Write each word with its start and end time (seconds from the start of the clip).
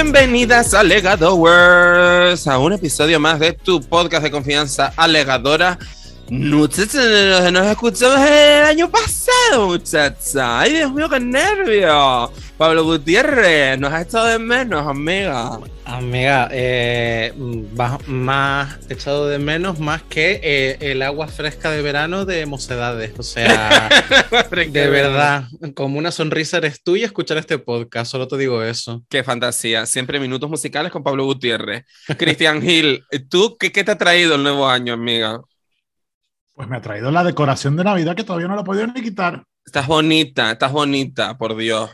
Bienvenidas 0.00 0.74
a 0.74 0.84
Legadowers, 0.84 2.46
a 2.46 2.56
un 2.60 2.72
episodio 2.72 3.18
más 3.18 3.40
de 3.40 3.52
tu 3.52 3.80
podcast 3.80 4.22
de 4.22 4.30
confianza 4.30 4.92
Alegadora. 4.96 5.76
Muchachos, 6.30 7.50
nos 7.52 7.66
escuchamos 7.66 8.20
el 8.20 8.64
año 8.64 8.88
pasado, 8.88 9.66
muchacha. 9.66 10.60
Ay, 10.60 10.74
Dios 10.74 10.92
mío, 10.92 11.08
qué 11.08 11.18
nervio. 11.18 12.30
Pablo 12.56 12.84
Gutiérrez, 12.84 13.76
nos 13.80 13.92
has 13.92 14.06
echado 14.06 14.26
de 14.26 14.38
menos, 14.38 14.86
amiga. 14.86 15.58
Amiga, 15.88 16.50
eh, 16.52 17.32
más, 18.06 18.78
echado 18.90 19.26
de 19.26 19.38
menos 19.38 19.80
más 19.80 20.02
que 20.02 20.38
eh, 20.42 20.76
el 20.80 21.00
agua 21.00 21.28
fresca 21.28 21.70
de 21.70 21.80
verano 21.80 22.26
de 22.26 22.44
mocedades. 22.44 23.18
O 23.18 23.22
sea, 23.22 23.88
de 24.50 24.88
verdad, 24.90 25.44
como 25.74 25.98
una 25.98 26.10
sonrisa 26.10 26.58
eres 26.58 26.82
tú 26.82 26.96
y 26.96 27.04
escuchar 27.04 27.38
este 27.38 27.58
podcast, 27.58 28.10
solo 28.10 28.28
te 28.28 28.36
digo 28.36 28.62
eso. 28.62 29.02
Qué 29.08 29.24
fantasía. 29.24 29.86
Siempre 29.86 30.20
minutos 30.20 30.50
musicales 30.50 30.92
con 30.92 31.02
Pablo 31.02 31.24
Gutiérrez. 31.24 31.86
Cristian 32.18 32.60
Gil, 32.62 33.02
¿tú 33.30 33.56
qué, 33.58 33.72
qué 33.72 33.82
te 33.82 33.92
ha 33.92 33.98
traído 33.98 34.34
el 34.34 34.42
nuevo 34.42 34.68
año, 34.68 34.92
amiga? 34.92 35.40
Pues 36.52 36.68
me 36.68 36.76
ha 36.76 36.82
traído 36.82 37.10
la 37.10 37.24
decoración 37.24 37.76
de 37.76 37.84
Navidad 37.84 38.14
que 38.14 38.24
todavía 38.24 38.46
no 38.46 38.56
la 38.56 38.60
he 38.60 38.64
podido 38.64 38.86
ni 38.88 39.00
quitar. 39.00 39.42
Estás 39.68 39.86
bonita, 39.86 40.52
estás 40.52 40.72
bonita, 40.72 41.36
por 41.36 41.54
Dios. 41.54 41.90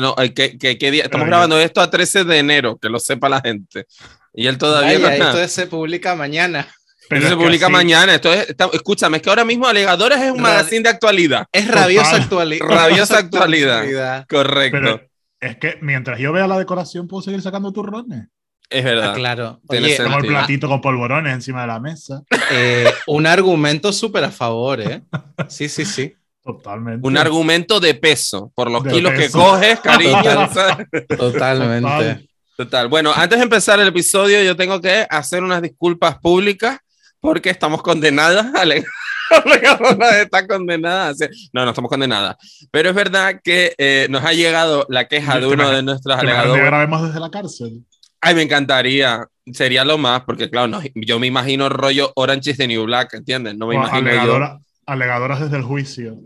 No, 0.00 0.14
¿qué, 0.34 0.56
qué, 0.58 0.78
qué 0.78 0.90
día? 0.90 1.02
Estamos 1.04 1.26
Pero 1.26 1.30
grabando 1.32 1.60
esto 1.60 1.82
a 1.82 1.90
13 1.90 2.24
de 2.24 2.38
enero, 2.38 2.78
que 2.78 2.88
lo 2.88 2.98
sepa 2.98 3.28
la 3.28 3.42
gente. 3.42 3.84
Y 4.32 4.46
él 4.46 4.56
todavía 4.56 4.98
Vaya, 4.98 5.18
no 5.18 5.38
esto 5.38 5.48
se 5.48 5.66
publica 5.66 6.14
mañana. 6.14 6.66
Pero 7.10 7.18
Esto 7.20 7.28
se 7.28 7.34
es 7.34 7.38
que 7.38 7.44
publica 7.44 7.66
así- 7.66 7.72
mañana. 7.74 8.14
Esto 8.14 8.32
es, 8.32 8.48
está- 8.48 8.70
escúchame, 8.72 9.18
es 9.18 9.22
que 9.22 9.28
ahora 9.28 9.44
mismo 9.44 9.66
Alegadores 9.66 10.18
es 10.18 10.30
un 10.32 10.38
Radi- 10.38 10.40
magazine 10.40 10.80
de 10.82 10.88
actualidad. 10.88 11.46
Es 11.52 11.68
rabiosa 11.68 12.16
actualidad. 12.16 12.66
Rabiosa 12.66 13.18
actualidad. 13.18 14.26
Correcto. 14.26 14.78
Pero 14.80 15.00
es 15.40 15.56
que 15.58 15.76
mientras 15.82 16.18
yo 16.20 16.32
vea 16.32 16.46
la 16.46 16.58
decoración 16.58 17.06
puedo 17.06 17.20
seguir 17.22 17.42
sacando 17.42 17.70
turrones. 17.70 18.28
es 18.70 18.82
verdad. 18.82 19.10
Ah, 19.10 19.14
claro. 19.14 19.60
Oye. 19.68 19.94
Tengo 19.94 20.16
el 20.20 20.26
platito 20.26 20.68
con 20.68 20.80
polvorones 20.80 21.34
encima 21.34 21.60
de 21.60 21.66
la 21.66 21.80
mesa. 21.80 22.22
eh, 22.50 22.90
un 23.08 23.26
argumento 23.26 23.92
súper 23.92 24.24
a 24.24 24.30
favor, 24.30 24.80
¿eh? 24.80 25.02
Sí, 25.48 25.68
sí, 25.68 25.84
sí. 25.84 26.14
Totalmente. 26.42 27.06
Un 27.06 27.18
argumento 27.18 27.80
de 27.80 27.94
peso 27.94 28.50
por 28.54 28.70
los 28.70 28.82
De 28.84 28.92
kilos 28.92 29.12
que 29.12 29.18
peso. 29.18 29.38
coges, 29.38 29.80
cariño. 29.84 30.22
Total. 30.22 30.88
Totalmente. 31.18 31.80
Total. 31.88 32.28
Total. 32.56 32.88
Bueno, 32.88 33.12
antes 33.14 33.38
de 33.38 33.44
empezar 33.44 33.78
el 33.80 33.88
episodio, 33.88 34.42
yo 34.42 34.54
tengo 34.56 34.80
que 34.80 35.06
hacer 35.08 35.42
unas 35.42 35.62
disculpas 35.62 36.18
públicas 36.18 36.78
porque 37.20 37.50
estamos 37.50 37.82
condenadas. 37.82 38.46
Ale- 38.54 38.84
Alegadora 39.30 40.20
está 40.22 40.46
condenada. 40.46 41.06
a 41.06 41.10
hacer- 41.10 41.30
No, 41.52 41.64
no 41.64 41.70
estamos 41.70 41.88
condenadas. 41.88 42.36
Pero 42.70 42.88
es 42.90 42.94
verdad 42.94 43.40
que 43.42 43.74
eh, 43.78 44.06
nos 44.10 44.24
ha 44.24 44.32
llegado 44.32 44.86
la 44.88 45.06
queja 45.08 45.38
de 45.38 45.46
uno 45.46 45.70
de 45.70 45.82
nuestros 45.82 46.16
Que 46.18 46.26
que 46.26 46.32
alegadores. 46.32 46.64
grabemos 46.66 47.02
desde 47.06 47.20
la 47.20 47.30
cárcel. 47.30 47.84
Ay, 48.20 48.34
me 48.34 48.42
encantaría. 48.42 49.24
Sería 49.52 49.84
lo 49.84 49.98
más, 49.98 50.22
porque 50.24 50.50
claro, 50.50 50.68
no, 50.68 50.80
yo 50.94 51.18
me 51.18 51.26
imagino 51.26 51.68
rollo 51.68 52.12
Orange 52.16 52.50
is 52.50 52.56
the 52.56 52.66
New 52.68 52.84
Black, 52.84 53.14
¿entiendes? 53.14 53.56
No 53.56 53.66
me 53.66 53.76
O 53.76 53.78
imagino 53.78 54.10
yo. 54.26 54.58
Alegadora- 54.90 55.34
alegadoras 55.36 55.40
desde 55.40 55.56
el 55.56 55.62
juicio. 55.62 56.16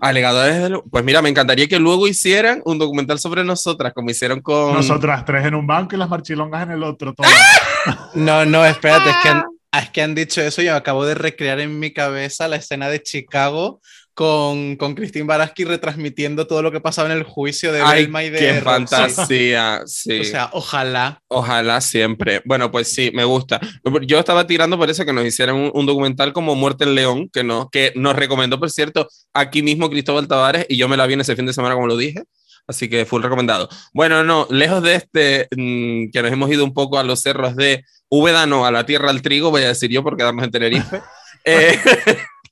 Alegadores 0.00 0.60
del- 0.62 0.80
Pues 0.90 1.04
mira, 1.04 1.22
me 1.22 1.28
encantaría 1.28 1.66
que 1.68 1.78
luego 1.78 2.06
hicieran 2.08 2.60
un 2.64 2.78
documental 2.78 3.18
sobre 3.18 3.44
nosotras, 3.44 3.92
como 3.94 4.10
hicieron 4.10 4.40
con. 4.40 4.74
Nosotras 4.74 5.24
tres 5.24 5.46
en 5.46 5.54
un 5.54 5.66
banco 5.66 5.94
y 5.94 5.98
las 5.98 6.08
marchilongas 6.08 6.62
en 6.64 6.72
el 6.72 6.82
otro. 6.82 7.14
No, 8.14 8.44
no, 8.46 8.64
espérate, 8.64 9.10
es 9.10 9.16
que, 9.22 9.28
han, 9.28 9.44
es 9.72 9.90
que 9.90 10.00
han 10.02 10.14
dicho 10.14 10.40
eso 10.40 10.62
y 10.62 10.68
acabo 10.68 11.04
de 11.04 11.14
recrear 11.14 11.60
en 11.60 11.78
mi 11.78 11.92
cabeza 11.92 12.48
la 12.48 12.56
escena 12.56 12.88
de 12.88 13.02
Chicago 13.02 13.80
con, 14.14 14.76
con 14.76 14.94
Christine 14.94 15.26
Baraski 15.26 15.64
retransmitiendo 15.64 16.46
todo 16.46 16.62
lo 16.62 16.70
que 16.70 16.80
pasaba 16.80 17.10
en 17.10 17.18
el 17.18 17.24
juicio 17.24 17.72
de 17.72 17.82
Ay, 17.82 18.04
Belma 18.04 18.22
y 18.24 18.30
de 18.30 18.38
qué 18.38 18.54
fantasía. 18.62 19.82
Sí. 19.86 20.20
O 20.20 20.24
sea, 20.24 20.50
ojalá. 20.52 21.20
Ojalá 21.28 21.80
siempre. 21.80 22.42
Bueno, 22.44 22.70
pues 22.70 22.92
sí, 22.92 23.10
me 23.14 23.24
gusta. 23.24 23.60
Yo 24.06 24.18
estaba 24.18 24.46
tirando 24.46 24.78
por 24.78 24.88
eso 24.88 25.04
que 25.04 25.12
nos 25.12 25.24
hicieran 25.24 25.56
un, 25.56 25.70
un 25.74 25.86
documental 25.86 26.32
como 26.32 26.54
Muerte 26.54 26.84
en 26.84 26.94
León, 26.94 27.28
que, 27.32 27.44
no, 27.44 27.68
que 27.70 27.92
nos 27.96 28.16
recomendó, 28.16 28.58
por 28.58 28.70
cierto, 28.70 29.08
aquí 29.32 29.62
mismo 29.62 29.90
Cristóbal 29.90 30.28
Tavares, 30.28 30.66
y 30.68 30.76
yo 30.76 30.88
me 30.88 30.96
la 30.96 31.06
vi 31.06 31.14
en 31.14 31.20
ese 31.20 31.36
fin 31.36 31.46
de 31.46 31.52
semana, 31.52 31.74
como 31.74 31.86
lo 31.86 31.96
dije. 31.96 32.22
Así 32.66 32.88
que 32.88 33.04
full 33.04 33.22
recomendado. 33.22 33.68
Bueno, 33.92 34.24
no, 34.24 34.46
lejos 34.50 34.82
de 34.82 34.94
este, 34.94 35.48
mm, 35.54 36.10
que 36.10 36.22
nos 36.22 36.32
hemos 36.32 36.50
ido 36.50 36.64
un 36.64 36.72
poco 36.72 36.98
a 36.98 37.04
los 37.04 37.20
cerros 37.20 37.56
de 37.56 37.84
Úbeda, 38.08 38.46
no, 38.46 38.64
a 38.64 38.70
la 38.70 38.86
tierra 38.86 39.10
al 39.10 39.22
trigo, 39.22 39.50
voy 39.50 39.62
a 39.62 39.68
decir 39.68 39.90
yo, 39.90 40.02
por 40.02 40.16
quedarnos 40.16 40.44
en 40.44 40.50
Tenerife. 40.50 41.02
Eh, 41.46 41.78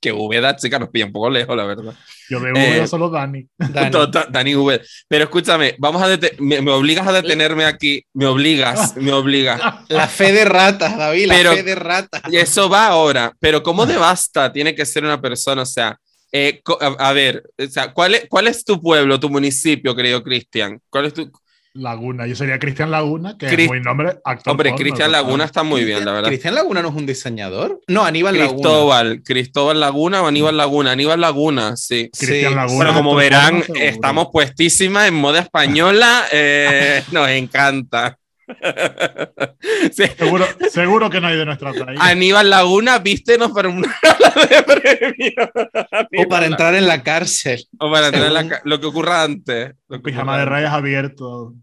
que 0.02 0.12
Úbeda, 0.12 0.56
chica, 0.56 0.80
nos 0.80 0.88
pilla 0.90 1.06
un 1.06 1.12
poco 1.12 1.30
lejos, 1.30 1.56
la 1.56 1.64
verdad. 1.64 1.94
Yo 2.28 2.40
de 2.40 2.80
Eh, 2.82 2.86
solo 2.88 3.08
Dani. 3.08 3.46
Dani. 3.56 3.90
Total, 3.92 4.26
Dani 4.30 4.54
Úbeda. 4.56 4.82
Pero 5.06 5.24
escúchame, 5.24 5.76
vamos 5.78 6.02
a 6.02 6.08
me, 6.40 6.60
me 6.60 6.72
obligas 6.72 7.06
a 7.06 7.12
detenerme 7.12 7.64
aquí, 7.64 8.04
me 8.12 8.26
obligas, 8.26 8.96
me 8.96 9.12
obligas. 9.12 9.60
La 9.88 10.08
fe 10.08 10.32
de 10.32 10.44
ratas, 10.44 10.98
David, 10.98 11.26
la 11.28 11.34
Pero- 11.36 11.52
fe 11.54 11.62
de 11.62 11.74
ratas. 11.76 12.20
Y 12.30 12.36
eso 12.36 12.68
va 12.68 12.88
ahora, 12.88 13.32
pero 13.38 13.62
¿cómo 13.62 13.86
de 13.86 13.96
basta 13.96 14.52
tiene 14.52 14.74
que 14.74 14.84
ser 14.84 15.04
una 15.04 15.20
persona? 15.20 15.62
O 15.62 15.66
sea, 15.66 15.96
eh, 16.32 16.60
a, 16.80 16.86
a 17.08 17.12
ver, 17.12 17.44
o 17.56 17.66
sea, 17.68 17.92
¿cuál 17.92 18.16
es, 18.16 18.26
¿cuál 18.28 18.48
es 18.48 18.64
tu 18.64 18.80
pueblo, 18.80 19.20
tu 19.20 19.30
municipio, 19.30 19.94
querido 19.94 20.22
Cristian? 20.24 20.80
¿Cuál 20.90 21.06
es 21.06 21.14
tu...? 21.14 21.30
Laguna. 21.74 22.26
Yo 22.26 22.36
sería 22.36 22.58
Cristian 22.58 22.90
Laguna, 22.90 23.36
que 23.38 23.46
es 23.46 23.68
muy 23.68 23.80
nombre 23.80 24.18
actor. 24.24 24.50
Hombre, 24.50 24.74
Cristian. 24.74 25.10
Laguna 25.10 25.44
está 25.44 25.62
muy 25.62 25.84
bien, 25.84 26.04
la 26.04 26.12
verdad. 26.12 26.28
¿Cristian 26.28 26.54
Laguna 26.54 26.82
no 26.82 26.88
es 26.90 26.94
un 26.94 27.06
diseñador? 27.06 27.80
No, 27.88 28.04
Aníbal 28.04 28.36
Laguna. 28.36 28.52
Cristóbal, 28.54 29.22
Cristóbal 29.24 29.80
Laguna 29.80 30.22
o 30.22 30.26
Aníbal 30.26 30.56
Laguna, 30.56 30.92
Aníbal 30.92 31.20
Laguna, 31.20 31.76
sí. 31.76 32.10
Cristian 32.16 32.50
Sí. 32.52 32.56
Laguna. 32.56 32.76
Bueno, 32.76 32.94
como 32.94 33.14
verán, 33.14 33.62
estamos 33.80 34.28
puestísimas 34.32 35.08
en 35.08 35.14
moda 35.14 35.40
española, 35.40 36.24
eh, 36.30 37.02
nos 37.12 37.28
encanta. 37.30 38.18
Sí. 39.92 40.04
Seguro, 40.18 40.44
seguro 40.70 41.08
que 41.10 41.20
no 41.20 41.28
hay 41.28 41.36
de 41.36 41.44
nuestra 41.46 41.72
país. 41.72 41.98
Aníbal 42.00 42.50
Laguna, 42.50 42.98
vístenos 42.98 43.52
para 43.52 43.68
una 43.68 43.94
gala 44.02 44.46
de 44.48 44.62
premio. 44.62 46.24
O 46.24 46.28
para 46.28 46.46
entrar 46.46 46.74
en 46.74 46.86
la 46.86 47.02
cárcel. 47.02 47.64
O 47.78 47.90
para 47.90 48.06
entrar 48.08 48.26
en 48.26 48.34
la 48.34 48.60
lo 48.64 48.80
que 48.80 48.86
ocurra 48.86 49.22
antes. 49.22 49.72
Lo 49.88 49.98
que 49.98 50.02
Pijama 50.02 50.32
ocurra 50.32 50.38
de 50.38 50.44
rayas 50.46 50.72
abierto. 50.72 51.54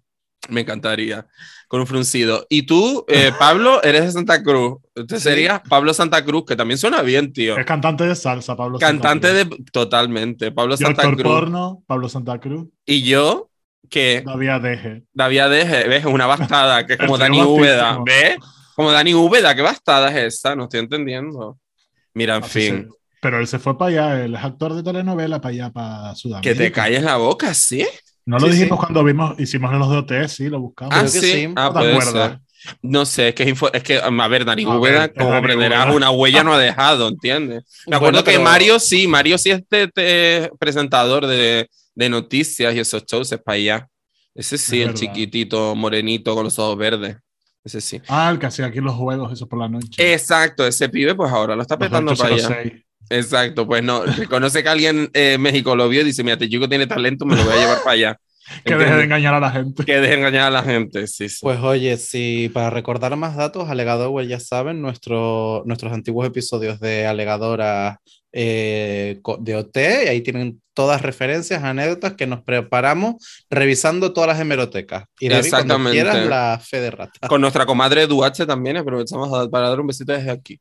Me 0.50 0.62
encantaría. 0.62 1.28
Con 1.68 1.82
un 1.82 1.88
fruncido. 1.88 2.46
Y 2.50 2.64
tú, 2.64 3.06
eh, 3.08 3.32
Pablo, 3.40 3.84
eres 3.84 4.06
de 4.06 4.12
Santa 4.12 4.42
Cruz. 4.42 4.78
Usted 4.96 5.18
Sí. 5.18 5.24
sería 5.24 5.62
Pablo 5.62 5.94
Santa 5.94 6.24
Cruz, 6.26 6.46
que 6.48 6.56
también 6.56 6.78
suena 6.78 7.02
bien, 7.04 7.32
tío. 7.32 7.58
Es 7.58 7.66
cantante 7.66 8.06
de 8.06 8.16
salsa, 8.16 8.56
Pablo 8.56 8.80
Cantante 8.80 9.28
Santa 9.28 9.48
Cruz. 9.50 9.58
de. 9.60 9.72
Totalmente. 9.72 10.52
Pablo 10.52 10.76
Santa 10.78 11.02
actor 11.04 11.16
Cruz. 11.18 11.32
porno, 11.34 11.84
Pablo 11.86 12.10
Santa 12.10 12.40
Cruz. 12.40 12.68
Y 12.86 13.04
yo, 13.04 13.49
que 13.90 14.24
David 14.26 14.50
Adeje. 14.50 15.04
David 15.14 15.40
Adeje, 15.40 15.88
¿ves? 15.88 16.00
Es 16.00 16.06
una 16.06 16.26
bastada, 16.26 16.86
que 16.86 16.94
es 16.94 17.00
como 17.00 17.18
Dani. 17.18 17.42
Úbeda. 17.42 18.00
¿Ves? 18.06 18.38
Como 18.76 18.92
Dani 18.92 19.14
Úbeda, 19.14 19.54
¿qué 19.56 19.62
bastada 19.62 20.10
es 20.10 20.36
esa? 20.36 20.56
No 20.56 20.64
estoy 20.64 20.80
entendiendo. 20.82 21.58
Mira, 22.14 22.38
en 22.38 22.44
Así 22.44 22.60
fin. 22.62 22.88
se- 22.90 22.98
Pero 23.22 23.40
él 23.40 23.48
se 23.48 23.60
fue 23.60 23.78
para 23.78 23.90
allá, 24.14 24.24
él 24.26 24.36
es 24.36 24.44
actor 24.44 24.74
de 24.74 24.84
telenovela 24.84 25.42
para 25.42 25.54
allá, 25.54 25.70
para 25.72 26.12
Que 26.12 26.16
Sudamérica. 26.20 26.56
te 26.58 26.72
calles 26.72 27.04
la 27.04 27.18
boca, 27.18 27.54
¿sí? 27.54 27.86
No 28.26 28.38
lo 28.40 28.46
Sí, 28.48 28.54
dijimos 28.54 28.78
sí. 28.80 28.86
cuando 28.86 29.04
vimos, 29.04 29.40
hicimos 29.40 29.74
los 29.74 29.90
de 29.90 29.98
OT, 29.98 30.28
sí, 30.30 30.50
lo 30.50 30.60
buscamos. 30.62 30.94
Ah, 30.96 31.02
que 31.04 31.10
sí. 31.10 31.20
sí. 31.20 31.54
Ah, 31.56 31.66
¿No 31.66 31.74
te 31.74 31.80
puede 31.80 31.92
acuerdas? 31.92 32.30
ser. 32.32 32.40
No 32.82 33.06
sé, 33.06 33.30
es 33.30 33.36
que, 33.36 33.44
es, 33.44 33.50
info- 33.50 33.72
es 33.74 33.84
que, 33.84 33.98
a 34.00 34.28
ver, 34.28 34.44
Dani 34.46 34.64
A 34.66 34.68
ver, 34.70 34.78
Úbeda, 34.78 35.06
es 35.06 35.12
como 35.18 35.30
Úbeda. 35.40 35.92
una 35.94 36.12
huella 36.12 36.44
no 36.44 36.54
ha 36.54 36.60
dejado, 36.60 37.08
¿entiendes? 37.08 37.64
Me 37.88 37.96
acuerdo 37.96 38.18
Bueno, 38.18 38.24
que 38.26 38.32
pero- 38.32 38.44
Mario 38.44 38.80
sí, 38.80 39.08
Mario 39.08 39.38
sí 39.38 39.52
es 39.52 39.68
de- 39.70 39.90
de 39.96 40.52
presentador 40.60 41.26
de, 41.26 41.70
de 42.00 42.10
noticias 42.10 42.74
y 42.74 42.80
esos 42.80 43.06
shows 43.06 43.32
es 43.34 43.40
para 43.40 43.58
allá. 43.58 43.88
Ese 44.34 44.58
sí, 44.58 44.78
Es 44.78 44.88
el 44.88 44.94
verdad. 44.94 45.00
chiquitito, 45.02 45.76
morenito, 45.76 46.34
con 46.34 46.46
los 46.46 46.58
ojos 46.58 46.78
verdes. 46.78 47.18
Ese 47.62 47.82
sí. 47.82 48.02
Ah, 48.08 48.30
el 48.32 48.40
que 48.40 48.46
hacía 48.46 48.68
aquí 48.68 48.80
los 48.80 48.96
juegos, 48.96 49.34
eso 49.34 49.48
por 49.50 49.60
la 49.60 49.68
noche. 49.68 50.14
Exacto, 50.14 50.66
ese 50.66 50.88
pibe, 50.88 51.14
pues 51.14 51.30
ahora 51.30 51.58
lo 51.58 51.62
está 51.62 51.78
petando 51.78 52.16
para 52.16 52.34
allá. 52.36 52.48
806. 52.48 52.86
Exacto, 53.10 53.68
pues 53.68 53.84
no, 53.84 54.06
reconoce 54.06 54.64
que 54.64 54.70
alguien 54.70 55.10
eh, 55.14 55.34
en 55.34 55.42
México 55.42 55.76
lo 55.76 55.90
vio 55.90 56.02
y 56.02 56.06
dice, 56.06 56.24
mira, 56.24 56.36
este 56.36 56.48
chico 56.48 56.70
tiene 56.70 56.88
talento, 56.88 57.26
me 57.26 57.36
lo 57.36 57.44
voy 57.44 57.54
a 57.54 57.58
llevar 57.58 57.80
para 57.80 57.92
allá. 57.92 58.18
Que 58.66 58.76
deje 58.76 58.96
de 58.96 59.04
engañar 59.04 59.36
a 59.36 59.40
la 59.40 59.52
gente. 59.52 59.86
Que 59.86 60.00
deje 60.00 60.08
de 60.08 60.18
engañar 60.18 60.48
a 60.48 60.50
la 60.50 60.64
gente, 60.64 61.06
sí, 61.06 61.30
sí. 61.30 61.38
Pues 61.42 61.60
oye, 61.60 61.98
si 61.98 62.50
para 62.52 62.72
recordar 62.72 63.16
más 63.16 63.36
datos, 63.36 63.70
Alegador, 63.70 64.26
ya 64.26 64.40
saben, 64.40 64.82
nuestro, 64.82 65.62
nuestros 65.68 65.94
antiguos 65.94 66.26
episodios 66.26 66.80
de 66.80 67.06
Alegadora 67.06 68.00
eh, 68.32 69.20
de 69.40 69.56
OT, 69.56 69.78
y 70.06 70.08
ahí 70.08 70.22
tienen 70.22 70.62
todas 70.74 71.02
referencias, 71.02 71.64
anécdotas 71.64 72.14
que 72.14 72.28
nos 72.28 72.42
preparamos 72.44 73.16
revisando 73.50 74.14
todas 74.14 74.30
las 74.30 74.40
hemerotecas. 74.40 75.06
Y 75.20 75.28
David, 75.30 75.46
Exactamente. 75.46 75.92
quieras, 75.92 76.26
la 76.28 76.62
fe 76.64 76.80
de 76.80 76.92
rata. 76.92 77.28
Con 77.28 77.42
nuestra 77.42 77.66
comadre 77.66 78.08
Duache 78.08 78.46
también, 78.46 78.78
aprovechamos 78.78 79.34
a- 79.34 79.50
para 79.50 79.70
dar 79.70 79.80
un 79.80 79.88
besito 79.88 80.14
desde 80.14 80.32
aquí. 80.32 80.60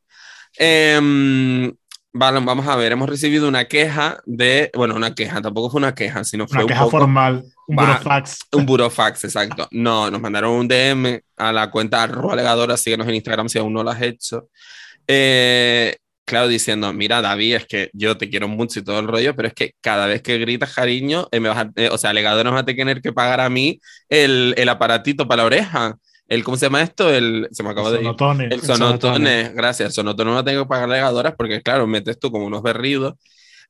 Em, 0.59 1.73
vale, 2.13 2.41
vamos 2.41 2.67
a 2.67 2.75
ver, 2.75 2.93
hemos 2.93 3.09
recibido 3.09 3.47
una 3.47 3.67
queja 3.67 4.21
de, 4.27 4.71
bueno, 4.75 4.95
una 4.97 5.15
queja, 5.15 5.41
tampoco 5.41 5.71
fue 5.71 5.79
una 5.79 5.95
queja, 5.95 6.25
sino 6.25 6.49
fue 6.49 6.57
Una 6.57 6.63
un 6.65 6.69
queja 6.69 6.81
poco 6.81 6.91
formal, 6.99 7.45
un 7.69 7.77
Va. 7.79 7.83
burofax. 7.87 8.39
un 8.53 8.67
burofax, 8.67 9.25
exacto. 9.25 9.69
No, 9.71 10.11
nos 10.11 10.21
mandaron 10.21 10.53
un 10.53 10.67
DM 10.67 11.21
a 11.37 11.53
la 11.53 11.71
cuenta 11.71 12.03
arroba 12.03 12.33
alegadora, 12.33 12.77
síguenos 12.77 13.07
en 13.07 13.15
Instagram 13.15 13.49
si 13.49 13.59
aún 13.59 13.73
no 13.73 13.85
lo 13.85 13.91
has 13.91 14.03
hecho. 14.03 14.49
Eh, 15.07 15.97
claro, 16.29 16.49
diciendo, 16.49 16.93
mira, 16.93 17.21
David, 17.23 17.57
es 17.57 17.67
que 17.67 17.91
yo 17.93 18.17
te 18.19 18.31
quiero 18.31 18.49
mucho 18.49 18.79
y 18.81 18.85
todo 18.85 19.01
el 19.01 19.09
rollo, 19.09 19.35
pero 19.35 19.49
es 19.49 19.55
que 19.55 19.73
cada 19.81 20.07
vez 20.07 20.23
que 20.23 20.39
gritas 20.39 20.75
cariño, 20.75 21.29
eh, 21.33 21.41
me 21.41 21.49
vas 21.49 21.59
a- 21.59 21.71
eh, 21.77 21.89
o 21.91 21.99
sea, 21.99 22.13
Legador 22.13 22.45
nos 22.45 22.55
va 22.55 22.61
a 22.61 22.65
tener 22.67 23.03
que 23.03 23.13
pagar 23.13 23.41
a 23.41 23.51
mí 23.51 23.81
el, 24.09 24.55
el 24.57 24.69
aparatito 24.69 25.27
para 25.27 25.43
la 25.43 25.47
oreja. 25.47 25.97
El, 26.29 26.45
¿Cómo 26.45 26.57
se 26.57 26.67
llama 26.67 26.83
esto? 26.83 27.11
El, 27.13 27.49
se 27.53 27.63
me 27.63 27.71
acaba 27.71 27.91
de. 27.91 27.99
Sonotone. 27.99 28.45
El 28.47 28.61
sonotone. 28.63 29.01
sonotone, 29.01 29.53
gracias. 29.55 29.89
El 29.89 29.93
sonotone 29.95 30.31
no 30.31 30.45
tengo 30.45 30.63
que 30.65 30.69
pagar 30.69 30.89
legadoras 30.89 31.35
porque, 31.37 31.63
claro, 31.63 31.87
metes 31.87 32.19
tú 32.19 32.31
como 32.31 32.47
unos 32.47 32.63
berridos. 32.63 33.15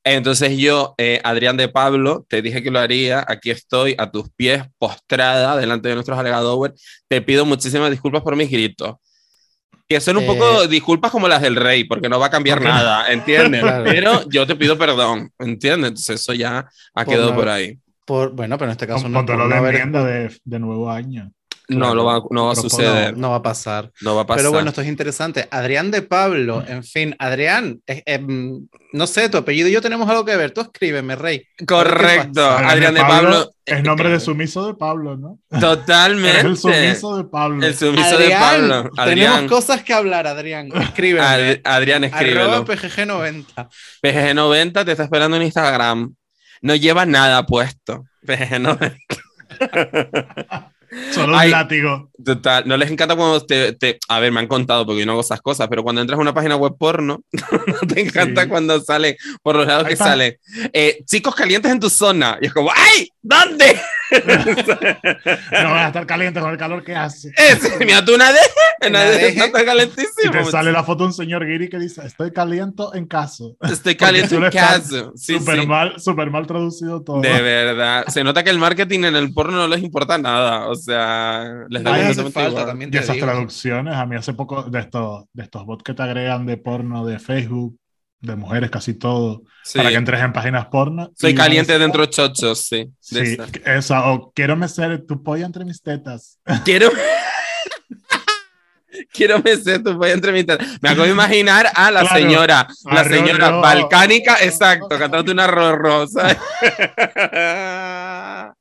Entonces 0.03 0.57
yo, 0.57 0.95
eh, 0.97 1.19
Adrián 1.23 1.57
de 1.57 1.67
Pablo, 1.69 2.25
te 2.29 2.41
dije 2.41 2.63
que 2.63 2.71
lo 2.71 2.79
haría. 2.79 3.23
Aquí 3.27 3.51
estoy 3.51 3.95
a 3.97 4.11
tus 4.11 4.29
pies, 4.31 4.63
postrada, 4.77 5.57
delante 5.57 5.89
de 5.89 5.95
nuestros 5.95 6.17
alegadores. 6.17 6.81
Te 7.07 7.21
pido 7.21 7.45
muchísimas 7.45 7.91
disculpas 7.91 8.21
por 8.23 8.35
mis 8.35 8.49
gritos. 8.49 8.95
Que 9.89 9.99
son 9.99 10.17
un 10.17 10.23
Eh, 10.23 10.27
poco 10.27 10.67
disculpas 10.67 11.09
como 11.11 11.27
las 11.27 11.41
del 11.41 11.55
rey, 11.55 11.83
porque 11.83 12.07
no 12.09 12.19
va 12.19 12.27
a 12.27 12.29
cambiar 12.29 12.61
nada, 12.61 13.11
¿entiendes? 13.11 13.61
Claro. 13.63 13.83
Pero 13.85 14.29
yo 14.29 14.45
te 14.45 14.55
pido 14.55 14.77
perdón, 14.77 15.31
¿entiendes? 15.39 15.87
Entonces 15.89 16.21
eso 16.21 16.33
ya 16.33 16.69
ha 16.93 17.05
Por 17.05 17.13
quedado 17.13 17.31
no- 17.31 17.35
por 17.35 17.49
ahí. 17.49 17.79
Por, 18.05 18.31
bueno, 18.33 18.57
pero 18.57 18.69
en 18.69 18.73
este 18.73 18.85
caso 18.87 19.09
no, 19.09 19.25
por 19.25 19.35
no 19.37 19.47
de 19.47 19.55
haber- 19.55 19.75
enmienda 19.75 20.03
de, 20.03 20.35
de 20.43 20.59
nuevo 20.59 20.89
año. 20.91 21.31
No, 21.69 21.77
Claro. 21.77 21.93
lo 21.93 22.05
va, 22.05 22.23
no 22.31 22.45
va 22.47 22.51
a 22.51 22.55
Pero 22.55 22.69
suceder. 22.69 23.15
no 23.17 23.29
va 23.29 23.35
a 23.37 23.41
pasar. 23.43 23.91
No 24.01 24.15
va 24.15 24.21
a 24.23 24.25
pasar. 24.25 24.39
Pero 24.39 24.51
bueno, 24.51 24.69
esto 24.69 24.81
es 24.81 24.87
interesante. 24.87 25.47
Adrián 25.51 25.91
de 25.91 26.01
Pablo, 26.01 26.63
en 26.67 26.83
fin, 26.83 27.15
Adrián, 27.19 27.79
eh, 27.85 28.01
em, 28.07 28.67
no 28.91 29.05
sé, 29.05 29.29
tu 29.29 29.37
apellido 29.37 29.67
y 29.67 29.71
yo 29.71 29.81
tenemos 29.81 30.09
algo 30.09 30.25
que 30.25 30.35
ver. 30.35 30.49
Tú 30.51 30.61
escríbeme, 30.61 31.15
Rey. 31.15 31.45
Correcto. 31.67 32.43
Adrián 32.43 32.95
de 32.95 33.01
Pablo. 33.01 33.51
Es 33.65 33.83
nombre 33.83 34.09
de 34.09 34.15
eh, 34.15 34.19
sumiso 34.19 34.65
de 34.65 34.73
Pablo, 34.73 35.15
¿no? 35.15 35.37
Totalmente. 35.59 36.39
Es 36.39 36.43
el 36.45 36.57
sumiso 36.57 37.17
de 37.17 37.23
Pablo. 37.25 37.63
El 37.63 37.75
sumiso 37.75 38.17
de 38.17 38.33
Adrián, 38.33 38.41
Pablo. 38.41 38.89
Adrián, 38.97 39.33
tenemos 39.35 39.51
cosas 39.51 39.83
que 39.83 39.93
hablar, 39.93 40.25
Adrián. 40.25 40.69
Escríbeme. 40.73 41.25
Ad- 41.25 41.59
Adrián, 41.65 42.03
escríbelo. 42.03 42.41
Arroba 42.51 42.65
PGG90. 42.65 43.69
PGG90 44.01 44.85
te 44.85 44.91
está 44.91 45.03
esperando 45.03 45.37
en 45.37 45.43
Instagram. 45.43 46.15
No 46.63 46.75
lleva 46.75 47.05
nada 47.05 47.45
puesto. 47.45 48.05
PGG90. 48.25 48.95
Solo 51.11 51.37
Ay. 51.37 51.47
un 51.47 51.51
látigo. 51.51 52.09
Total. 52.23 52.67
No 52.67 52.75
les 52.77 52.89
encanta 52.91 53.15
cuando 53.15 53.45
te, 53.45 53.73
te- 53.73 53.99
A 54.07 54.19
ver, 54.19 54.31
me 54.31 54.39
han 54.39 54.47
contado 54.47 54.85
porque 54.85 54.99
yo 55.01 55.05
no 55.05 55.11
hago 55.13 55.21
esas 55.21 55.41
cosas, 55.41 55.67
pero 55.69 55.83
cuando 55.83 56.01
entras 56.01 56.17
a 56.17 56.21
una 56.21 56.33
página 56.33 56.55
web 56.55 56.73
porno, 56.77 57.21
no 57.67 57.87
te 57.87 58.01
encanta 58.01 58.43
Sí. 58.43 58.49
cuando 58.49 58.79
sale 58.81 59.17
por 59.43 59.55
los 59.55 59.67
lados 59.67 59.83
Ahí 59.83 59.89
que 59.89 59.93
está. 59.93 60.05
sale. 60.05 60.39
eh, 60.73 61.03
chicos 61.05 61.35
calientes 61.35 61.71
en 61.71 61.79
tu 61.79 61.89
zona. 61.89 62.37
Y 62.41 62.47
es 62.47 62.53
como, 62.53 62.71
¡ay! 62.73 63.09
¿Dónde? 63.21 63.79
No 64.11 65.69
vas 65.71 65.83
a 65.83 65.87
estar 65.87 66.05
caliente 66.07 66.39
con 66.39 66.49
el 66.51 66.57
calor 66.57 66.83
que 66.83 66.95
hace. 66.95 67.31
Es, 67.37 67.61
mira, 67.79 68.03
tú 68.03 68.15
una 68.15 68.31
de. 68.31 68.39
Una 68.81 68.89
Una 68.89 68.99
de. 69.03 69.17
deje. 69.17 69.39
Está 69.45 69.61
Y 69.61 69.65
calentísimo. 69.65 70.31
te 70.31 70.45
sale 70.45 70.71
la 70.71 70.83
foto 70.83 71.03
de 71.03 71.07
un 71.09 71.13
señor 71.13 71.45
Giri 71.45 71.69
que 71.69 71.77
dice, 71.77 72.05
estoy 72.05 72.31
caliente 72.31 72.83
en 72.93 73.05
caso. 73.05 73.55
Estoy 73.61 73.95
caliente 73.95 74.35
en 74.35 74.49
casa. 74.49 75.11
Sí, 75.15 75.37
súper 75.37 75.59
sí. 75.61 75.67
mal, 75.67 75.99
súper 75.99 76.31
mal 76.31 76.47
traducido 76.47 77.03
todo. 77.03 77.21
De 77.21 77.41
verdad. 77.41 78.05
Se 78.07 78.23
nota 78.23 78.43
que 78.43 78.49
el 78.49 78.57
marketing 78.57 79.03
en 79.03 79.15
el 79.15 79.33
porno 79.33 79.57
no 79.57 79.67
les 79.67 79.83
importa 79.83 80.17
nada. 80.17 80.67
O 80.67 80.75
sea, 80.75 81.65
les 81.69 81.83
da 81.83 81.93
falta 82.31 82.47
igual. 82.47 82.65
también. 82.65 82.89
Y 82.93 82.97
esas 82.97 83.15
digo. 83.15 83.27
traducciones, 83.27 83.93
a 83.95 84.05
mí 84.05 84.15
hace 84.15 84.33
poco 84.33 84.63
de 84.63 84.79
estos, 84.79 85.25
de 85.33 85.43
estos 85.43 85.65
bots 85.65 85.83
que 85.83 85.93
te 85.93 86.01
agregan 86.03 86.45
de 86.45 86.57
porno 86.57 87.05
de 87.05 87.19
Facebook, 87.19 87.77
de 88.21 88.35
mujeres 88.35 88.69
casi 88.69 88.93
todo, 88.93 89.43
Sí. 89.63 89.77
para 89.77 89.89
que 89.89 89.95
entres 89.95 90.21
en 90.21 90.33
páginas 90.33 90.65
porno. 90.67 91.11
Soy 91.15 91.33
caliente 91.35 91.77
dentro 91.79 92.05
chochos, 92.07 92.65
sí. 92.65 92.91
de 93.11 93.25
Sí, 93.25 93.37
esa, 93.65 94.09
o 94.11 94.31
quiero 94.33 94.55
mecer 94.55 95.05
tu 95.07 95.21
polla 95.23 95.45
entre 95.45 95.63
mis 95.65 95.81
tetas. 95.81 96.37
Quiero. 96.65 96.89
Quiero 99.13 99.39
mecer 99.39 99.81
tu 99.83 99.97
polla 99.97 100.13
entre 100.13 100.31
mis 100.31 100.45
tetas. 100.45 100.67
Me 100.81 100.89
acabo 100.89 101.05
de 101.05 101.11
imaginar 101.11 101.69
a 101.73 101.91
la 101.91 102.01
Claro. 102.01 102.15
señora, 102.17 102.67
la 102.85 103.03
señora 103.05 103.49
balcánica, 103.51 104.37
exacto, 104.41 104.89
cantando 104.97 105.31
una 105.31 105.47
rosa. 105.47 106.37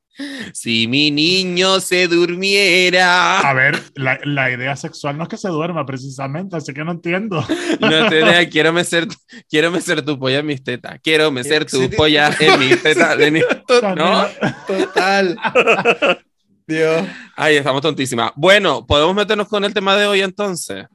Si 0.52 0.88
mi 0.88 1.10
niño 1.10 1.80
se 1.80 2.08
durmiera. 2.08 3.40
A 3.40 3.52
ver, 3.52 3.80
la, 3.94 4.18
la 4.24 4.50
idea 4.50 4.74
sexual 4.76 5.16
no 5.16 5.22
es 5.24 5.28
que 5.28 5.36
se 5.36 5.48
duerma 5.48 5.86
precisamente, 5.86 6.56
así 6.56 6.72
que 6.74 6.84
no 6.84 6.92
entiendo. 6.92 7.44
No 7.80 7.88
te 8.08 8.16
dejes, 8.16 8.48
quiero 8.48 8.72
mecer, 8.72 9.06
quiero 9.48 9.70
mecer 9.70 10.02
tu 10.04 10.18
polla 10.18 10.38
en 10.38 10.46
mis 10.46 10.62
tetas. 10.62 10.98
Quiero 11.02 11.30
mecer 11.30 11.64
tu 11.66 11.80
Sí, 11.82 11.88
polla 11.88 12.30
en 12.40 12.58
mis 12.58 12.82
tetas. 12.82 13.16
ni- 13.18 13.40
¿No? 13.96 14.26
Total. 14.66 15.38
Dios. 16.66 17.06
Ay, 17.36 17.56
estamos 17.56 17.80
tontísimas. 17.82 18.32
Bueno, 18.36 18.86
podemos 18.86 19.14
meternos 19.14 19.48
con 19.48 19.64
el 19.64 19.72
tema 19.72 19.96
de 19.96 20.06
hoy 20.06 20.20
entonces. 20.20 20.86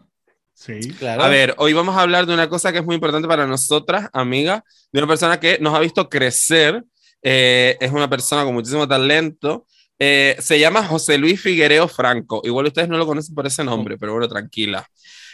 Sí. 0.53 0.79
Claro. 0.99 1.23
A 1.23 1.27
ver, 1.29 1.55
hoy 1.57 1.73
vamos 1.73 1.95
a 1.97 2.01
hablar 2.01 2.25
de 2.25 2.33
una 2.33 2.47
cosa 2.47 2.71
que 2.71 2.77
es 2.79 2.85
muy 2.85 2.95
importante 2.95 3.27
para 3.27 3.47
nosotras, 3.47 4.09
amigas, 4.13 4.61
de 4.91 4.99
una 4.99 5.07
persona 5.07 5.39
que 5.39 5.57
nos 5.59 5.73
ha 5.73 5.79
visto 5.79 6.07
crecer. 6.09 6.83
Eh, 7.23 7.77
es 7.79 7.91
una 7.91 8.09
persona 8.09 8.43
con 8.43 8.53
muchísimo 8.53 8.87
talento. 8.87 9.65
eh, 9.99 10.35
se 10.39 10.59
llama 10.59 10.83
José 10.85 11.17
Luis 11.17 11.41
Figuereo 11.41 11.87
Franco. 11.87 12.41
Igual 12.43 12.67
ustedes 12.67 12.89
no 12.89 12.97
lo 12.97 13.05
conocen 13.05 13.35
por 13.35 13.47
ese 13.47 13.63
nombre, 13.63 13.97
pero 13.97 14.13
bueno, 14.13 14.27
tranquila. 14.27 14.85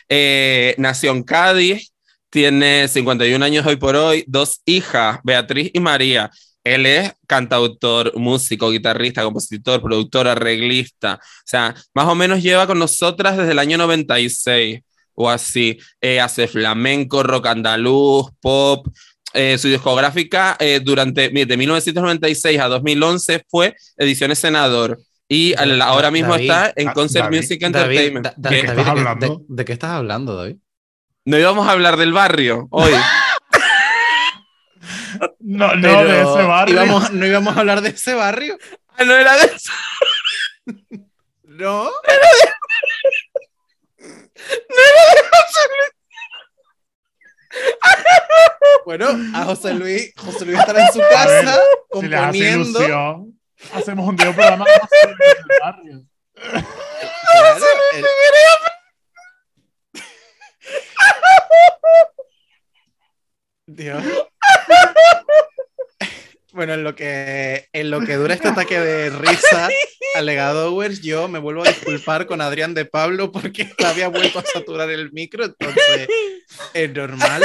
Eh, 0.07 0.75
nació 0.77 1.11
en 1.11 1.23
Cádiz, 1.23 1.93
tiene 2.29 2.87
51 2.87 3.43
años 3.43 3.65
hoy 3.65 3.75
por 3.77 3.95
hoy, 3.95 4.23
dos 4.27 4.61
hijas, 4.65 5.19
Beatriz 5.23 5.71
y 5.73 5.79
María. 5.79 6.29
Él 6.63 6.85
es 6.85 7.13
cantautor, 7.27 8.15
músico, 8.17 8.69
guitarrista, 8.69 9.23
compositor, 9.23 9.81
productor, 9.81 10.27
arreglista. 10.27 11.15
O 11.15 11.43
sea, 11.45 11.73
más 11.93 12.05
o 12.07 12.15
menos 12.15 12.43
lleva 12.43 12.67
con 12.67 12.77
nosotras 12.79 13.37
desde 13.37 13.51
el 13.53 13.59
año 13.59 13.77
96 13.77 14.81
o 15.15 15.29
así. 15.29 15.79
Eh, 16.01 16.19
hace 16.19 16.47
flamenco, 16.47 17.23
rock 17.23 17.47
andaluz, 17.47 18.27
pop. 18.41 18.87
Eh, 19.33 19.57
su 19.59 19.67
discográfica 19.67 20.55
eh, 20.59 20.79
durante 20.83 21.29
mire, 21.29 21.45
de 21.45 21.55
1996 21.57 22.59
a 22.59 22.67
2011 22.67 23.45
fue 23.47 23.75
Ediciones 23.97 24.39
Senador. 24.39 24.99
Y 25.27 25.53
al- 25.53 25.79
ahora 25.83 26.09
mismo 26.09 26.31
David, 26.31 26.49
está 26.49 26.73
en 26.75 26.87
Da- 26.87 26.93
Concert 26.93 27.25
David, 27.25 27.37
Music 27.37 27.61
David, 27.61 27.75
Entertainment. 27.75 28.25
Da- 28.25 28.33
Da- 28.35 28.49
¿Qué? 28.49 28.55
David, 28.63 28.69
estás 28.79 28.85
¿de, 28.85 28.91
hablando? 28.91 29.27
de- 29.27 29.45
de 29.47 29.65
qué 29.65 29.73
estás 29.73 29.91
hablando, 29.91 30.35
David? 30.35 30.55
No 31.25 31.37
íbamos 31.37 31.67
a 31.67 31.71
hablar 31.71 31.97
del 31.97 32.11
barrio 32.13 32.67
hoy. 32.71 32.91
No, 35.39 35.75
no 35.75 35.81
Pero 35.81 36.03
de 36.05 36.21
ese 36.21 36.43
barrio. 36.47 36.75
íbamos- 36.75 37.11
no 37.11 37.25
íbamos 37.25 37.57
a 37.57 37.59
hablar 37.59 37.81
de 37.81 37.89
ese 37.89 38.13
barrio. 38.13 38.57
Ah, 38.89 39.03
no 39.03 39.15
era 39.15 39.35
de 39.37 39.45
eso. 39.45 39.71
No. 41.43 41.89
Bueno, 48.85 49.07
a 49.35 49.43
José 49.45 49.73
Luis, 49.73 50.13
José 50.17 50.45
Luis 50.45 50.59
estará 50.59 50.85
en 50.85 50.93
su 50.93 51.01
A 51.01 51.03
ver, 51.05 51.13
casa 51.13 51.39
Si 51.39 51.45
les 51.45 51.53
hace 51.53 51.79
componiendo. 51.89 52.79
ilusión, 52.79 53.39
hacemos 53.73 54.07
un 54.07 54.15
día 54.15 54.29
un 54.29 54.35
programa 54.35 54.65
sobre 54.65 55.13
el 55.13 55.59
barrio. 55.61 56.03
Claro, 56.33 57.65
el- 57.93 58.05
Dios. 63.67 64.03
Bueno, 66.51 66.73
en 66.73 66.83
lo 66.83 66.95
que 66.95 67.69
en 67.73 67.91
lo 67.91 68.01
que 68.01 68.15
dura 68.15 68.33
este 68.33 68.47
ataque 68.47 68.79
de 68.79 69.09
risa 69.11 69.69
alegadores, 70.15 71.01
yo 71.01 71.27
me 71.27 71.37
vuelvo 71.37 71.63
a 71.63 71.67
disculpar 71.67 72.25
con 72.25 72.41
Adrián 72.41 72.73
de 72.73 72.85
Pablo 72.85 73.31
porque 73.31 73.69
había 73.85 74.07
vuelto 74.07 74.39
a 74.39 74.43
saturar 74.43 74.89
el 74.89 75.11
micro, 75.11 75.45
entonces 75.45 76.07
es 76.73 76.91
normal. 76.91 77.43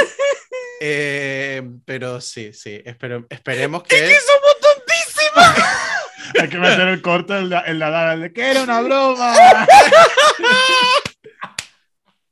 Eh, 0.81 1.61
pero 1.85 2.19
sí, 2.19 2.51
sí, 2.53 2.81
espero, 2.83 3.25
esperemos 3.29 3.83
que. 3.83 3.97
somos 3.97 4.59
tontísimas! 4.59 5.85
Hay 6.41 6.49
que 6.49 6.57
meter 6.57 6.87
el 6.87 7.01
corte 7.01 7.37
en 7.37 7.49
la, 7.49 7.61
en 7.65 7.79
la 7.79 8.17
de 8.17 8.33
que 8.33 8.51
era 8.51 8.63
una 8.63 8.81
broma. 8.81 9.35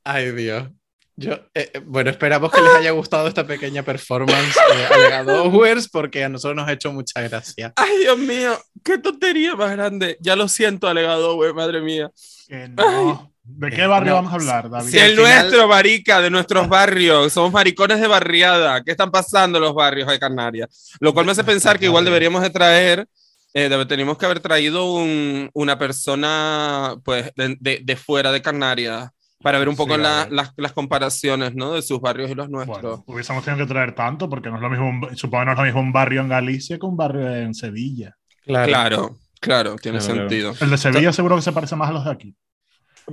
Ay, 0.04 0.32
Dios. 0.32 0.68
Yo, 1.16 1.34
eh, 1.54 1.70
eh, 1.74 1.82
bueno, 1.86 2.10
esperamos 2.10 2.52
que 2.52 2.60
les 2.62 2.74
haya 2.74 2.92
gustado 2.92 3.28
esta 3.28 3.46
pequeña 3.46 3.84
performance 3.84 4.56
de 4.76 4.86
Alegadores 4.88 5.88
porque 5.88 6.24
a 6.24 6.30
nosotros 6.30 6.56
nos 6.56 6.68
ha 6.68 6.74
hecho 6.74 6.92
mucha 6.92 7.22
gracia. 7.22 7.72
Ay, 7.76 8.00
Dios 8.00 8.18
mío, 8.18 8.58
qué 8.84 8.98
tontería 8.98 9.56
más 9.56 9.72
grande. 9.72 10.18
Ya 10.22 10.36
lo 10.36 10.48
siento, 10.48 10.88
alegado, 10.88 11.38
madre 11.54 11.82
mía. 11.82 12.10
Que 12.48 12.68
no. 12.68 13.32
¿De 13.46 13.70
qué 13.72 13.86
barrio 13.86 14.12
No. 14.12 14.16
vamos 14.16 14.32
a 14.32 14.36
hablar, 14.36 14.70
David? 14.70 14.90
Si 14.90 14.98
el 14.98 15.16
final- 15.18 15.42
nuestro, 15.44 15.68
marica, 15.68 16.22
de 16.22 16.30
nuestros 16.30 16.68
barrios, 16.70 17.32
somos 17.34 17.52
maricones 17.52 18.00
de 18.00 18.08
barriada. 18.08 18.82
¿Qué 18.84 18.92
están 18.92 19.12
pasando 19.12 19.58
en 19.60 19.66
los 19.66 19.76
barrios 19.76 20.08
de 20.08 20.18
Canarias? 20.18 20.94
Lo 21.00 21.14
cual 21.14 21.26
me 21.26 21.34
hace 21.34 21.44
pensar 21.44 21.78
que 21.78 21.86
igual 21.86 22.06
deberíamos 22.06 22.42
de 22.42 22.50
traer, 22.50 23.06
eh, 23.54 23.70
tenemos 23.88 24.18
que 24.18 24.26
haber 24.26 24.40
traído 24.40 24.94
un- 24.94 25.50
una 25.54 25.78
persona, 25.78 26.96
pues, 27.04 27.32
de, 27.36 27.56
de- 27.60 27.82
de 27.84 27.96
fuera 27.98 28.32
de 28.32 28.42
Canarias 28.42 29.10
para 29.44 29.60
ver 29.60 29.70
un 29.70 29.76
poco 29.76 29.94
Sí, 29.94 30.00
a 30.00 30.04
la- 30.04 30.24
ver. 30.24 30.32
las, 30.34 30.54
las 30.58 30.72
comparaciones, 30.72 31.54
¿no? 31.54 31.74
De 31.74 31.82
sus 31.84 32.00
barrios 32.02 32.32
y 32.32 32.34
los 32.36 32.50
nuestros. 32.50 32.82
Bueno, 32.82 33.04
hubiésemos 33.06 33.44
tenido 33.46 33.64
que 33.68 33.72
traer 33.72 33.94
tanto 33.94 34.28
porque 34.30 34.50
no 34.50 34.56
es 34.56 34.62
lo 34.62 34.70
mismo, 34.72 34.90
un- 34.90 35.16
supongo 35.18 35.42
que 35.42 35.46
no 35.46 35.52
es 35.52 35.58
lo 35.60 35.64
mismo 35.66 35.82
un 35.82 35.92
barrio 35.94 36.22
en 36.22 36.30
Galicia 36.30 36.80
que 36.80 36.86
un 36.86 36.98
barrio 36.98 37.30
en 37.36 37.54
Sevilla. 37.54 38.16
Claro, 38.46 39.18
claro, 39.40 39.76
tiene 39.76 40.00
Claro, 40.00 40.14
claro. 40.14 40.30
sentido. 40.30 40.54
El 40.62 40.70
de 40.72 40.78
Sevilla 40.78 41.14
seguro 41.14 41.36
que 41.36 41.42
se 41.44 41.52
parece 41.52 41.76
más 41.76 41.90
a 41.90 41.94
los 41.94 42.06
de 42.06 42.12
aquí. 42.12 42.36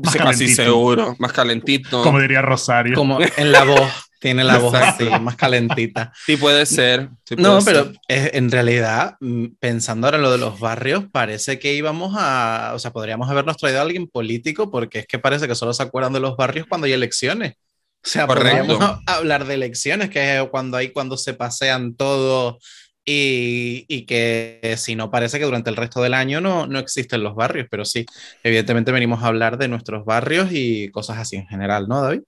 Más 0.02 0.12
Sí, 0.12 0.18
casi 0.18 0.38
calentito. 0.46 0.62
seguro, 0.62 1.16
más 1.18 1.32
calentito. 1.32 2.02
Como 2.04 2.20
diría 2.20 2.42
Rosario. 2.42 2.94
Como 2.94 3.18
en 3.20 3.52
la 3.52 3.64
voz. 3.64 3.90
Tiene 4.20 4.44
la 4.44 4.58
voz 4.58 4.74
así, 4.74 5.04
más 5.22 5.34
calentita. 5.34 6.12
Sí, 6.26 6.36
puede 6.36 6.66
ser. 6.66 7.08
sí 7.24 7.36
puede 7.36 7.48
No, 7.48 7.60
ser. 7.60 7.74
pero 7.74 7.92
eh, 8.06 8.30
en 8.34 8.50
realidad, 8.50 9.16
mm, 9.20 9.46
pensando 9.58 10.06
ahora 10.06 10.18
en 10.18 10.22
lo 10.22 10.30
de 10.30 10.38
los 10.38 10.60
barrios, 10.60 11.04
parece 11.10 11.58
que 11.58 11.72
íbamos 11.74 12.14
a, 12.18 12.72
o 12.74 12.78
sea, 12.78 12.92
podríamos 12.92 13.28
habernos 13.30 13.56
traído 13.56 13.78
a 13.78 13.82
alguien 13.82 14.06
político 14.08 14.70
porque 14.70 15.00
es 15.00 15.06
que 15.06 15.18
parece 15.18 15.48
que 15.48 15.54
solo 15.54 15.72
se 15.72 15.82
acuerdan 15.82 16.12
de 16.12 16.20
los 16.20 16.36
barrios 16.36 16.66
cuando 16.68 16.84
hay 16.86 16.92
elecciones. 16.92 17.54
O 18.02 18.08
sea, 18.08 18.26
Correcto. 18.26 18.66
podríamos 18.66 19.00
hablar 19.06 19.46
de 19.46 19.54
elecciones, 19.54 20.10
que 20.10 20.38
es 20.38 20.48
cuando 20.50 20.76
hay, 20.76 20.90
cuando 20.90 21.16
se 21.16 21.34
pasean 21.34 21.94
todos 21.94 22.62
y, 23.04 23.84
y 23.88 24.06
que 24.06 24.74
si 24.76 24.94
no 24.94 25.10
parece 25.10 25.38
que 25.38 25.44
durante 25.44 25.70
el 25.70 25.76
resto 25.76 26.02
del 26.02 26.14
año 26.14 26.40
no, 26.40 26.66
no 26.66 26.78
existen 26.78 27.22
los 27.22 27.34
barrios, 27.34 27.66
pero 27.70 27.84
sí, 27.84 28.06
evidentemente 28.42 28.92
venimos 28.92 29.22
a 29.22 29.28
hablar 29.28 29.58
de 29.58 29.68
nuestros 29.68 30.04
barrios 30.04 30.48
y 30.52 30.90
cosas 30.90 31.18
así 31.18 31.36
en 31.36 31.46
general, 31.46 31.88
¿no, 31.88 32.02
David? 32.02 32.20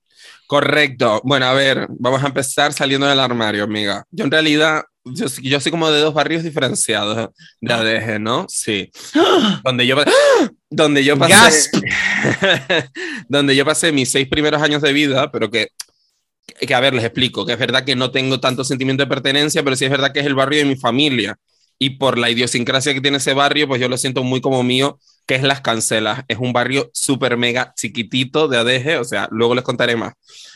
Correcto. 0.46 1.20
Bueno, 1.24 1.46
a 1.46 1.54
ver, 1.54 1.86
vamos 1.90 2.22
a 2.22 2.26
empezar 2.26 2.72
saliendo 2.72 3.06
del 3.06 3.20
armario, 3.20 3.64
amiga. 3.64 4.04
Yo 4.10 4.24
en 4.24 4.30
realidad, 4.30 4.82
yo, 5.04 5.26
yo 5.42 5.60
soy 5.60 5.72
como 5.72 5.90
de 5.90 6.00
dos 6.00 6.14
barrios 6.14 6.42
diferenciados 6.42 7.30
de 7.60 7.72
ADG, 7.72 8.20
¿no? 8.20 8.46
Sí. 8.48 8.90
Donde 9.64 9.86
yo, 9.86 9.96
donde 10.70 11.04
yo 11.04 11.18
pasé, 11.18 11.70
donde 13.28 13.56
yo 13.56 13.64
pasé 13.64 13.92
mis 13.92 14.10
seis 14.10 14.28
primeros 14.28 14.60
años 14.62 14.82
de 14.82 14.92
vida, 14.92 15.30
pero 15.30 15.50
que, 15.50 15.68
que, 16.46 16.74
a 16.74 16.80
ver, 16.80 16.94
les 16.94 17.04
explico, 17.04 17.46
que 17.46 17.52
es 17.52 17.58
verdad 17.58 17.84
que 17.84 17.96
no 17.96 18.10
tengo 18.10 18.40
tanto 18.40 18.64
sentimiento 18.64 19.02
de 19.02 19.08
pertenencia, 19.08 19.62
pero 19.62 19.76
sí 19.76 19.84
es 19.84 19.90
verdad 19.90 20.12
que 20.12 20.20
es 20.20 20.26
el 20.26 20.34
barrio 20.34 20.60
de 20.60 20.64
mi 20.66 20.76
familia. 20.76 21.38
Y 21.78 21.90
por 21.90 22.18
la 22.18 22.30
idiosincrasia 22.30 22.94
que 22.94 23.00
tiene 23.00 23.16
ese 23.16 23.34
barrio, 23.34 23.66
pues 23.66 23.80
yo 23.80 23.88
lo 23.88 23.96
siento 23.96 24.22
muy 24.22 24.40
como 24.40 24.62
mío, 24.62 24.98
que 25.26 25.34
es 25.34 25.42
Las 25.42 25.60
Cancelas. 25.60 26.22
Es 26.28 26.38
un 26.38 26.52
barrio 26.52 26.90
súper 26.92 27.36
mega 27.36 27.74
chiquitito 27.76 28.48
de 28.48 28.58
ADG, 28.58 29.00
o 29.00 29.04
sea, 29.04 29.28
luego 29.30 29.54
les 29.54 29.64
contaré 29.64 29.96
más. 29.96 30.12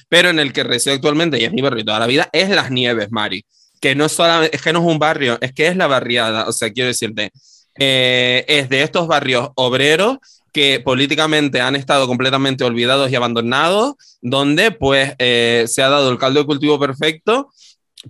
Pero 0.09 0.31
en 0.31 0.39
el 0.39 0.53
que 0.53 0.63
resido 0.63 0.95
actualmente, 0.95 1.41
y 1.41 1.45
es 1.45 1.53
mi 1.53 1.63
barrio 1.63 1.85
toda 1.85 1.99
la 1.99 2.07
vida, 2.07 2.29
es 2.33 2.49
Las 2.49 2.71
Nieves, 2.71 3.11
Mari. 3.11 3.45
Que 3.81 3.95
no 3.95 4.09
solamente, 4.09 4.55
es 4.55 4.63
que 4.63 4.73
no 4.73 4.81
es 4.81 4.87
un 4.87 4.99
barrio, 4.99 5.39
es 5.41 5.53
que 5.53 5.67
es 5.67 5.77
la 5.77 5.87
barriada, 5.87 6.47
o 6.49 6.53
sea, 6.53 6.73
quiero 6.73 6.89
decirte, 6.89 7.33
eh, 7.79 8.45
es 8.49 8.69
de 8.69 8.83
estos 8.83 9.07
barrios 9.07 9.51
obreros 9.57 10.19
que 10.57 10.81
políticamente 10.81 11.61
han 11.61 11.77
estado 11.77 12.07
completamente 12.07 12.65
olvidados 12.65 13.11
y 13.11 13.15
abandonados, 13.15 13.93
donde 14.23 14.71
pues 14.71 15.13
eh, 15.19 15.67
se 15.69 15.83
ha 15.83 15.91
dado 15.91 16.11
el 16.11 16.17
caldo 16.17 16.41
de 16.41 16.47
cultivo 16.47 16.81
perfecto 16.81 17.51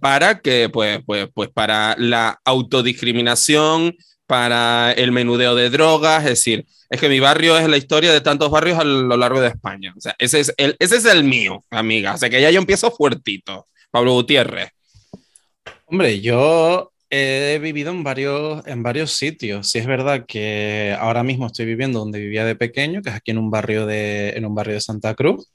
para 0.01 0.39
que, 0.39 0.69
pues, 0.69 1.01
pues, 1.05 1.27
pues 1.35 1.49
para 1.49 1.97
la 1.99 2.41
autodiscriminación, 2.45 3.97
para 4.29 4.93
el 4.93 5.11
menudeo 5.11 5.57
de 5.57 5.71
drogas, 5.71 6.23
es 6.23 6.31
decir, 6.31 6.67
es 6.89 7.01
que 7.01 7.09
mi 7.09 7.19
barrio 7.19 7.59
es 7.59 7.69
la 7.69 7.79
historia 7.79 8.13
de 8.13 8.21
tantos 8.21 8.49
barrios 8.49 8.79
a 8.79 8.85
lo 8.85 9.17
largo 9.17 9.41
de 9.41 9.49
España. 9.49 9.93
Ese 10.17 10.39
es 10.39 10.55
el, 10.57 10.77
ese 10.79 10.99
es 10.99 11.05
el 11.05 11.25
mío, 11.25 11.65
amiga. 11.69 12.15
O 12.15 12.17
sea, 12.17 12.31
que 12.31 12.41
ya 12.41 12.53
yo 12.53 12.61
empiezo 12.61 12.93
fuertito. 12.93 13.67
Pablo 13.91 14.13
Gutiérrez. 14.13 14.71
Hombre, 15.87 16.21
yo 16.21 16.93
he 17.17 17.59
vivido 17.59 17.91
en 17.93 18.03
varios, 18.05 18.67
en 18.67 18.83
varios 18.83 19.13
sitios. 19.13 19.69
Sí 19.71 19.79
es 19.79 19.87
verdad 19.87 20.25
que 20.27 20.97
ahora 20.99 21.23
mismo 21.23 21.47
estoy 21.47 21.67
viviendo 21.67 21.99
donde 22.01 22.21
vivía 22.21 22.45
de 22.45 22.57
pequeño, 22.57 23.03
que 23.03 23.11
es 23.11 23.17
aquí 23.17 23.31
en 23.33 23.39
un 23.39 23.51
barrio 23.51 23.87
de, 23.87 24.31
en 24.31 24.45
un 24.47 24.55
barrio 24.55 24.75
de 24.75 24.81
Santa 24.81 25.15
Cruz. 25.15 25.49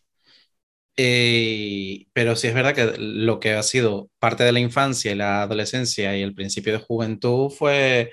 Eh, 0.97 2.05
pero 2.13 2.35
sí 2.35 2.47
es 2.47 2.53
verdad 2.53 2.75
que 2.75 2.93
lo 2.99 3.39
que 3.39 3.53
ha 3.53 3.63
sido 3.63 4.09
parte 4.19 4.43
de 4.43 4.51
la 4.51 4.59
infancia 4.59 5.11
y 5.11 5.15
la 5.15 5.41
adolescencia 5.43 6.15
y 6.17 6.21
el 6.21 6.35
principio 6.35 6.73
de 6.73 6.79
juventud 6.79 7.49
fue 7.49 8.11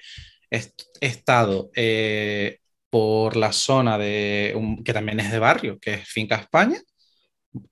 est- 0.51 0.81
estado 1.01 1.71
eh, 1.77 2.59
por 2.91 3.37
la 3.37 3.53
zona 3.53 3.99
de 3.99 4.55
un- 4.57 4.83
que 4.85 4.93
también 4.95 5.21
es 5.21 5.31
de 5.33 5.39
barrio, 5.41 5.79
que 5.81 5.95
es 5.95 6.09
Finca 6.09 6.37
España, 6.37 6.79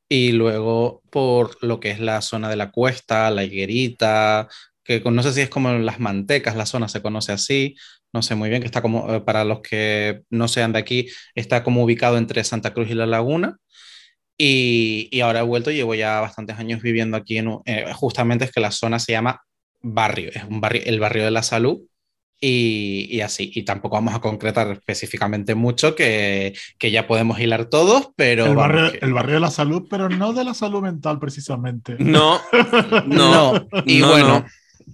y 0.08 0.32
luego 0.32 1.02
por 1.10 1.62
lo 1.64 1.80
que 1.80 1.90
es 1.90 2.00
la 2.00 2.22
zona 2.22 2.48
de 2.48 2.56
la 2.56 2.70
Cuesta, 2.70 3.30
la 3.30 3.44
Higuerita, 3.44 4.48
que 4.86 5.00
no 5.10 5.22
sé 5.22 5.32
si 5.32 5.40
es 5.40 5.48
como 5.48 5.70
las 5.72 5.98
Mantecas, 6.00 6.56
la 6.56 6.66
zona 6.66 6.88
se 6.88 7.02
conoce 7.02 7.32
así, 7.32 7.74
no 8.12 8.22
sé 8.22 8.34
muy 8.34 8.48
bien, 8.48 8.60
que 8.62 8.66
está 8.66 8.82
como, 8.82 9.12
eh, 9.14 9.20
para 9.20 9.44
los 9.44 9.60
que 9.60 10.22
no 10.30 10.48
sean 10.48 10.72
de 10.72 10.78
aquí, 10.78 11.08
está 11.34 11.62
como 11.64 11.82
ubicado 11.84 12.16
entre 12.18 12.44
Santa 12.44 12.72
Cruz 12.72 12.88
y 12.90 12.94
La 12.94 13.06
Laguna. 13.06 13.56
Y, 14.38 15.08
y 15.10 15.20
ahora 15.20 15.40
he 15.40 15.42
vuelto, 15.42 15.70
llevo 15.70 15.94
ya 15.94 16.20
bastantes 16.20 16.58
años 16.58 16.82
viviendo 16.82 17.16
aquí, 17.16 17.38
en, 17.38 17.58
eh, 17.64 17.86
justamente 17.94 18.44
es 18.44 18.52
que 18.52 18.60
la 18.60 18.70
zona 18.70 18.98
se 18.98 19.12
llama 19.12 19.40
barrio, 19.80 20.30
es 20.34 20.44
un 20.44 20.60
barrio, 20.60 20.82
el 20.84 21.00
barrio 21.00 21.24
de 21.24 21.30
la 21.30 21.42
salud. 21.42 21.80
Y, 22.38 23.08
y 23.10 23.22
así, 23.22 23.50
y 23.54 23.62
tampoco 23.64 23.96
vamos 23.96 24.14
a 24.14 24.20
concretar 24.20 24.70
específicamente 24.70 25.54
mucho, 25.54 25.94
que, 25.94 26.52
que 26.78 26.90
ya 26.90 27.06
podemos 27.06 27.40
hilar 27.40 27.70
todos, 27.70 28.10
pero... 28.14 28.44
El 28.44 28.54
barrio, 28.56 28.92
que- 28.92 28.98
el 29.00 29.14
barrio 29.14 29.36
de 29.36 29.40
la 29.40 29.50
salud, 29.50 29.86
pero 29.88 30.10
no 30.10 30.34
de 30.34 30.44
la 30.44 30.52
salud 30.52 30.82
mental 30.82 31.18
precisamente. 31.18 31.96
No, 31.98 32.38
no. 33.06 33.54
No, 33.54 33.68
y 33.86 34.00
no, 34.00 34.10
bueno, 34.10 34.28
no. 34.40 34.46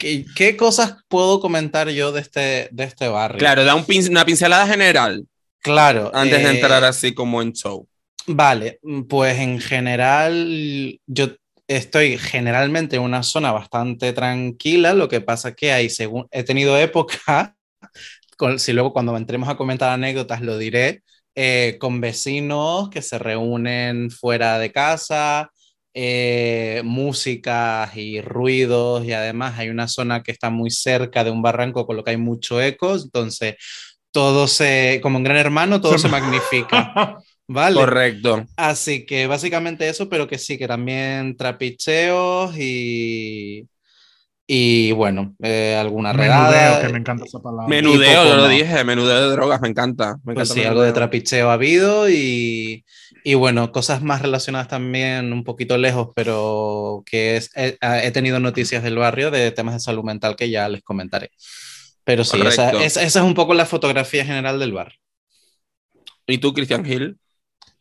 ¿Qué, 0.02 0.24
qué 0.34 0.56
cosas 0.56 0.96
puedo 1.08 1.40
comentar 1.40 1.88
yo 1.90 2.12
de 2.12 2.20
este, 2.20 2.68
de 2.72 2.84
este 2.84 3.08
barrio? 3.08 3.38
Claro, 3.38 3.64
da 3.64 3.74
un 3.74 3.84
pin- 3.84 4.10
una 4.10 4.24
pincelada 4.24 4.66
general 4.66 5.24
claro. 5.60 6.10
antes 6.12 6.42
de 6.42 6.48
eh, 6.50 6.54
entrar 6.54 6.84
así 6.84 7.14
como 7.14 7.40
en 7.40 7.52
show. 7.52 7.86
Vale, 8.26 8.78
pues 9.08 9.38
en 9.38 9.60
general 9.60 10.98
yo 11.06 11.28
estoy 11.68 12.18
generalmente 12.18 12.96
en 12.96 13.02
una 13.02 13.22
zona 13.22 13.52
bastante 13.52 14.12
tranquila, 14.12 14.92
lo 14.94 15.08
que 15.08 15.20
pasa 15.20 15.54
que 15.54 15.72
hay, 15.72 15.88
según 15.90 16.26
he 16.30 16.42
tenido 16.44 16.76
época, 16.78 17.54
con- 18.36 18.58
si 18.58 18.72
luego 18.72 18.92
cuando 18.92 19.16
entremos 19.16 19.48
a 19.48 19.56
comentar 19.56 19.90
anécdotas 19.90 20.40
lo 20.42 20.58
diré, 20.58 21.02
eh, 21.34 21.76
con 21.80 22.00
vecinos 22.00 22.90
que 22.90 23.02
se 23.02 23.18
reúnen 23.18 24.10
fuera 24.10 24.58
de 24.58 24.70
casa, 24.72 25.50
eh, 25.94 26.82
músicas 26.84 27.96
y 27.96 28.20
ruidos 28.20 29.04
y 29.04 29.12
además 29.12 29.58
hay 29.58 29.68
una 29.68 29.88
zona 29.88 30.22
que 30.22 30.32
está 30.32 30.50
muy 30.50 30.70
cerca 30.70 31.24
de 31.24 31.30
un 31.30 31.42
barranco 31.42 31.86
con 31.86 31.96
lo 31.96 32.04
que 32.04 32.12
hay 32.12 32.16
mucho 32.16 32.60
eco, 32.62 32.94
entonces 32.94 33.56
todo 34.10 34.46
se, 34.46 35.00
como 35.02 35.18
en 35.18 35.24
Gran 35.24 35.38
Hermano, 35.38 35.80
todo 35.80 35.98
se 35.98 36.08
magnifica. 36.08 37.18
Vale. 37.48 37.76
Correcto. 37.76 38.46
Así 38.56 39.04
que 39.04 39.26
básicamente 39.26 39.88
eso, 39.88 40.08
pero 40.08 40.26
que 40.26 40.38
sí, 40.38 40.56
que 40.56 40.68
también 40.68 41.36
trapicheos 41.36 42.56
y, 42.56 43.68
y 44.46 44.92
bueno, 44.92 45.34
eh, 45.42 45.76
alguna 45.80 46.12
Menudeo, 46.12 46.28
redada. 46.48 46.80
que 46.80 46.88
me 46.88 46.98
encanta 46.98 47.24
esa 47.24 47.40
palabra. 47.40 47.66
Menudeo, 47.68 48.22
poco 48.22 48.28
yo 48.28 48.36
lo 48.36 48.48
dije, 48.48 48.84
menudeo 48.84 49.28
de 49.28 49.34
drogas, 49.36 49.60
me 49.60 49.68
encanta. 49.68 50.16
Me 50.24 50.34
Pues 50.34 50.50
encanta 50.50 50.54
sí, 50.54 50.64
algo 50.64 50.82
de 50.82 50.88
menudeo. 50.88 50.92
trapicheo 50.92 51.50
ha 51.50 51.54
habido 51.54 52.10
y, 52.10 52.84
y 53.24 53.34
bueno, 53.34 53.72
cosas 53.72 54.02
más 54.02 54.20
relacionadas 54.22 54.68
también 54.68 55.32
un 55.32 55.44
poquito 55.44 55.78
lejos, 55.78 56.08
pero 56.14 57.02
que 57.06 57.36
es, 57.36 57.50
he, 57.56 57.78
he 57.80 58.10
tenido 58.10 58.40
noticias 58.40 58.82
del 58.82 58.96
barrio 58.98 59.30
de 59.30 59.52
temas 59.52 59.74
de 59.74 59.80
salud 59.80 60.04
mental 60.04 60.36
que 60.36 60.50
ya 60.50 60.68
les 60.68 60.82
comentaré. 60.82 61.30
Pero 62.04 62.24
sí, 62.24 62.40
esa, 62.44 62.70
esa, 62.82 63.02
esa 63.02 63.18
es 63.20 63.24
un 63.24 63.34
poco 63.34 63.54
la 63.54 63.64
fotografía 63.64 64.24
general 64.24 64.58
del 64.58 64.72
barrio. 64.72 64.98
¿Y 66.26 66.38
tú, 66.38 66.52
Cristian 66.52 66.84
Gil? 66.84 67.16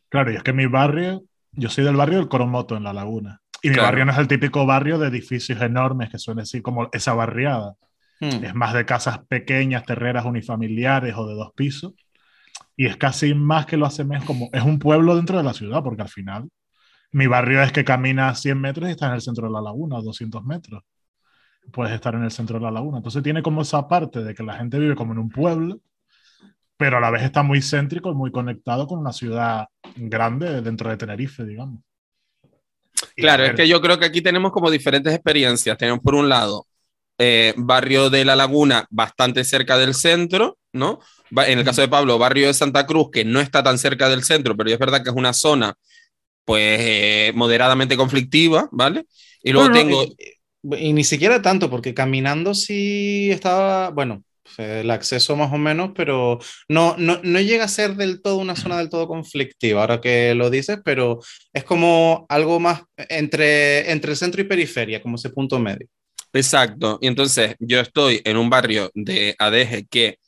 Claro, 0.08 0.32
y 0.32 0.36
es 0.36 0.42
que 0.42 0.52
mi 0.52 0.66
barrio, 0.66 1.24
yo 1.52 1.68
soy 1.68 1.84
del 1.84 1.96
barrio 1.96 2.18
del 2.18 2.28
Coromoto, 2.28 2.76
en 2.76 2.84
La 2.84 2.92
Laguna. 2.92 3.41
Y 3.62 3.70
mi 3.70 3.74
Claro. 3.74 3.88
barrio 3.88 4.04
no 4.06 4.12
es 4.12 4.18
el 4.18 4.28
típico 4.28 4.66
barrio 4.66 4.98
de 4.98 5.08
edificios 5.08 5.60
enormes 5.62 6.10
que 6.10 6.18
suele 6.18 6.42
decir 6.42 6.62
como 6.62 6.88
esa 6.92 7.14
barriada. 7.14 7.74
Hmm. 8.20 8.44
Es 8.44 8.54
más 8.54 8.74
de 8.74 8.84
casas 8.86 9.20
pequeñas, 9.28 9.84
terreras 9.84 10.24
unifamiliares 10.24 11.14
o 11.16 11.26
de 11.26 11.34
dos 11.34 11.52
pisos. 11.54 11.94
Y 12.76 12.86
es 12.86 12.96
casi 12.96 13.34
más 13.34 13.66
que 13.66 13.76
lo 13.76 13.86
asemeja 13.86 14.24
como. 14.26 14.50
Es 14.52 14.62
un 14.64 14.78
pueblo 14.78 15.16
dentro 15.16 15.38
de 15.38 15.44
la 15.44 15.52
ciudad, 15.54 15.82
porque 15.82 16.02
al 16.02 16.08
final 16.08 16.48
mi 17.12 17.26
barrio 17.26 17.62
es 17.62 17.72
que 17.72 17.84
caminas 17.84 18.40
100 18.40 18.60
metros 18.60 18.88
y 18.88 18.92
estás 18.92 19.08
en 19.10 19.14
el 19.16 19.20
centro 19.22 19.46
de 19.46 19.52
la 19.52 19.60
laguna, 19.60 19.96
o 19.98 20.02
200 20.02 20.44
metros. 20.44 20.82
Puedes 21.72 21.94
estar 21.94 22.14
en 22.14 22.24
el 22.24 22.30
centro 22.32 22.58
de 22.58 22.64
la 22.64 22.70
laguna. 22.72 22.98
Entonces 22.98 23.22
tiene 23.22 23.42
como 23.42 23.62
esa 23.62 23.86
parte 23.88 24.22
de 24.24 24.34
que 24.34 24.42
la 24.42 24.54
gente 24.54 24.78
vive 24.78 24.96
como 24.96 25.12
en 25.12 25.18
un 25.18 25.28
pueblo, 25.30 25.80
pero 26.76 26.96
a 26.96 27.00
la 27.00 27.10
vez 27.10 27.22
está 27.22 27.42
muy 27.42 27.60
céntrico 27.62 28.10
y 28.10 28.14
muy 28.14 28.32
conectado 28.32 28.86
con 28.86 28.98
una 28.98 29.12
ciudad 29.12 29.66
grande 29.96 30.62
dentro 30.62 30.90
de 30.90 30.96
Tenerife, 30.96 31.44
digamos. 31.44 31.80
Claro, 33.16 33.44
es 33.44 33.54
que 33.54 33.68
yo 33.68 33.80
creo 33.80 33.98
que 33.98 34.06
aquí 34.06 34.20
tenemos 34.22 34.52
como 34.52 34.70
diferentes 34.70 35.12
experiencias. 35.12 35.76
Tenemos 35.78 36.00
por 36.00 36.14
un 36.14 36.28
lado 36.28 36.66
eh, 37.18 37.54
barrio 37.56 38.10
de 38.10 38.24
La 38.24 38.36
Laguna, 38.36 38.86
bastante 38.90 39.44
cerca 39.44 39.78
del 39.78 39.94
centro, 39.94 40.58
¿no? 40.72 41.00
En 41.30 41.58
el 41.58 41.64
caso 41.64 41.80
de 41.80 41.88
Pablo, 41.88 42.18
barrio 42.18 42.48
de 42.48 42.54
Santa 42.54 42.86
Cruz, 42.86 43.10
que 43.12 43.24
no 43.24 43.40
está 43.40 43.62
tan 43.62 43.78
cerca 43.78 44.08
del 44.08 44.22
centro, 44.22 44.56
pero 44.56 44.70
es 44.70 44.78
verdad 44.78 45.02
que 45.02 45.10
es 45.10 45.16
una 45.16 45.32
zona, 45.32 45.74
pues, 46.44 46.78
eh, 46.80 47.32
moderadamente 47.34 47.96
conflictiva, 47.96 48.68
¿vale? 48.72 49.06
Y 49.42 49.52
luego 49.52 49.68
Bueno, 49.68 49.82
tengo... 49.82 50.04
Y, 50.04 50.88
y 50.88 50.92
ni 50.92 51.04
siquiera 51.04 51.40
tanto, 51.42 51.70
porque 51.70 51.94
caminando 51.94 52.54
sí 52.54 53.30
estaba, 53.30 53.90
bueno, 53.90 54.22
el 54.58 54.90
acceso 54.90 55.36
más 55.36 55.52
o 55.52 55.58
menos, 55.58 55.90
pero 55.94 56.38
no, 56.68 56.94
no, 56.98 57.20
no 57.22 57.40
llega 57.40 57.64
a 57.64 57.68
ser 57.68 57.96
del 57.96 58.20
todo 58.22 58.38
una 58.38 58.56
zona 58.56 58.78
del 58.78 58.88
todo 58.88 59.08
conflictiva, 59.08 59.80
ahora 59.80 60.00
que 60.00 60.34
lo 60.34 60.50
dices, 60.50 60.78
pero 60.84 61.20
es 61.52 61.64
como 61.64 62.26
algo 62.28 62.60
más 62.60 62.82
entre, 62.96 63.90
entre 63.90 64.16
centro 64.16 64.40
y 64.40 64.44
periferia, 64.44 65.02
como 65.02 65.16
ese 65.16 65.30
punto 65.30 65.58
medio. 65.58 65.86
Exacto. 66.32 66.98
Y 67.00 67.08
entonces 67.08 67.56
yo 67.58 67.80
estoy 67.80 68.20
en 68.24 68.36
un 68.36 68.48
barrio 68.48 68.90
de 68.94 69.34
ADG 69.38 69.88
que 69.88 70.18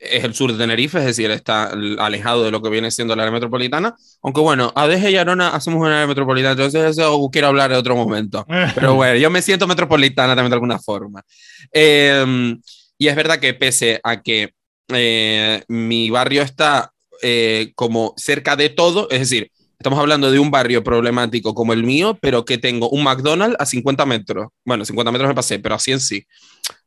es 0.00 0.24
el 0.24 0.34
sur 0.34 0.50
de 0.50 0.58
Tenerife, 0.58 0.98
es 0.98 1.04
decir, 1.04 1.30
está 1.30 1.72
alejado 1.98 2.42
de 2.42 2.50
lo 2.50 2.62
que 2.62 2.70
viene 2.70 2.90
siendo 2.90 3.14
la 3.14 3.22
área 3.22 3.32
metropolitana. 3.32 3.94
Aunque 4.22 4.40
bueno, 4.40 4.72
Adeje 4.74 5.10
y 5.10 5.16
Arona 5.16 5.48
hacemos 5.48 5.80
una 5.80 5.96
área 5.96 6.06
metropolitana, 6.06 6.52
entonces 6.52 6.98
eso 6.98 7.28
quiero 7.30 7.48
hablar 7.48 7.70
de 7.70 7.76
otro 7.76 7.94
momento. 7.94 8.46
Pero 8.74 8.94
bueno, 8.94 9.16
yo 9.18 9.28
me 9.30 9.42
siento 9.42 9.66
metropolitana 9.66 10.34
también 10.34 10.50
de 10.50 10.54
alguna 10.54 10.78
forma. 10.78 11.22
Em, 11.70 12.58
y 13.00 13.08
es 13.08 13.16
verdad 13.16 13.40
que 13.40 13.54
pese 13.54 13.98
a 14.04 14.20
que 14.20 14.52
eh, 14.88 15.64
mi 15.68 16.10
barrio 16.10 16.42
está 16.42 16.92
eh, 17.22 17.72
como 17.74 18.12
cerca 18.18 18.56
de 18.56 18.68
todo, 18.68 19.08
es 19.10 19.20
decir, 19.20 19.50
estamos 19.78 19.98
hablando 19.98 20.30
de 20.30 20.38
un 20.38 20.50
barrio 20.50 20.84
problemático 20.84 21.54
como 21.54 21.72
el 21.72 21.82
mío, 21.82 22.18
pero 22.20 22.44
que 22.44 22.58
tengo 22.58 22.90
un 22.90 23.02
McDonald's 23.02 23.56
a 23.58 23.64
50 23.64 24.04
metros. 24.04 24.48
Bueno, 24.66 24.84
50 24.84 25.12
metros 25.12 25.28
me 25.28 25.34
pasé, 25.34 25.58
pero 25.58 25.76
así 25.76 25.92
en 25.92 26.00
sí. 26.00 26.26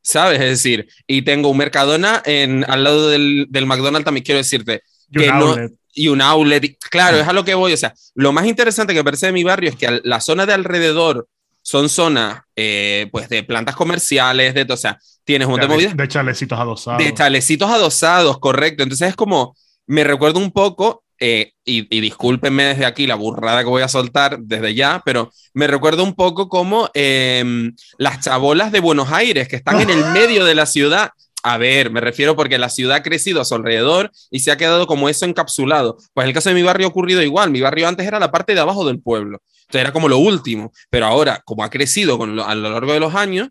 ¿sabes? 0.04 0.40
Es 0.40 0.50
decir, 0.50 0.88
y 1.08 1.24
tengo 1.24 1.50
un 1.50 1.58
Mercadona 1.58 2.22
en, 2.26 2.64
al 2.70 2.84
lado 2.84 3.10
del, 3.10 3.48
del 3.50 3.66
McDonald's 3.66 4.06
también 4.06 4.24
quiero 4.24 4.38
decirte. 4.38 4.84
Y 5.10 5.18
un 5.18 5.32
outlet. 5.32 5.72
y 5.94 6.08
un 6.10 6.22
outlet. 6.22 6.78
Claro, 6.92 7.18
es 7.18 7.28
a 7.28 7.34
lo 7.34 7.44
que 7.44 7.56
voy. 7.56 7.74
O 7.74 7.78
sea, 7.78 7.96
lo 8.14 8.32
más 8.32 8.46
interesante 8.46 8.94
que 8.94 9.00
me 9.00 9.04
parece 9.04 9.28
de 9.28 9.32
mi 9.32 9.44
barrio 9.44 9.72
es 9.72 9.76
que 9.76 10.02
la 10.04 10.22
zona 10.22 10.46
de 10.46 10.54
alrededor 10.54 11.28
son 11.64 11.90
zonas 11.90 12.42
eh, 12.56 13.08
pues 13.12 13.30
de 13.30 13.44
plantas 13.44 13.76
comerciales, 13.76 14.54
de, 14.54 14.68
o 14.70 14.78
sea, 14.78 15.00
tienes 15.24 15.48
un 15.48 15.60
de, 15.60 15.94
de 15.96 16.08
chalecitos 16.08 16.60
adosados. 16.60 17.04
De 17.04 17.14
chalecitos 17.14 17.70
adosados, 17.70 18.38
correcto. 18.40 18.84
Entonces 18.84 19.10
es 19.10 19.16
como, 19.16 19.56
me 19.88 20.04
recuerdo 20.04 20.40
un 20.40 20.52
poco 20.52 21.04
eh, 21.20 21.54
y, 21.64 21.96
y, 21.96 22.02
discúlpenme 22.02 22.64
desde 22.66 22.86
aquí 22.86 23.08
la 23.08 23.16
burrada 23.16 23.64
que 23.64 23.70
voy 23.70 23.82
a 23.82 23.88
soltar 23.88 24.40
desde 24.40 24.76
ya, 24.76 25.02
pero 25.06 25.32
me 25.54 25.68
recuerdo 25.68 26.04
un 26.04 26.16
poco 26.16 26.50
como 26.50 26.90
em, 26.94 27.74
las 27.98 28.20
chabolas 28.20 28.74
de 28.74 28.82
Buenos 28.82 29.10
Aires, 29.12 29.48
que 29.48 29.56
están 29.56 29.80
en 29.80 29.90
el 29.90 30.04
medio 30.14 30.44
de 30.44 30.56
la 30.56 30.66
ciudad. 30.66 31.12
A 31.44 31.58
ver, 31.58 31.92
me 31.92 32.02
refiero 32.02 32.36
porque 32.36 32.58
la 32.58 32.70
ciudad 32.70 32.98
ha 32.98 33.04
crecido 33.04 33.40
a 33.40 33.46
su 33.46 33.56
alrededor 33.56 34.12
y 34.32 34.40
se 34.40 34.52
ha 34.52 34.58
quedado 34.58 34.86
como 34.88 35.08
eso 35.08 35.26
encapsulado. 35.26 35.98
Pues 36.14 36.26
en 36.26 36.30
el 36.30 36.34
caso 36.34 36.50
de 36.50 36.56
mi 36.56 36.64
barrio 36.64 36.88
ha 36.88 36.90
ocurrido 36.90 37.22
igual. 37.22 37.52
Mi 37.52 37.62
barrio 37.62 37.88
antes 37.88 38.06
era 38.06 38.20
la 38.20 38.32
parte 38.32 38.54
de 38.54 38.60
abajo 38.60 38.86
del 38.86 39.02
pueblo. 39.02 39.42
Entonces 39.74 39.88
era 39.88 39.94
como 39.94 40.08
lo 40.08 40.20
último. 40.20 40.72
Pero 40.92 41.08
ahora, 41.08 41.42
como 41.44 41.64
ha 41.64 41.70
crecido 41.72 42.20
con 42.20 42.40
a 42.40 42.54
lo 42.54 42.70
largo 42.70 42.94
de 42.94 43.00
los 43.00 43.16
años, 43.16 43.50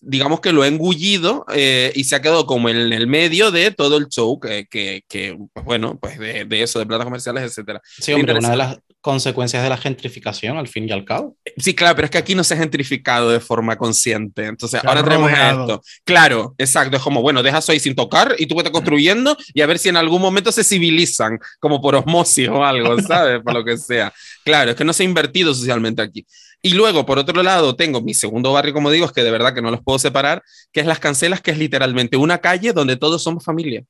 digamos 0.00 0.40
que 0.40 0.52
lo 0.52 0.62
ha 0.62 0.68
engullido 0.68 1.44
eh, 1.54 1.92
y 1.94 2.04
se 2.04 2.16
ha 2.16 2.22
quedado 2.22 2.46
como 2.46 2.70
en 2.70 2.76
el 2.76 3.06
medio 3.06 3.50
de 3.50 3.70
todo 3.70 3.98
el 3.98 4.08
show, 4.08 4.40
que, 4.40 4.66
que, 4.66 5.04
que 5.08 5.38
pues 5.52 5.64
bueno, 5.64 5.98
pues 6.00 6.18
de, 6.18 6.46
de, 6.46 6.62
eso, 6.62 6.78
de 6.78 6.86
plantas 6.86 7.04
comerciales, 7.04 7.42
etcétera. 7.44 7.82
Sí, 7.84 8.14
hombre, 8.14 8.38
una 8.38 8.50
de 8.50 8.56
las 8.56 8.78
consecuencias 9.02 9.64
de 9.64 9.68
la 9.68 9.76
gentrificación, 9.76 10.56
al 10.56 10.68
fin 10.68 10.88
y 10.88 10.92
al 10.92 11.04
cabo. 11.04 11.36
Sí, 11.56 11.74
claro, 11.74 11.96
pero 11.96 12.06
es 12.06 12.10
que 12.12 12.18
aquí 12.18 12.36
no 12.36 12.44
se 12.44 12.54
ha 12.54 12.56
gentrificado 12.56 13.30
de 13.30 13.40
forma 13.40 13.76
consciente. 13.76 14.46
Entonces, 14.46 14.80
se 14.80 14.86
ahora 14.86 15.02
tenemos 15.02 15.30
esto. 15.30 15.82
Claro, 16.04 16.54
exacto, 16.56 16.96
es 16.96 17.02
como, 17.02 17.20
bueno, 17.20 17.42
deja 17.42 17.58
eso 17.58 17.72
ahí 17.72 17.80
sin 17.80 17.96
tocar 17.96 18.36
y 18.38 18.46
tú 18.46 18.54
vete 18.54 18.70
construyendo 18.70 19.36
y 19.52 19.60
a 19.60 19.66
ver 19.66 19.80
si 19.80 19.88
en 19.88 19.96
algún 19.96 20.22
momento 20.22 20.52
se 20.52 20.62
civilizan, 20.62 21.38
como 21.58 21.82
por 21.82 21.96
osmosis 21.96 22.48
o 22.48 22.64
algo, 22.64 22.96
¿sabes? 23.02 23.42
Para 23.42 23.58
lo 23.58 23.64
que 23.64 23.76
sea. 23.76 24.12
Claro, 24.44 24.70
es 24.70 24.76
que 24.76 24.84
no 24.84 24.92
se 24.92 25.02
ha 25.02 25.06
invertido 25.06 25.52
socialmente 25.52 26.00
aquí. 26.00 26.24
Y 26.62 26.74
luego, 26.74 27.04
por 27.04 27.18
otro 27.18 27.42
lado, 27.42 27.74
tengo 27.74 28.00
mi 28.00 28.14
segundo 28.14 28.52
barrio, 28.52 28.72
como 28.72 28.92
digo, 28.92 29.04
es 29.04 29.12
que 29.12 29.24
de 29.24 29.32
verdad 29.32 29.52
que 29.52 29.62
no 29.62 29.72
los 29.72 29.82
puedo 29.82 29.98
separar, 29.98 30.44
que 30.70 30.78
es 30.78 30.86
Las 30.86 31.00
Cancelas, 31.00 31.40
que 31.40 31.50
es 31.50 31.58
literalmente 31.58 32.16
una 32.16 32.38
calle 32.38 32.72
donde 32.72 32.96
todos 32.96 33.20
somos 33.20 33.44
familia. 33.44 33.82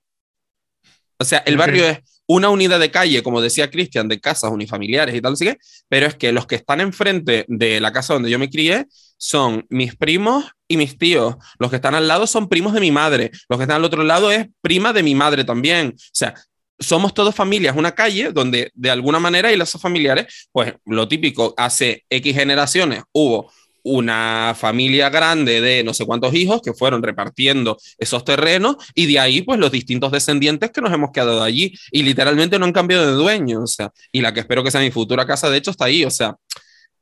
O 1.19 1.25
sea, 1.25 1.43
el 1.45 1.59
barrio 1.59 1.87
es 1.87 1.99
una 2.27 2.51
unidad 2.51 2.81
de 2.81 2.91
calle, 2.91 3.23
como 3.23 3.41
decía 3.41 3.71
Cristian, 3.71 4.09
de 4.09 4.21
casas 4.21 4.51
unifamiliares 4.51 5.15
y 5.15 5.21
tal, 5.21 5.35
así 5.35 5.45
que, 5.45 5.59
pero 5.89 6.07
es 6.07 6.15
que 6.15 6.33
los 6.33 6.47
que 6.47 6.55
están 6.55 6.81
enfrente 6.81 7.45
de 7.49 7.81
la 7.81 7.93
casa 7.93 8.15
donde 8.15 8.31
yo 8.31 8.39
me 8.39 8.51
crié 8.51 8.87
son 9.17 9.67
mis 9.69 9.95
primos 9.95 10.47
y 10.67 10.77
mis 10.77 10.99
tíos. 10.99 11.37
Los 11.59 11.71
que 11.71 11.77
están 11.77 11.95
al 11.95 12.09
lado 12.09 12.27
son 12.27 12.49
primos 12.49 12.73
de 12.73 12.81
mi 12.81 12.91
madre. 12.91 13.31
Los 13.49 13.59
que 13.59 13.65
están 13.65 13.77
al 13.77 13.85
otro 13.85 14.03
lado 14.03 14.33
es 14.33 14.49
prima 14.61 14.93
de 14.93 15.03
mi 15.03 15.15
madre 15.15 15.45
también. 15.45 15.95
O 15.97 16.11
sea, 16.13 16.35
somos 16.79 17.15
todos 17.15 17.35
familias, 17.35 17.77
una 17.77 17.93
calle 17.93 18.33
donde 18.33 18.71
de 18.75 18.91
alguna 18.91 19.21
manera 19.21 19.53
y 19.53 19.57
lazos 19.57 19.81
familiares, 19.81 20.49
pues 20.51 20.75
lo 20.85 21.07
típico, 21.09 21.55
hace 21.57 22.05
X 22.11 22.35
generaciones 22.35 23.03
hubo 23.13 23.53
una 23.83 24.55
familia 24.57 25.11
grande 25.11 25.61
de 25.61 25.85
no 25.85 25.95
sé 25.95 26.07
cuántos 26.07 26.35
hijos 26.35 26.63
que 26.63 26.73
fueron 26.73 27.03
repartiendo 27.03 27.79
esos 27.99 28.25
terrenos 28.25 28.77
y 28.95 29.07
de 29.07 29.19
ahí 29.19 29.43
pues 29.43 29.59
los 29.59 29.73
distintos 29.73 30.13
descendientes 30.13 30.71
que 30.71 30.81
nos 30.81 30.93
hemos 30.93 31.11
quedado 31.11 31.43
allí 31.43 31.73
y 31.91 32.03
literalmente 32.03 32.59
no 32.59 32.67
han 32.67 32.73
cambiado 32.73 33.07
de 33.07 33.13
dueño, 33.13 33.63
o 33.63 33.67
sea, 33.67 33.91
y 34.11 34.21
la 34.21 34.33
que 34.33 34.41
espero 34.41 34.63
que 34.63 34.71
sea 34.71 34.81
mi 34.81 34.91
futura 34.91 35.27
casa 35.27 35.51
de 35.51 35.59
hecho 35.59 35.71
está 35.71 35.87
ahí, 35.87 36.05
o 36.05 36.11
sea, 36.11 36.37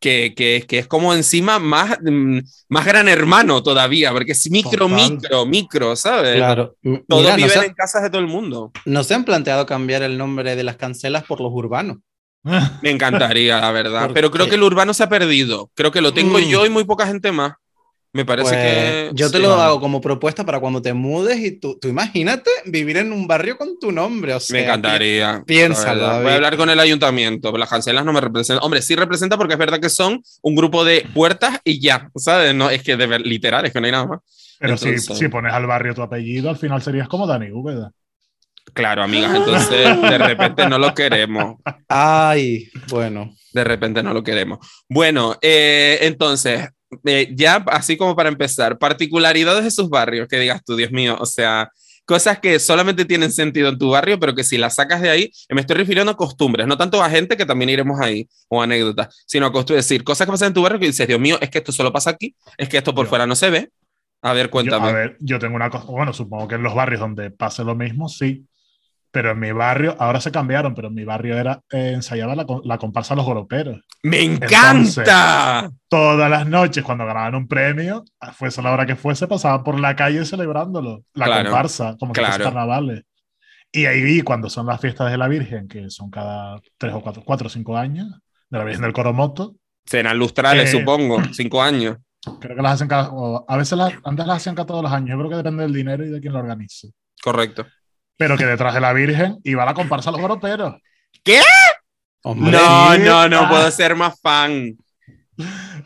que, 0.00 0.32
que, 0.34 0.64
que, 0.66 0.78
es 0.78 0.86
como 0.86 1.12
encima 1.14 1.58
más, 1.58 1.98
mm, 2.02 2.38
más 2.70 2.86
gran 2.86 3.06
hermano 3.06 3.62
todavía, 3.62 4.12
porque 4.12 4.32
es 4.32 4.50
micro, 4.50 4.88
Total. 4.88 5.10
micro, 5.10 5.46
micro, 5.46 5.94
¿sabes? 5.94 6.36
Claro. 6.36 6.74
Todos 7.06 7.22
Mira, 7.22 7.36
viven 7.36 7.54
no 7.54 7.60
se, 7.60 7.66
en 7.66 7.74
casas 7.74 8.02
de 8.02 8.08
todo 8.08 8.22
el 8.22 8.26
mundo. 8.26 8.72
¿No 8.86 9.04
se 9.04 9.14
han 9.14 9.24
planteado 9.24 9.66
cambiar 9.66 10.02
el 10.02 10.16
nombre 10.16 10.56
de 10.56 10.64
las 10.64 10.76
cancelas 10.76 11.24
por 11.24 11.40
los 11.42 11.52
urbanos? 11.52 11.98
Me 12.42 12.90
encantaría, 12.90 13.60
la 13.60 13.70
verdad. 13.70 14.10
Pero 14.14 14.30
creo 14.30 14.48
que 14.48 14.54
el 14.54 14.62
urbano 14.62 14.94
se 14.94 15.02
ha 15.02 15.08
perdido. 15.08 15.70
Creo 15.74 15.90
que 15.90 16.00
lo 16.00 16.12
tengo 16.12 16.38
mm. 16.38 16.42
yo 16.42 16.66
y 16.66 16.70
muy 16.70 16.84
poca 16.84 17.06
gente 17.06 17.32
más. 17.32 17.52
Me 18.12 18.24
parece 18.24 18.50
pues, 18.50 18.60
que. 18.60 19.10
Yo 19.14 19.30
te 19.30 19.36
sí, 19.36 19.42
lo 19.42 19.54
hago 19.54 19.80
como 19.80 20.00
propuesta 20.00 20.44
para 20.44 20.58
cuando 20.58 20.82
te 20.82 20.92
mudes 20.92 21.38
y 21.38 21.52
tú, 21.52 21.78
tú 21.80 21.86
imagínate 21.86 22.50
vivir 22.66 22.96
en 22.96 23.12
un 23.12 23.28
barrio 23.28 23.56
con 23.56 23.78
tu 23.78 23.92
nombre. 23.92 24.34
O 24.34 24.40
sea, 24.40 24.54
me 24.54 24.64
encantaría. 24.64 25.44
Piénsalo. 25.46 26.22
Voy 26.22 26.32
a 26.32 26.34
hablar 26.34 26.56
con 26.56 26.68
el 26.70 26.80
ayuntamiento. 26.80 27.56
Las 27.56 27.68
cancelas 27.68 28.04
no 28.04 28.12
me 28.12 28.20
representan. 28.20 28.64
Hombre, 28.64 28.82
sí 28.82 28.96
representa 28.96 29.36
porque 29.36 29.52
es 29.52 29.58
verdad 29.58 29.78
que 29.78 29.90
son 29.90 30.22
un 30.42 30.56
grupo 30.56 30.84
de 30.84 31.06
puertas 31.14 31.60
y 31.62 31.80
ya. 31.80 32.10
¿Sabes? 32.16 32.52
No, 32.52 32.68
es 32.68 32.82
que 32.82 32.96
de 32.96 33.06
ver, 33.06 33.20
literal, 33.20 33.64
es 33.64 33.72
que 33.72 33.80
no 33.80 33.86
hay 33.86 33.92
nada 33.92 34.06
más. 34.06 34.20
Pero 34.58 34.72
Entonces, 34.72 35.04
si, 35.04 35.14
si, 35.14 35.28
pones 35.28 35.52
al 35.52 35.66
barrio 35.66 35.94
tu 35.94 36.02
apellido, 36.02 36.50
al 36.50 36.56
final 36.56 36.82
serías 36.82 37.08
como 37.08 37.28
Dani 37.28 37.52
Úbeda. 37.52 37.92
Claro, 38.72 39.02
amigas, 39.02 39.34
entonces 39.34 40.00
de 40.02 40.18
repente 40.18 40.68
no 40.68 40.78
lo 40.78 40.94
queremos. 40.94 41.56
Ay, 41.88 42.68
bueno. 42.88 43.34
De 43.52 43.64
repente 43.64 44.02
no 44.02 44.14
lo 44.14 44.22
queremos. 44.22 44.58
Bueno, 44.88 45.36
eh, 45.42 45.98
entonces, 46.02 46.68
eh, 47.04 47.32
ya 47.34 47.56
así 47.66 47.96
como 47.96 48.14
para 48.14 48.28
empezar, 48.28 48.78
particularidades 48.78 49.64
de 49.64 49.70
sus 49.70 49.88
barrios, 49.88 50.28
que 50.28 50.38
digas 50.38 50.62
tú, 50.64 50.76
Dios 50.76 50.92
mío, 50.92 51.16
o 51.18 51.26
sea, 51.26 51.70
cosas 52.04 52.40
que 52.40 52.58
solamente 52.58 53.04
tienen 53.04 53.30
sentido 53.30 53.68
en 53.68 53.78
tu 53.78 53.90
barrio, 53.90 54.18
pero 54.18 54.34
que 54.34 54.42
si 54.42 54.58
las 54.58 54.74
sacas 54.74 55.00
de 55.00 55.10
ahí, 55.10 55.30
me 55.48 55.60
estoy 55.60 55.76
refiriendo 55.76 56.10
a 56.10 56.16
costumbres, 56.16 56.66
no 56.66 56.76
tanto 56.76 57.02
a 57.02 57.08
gente 57.08 57.36
que 57.36 57.46
también 57.46 57.70
iremos 57.70 58.00
ahí, 58.00 58.28
o 58.48 58.60
anécdotas, 58.60 59.24
sino 59.26 59.46
a 59.46 59.52
costumbres, 59.52 59.84
es 59.84 59.88
decir, 59.88 60.04
cosas 60.04 60.26
que 60.26 60.32
pasan 60.32 60.48
en 60.48 60.54
tu 60.54 60.62
barrio 60.62 60.80
que 60.80 60.86
dices, 60.86 61.06
Dios 61.06 61.20
mío, 61.20 61.38
es 61.40 61.50
que 61.50 61.58
esto 61.58 61.70
solo 61.70 61.92
pasa 61.92 62.10
aquí, 62.10 62.34
es 62.58 62.68
que 62.68 62.78
esto 62.78 62.94
por 62.94 63.06
yo, 63.06 63.10
fuera 63.10 63.26
no 63.26 63.36
se 63.36 63.50
ve. 63.50 63.70
A 64.22 64.32
ver, 64.32 64.50
cuéntame. 64.50 64.86
Yo, 64.86 64.90
a 64.90 64.92
ver, 64.92 65.16
yo 65.20 65.38
tengo 65.38 65.54
una 65.54 65.70
cosa, 65.70 65.84
bueno, 65.84 66.12
supongo 66.12 66.48
que 66.48 66.56
en 66.56 66.62
los 66.62 66.74
barrios 66.74 67.00
donde 67.00 67.30
pase 67.30 67.62
lo 67.62 67.74
mismo, 67.74 68.08
sí, 68.08 68.44
pero 69.10 69.32
en 69.32 69.40
mi 69.40 69.50
barrio, 69.52 69.96
ahora 69.98 70.20
se 70.20 70.30
cambiaron, 70.30 70.74
pero 70.74 70.88
en 70.88 70.94
mi 70.94 71.04
barrio 71.04 71.36
era 71.36 71.60
eh, 71.70 71.92
ensayaba 71.94 72.36
la, 72.36 72.46
la, 72.64 72.78
comparsa 72.78 73.14
Los 73.14 73.24
Goroperos. 73.24 73.80
¡Me 74.02 74.22
encanta! 74.22 74.70
Entonces, 74.70 75.78
todas 75.88 76.30
las 76.30 76.46
noches, 76.46 76.84
cuando 76.84 77.06
ganaban 77.06 77.34
un 77.34 77.48
premio, 77.48 78.04
fuese 78.34 78.62
la 78.62 78.72
hora 78.72 78.86
que 78.86 78.96
fuese, 78.96 79.26
pasaban 79.26 79.64
por 79.64 79.80
la 79.80 79.96
calle 79.96 80.24
celebrándolo, 80.24 81.02
la 81.14 81.26
claro, 81.26 81.44
comparsa, 81.44 81.96
como 81.98 82.12
claro. 82.12 82.36
que 82.36 82.44
carnavales. 82.44 83.02
Y 83.72 83.86
ahí 83.86 84.02
vi 84.02 84.22
cuando 84.22 84.48
son 84.48 84.66
las 84.66 84.80
fiestas 84.80 85.10
de 85.10 85.18
la 85.18 85.28
Virgen, 85.28 85.66
que 85.66 85.90
son 85.90 86.10
cada 86.10 86.60
tres 86.78 86.94
o 86.94 87.00
cuatro, 87.00 87.22
cuatro 87.24 87.46
o 87.48 87.50
cinco 87.50 87.76
años, 87.76 88.08
de 88.48 88.58
la 88.58 88.64
Virgen 88.64 88.82
del 88.82 88.92
Coromoto. 88.92 89.56
Serán 89.86 90.18
lustrales, 90.18 90.72
eh, 90.72 90.78
supongo, 90.78 91.20
cinco 91.32 91.62
años. 91.62 91.96
Creo 92.38 92.54
que 92.54 92.62
las 92.62 92.74
hacen 92.74 92.86
cada, 92.86 93.10
a 93.48 93.56
veces 93.56 93.76
las, 93.78 93.94
antes 94.04 94.26
las 94.26 94.36
hacían 94.36 94.54
cada 94.54 94.66
todos 94.66 94.82
los 94.82 94.92
años. 94.92 95.10
Yo 95.10 95.18
creo 95.18 95.30
que 95.30 95.36
depende 95.36 95.62
del 95.62 95.72
dinero 95.72 96.04
y 96.04 96.10
de 96.10 96.20
quién 96.20 96.32
lo 96.32 96.38
organice. 96.38 96.90
Correcto 97.22 97.66
pero 98.20 98.36
que 98.36 98.44
detrás 98.44 98.74
de 98.74 98.80
la 98.82 98.92
Virgen 98.92 99.38
iba 99.44 99.64
la 99.64 99.72
comparsa 99.72 100.10
a 100.10 100.12
los 100.12 100.20
goroperos. 100.20 100.74
¿Qué? 101.24 101.40
Hombre, 102.22 102.52
no, 102.52 102.98
no, 102.98 103.28
no 103.30 103.48
puedo 103.48 103.70
ser 103.70 103.96
más 103.96 104.20
fan. 104.20 104.76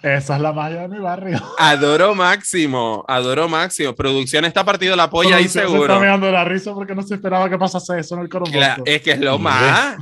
Esa 0.02 0.34
es 0.34 0.42
la 0.42 0.52
magia 0.52 0.80
de 0.80 0.88
mi 0.88 0.98
barrio. 0.98 1.40
Adoro 1.58 2.12
máximo, 2.16 3.04
adoro 3.06 3.48
máximo. 3.48 3.94
Producción 3.94 4.44
está 4.44 4.64
partido 4.64 4.96
la 4.96 5.08
polla 5.08 5.36
ahí 5.36 5.46
seguro. 5.46 5.86
Se 5.86 5.92
está 5.92 6.00
mirando 6.00 6.32
la 6.32 6.44
risa 6.44 6.74
porque 6.74 6.96
no 6.96 7.04
se 7.04 7.14
esperaba 7.14 7.48
que 7.48 7.56
pasase 7.56 8.00
eso 8.00 8.16
en 8.16 8.22
el. 8.22 8.28
Claro, 8.28 8.82
es 8.84 9.00
que 9.00 9.12
es 9.12 9.20
lo 9.20 9.38
más. 9.38 9.96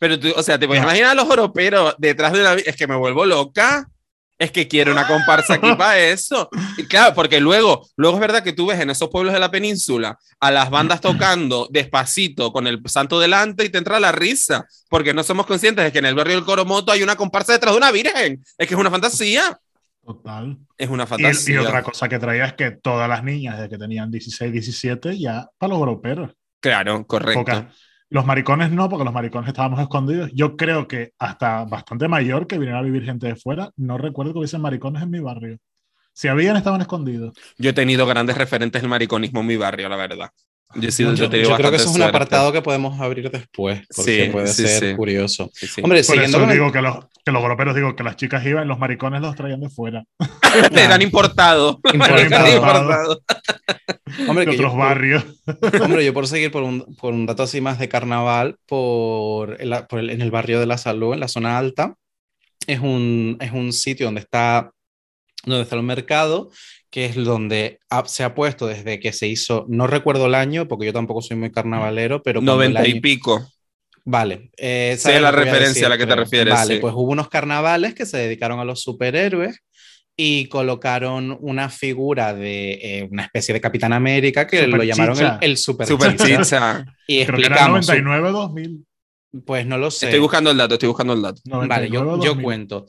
Pero 0.00 0.18
tú, 0.18 0.32
o 0.34 0.42
sea, 0.42 0.58
te 0.58 0.66
puedes 0.66 0.82
imaginar 0.82 1.12
a 1.12 1.14
los 1.14 1.26
goroperos 1.26 1.94
detrás 1.98 2.32
de 2.32 2.42
la 2.42 2.54
Es 2.54 2.74
que 2.74 2.88
me 2.88 2.96
vuelvo 2.96 3.24
loca. 3.24 3.86
Es 4.38 4.52
que 4.52 4.68
quiero 4.68 4.92
una 4.92 5.06
comparsa 5.06 5.54
aquí 5.54 5.74
para 5.76 5.98
eso. 6.10 6.48
Y 6.76 6.84
claro, 6.84 7.14
porque 7.14 7.40
luego, 7.40 7.88
luego 7.96 8.16
es 8.16 8.20
verdad 8.20 8.42
que 8.42 8.52
tú 8.52 8.66
ves 8.66 8.80
en 8.80 8.90
esos 8.90 9.08
pueblos 9.08 9.32
de 9.32 9.40
la 9.40 9.50
península 9.50 10.18
a 10.40 10.50
las 10.50 10.68
bandas 10.70 11.00
tocando 11.00 11.68
despacito 11.70 12.52
con 12.52 12.66
el 12.66 12.80
santo 12.86 13.18
delante 13.18 13.64
y 13.64 13.70
te 13.70 13.78
entra 13.78 13.98
la 13.98 14.12
risa, 14.12 14.66
porque 14.90 15.14
no 15.14 15.22
somos 15.22 15.46
conscientes 15.46 15.84
de 15.84 15.92
que 15.92 15.98
en 15.98 16.06
el 16.06 16.14
barrio 16.14 16.36
del 16.36 16.44
Coromoto 16.44 16.92
hay 16.92 17.02
una 17.02 17.16
comparsa 17.16 17.52
detrás 17.52 17.72
de 17.72 17.78
una 17.78 17.92
virgen. 17.92 18.44
Es 18.58 18.68
que 18.68 18.74
es 18.74 18.80
una 18.80 18.90
fantasía. 18.90 19.58
Total. 20.04 20.56
Es 20.76 20.88
una 20.88 21.06
fantasía. 21.06 21.54
Y, 21.54 21.56
y 21.56 21.66
otra 21.66 21.82
cosa 21.82 22.08
que 22.08 22.18
traía 22.18 22.44
es 22.44 22.52
que 22.52 22.70
todas 22.70 23.08
las 23.08 23.24
niñas 23.24 23.58
de 23.58 23.68
que 23.68 23.78
tenían 23.78 24.10
16, 24.10 24.52
17 24.52 25.18
ya 25.18 25.48
para 25.58 25.70
los 25.70 25.78
europeos. 25.80 26.30
Claro, 26.60 27.06
correcto. 27.06 27.40
Pocas, 27.40 27.64
los 28.08 28.24
maricones 28.24 28.70
no, 28.70 28.88
porque 28.88 29.04
los 29.04 29.12
maricones 29.12 29.48
estábamos 29.48 29.80
escondidos. 29.80 30.30
Yo 30.32 30.56
creo 30.56 30.86
que 30.86 31.12
hasta 31.18 31.64
bastante 31.64 32.08
mayor 32.08 32.46
que 32.46 32.58
viniera 32.58 32.78
a 32.78 32.82
vivir 32.82 33.04
gente 33.04 33.26
de 33.26 33.36
fuera, 33.36 33.70
no 33.76 33.98
recuerdo 33.98 34.32
que 34.32 34.38
hubiesen 34.38 34.60
maricones 34.60 35.02
en 35.02 35.10
mi 35.10 35.20
barrio. 35.20 35.58
Si 36.12 36.28
habían, 36.28 36.56
estaban 36.56 36.80
escondidos. 36.80 37.36
Yo 37.58 37.70
he 37.70 37.74
tenido 37.74 38.06
grandes 38.06 38.38
referentes 38.38 38.80
del 38.80 38.88
mariconismo 38.88 39.40
en 39.40 39.46
mi 39.46 39.56
barrio, 39.56 39.88
la 39.88 39.96
verdad. 39.96 40.30
Yo, 40.74 40.90
sí, 40.90 41.04
Yo- 41.04 41.10
yo, 41.10 41.14
Yo, 41.24 41.30
te 41.30 41.36
digo 41.38 41.50
yo 41.50 41.56
creo 41.56 41.70
que 41.70 41.76
eso 41.76 41.84
es 41.86 41.90
un 41.92 41.96
suerte. 41.96 42.16
apartado 42.16 42.52
que 42.52 42.60
podemos 42.60 43.00
abrir 43.00 43.30
después, 43.30 43.80
porque 43.94 44.24
Sí, 44.26 44.30
puede 44.32 44.46
sí, 44.48 44.66
ser 44.66 44.90
sí. 44.90 44.96
curioso. 44.96 45.48
Sí, 45.54 45.66
sí. 45.68 45.80
Hombre, 45.82 46.00
Por 46.00 46.04
siguiendo 46.04 46.36
eso 46.38 46.40
con 46.40 46.50
el- 46.50 46.56
digo 46.56 46.72
que 46.72 46.82
los, 46.82 46.96
que 47.24 47.32
los 47.32 47.42
groperos 47.42 47.74
digo 47.76 47.96
que 47.96 48.02
las 48.02 48.16
chicas 48.16 48.44
iban, 48.44 48.68
los 48.68 48.78
maricones 48.78 49.20
los 49.22 49.34
traían 49.36 49.60
de 49.60 49.70
fuera, 49.70 50.04
Eran 50.72 51.00
importados. 51.02 51.76
Importado. 51.92 52.18
Eran 52.26 52.48
importados. 52.54 53.18
hombre, 54.28 54.44
de 54.44 54.50
que 54.50 54.56
yo- 54.58 54.64
otros 54.64 54.76
barrios. 54.76 55.24
Hombre, 55.82 56.04
yo 56.04 56.12
por 56.12 56.26
seguir 56.26 56.50
por 56.50 56.62
un, 56.64 56.94
por 56.96 57.14
un 57.14 57.26
dato 57.26 57.44
así 57.44 57.60
más 57.60 57.78
de 57.78 57.88
carnaval, 57.88 58.56
por, 58.66 59.60
el- 59.60 59.74
por 59.88 60.00
el- 60.00 60.10
en 60.10 60.20
el 60.20 60.30
barrio 60.30 60.60
de 60.60 60.66
la 60.66 60.78
Salud, 60.78 61.14
en 61.14 61.20
la 61.20 61.28
zona 61.28 61.56
alta, 61.58 61.94
es 62.66 62.80
un, 62.80 63.38
es 63.40 63.52
un 63.52 63.72
sitio 63.72 64.06
donde 64.06 64.20
está, 64.20 64.72
donde 65.44 65.62
está 65.62 65.76
el 65.76 65.82
mercado, 65.84 66.50
que 66.96 67.04
es 67.04 67.14
donde 67.14 67.78
ha- 67.90 68.06
se 68.06 68.24
ha 68.24 68.34
puesto 68.34 68.66
desde 68.66 68.98
que 68.98 69.12
se 69.12 69.26
hizo, 69.26 69.66
no 69.68 69.86
recuerdo 69.86 70.24
el 70.28 70.34
año, 70.34 70.66
porque 70.66 70.86
yo 70.86 70.94
tampoco 70.94 71.20
soy 71.20 71.36
muy 71.36 71.52
carnavalero, 71.52 72.22
pero 72.22 72.40
cuando 72.40 72.62
el 72.62 72.72
90 72.72 72.88
y 72.88 72.92
año- 72.92 73.00
pico. 73.02 73.52
Vale. 74.06 74.50
eh, 74.56 74.96
la 75.20 75.30
referencia 75.30 75.68
decir, 75.68 75.84
a 75.84 75.88
la 75.90 75.98
que 75.98 76.06
te 76.06 76.16
refieres, 76.16 76.54
Vale, 76.54 76.76
sí. 76.76 76.80
pues 76.80 76.94
hubo 76.96 77.12
unos 77.12 77.28
carnavales 77.28 77.92
que 77.94 78.06
se 78.06 78.16
dedicaron 78.16 78.60
a 78.60 78.64
los 78.64 78.80
superhéroes 78.80 79.58
y 80.16 80.46
colocaron 80.48 81.36
una 81.42 81.68
figura 81.68 82.32
de 82.32 82.78
eh, 82.82 83.08
una 83.10 83.24
especie 83.24 83.52
de 83.52 83.60
Capitán 83.60 83.92
América 83.92 84.46
que 84.46 84.66
lo 84.66 84.82
llamaron 84.82 85.18
el, 85.20 85.32
el 85.42 85.56
super, 85.58 85.86
Super 85.86 86.12
Chicha. 86.16 86.42
chicha. 86.42 86.86
Y 87.06 87.26
Creo 87.26 87.36
que 87.36 87.44
era 87.44 87.56
explicamos. 87.56 87.86
99 87.88 88.30
2000. 88.30 88.86
Pues 89.44 89.66
no 89.66 89.76
lo 89.76 89.90
sé. 89.90 90.06
Estoy 90.06 90.20
buscando 90.20 90.50
el 90.50 90.56
dato, 90.56 90.74
estoy 90.76 90.88
buscando 90.88 91.12
el 91.12 91.20
dato. 91.20 91.42
Vale, 91.44 91.90
yo, 91.90 92.04
99, 92.04 92.24
yo 92.24 92.30
2000. 92.30 92.42
cuento. 92.42 92.86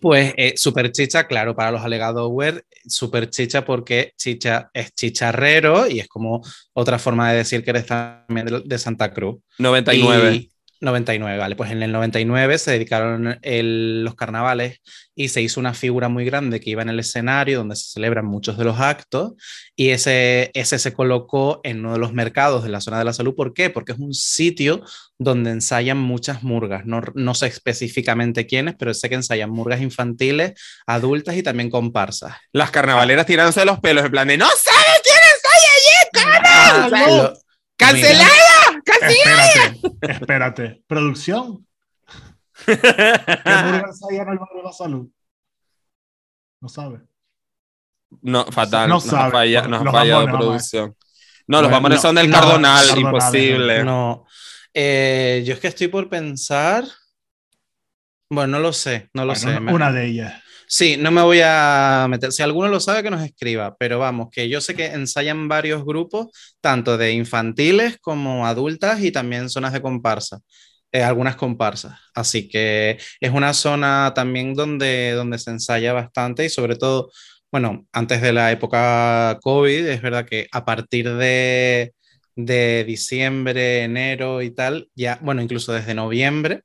Pues 0.00 0.34
eh, 0.36 0.54
super 0.56 0.92
chicha, 0.92 1.26
claro, 1.26 1.54
para 1.54 1.70
los 1.72 1.82
alegados 1.82 2.28
web, 2.30 2.64
super 2.86 3.30
chicha 3.30 3.64
porque 3.64 4.12
chicha 4.16 4.70
es 4.72 4.92
chicharrero 4.94 5.88
y 5.88 6.00
es 6.00 6.08
como 6.08 6.42
otra 6.74 6.98
forma 6.98 7.30
de 7.30 7.38
decir 7.38 7.64
que 7.64 7.70
eres 7.70 7.86
también 7.86 8.46
de, 8.46 8.62
de 8.64 8.78
Santa 8.78 9.12
Cruz. 9.12 9.36
99. 9.58 10.34
Y 10.34 10.50
99, 10.80 11.38
vale. 11.38 11.56
Pues 11.56 11.70
en 11.70 11.82
el 11.82 11.90
99 11.92 12.58
se 12.58 12.70
dedicaron 12.72 13.38
el- 13.42 14.04
los 14.04 14.14
carnavales 14.14 14.80
y 15.14 15.28
se 15.28 15.42
hizo 15.42 15.58
una 15.58 15.74
figura 15.74 16.08
muy 16.08 16.24
grande 16.24 16.60
que 16.60 16.70
iba 16.70 16.82
en 16.82 16.88
el 16.88 17.00
escenario 17.00 17.58
donde 17.58 17.74
se 17.76 17.90
celebran 17.92 18.24
muchos 18.26 18.56
de 18.56 18.64
los 18.64 18.78
actos 18.78 19.32
y 19.74 19.90
ese, 19.90 20.50
ese 20.54 20.78
se 20.78 20.92
colocó 20.92 21.60
en 21.64 21.80
uno 21.80 21.94
de 21.94 21.98
los 21.98 22.12
mercados 22.12 22.62
de 22.62 22.68
la 22.70 22.80
zona 22.80 22.98
de 22.98 23.04
la 23.04 23.12
salud. 23.12 23.34
¿Por 23.34 23.52
qué? 23.54 23.70
Porque 23.70 23.92
es 23.92 23.98
un 23.98 24.14
sitio 24.14 24.82
donde 25.18 25.50
ensayan 25.50 25.98
muchas 25.98 26.44
murgas. 26.44 26.86
No, 26.86 27.00
no 27.14 27.34
sé 27.34 27.46
específicamente 27.48 28.46
quiénes, 28.46 28.76
pero 28.78 28.94
sé 28.94 29.08
que 29.08 29.16
ensayan 29.16 29.50
murgas 29.50 29.80
infantiles, 29.80 30.52
adultas 30.86 31.36
y 31.36 31.42
también 31.42 31.70
comparsas. 31.70 32.34
Las 32.52 32.70
carnavaleras 32.70 33.26
tirándose 33.26 33.64
los 33.64 33.80
pelos, 33.80 34.04
en 34.04 34.10
plan 34.12 34.28
de 34.28 34.38
¡No 34.38 34.46
sabes 34.46 35.00
quién 35.02 35.16
está 35.34 35.48
allí, 35.54 36.38
Ah, 36.46 36.88
cara! 36.90 37.08
lo- 37.16 37.34
¡Cancelada! 37.76 38.28
Espérate, 39.08 39.80
espérate. 40.02 40.82
¿Producción? 40.86 41.66
¿Qué 42.66 42.72
hamburguesas 43.44 44.00
hay 44.10 44.16
en 44.16 44.28
el 44.28 44.38
barrio 44.38 44.56
de 44.58 44.62
la 44.64 44.72
salud? 44.72 45.08
No 46.60 46.68
sabe. 46.68 47.00
No, 48.22 48.44
fatal. 48.46 48.88
No 48.88 48.96
nos 48.96 49.06
ha 49.06 49.10
sabe. 49.10 49.30
falla- 49.32 49.68
nos 49.68 49.80
ha 49.80 49.84
Los 49.84 49.92
fallado 49.94 50.20
jamones, 50.26 50.40
producción. 50.46 50.96
No, 51.46 51.58
los 51.62 51.70
Bueno, 51.70 51.76
jamones 51.76 51.96
no, 51.98 52.02
son 52.02 52.14
del 52.16 52.30
no, 52.30 52.36
Cardonal, 52.36 52.86
Cardonal, 52.88 52.98
imposible. 53.14 53.84
No. 53.84 54.26
Eh, 54.74 55.42
yo 55.46 55.54
es 55.54 55.60
que 55.60 55.68
estoy 55.68 55.88
por 55.88 56.08
pensar. 56.08 56.84
Bueno, 58.30 58.58
no 58.58 58.58
lo 58.60 58.72
sé, 58.72 59.08
no 59.14 59.24
lo 59.24 59.34
Bueno, 59.34 59.70
sé. 59.70 59.74
una 59.74 59.92
de 59.92 60.06
ellas. 60.06 60.42
Sí, 60.70 60.96
no 60.98 61.10
me 61.10 61.22
voy 61.22 61.40
a 61.42 62.06
meter. 62.10 62.30
Si 62.32 62.42
alguno 62.42 62.68
lo 62.68 62.80
sabe, 62.80 63.02
que 63.02 63.10
nos 63.10 63.22
escriba. 63.22 63.74
Pero 63.78 63.98
vamos, 63.98 64.28
que 64.30 64.48
yo 64.48 64.60
sé 64.60 64.74
que 64.74 64.86
ensayan 64.86 65.48
varios 65.48 65.84
grupos, 65.84 66.28
tanto 66.60 66.98
de 66.98 67.12
infantiles 67.12 67.98
como 68.00 68.46
adultas 68.46 69.00
y 69.02 69.10
también 69.12 69.48
zonas 69.50 69.72
de 69.72 69.80
comparsa. 69.82 70.40
eh, 70.92 71.04
algunas 71.04 71.36
comparsas. 71.36 71.98
Así 72.14 72.48
que 72.48 72.98
es 73.20 73.32
una 73.32 73.54
zona 73.54 74.12
también 74.16 74.54
donde, 74.54 75.12
donde 75.12 75.38
se 75.38 75.52
ensaya 75.52 75.92
bastante 75.94 76.46
y 76.46 76.50
sobre 76.50 76.76
todo, 76.76 77.10
bueno, 77.52 77.86
antes 77.92 78.22
de 78.22 78.32
la 78.34 78.52
época 78.52 79.38
COVID, 79.42 79.86
es 79.88 80.02
verdad 80.02 80.26
que 80.26 80.48
a 80.52 80.64
partir 80.66 81.14
de, 81.14 81.94
de 82.36 82.84
diciembre, 82.86 83.84
enero 83.84 84.42
y 84.42 84.50
tal, 84.52 84.90
ya, 84.96 85.18
bueno, 85.22 85.42
incluso 85.42 85.72
desde 85.74 85.94
noviembre, 85.94 86.62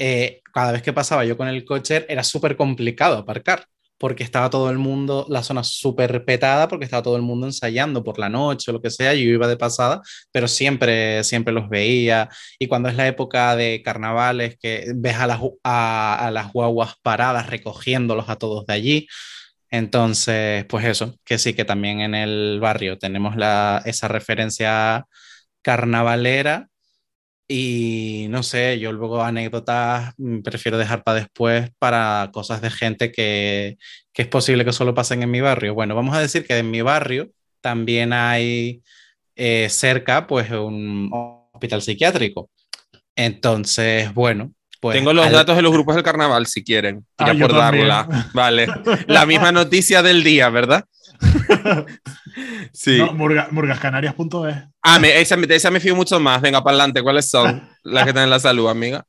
eh, 0.00 0.40
cada 0.52 0.72
vez 0.72 0.82
que 0.82 0.94
pasaba 0.94 1.24
yo 1.26 1.36
con 1.36 1.48
el 1.48 1.64
coche 1.64 2.06
era 2.08 2.24
súper 2.24 2.56
complicado 2.56 3.18
aparcar, 3.18 3.66
porque 3.98 4.24
estaba 4.24 4.48
todo 4.50 4.70
el 4.70 4.78
mundo, 4.78 5.26
la 5.28 5.42
zona 5.42 5.62
súper 5.62 6.24
petada, 6.24 6.68
porque 6.68 6.86
estaba 6.86 7.02
todo 7.02 7.16
el 7.16 7.22
mundo 7.22 7.46
ensayando 7.46 8.02
por 8.02 8.18
la 8.18 8.30
noche 8.30 8.70
o 8.70 8.74
lo 8.74 8.80
que 8.80 8.90
sea, 8.90 9.12
yo 9.14 9.20
iba 9.20 9.46
de 9.46 9.58
pasada, 9.58 10.00
pero 10.32 10.48
siempre, 10.48 11.22
siempre 11.24 11.52
los 11.52 11.68
veía. 11.68 12.30
Y 12.58 12.66
cuando 12.66 12.88
es 12.88 12.96
la 12.96 13.06
época 13.08 13.54
de 13.56 13.82
carnavales, 13.84 14.56
que 14.58 14.86
ves 14.96 15.16
a 15.16 15.26
las, 15.26 15.40
a, 15.64 16.26
a 16.26 16.30
las 16.30 16.52
guaguas 16.52 16.94
paradas 17.02 17.48
recogiéndolos 17.50 18.28
a 18.30 18.36
todos 18.36 18.66
de 18.66 18.72
allí. 18.74 19.06
Entonces, 19.70 20.64
pues 20.66 20.84
eso, 20.86 21.14
que 21.24 21.38
sí, 21.38 21.54
que 21.54 21.64
también 21.64 22.00
en 22.00 22.14
el 22.14 22.58
barrio 22.60 22.98
tenemos 22.98 23.36
la, 23.36 23.82
esa 23.84 24.08
referencia 24.08 25.06
carnavalera 25.62 26.70
y 27.52 28.26
no 28.30 28.44
sé, 28.44 28.78
yo 28.78 28.92
luego 28.92 29.22
anécdotas 29.24 30.14
mm, 30.18 30.38
prefiero 30.42 30.78
dejar 30.78 31.02
para 31.02 31.18
después 31.18 31.70
para 31.80 32.30
cosas 32.32 32.62
de 32.62 32.70
gente 32.70 33.10
que, 33.10 33.76
que 34.12 34.22
es 34.22 34.28
posible 34.28 34.64
que 34.64 34.72
solo 34.72 34.94
pasen 34.94 35.24
en 35.24 35.32
mi 35.32 35.40
barrio. 35.40 35.74
Bueno, 35.74 35.96
vamos 35.96 36.14
a 36.14 36.20
decir 36.20 36.46
que 36.46 36.56
en 36.56 36.70
mi 36.70 36.80
barrio 36.80 37.28
también 37.60 38.12
hay 38.12 38.82
eh, 39.34 39.66
cerca 39.68 40.28
pues 40.28 40.48
un 40.52 41.10
hospital 41.52 41.82
psiquiátrico. 41.82 42.48
Entonces, 43.16 44.14
bueno, 44.14 44.52
pues... 44.80 44.96
Tengo 44.96 45.12
los 45.12 45.26
al- 45.26 45.32
datos 45.32 45.56
de 45.56 45.62
los 45.62 45.72
grupos 45.72 45.96
del 45.96 46.04
carnaval, 46.04 46.46
si 46.46 46.62
quieren. 46.62 47.04
Ah, 47.18 47.32
Ya 47.32 47.34
por 47.34 47.52
darla. 47.52 48.30
Vale. 48.32 48.68
La 49.08 49.26
misma 49.26 49.50
noticia 49.50 50.02
del 50.02 50.22
día, 50.22 50.48
¿verdad? 50.50 50.84
Sí. 52.72 52.98
No, 52.98 53.12
murga- 53.12 53.48
murgascanarias.es. 53.50 54.56
Ah, 54.82 54.98
me, 54.98 55.20
esa, 55.20 55.36
me- 55.36 55.52
esa 55.54 55.70
me 55.70 55.80
fío 55.80 55.94
mucho 55.96 56.18
más. 56.20 56.40
Venga, 56.40 56.62
para 56.62 56.74
adelante. 56.76 57.02
¿Cuáles 57.02 57.28
son 57.28 57.68
las 57.82 58.04
que 58.04 58.10
están 58.10 58.24
en 58.24 58.30
la 58.30 58.38
salud, 58.40 58.68
amiga? 58.68 59.04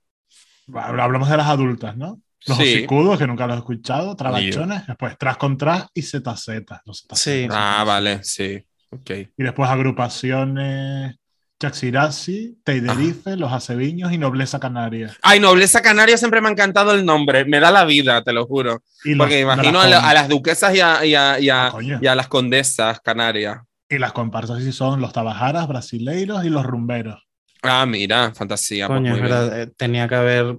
Hablamos 0.73 1.29
de 1.29 1.37
las 1.37 1.47
adultas, 1.47 1.95
¿no? 1.97 2.19
Los 2.47 2.57
Sí. 2.57 2.63
hocicudos, 2.75 3.19
que 3.19 3.27
nunca 3.27 3.45
los 3.45 3.55
he 3.57 3.59
escuchado, 3.59 4.15
trabachones, 4.15 4.87
después 4.87 5.15
tras 5.19 5.37
con 5.37 5.57
tras 5.57 5.87
y 5.93 6.01
ZZ. 6.01 6.49
Los 6.85 7.05
ZZ. 7.07 7.17
Sí. 7.19 7.47
Ah, 7.51 7.83
vale, 7.85 8.23
sí. 8.23 8.65
Ok. 8.89 9.09
Y 9.37 9.43
después 9.43 9.69
agrupaciones 9.69 11.15
Chaxirasi, 11.61 12.57
Teiderife, 12.63 13.37
Los 13.37 13.51
Aceviños 13.53 14.11
y 14.11 14.17
Nobleza 14.17 14.59
Canaria. 14.59 15.15
Ay, 15.21 15.39
Nobleza 15.39 15.81
Canaria 15.81 16.17
siempre 16.17 16.41
me 16.41 16.47
ha 16.49 16.51
encantado 16.51 16.93
el 16.93 17.05
nombre. 17.05 17.45
Me 17.45 17.59
da 17.59 17.71
la 17.71 17.85
vida, 17.85 18.23
te 18.23 18.33
lo 18.33 18.45
juro. 18.45 18.83
Y 19.05 19.09
los- 19.15 19.19
Porque 19.25 19.35
de 19.35 19.41
imagino 19.41 19.83
las 19.87 20.03
a, 20.03 20.09
a 20.09 20.13
las 20.13 20.27
duquesas 20.29 20.75
y 20.75 20.79
a, 20.81 21.05
y 21.05 21.15
a- 21.15 21.39
y 21.39 21.49
a- 21.49 21.67
Ah, 21.67 21.73
y 22.01 22.07
a 22.07 22.15
las 22.15 22.27
condesas 22.27 22.99
canarias. 23.01 23.59
Y 23.89 23.97
las 23.99 24.11
comparsas 24.13 24.63
sí 24.63 24.71
son 24.71 25.01
los 25.01 25.13
tabajaras, 25.13 25.67
brasileiros 25.67 26.43
y 26.45 26.49
los 26.49 26.65
rumberos. 26.65 27.21
Ah, 27.63 27.85
mira, 27.85 28.33
fantasía. 28.33 28.87
pues 28.87 28.97
Coño, 28.97 29.11
muy 29.11 29.19
es 29.19 29.23
bien. 29.25 29.29
verdad, 29.39 29.61
eh, 29.61 29.67
tenía 29.77 30.07
que, 30.07 30.15
haber, 30.15 30.57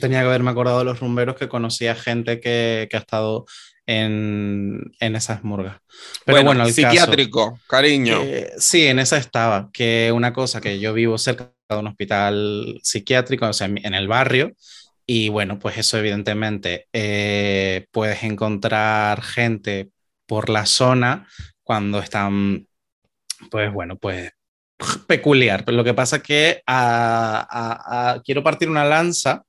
tenía 0.00 0.20
que 0.22 0.26
haberme 0.26 0.50
acordado 0.50 0.80
de 0.80 0.84
los 0.84 0.98
rumberos 0.98 1.36
que 1.36 1.48
conocía 1.48 1.94
gente 1.94 2.40
que, 2.40 2.88
que 2.90 2.96
ha 2.96 3.00
estado 3.00 3.44
en, 3.86 4.80
en 5.00 5.16
esas 5.16 5.44
murgas. 5.44 5.78
Pero 6.24 6.36
bueno, 6.38 6.48
bueno, 6.50 6.64
el 6.64 6.74
caso- 6.74 6.90
psiquiátrico, 6.90 7.60
cariño. 7.68 8.20
que- 8.22 8.52
sí, 8.58 8.86
en 8.86 8.98
esa 8.98 9.16
estaba, 9.18 9.70
que 9.72 10.10
una 10.14 10.32
cosa 10.32 10.60
que 10.60 10.78
yo 10.80 10.92
vivo 10.94 11.18
cerca 11.18 11.52
de 11.68 11.76
un 11.76 11.86
hospital 11.86 12.80
psiquiátrico, 12.82 13.46
o 13.48 13.52
sea, 13.52 13.66
en, 13.66 13.94
el 13.94 14.08
barrio, 14.08 14.52
y 15.06 15.28
bueno, 15.28 15.58
pues 15.58 15.76
eso 15.76 15.98
evidentemente 15.98 16.86
eh, 16.92 17.86
puedes 17.90 18.22
encontrar 18.22 19.22
gente 19.22 19.90
por 20.26 20.48
la 20.48 20.64
zona 20.66 21.28
cuando 21.62 21.98
están, 21.98 22.66
pues 23.50 23.70
bueno, 23.72 23.96
pues 23.96 24.32
peculiar. 25.06 25.64
Pero 25.64 25.76
lo 25.76 25.84
que 25.84 25.94
pasa 25.94 26.22
que 26.22 26.62
a- 26.66 27.46
a- 27.50 28.12
a- 28.14 28.22
quiero 28.22 28.42
partir 28.42 28.68
una 28.70 28.84
lanza, 28.84 29.42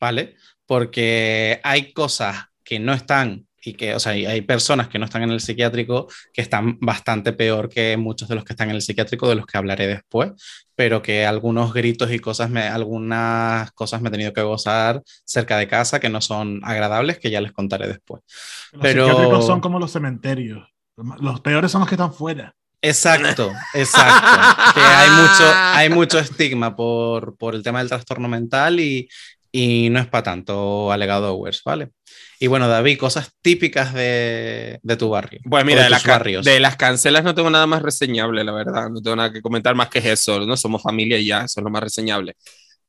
¿vale? 0.00 0.34
Porque 0.66 1.60
hay 1.62 1.92
cosas 1.92 2.46
que 2.64 2.78
no 2.78 2.92
están 2.94 3.45
y 3.66 3.74
que, 3.74 3.94
o 3.94 4.00
sea, 4.00 4.12
hay- 4.12 4.26
hay 4.26 4.40
personas 4.42 4.88
que 4.88 4.98
no 4.98 5.04
están 5.06 5.22
en 5.22 5.30
el 5.30 5.40
psiquiátrico 5.40 6.06
que 6.32 6.40
están 6.42 6.78
bastante 6.80 7.32
peor 7.32 7.68
que 7.68 7.96
muchos 7.96 8.28
de 8.28 8.34
los 8.36 8.44
que 8.44 8.52
están 8.52 8.70
en 8.70 8.76
el 8.76 8.82
psiquiátrico, 8.82 9.28
de 9.28 9.34
los 9.34 9.46
que 9.46 9.58
hablaré 9.58 9.86
después, 9.88 10.32
pero 10.74 11.02
que 11.02 11.26
algunos 11.26 11.72
gritos 11.74 12.12
y 12.12 12.18
cosas, 12.18 12.48
me, 12.50 12.62
algunas 12.62 13.72
cosas 13.72 14.00
me 14.02 14.08
he 14.08 14.12
tenido 14.12 14.32
que 14.32 14.42
gozar 14.42 15.02
cerca 15.24 15.56
de 15.58 15.66
casa 15.68 16.00
que 16.00 16.08
no 16.08 16.20
son 16.20 16.60
agradables, 16.64 17.18
que 17.18 17.30
ya 17.30 17.40
les 17.40 17.52
contaré 17.52 17.88
después. 17.88 18.22
Los 18.72 18.82
Pero- 18.82 19.06
psiquiátricos 19.06 19.46
son 19.46 19.60
como 19.60 19.78
los 19.78 19.90
cementerios. 19.92 20.66
Los 21.20 21.40
peores 21.40 21.70
son 21.72 21.80
los 21.80 21.88
que 21.88 21.94
están 21.96 22.12
fuera. 22.14 22.54
Exacto, 22.82 23.52
exacto. 23.74 24.28
que 24.74 24.80
hay 24.80 25.10
mucho, 25.10 25.44
hay 25.54 25.88
mucho 25.90 26.18
estigma 26.18 26.76
por, 26.76 27.36
por 27.36 27.54
el 27.54 27.62
tema 27.62 27.80
del 27.80 27.88
trastorno 27.88 28.28
mental 28.28 28.78
y, 28.80 29.08
y 29.50 29.88
no 29.90 29.98
es 29.98 30.06
para 30.06 30.22
tanto 30.22 30.92
alegado 30.92 31.32
Owers, 31.34 31.62
¿vale? 31.64 31.90
Y 32.38 32.48
bueno, 32.48 32.68
David, 32.68 32.98
cosas 32.98 33.30
típicas 33.40 33.94
de, 33.94 34.78
de 34.82 34.96
tu 34.96 35.08
barrio. 35.08 35.40
Pues 35.48 35.64
mira, 35.64 35.80
de, 35.82 35.86
tus 35.86 35.90
las, 35.92 36.04
barrios. 36.04 36.44
de 36.44 36.60
las 36.60 36.76
cancelas 36.76 37.24
no 37.24 37.34
tengo 37.34 37.48
nada 37.50 37.66
más 37.66 37.82
reseñable, 37.82 38.44
la 38.44 38.52
verdad. 38.52 38.88
No 38.90 39.00
tengo 39.00 39.16
nada 39.16 39.32
que 39.32 39.40
comentar 39.40 39.74
más 39.74 39.88
que 39.88 39.98
eso. 39.98 40.40
No 40.40 40.56
somos 40.56 40.82
familia 40.82 41.18
y 41.18 41.26
ya, 41.26 41.44
eso 41.44 41.60
es 41.60 41.64
lo 41.64 41.70
más 41.70 41.82
reseñable. 41.82 42.34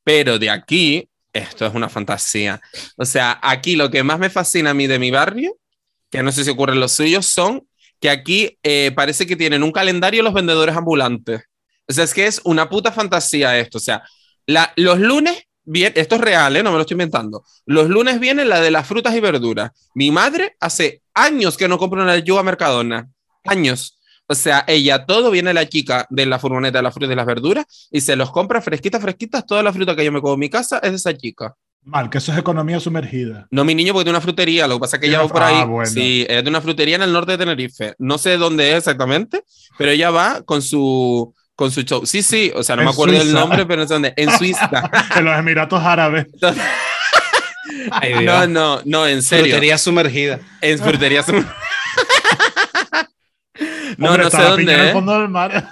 Pero 0.04 0.38
de 0.40 0.50
aquí, 0.50 1.08
esto 1.32 1.66
es 1.66 1.74
una 1.74 1.90
fantasía. 1.90 2.60
O 2.98 3.06
sea, 3.06 3.40
aquí 3.42 3.76
lo 3.76 3.90
que 3.90 4.04
más 4.04 4.20
me 4.20 4.30
fascina 4.30 4.72
a 4.72 4.74
mí 4.74 4.88
de 4.88 5.00
mi 5.00 5.12
barrio, 5.12 5.56
que 6.10 6.24
no 6.24 6.32
sé 6.32 6.44
si 6.44 6.50
ocurre 6.50 6.74
en 6.74 6.80
los 6.80 6.92
suyos, 6.94 7.26
son 7.26 7.68
que 8.00 8.10
aquí 8.10 8.58
eh, 8.64 8.92
parece 8.96 9.26
que 9.26 9.36
tienen 9.36 9.64
un 9.64 9.72
calendario 9.72 10.24
los 10.24 10.34
vendedores 10.34 10.76
ambulantes. 10.76 11.42
O 11.88 11.94
sea, 11.94 12.04
es 12.04 12.14
que 12.14 12.28
es 12.28 12.42
una 12.44 12.70
puta 12.70 12.92
fantasía 12.92 13.58
esto. 13.58 13.78
O 13.78 13.82
sea, 13.82 14.04
la- 14.46 14.72
los 14.76 15.00
lunes, 15.00 15.44
bien, 15.68 15.94
esto 15.96 16.16
es 16.16 16.22
real, 16.22 16.56
¿eh? 16.56 16.64
no 16.64 16.72
me 16.72 16.78
lo 16.78 16.82
estoy 16.82 16.96
inventando. 16.96 17.44
Los 17.66 17.90
lunes 17.90 18.20
viene 18.20 18.46
la 18.46 18.60
de 18.60 18.72
las 18.72 18.88
frutas 18.88 19.16
y 19.16 19.20
verduras. 19.20 19.72
Mi 19.94 20.10
madre 20.10 20.56
hace 20.60 21.04
años 21.14 21.58
que 21.58 21.68
no 21.68 21.78
compra 21.78 22.02
una 22.02 22.18
yuca 22.18 22.42
Mercadona. 22.42 23.10
Años. 23.44 24.00
O 24.28 24.36
sea, 24.36 24.66
ella, 24.68 25.06
todo 25.06 25.32
viene 25.32 25.54
la 25.54 25.70
chica 25.70 26.06
de 26.10 26.26
la 26.26 26.40
furgoneta 26.40 26.80
de 26.80 26.84
las 26.84 26.94
frutas 26.94 27.12
y 27.12 27.16
las 27.16 27.26
verduras 27.26 27.88
y 27.92 28.02
se 28.02 28.16
los 28.16 28.32
compra 28.32 28.62
fresquitas, 28.62 29.02
fresquitas. 29.02 29.46
Toda 29.46 29.64
la 29.64 29.72
fruta 29.72 29.96
que 29.96 30.04
yo 30.04 30.12
me 30.12 30.22
como 30.22 30.34
en 30.34 30.40
mi 30.40 30.50
casa 30.50 30.80
es 30.80 30.92
de 30.92 30.98
esa 30.98 31.16
chica. 31.16 31.56
Mal, 31.84 32.10
que 32.10 32.18
eso 32.18 32.34
es 32.34 32.38
economía 32.38 32.82
sumergida. 32.82 33.48
No, 33.50 33.64
mi 33.64 33.74
niño, 33.74 33.94
porque 33.94 34.04
tiene 34.04 34.18
una 34.18 34.22
frutería. 34.22 34.68
Lo 34.68 34.76
que 34.76 34.82
pasa 34.82 34.98
es 34.98 35.02
que 35.02 35.08
ella 35.08 35.22
va 35.22 35.30
por 35.30 35.42
ahí. 35.42 35.56
ah, 35.60 35.64
bueno. 35.64 35.90
Sí, 35.90 36.26
es 36.28 36.44
de 36.44 36.50
una 36.50 36.60
frutería 36.60 36.98
en 36.98 37.04
el 37.04 37.14
norte 37.14 37.32
de 37.32 37.38
Tenerife. 37.38 37.94
No 38.00 38.18
sé 38.18 38.36
dónde 38.38 38.72
es 38.72 38.80
exactamente, 38.80 39.44
pero 39.78 39.92
ella 39.92 40.12
va 40.12 40.42
con 40.42 40.62
su, 40.62 41.34
con 41.58 41.72
su 41.72 41.82
show. 41.82 42.06
Sí, 42.06 42.22
sí, 42.22 42.54
o 42.56 42.62
sea, 42.64 42.76
no 42.76 42.84
En 42.84 42.86
me 42.86 42.92
acuerdo 42.92 43.14
del 43.16 43.24
Suiza. 43.24 43.40
nombre, 43.40 43.66
pero 43.66 43.82
no 43.82 43.88
sé 43.88 43.94
dónde. 43.96 44.14
En 44.16 44.32
Suiza. 44.38 44.70
En 45.18 45.26
los 45.26 45.38
Emiratos 45.38 45.84
Árabes. 45.84 46.28
Ay, 47.92 48.24
no, 48.24 48.48
no, 48.48 48.80
no, 48.86 49.08
en 49.08 49.24
serio. 49.24 49.46
Frutería 49.46 49.78
sumergida. 49.80 50.40
En 50.62 50.78
frutería. 50.78 51.26
no, 53.98 54.10
Hombre, 54.10 54.24
no 54.24 54.30
sé 54.30 54.38
piña 54.38 54.44
en 54.46 54.50
dónde. 54.50 54.74
el 54.74 54.88
¿eh? 54.88 54.94
fondo 54.94 55.20
del 55.20 55.30
mar. 55.30 55.68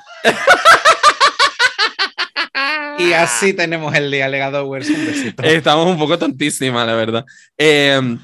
Y 2.97 3.13
así 3.13 3.53
tenemos 3.53 3.93
el 3.93 4.09
día 4.09 4.27
Owers. 4.59 4.89
Un 4.89 5.05
besito. 5.05 5.43
Estamos 5.43 5.85
un 5.87 5.99
poco 5.99 6.17
tontísimas, 6.17 6.87
la 6.87 6.95
verdad. 6.95 7.23
Eh, 7.57 8.17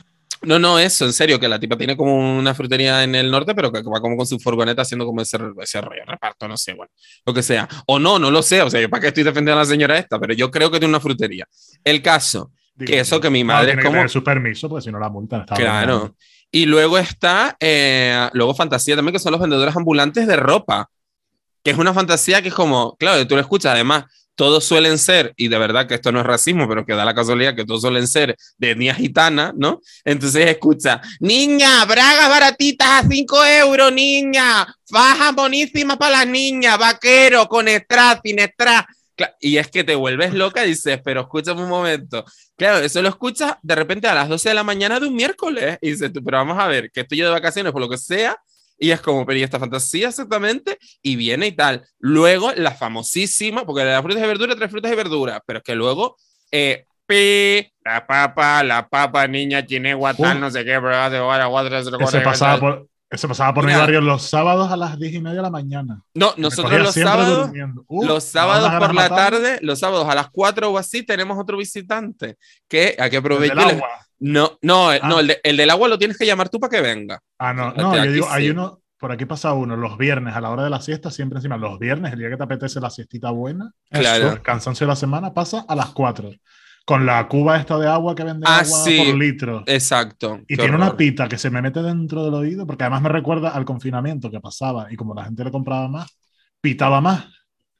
no, 0.43 0.59
no, 0.59 0.79
eso, 0.79 1.05
en 1.05 1.13
serio, 1.13 1.39
que 1.39 1.47
la 1.47 1.59
tipa 1.59 1.77
tiene 1.77 1.95
como 1.95 2.37
una 2.37 2.53
frutería 2.53 3.03
en 3.03 3.15
el 3.15 3.29
norte, 3.29 3.53
pero 3.53 3.71
que 3.71 3.81
va 3.83 4.01
como 4.01 4.17
con 4.17 4.25
su 4.25 4.39
furgoneta 4.39 4.81
haciendo 4.81 5.05
como 5.05 5.21
ese, 5.21 5.37
ese 5.59 5.81
rollo, 5.81 6.01
reparto, 6.05 6.47
no 6.47 6.57
sé, 6.57 6.73
bueno, 6.73 6.91
lo 7.25 7.33
que 7.33 7.43
sea. 7.43 7.67
O 7.85 7.99
no, 7.99 8.17
no 8.17 8.31
lo 8.31 8.41
sé, 8.41 8.61
o 8.61 8.69
sea, 8.69 8.81
yo 8.81 8.89
para 8.89 9.01
qué 9.01 9.07
estoy 9.07 9.23
defendiendo 9.23 9.59
a 9.59 9.63
la 9.63 9.69
señora 9.69 9.97
esta, 9.97 10.19
pero 10.19 10.33
yo 10.33 10.49
creo 10.49 10.71
que 10.71 10.79
tiene 10.79 10.91
una 10.91 10.99
frutería. 10.99 11.47
El 11.83 12.01
caso, 12.01 12.51
Digo, 12.73 12.89
Que 12.89 12.99
eso 12.99 13.19
que 13.19 13.29
mi 13.29 13.43
madre 13.43 13.67
tiene 13.67 13.81
es 13.81 13.85
que 13.85 13.91
tener 13.91 14.09
su 14.09 14.23
permiso, 14.23 14.69
porque 14.69 14.83
si 14.83 14.91
no 14.91 14.99
la 14.99 15.09
multan. 15.09 15.45
claro. 15.45 15.97
bromeando. 15.97 16.15
Y 16.51 16.65
luego 16.65 16.97
está, 16.97 17.55
eh, 17.59 18.29
luego 18.33 18.53
fantasía 18.53 18.95
también, 18.95 19.13
que 19.13 19.19
son 19.19 19.31
los 19.31 19.39
vendedores 19.39 19.75
ambulantes 19.75 20.27
de 20.27 20.35
ropa, 20.35 20.89
que 21.63 21.71
es 21.71 21.77
una 21.77 21.93
fantasía 21.93 22.41
que 22.41 22.49
es 22.49 22.53
como, 22.53 22.95
claro, 22.97 23.25
tú 23.25 23.35
lo 23.35 23.41
escuchas, 23.41 23.73
además, 23.73 24.05
todos 24.41 24.65
suelen 24.65 24.97
ser, 24.97 25.35
y 25.37 25.49
de 25.49 25.57
verdad 25.59 25.85
que 25.87 25.93
esto 25.93 26.11
no 26.11 26.19
es 26.19 26.25
racismo, 26.25 26.67
pero 26.67 26.83
que 26.83 26.95
da 26.95 27.05
la 27.05 27.13
casualidad 27.13 27.53
que 27.55 27.63
todos 27.63 27.81
suelen 27.81 28.07
ser 28.07 28.35
de 28.57 28.71
etnia 28.71 28.95
gitana, 28.95 29.53
¿no? 29.55 29.81
Entonces 30.03 30.47
escucha, 30.49 30.99
niña, 31.19 31.85
bragas 31.85 32.27
baratitas 32.27 32.87
a 32.89 33.07
5 33.07 33.45
euros, 33.45 33.93
niña, 33.93 34.65
faja 34.89 35.31
bonísima 35.31 35.95
para 35.95 36.17
las 36.17 36.27
niñas, 36.27 36.75
vaquero, 36.79 37.45
con 37.47 37.67
extra, 37.67 38.19
sin. 38.23 38.37
Cla- 39.15 39.35
Y 39.39 39.57
es 39.57 39.67
que 39.67 39.83
te 39.83 39.93
vuelves 39.93 40.33
loca 40.33 40.65
y 40.65 40.69
dices, 40.69 40.99
pero 41.05 41.21
escúchame 41.21 41.61
un 41.61 41.69
momento. 41.69 42.25
Claro, 42.57 42.79
eso 42.79 42.99
lo 43.03 43.09
escuchas 43.09 43.53
de 43.61 43.75
repente 43.75 44.07
a 44.07 44.15
las 44.15 44.27
12 44.27 44.49
de 44.49 44.55
la 44.55 44.63
mañana 44.63 44.99
de 44.99 45.05
un 45.05 45.13
miércoles. 45.15 45.77
Y 45.81 45.91
dices 45.91 46.11
tú, 46.11 46.23
pero 46.23 46.37
vamos 46.37 46.57
a 46.57 46.65
ver, 46.65 46.89
que 46.89 47.01
estoy 47.01 47.19
yo 47.19 47.25
de 47.25 47.31
vacaciones 47.31 47.71
por 47.71 47.81
lo 47.81 47.89
que 47.89 47.97
sea. 47.99 48.35
Y 48.83 48.89
es 48.89 48.99
como, 48.99 49.27
pero 49.27 49.37
¿y 49.37 49.43
esta 49.43 49.59
fantasía 49.59 50.07
exactamente? 50.09 50.79
Y 51.03 51.15
viene 51.15 51.45
y 51.45 51.51
tal. 51.51 51.85
Luego, 51.99 52.51
la 52.53 52.71
famosísima, 52.71 53.63
porque 53.63 53.83
de 53.83 53.91
las 53.91 54.01
frutas 54.01 54.23
y 54.23 54.25
verduras, 54.25 54.57
tres 54.57 54.71
frutas 54.71 54.91
y 54.91 54.95
verduras. 54.95 55.39
Pero 55.45 55.59
es 55.59 55.63
que 55.63 55.75
luego, 55.75 56.17
eh, 56.51 56.85
pi, 57.05 57.71
la 57.85 58.07
papa, 58.07 58.63
la 58.63 58.89
papa, 58.89 59.27
niña, 59.27 59.63
chinegua, 59.63 60.15
tal, 60.15 60.37
Uf. 60.37 60.41
no 60.41 60.49
sé 60.49 60.65
qué, 60.65 60.79
pero 60.81 61.25
guara, 61.47 61.69
tres, 61.69 61.85
Ese 61.85 61.95
cuatro, 61.95 62.23
pasaba 62.23 62.59
por, 62.59 62.87
ese 63.11 63.27
pasaba 63.27 63.53
por 63.53 63.63
mi 63.65 63.67
Mira. 63.67 63.79
barrio 63.81 64.01
los 64.01 64.23
sábados 64.23 64.71
a 64.71 64.77
las 64.77 64.97
10 64.97 65.13
y 65.13 65.19
media 65.21 65.35
de 65.37 65.41
la 65.43 65.49
mañana. 65.51 66.01
No, 66.15 66.33
nosotros 66.37 66.79
los 66.81 66.93
sábados. 66.95 67.51
Uh, 67.87 68.05
los 68.05 68.23
sábados 68.23 68.71
por 68.71 68.81
la 68.81 68.87
de 68.87 68.93
matarme. 69.09 69.17
tarde, 69.39 69.59
los 69.61 69.79
sábados 69.79 70.07
a 70.09 70.15
las 70.15 70.29
4 70.31 70.71
o 70.71 70.77
así, 70.77 71.03
tenemos 71.03 71.37
otro 71.37 71.57
visitante 71.57 72.37
que 72.67 72.95
hay 72.97 73.09
que 73.09 73.17
El 73.17 73.19
aprovechar. 73.19 73.57
del 73.57 73.69
agua. 73.75 73.89
No, 74.19 74.57
no, 74.61 74.89
Ah. 74.91 74.99
no 75.03 75.19
el, 75.19 75.27
de- 75.27 75.41
el 75.43 75.57
del 75.57 75.69
agua 75.69 75.87
lo 75.87 75.97
tienes 75.97 76.17
que 76.17 76.25
llamar 76.25 76.47
tú 76.49 76.59
para 76.59 76.71
que 76.71 76.81
venga. 76.81 77.19
Ah, 77.37 77.53
no, 77.53 77.71
Fíjate, 77.73 77.81
no, 77.97 78.05
yo 78.05 78.11
digo, 78.11 78.27
hay 78.29 78.45
sí. 78.45 78.49
uno, 78.51 78.79
por 78.99 79.11
aquí 79.11 79.25
pasa 79.25 79.51
uno, 79.53 79.75
los 79.75 79.97
viernes 79.97 80.35
a 80.35 80.41
la 80.41 80.49
hora 80.51 80.63
de 80.63 80.69
la 80.69 80.79
siesta, 80.79 81.09
siempre 81.09 81.39
encima, 81.39 81.57
los 81.57 81.79
viernes, 81.79 82.13
el 82.13 82.19
día 82.19 82.29
que 82.29 82.37
te 82.37 82.43
apetece 82.43 82.79
la 82.79 82.91
siestita 82.91 83.31
buena, 83.31 83.71
Claro. 83.89 84.31
el 84.33 84.41
cansancio 84.43 84.85
de 84.85 84.89
la 84.91 84.95
semana 84.95 85.33
pasa 85.33 85.65
a 85.67 85.75
las 85.75 85.87
4, 85.87 86.29
con 86.85 87.05
la 87.05 87.27
cuba 87.27 87.57
esta 87.57 87.77
de 87.77 87.87
agua 87.87 88.15
que 88.15 88.23
vende 88.23 88.45
Ah, 88.47 88.59
agua 88.59 88.83
sí. 88.83 88.97
por 88.97 89.15
litro. 89.15 89.63
Exacto. 89.67 90.39
Y 90.47 90.55
qué 90.55 90.63
tiene 90.63 90.75
una 90.75 90.97
pita 90.97 91.27
que 91.29 91.37
se 91.37 91.49
me 91.49 91.61
mete 91.61 91.81
dentro 91.81 92.23
del 92.25 92.33
oído, 92.33 92.65
porque 92.65 92.83
además 92.83 93.01
me 93.03 93.09
recuerda 93.09 93.49
al 93.49 93.65
confinamiento 93.65 94.29
que 94.31 94.39
pasaba, 94.39 94.87
y 94.91 94.95
como 94.95 95.13
la 95.13 95.25
gente 95.25 95.43
le 95.43 95.51
compraba 95.51 95.87
más, 95.87 96.09
pitaba 96.59 96.99
más. 97.01 97.25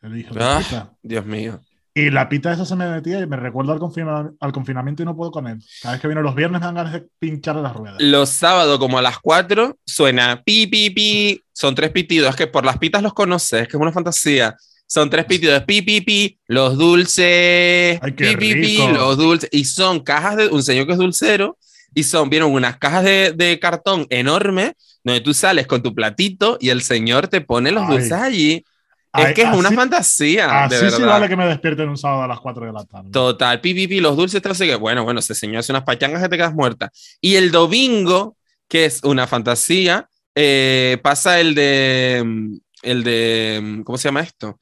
El 0.02 0.18
hijo 0.18 0.34
de 0.34 0.44
Ah. 0.44 0.62
puta. 0.64 0.94
Dios 1.04 1.26
mío. 1.26 1.60
Y 1.94 2.10
la 2.10 2.30
pita 2.30 2.54
esa 2.54 2.64
se 2.66 2.76
me 2.78 2.88
metía 2.90 3.20
y 3.20 3.28
me 3.28 3.36
recuerda 3.36 3.74
al, 3.74 3.80
confina- 3.80 4.32
al 4.40 4.52
confinamiento 4.54 5.04
y 5.04 5.06
no 5.06 5.14
puedo 5.16 5.30
con 5.30 5.46
él. 5.48 5.60
Cada 5.82 5.94
vez 5.96 6.02
que 6.02 6.08
viene 6.08 6.22
los 6.22 6.34
viernes 6.36 6.62
me 6.62 6.66
dan 6.66 6.76
ganas 6.76 6.94
de 6.94 7.06
pincharle 7.20 7.62
las 7.62 7.74
ruedas. 7.76 7.98
Los 8.02 8.30
sábados, 8.30 8.80
como 8.80 8.98
a 8.98 9.02
las 9.02 9.20
4, 9.20 9.78
suena 9.86 10.42
pi, 10.42 10.68
pi, 10.68 10.90
pi. 10.92 11.42
Son 11.52 11.76
tres 11.76 11.92
pitidos. 11.92 12.30
Es 12.30 12.36
que 12.38 12.48
por 12.48 12.64
las 12.64 12.78
pitas 12.78 13.04
los 13.04 13.14
conoces, 13.14 13.64
es 13.64 13.68
que 13.68 13.76
es 13.76 13.82
una 13.82 13.92
fantasía. 13.92 14.56
Son 14.94 15.10
tres 15.10 15.24
pitidos, 15.24 15.64
pi, 15.64 15.82
pi, 15.82 16.02
pi. 16.02 16.38
Los 16.48 16.78
dulces, 16.78 17.98
Ay, 18.02 18.12
pi, 18.12 18.36
pi, 18.36 18.56
pi. 18.56 18.78
Los 18.94 19.16
dulces. 19.18 19.50
Y 19.54 19.64
son 19.64 20.02
cajas 20.02 20.36
de 20.36 20.48
un 20.50 20.62
señor 20.64 20.86
que 20.86 20.92
es 20.92 20.98
dulcero. 20.98 21.58
Y 21.96 22.04
son, 22.04 22.30
vieron 22.30 22.52
unas 22.52 22.76
cajas 22.78 23.06
de, 23.06 23.32
de 23.34 23.58
cartón 23.58 24.06
enormes 24.10 24.74
donde 25.02 25.22
tú 25.22 25.34
sales 25.34 25.66
con 25.66 25.82
tu 25.82 25.96
platito 25.96 26.58
y 26.60 26.70
el 26.70 26.82
señor 26.82 27.30
te 27.30 27.40
pone 27.40 27.72
los 27.72 27.84
Ay. 27.84 27.90
dulces 27.90 28.12
allí. 28.12 28.54
Es 28.54 28.66
Ay, 29.14 29.34
que 29.34 29.44
es 29.44 29.54
una 29.54 29.70
así- 29.70 29.76
fantasía. 29.78 30.64
Así 30.66 30.76
de 30.76 30.82
verdad. 30.82 30.98
sí 30.98 31.04
vale 31.04 31.30
que 31.30 31.36
me 31.38 31.46
despierten 31.48 31.88
un 31.88 31.98
sábado 31.98 32.24
a 32.24 32.28
las 32.28 32.42
4 32.42 32.66
de 32.66 32.74
la 32.74 32.84
tarde. 32.84 33.12
Total, 33.12 33.62
pi, 33.62 33.74
pi, 33.74 33.88
pi, 33.88 34.02
los 34.02 34.18
dulces, 34.18 34.42
sé 34.58 34.66
qué. 34.68 34.76
Bueno, 34.76 35.06
bueno, 35.06 35.22
ese 35.22 35.36
señor 35.36 35.60
hace 35.60 35.72
unas 35.72 35.84
pachangas 35.84 36.22
que 36.22 36.28
te 36.28 36.36
quedas 36.36 36.54
muerta. 36.54 36.92
Y 37.22 37.36
el 37.36 37.50
domingo, 37.52 38.36
que 38.68 38.84
es 38.84 39.02
una 39.06 39.26
fantasía, 39.26 40.10
eh, 40.36 40.98
pasa 41.02 41.40
el 41.40 41.56
de, 41.56 42.24
mm, 42.26 42.56
el 42.84 43.04
de, 43.06 43.60
mm, 43.64 43.82
¿cómo 43.84 43.98
se 43.98 44.10
llama 44.10 44.20
esto? 44.22 44.60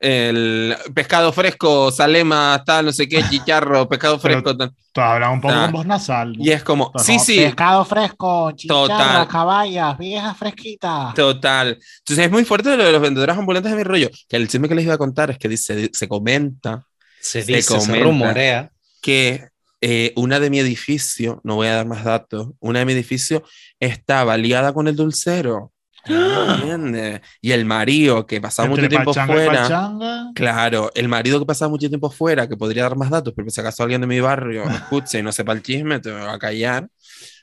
El 0.00 0.76
pescado 0.94 1.32
fresco, 1.32 1.90
salema, 1.90 2.62
tal, 2.66 2.86
no 2.86 2.92
sé 2.92 3.08
qué, 3.08 3.22
chicharro, 3.30 3.88
pescado 3.88 4.18
fresco, 4.18 4.56
tal. 4.56 4.72
Tú 4.92 5.00
hablas 5.00 5.32
un 5.32 5.40
poco 5.40 5.54
Ah. 5.54 5.62
con 5.64 5.72
voz 5.72 5.86
nasal. 5.86 6.32
¿no? 6.36 6.44
Y 6.44 6.50
es 6.50 6.62
como, 6.62 6.92
Pero 6.92 7.04
sí, 7.04 7.12
como 7.14 7.24
sí, 7.24 7.36
Pescado 7.38 7.84
fresco, 7.84 8.50
chicharra, 8.52 8.80
Total. 8.88 9.28
caballas, 9.28 9.98
viejas 9.98 10.36
fresquitas. 10.36 11.14
total. 11.14 11.78
Entonces 12.00 12.26
es 12.26 12.30
muy 12.30 12.44
fuerte 12.44 12.76
lo 12.76 12.84
de 12.84 12.92
los 12.92 13.00
vendedores 13.00 13.36
ambulantes 13.36 13.70
de 13.72 13.78
mi 13.78 13.84
rollo. 13.84 14.10
Que 14.28 14.36
el 14.36 14.48
chisme 14.48 14.68
que 14.68 14.74
les 14.74 14.84
iba 14.84 14.94
a 14.94 14.98
contar 14.98 15.30
es 15.30 15.38
que 15.38 15.48
dice, 15.48 15.90
se 15.92 16.08
comenta 16.08 16.84
Se 17.20 17.42
Se 17.42 17.52
dice, 17.56 17.62
se 17.80 17.86
comenta. 17.86 18.04
rumorea. 18.04 18.70
que 19.00 19.48
eh, 19.80 20.12
una 20.16 20.40
de 20.40 20.48
mi 20.48 20.58
edificio, 20.60 21.40
no 21.44 21.56
voy 21.56 21.66
a 21.68 21.74
dar 21.76 21.86
más 21.86 22.04
datos, 22.04 22.48
una 22.60 22.78
de 22.78 22.84
mi 22.86 22.92
edificio 22.94 23.42
estaba 23.80 24.36
liada 24.38 24.72
con 24.72 24.88
el 24.88 24.96
dulcero. 24.96 25.72
¿Entiendes? 26.06 27.20
Y 27.40 27.52
el 27.52 27.64
marido 27.64 28.26
que 28.26 28.40
pasaba 28.40 28.68
mucho 28.68 28.82
Entre 28.82 28.90
tiempo 28.96 29.12
pachanga 29.12 29.32
y 29.34 29.46
fuera. 29.46 29.62
pachanga. 29.62 30.30
Claro, 30.34 30.90
el 30.94 31.08
marido 31.08 31.38
que 31.38 31.46
pasaba 31.46 31.68
mucho 31.70 31.88
tiempo 31.88 32.10
fuera, 32.10 32.48
que 32.48 32.56
podría 32.56 32.82
dar 32.84 32.96
más 32.96 33.10
datos, 33.10 33.32
pero 33.36 33.48
si 33.50 33.60
acaso 33.60 33.82
alguien 33.82 34.00
de 34.02 34.06
mi 34.06 34.20
barrio 34.20 34.64
me 34.66 34.74
escuche 34.76 35.18
y 35.18 35.22
no 35.22 35.32
sepa 35.32 35.52
el 35.52 35.62
chisme, 35.62 36.00
te 36.00 36.10
va 36.10 36.32
a 36.34 36.38
callar. 36.38 36.88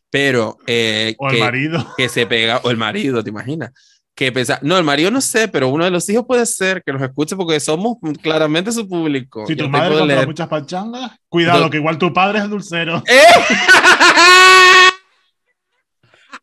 Pero 0.09 0.57
eh, 0.67 1.15
O 1.19 1.29
el 1.29 1.35
que, 1.35 1.39
marido. 1.41 1.87
que 1.97 2.09
se 2.09 2.25
pega, 2.27 2.59
o 2.63 2.69
el 2.71 2.77
marido, 2.77 3.23
¿te 3.23 3.29
imaginas? 3.29 3.71
Que 4.13 4.31
pesa, 4.33 4.59
no, 4.61 4.77
el 4.77 4.83
marido 4.83 5.09
no 5.09 5.21
sé, 5.21 5.47
pero 5.47 5.69
uno 5.69 5.85
de 5.85 5.89
los 5.89 6.07
hijos 6.09 6.25
puede 6.27 6.45
ser 6.45 6.83
que 6.85 6.91
nos 6.91 7.01
escuche 7.01 7.35
porque 7.37 7.59
somos 7.61 7.95
claramente 8.21 8.71
su 8.73 8.87
público. 8.87 9.47
Si 9.47 9.55
tu 9.55 9.69
madre 9.69 9.97
compra 9.97 10.05
leer. 10.05 10.27
muchas 10.27 10.49
pachangas, 10.49 11.11
cuidado, 11.29 11.61
Do- 11.63 11.69
que 11.69 11.77
igual 11.77 11.97
tu 11.97 12.11
padre 12.13 12.39
es 12.39 12.49
dulcero. 12.49 13.01
¡Eh! 13.07 13.15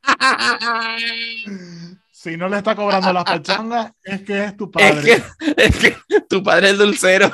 Si 2.20 2.36
no 2.36 2.48
le 2.48 2.56
está 2.56 2.74
cobrando 2.74 3.12
las 3.12 3.22
pachangas, 3.22 3.92
es 4.02 4.22
que 4.22 4.44
es 4.46 4.56
tu 4.56 4.64
Es 4.76 4.92
padre. 4.92 5.22
que, 5.46 5.62
es 5.62 5.76
que 5.76 5.96
tu 6.28 6.42
padre 6.42 6.70
es 6.70 6.78
dulcero. 6.78 7.30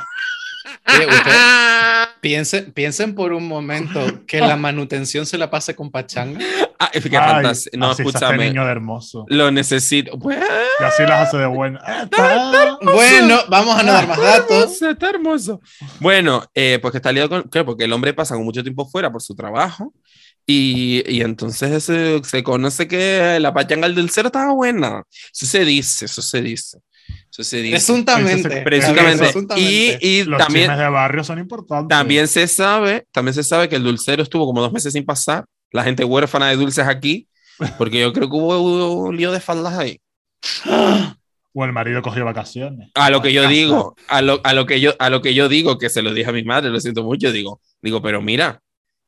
Oye, 0.86 1.06
piensen, 2.20 2.70
piensen 2.72 3.14
por 3.14 3.32
un 3.32 3.48
momento 3.48 4.26
que 4.26 4.40
la 4.40 4.56
manutención 4.56 5.24
se 5.24 5.38
la 5.38 5.48
pase 5.50 5.74
con 5.74 5.90
pachanga. 5.90 6.38
Ah, 6.78 6.90
es 6.92 7.02
que 7.02 7.16
Ay, 7.16 7.32
fantasía. 7.32 7.72
No, 7.76 7.92
escúchame. 7.92 8.48
Niño 8.48 8.64
de 8.66 8.72
hermoso. 8.72 9.24
Lo 9.28 9.50
necesito. 9.50 10.18
Pues, 10.18 10.38
Y 10.80 10.84
así 10.84 11.02
las 11.04 11.28
hace 11.28 11.38
de 11.38 11.46
buena. 11.46 11.80
Ah, 11.82 12.02
está- 12.04 12.78
Bueno, 12.82 13.38
vamos 13.48 13.78
a 13.78 13.82
no 13.82 13.92
dar 13.92 14.06
más 14.08 14.20
datos. 14.20 14.50
hermoso, 14.82 14.90
está 14.90 15.08
hermoso. 15.10 15.60
Bueno, 16.00 16.44
eh, 16.54 16.78
pues 16.82 16.92
que 16.92 16.98
está 16.98 17.10
liado 17.10 17.30
con. 17.30 17.42
Claro, 17.44 17.64
porque 17.66 17.84
el 17.84 17.92
hombre 17.94 18.12
pasa 18.12 18.34
con 18.34 18.44
mucho 18.44 18.62
tiempo 18.62 18.86
fuera 18.86 19.10
por 19.10 19.22
su 19.22 19.34
trabajo. 19.34 19.94
Y, 20.46 21.02
y 21.06 21.22
entonces 21.22 21.84
se, 21.84 22.22
se 22.22 22.42
conoce 22.42 22.86
que 22.86 23.38
la 23.40 23.54
pachanga 23.54 23.86
del 23.86 23.96
dulcero 23.96 24.28
estaba 24.28 24.52
buena. 24.52 25.02
Eso 25.32 25.46
se 25.46 25.64
dice, 25.64 26.04
eso 26.04 26.20
se 26.20 26.42
dice. 26.42 26.78
Eso 27.30 27.42
se 27.42 27.58
dice. 27.58 27.72
Presuntamente. 27.72 28.62
Presuntamente. 28.62 29.18
Presuntamente. 29.18 29.98
Y, 30.00 30.20
y 30.20 30.24
Los 30.24 30.38
también, 30.38 30.76
de 30.76 30.88
barrio 30.88 31.24
son 31.24 31.38
importantes. 31.38 31.88
también 31.88 32.28
se 32.28 32.46
sabe, 32.46 33.06
también 33.10 33.34
se 33.34 33.42
sabe 33.42 33.68
que 33.68 33.76
el 33.76 33.82
dulcero 33.82 34.22
estuvo 34.22 34.46
como 34.46 34.60
dos 34.60 34.72
meses 34.72 34.92
sin 34.92 35.04
pasar. 35.04 35.44
La 35.72 35.82
gente 35.82 36.04
huérfana 36.04 36.48
de 36.48 36.56
dulces 36.56 36.86
aquí, 36.86 37.26
porque 37.78 38.00
yo 38.00 38.12
creo 38.12 38.28
que 38.28 38.36
hubo, 38.36 38.58
hubo 38.58 38.94
un 39.08 39.16
lío 39.16 39.32
de 39.32 39.40
faldas 39.40 39.78
ahí. 39.78 40.00
O 41.56 41.64
el 41.64 41.72
marido 41.72 42.02
cogió 42.02 42.24
vacaciones. 42.24 42.90
A 42.94 43.10
lo 43.10 43.22
que 43.22 43.32
yo 43.32 43.48
digo, 43.48 43.96
a 44.08 44.22
lo, 44.22 44.40
a 44.44 44.52
lo 44.52 44.66
que 44.66 44.80
yo, 44.80 44.92
a 44.98 45.08
lo 45.08 45.22
que 45.22 45.34
yo 45.34 45.48
digo, 45.48 45.78
que 45.78 45.88
se 45.88 46.02
lo 46.02 46.12
dije 46.12 46.28
a 46.30 46.32
mi 46.32 46.44
madre, 46.44 46.70
lo 46.70 46.80
siento 46.80 47.04
mucho, 47.04 47.30
digo, 47.32 47.60
digo, 47.80 48.02
pero 48.02 48.20
mira, 48.20 48.60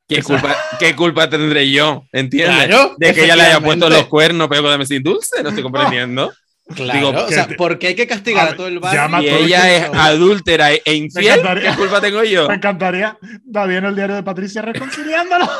¿qué 0.07 0.23
culpa, 0.23 0.55
¿qué 0.79 0.95
culpa 0.95 1.29
tendré 1.29 1.69
yo? 1.71 2.05
¿Entiendes? 2.11 2.67
Claro, 2.67 2.95
de 2.97 3.13
que 3.13 3.23
ella 3.25 3.35
le 3.35 3.41
haya 3.43 3.59
puesto 3.59 3.89
los 3.89 4.05
cuernos, 4.07 4.47
pero 4.49 4.63
quedarme 4.63 4.85
sin 4.85 5.03
dulce, 5.03 5.41
no 5.43 5.49
estoy 5.49 5.63
comprendiendo. 5.63 6.33
Claro, 6.75 6.93
Digo, 6.99 7.09
o 7.23 7.27
sea, 7.29 7.43
que 7.45 7.51
te- 7.51 7.55
¿por 7.55 7.79
qué 7.79 7.87
hay 7.87 7.95
que 7.95 8.07
castigar 8.07 8.49
A 8.49 8.51
a, 8.51 8.55
todo 8.57 8.67
el 8.67 8.79
barrio? 8.79 9.21
Y 9.23 9.27
ella 9.45 9.73
es 9.73 9.85
adúltera 9.93 10.73
e- 10.73 10.81
infiel. 10.95 11.39
¿qué 11.61 11.71
culpa 11.77 12.01
tengo 12.01 12.23
yo? 12.25 12.47
Me 12.49 12.55
encantaría. 12.55 13.17
David 13.45 13.77
en 13.77 13.85
el 13.85 13.95
diario 13.95 14.15
de 14.17 14.23
Patricia 14.23 14.61
reconciliándolo. 14.61 15.49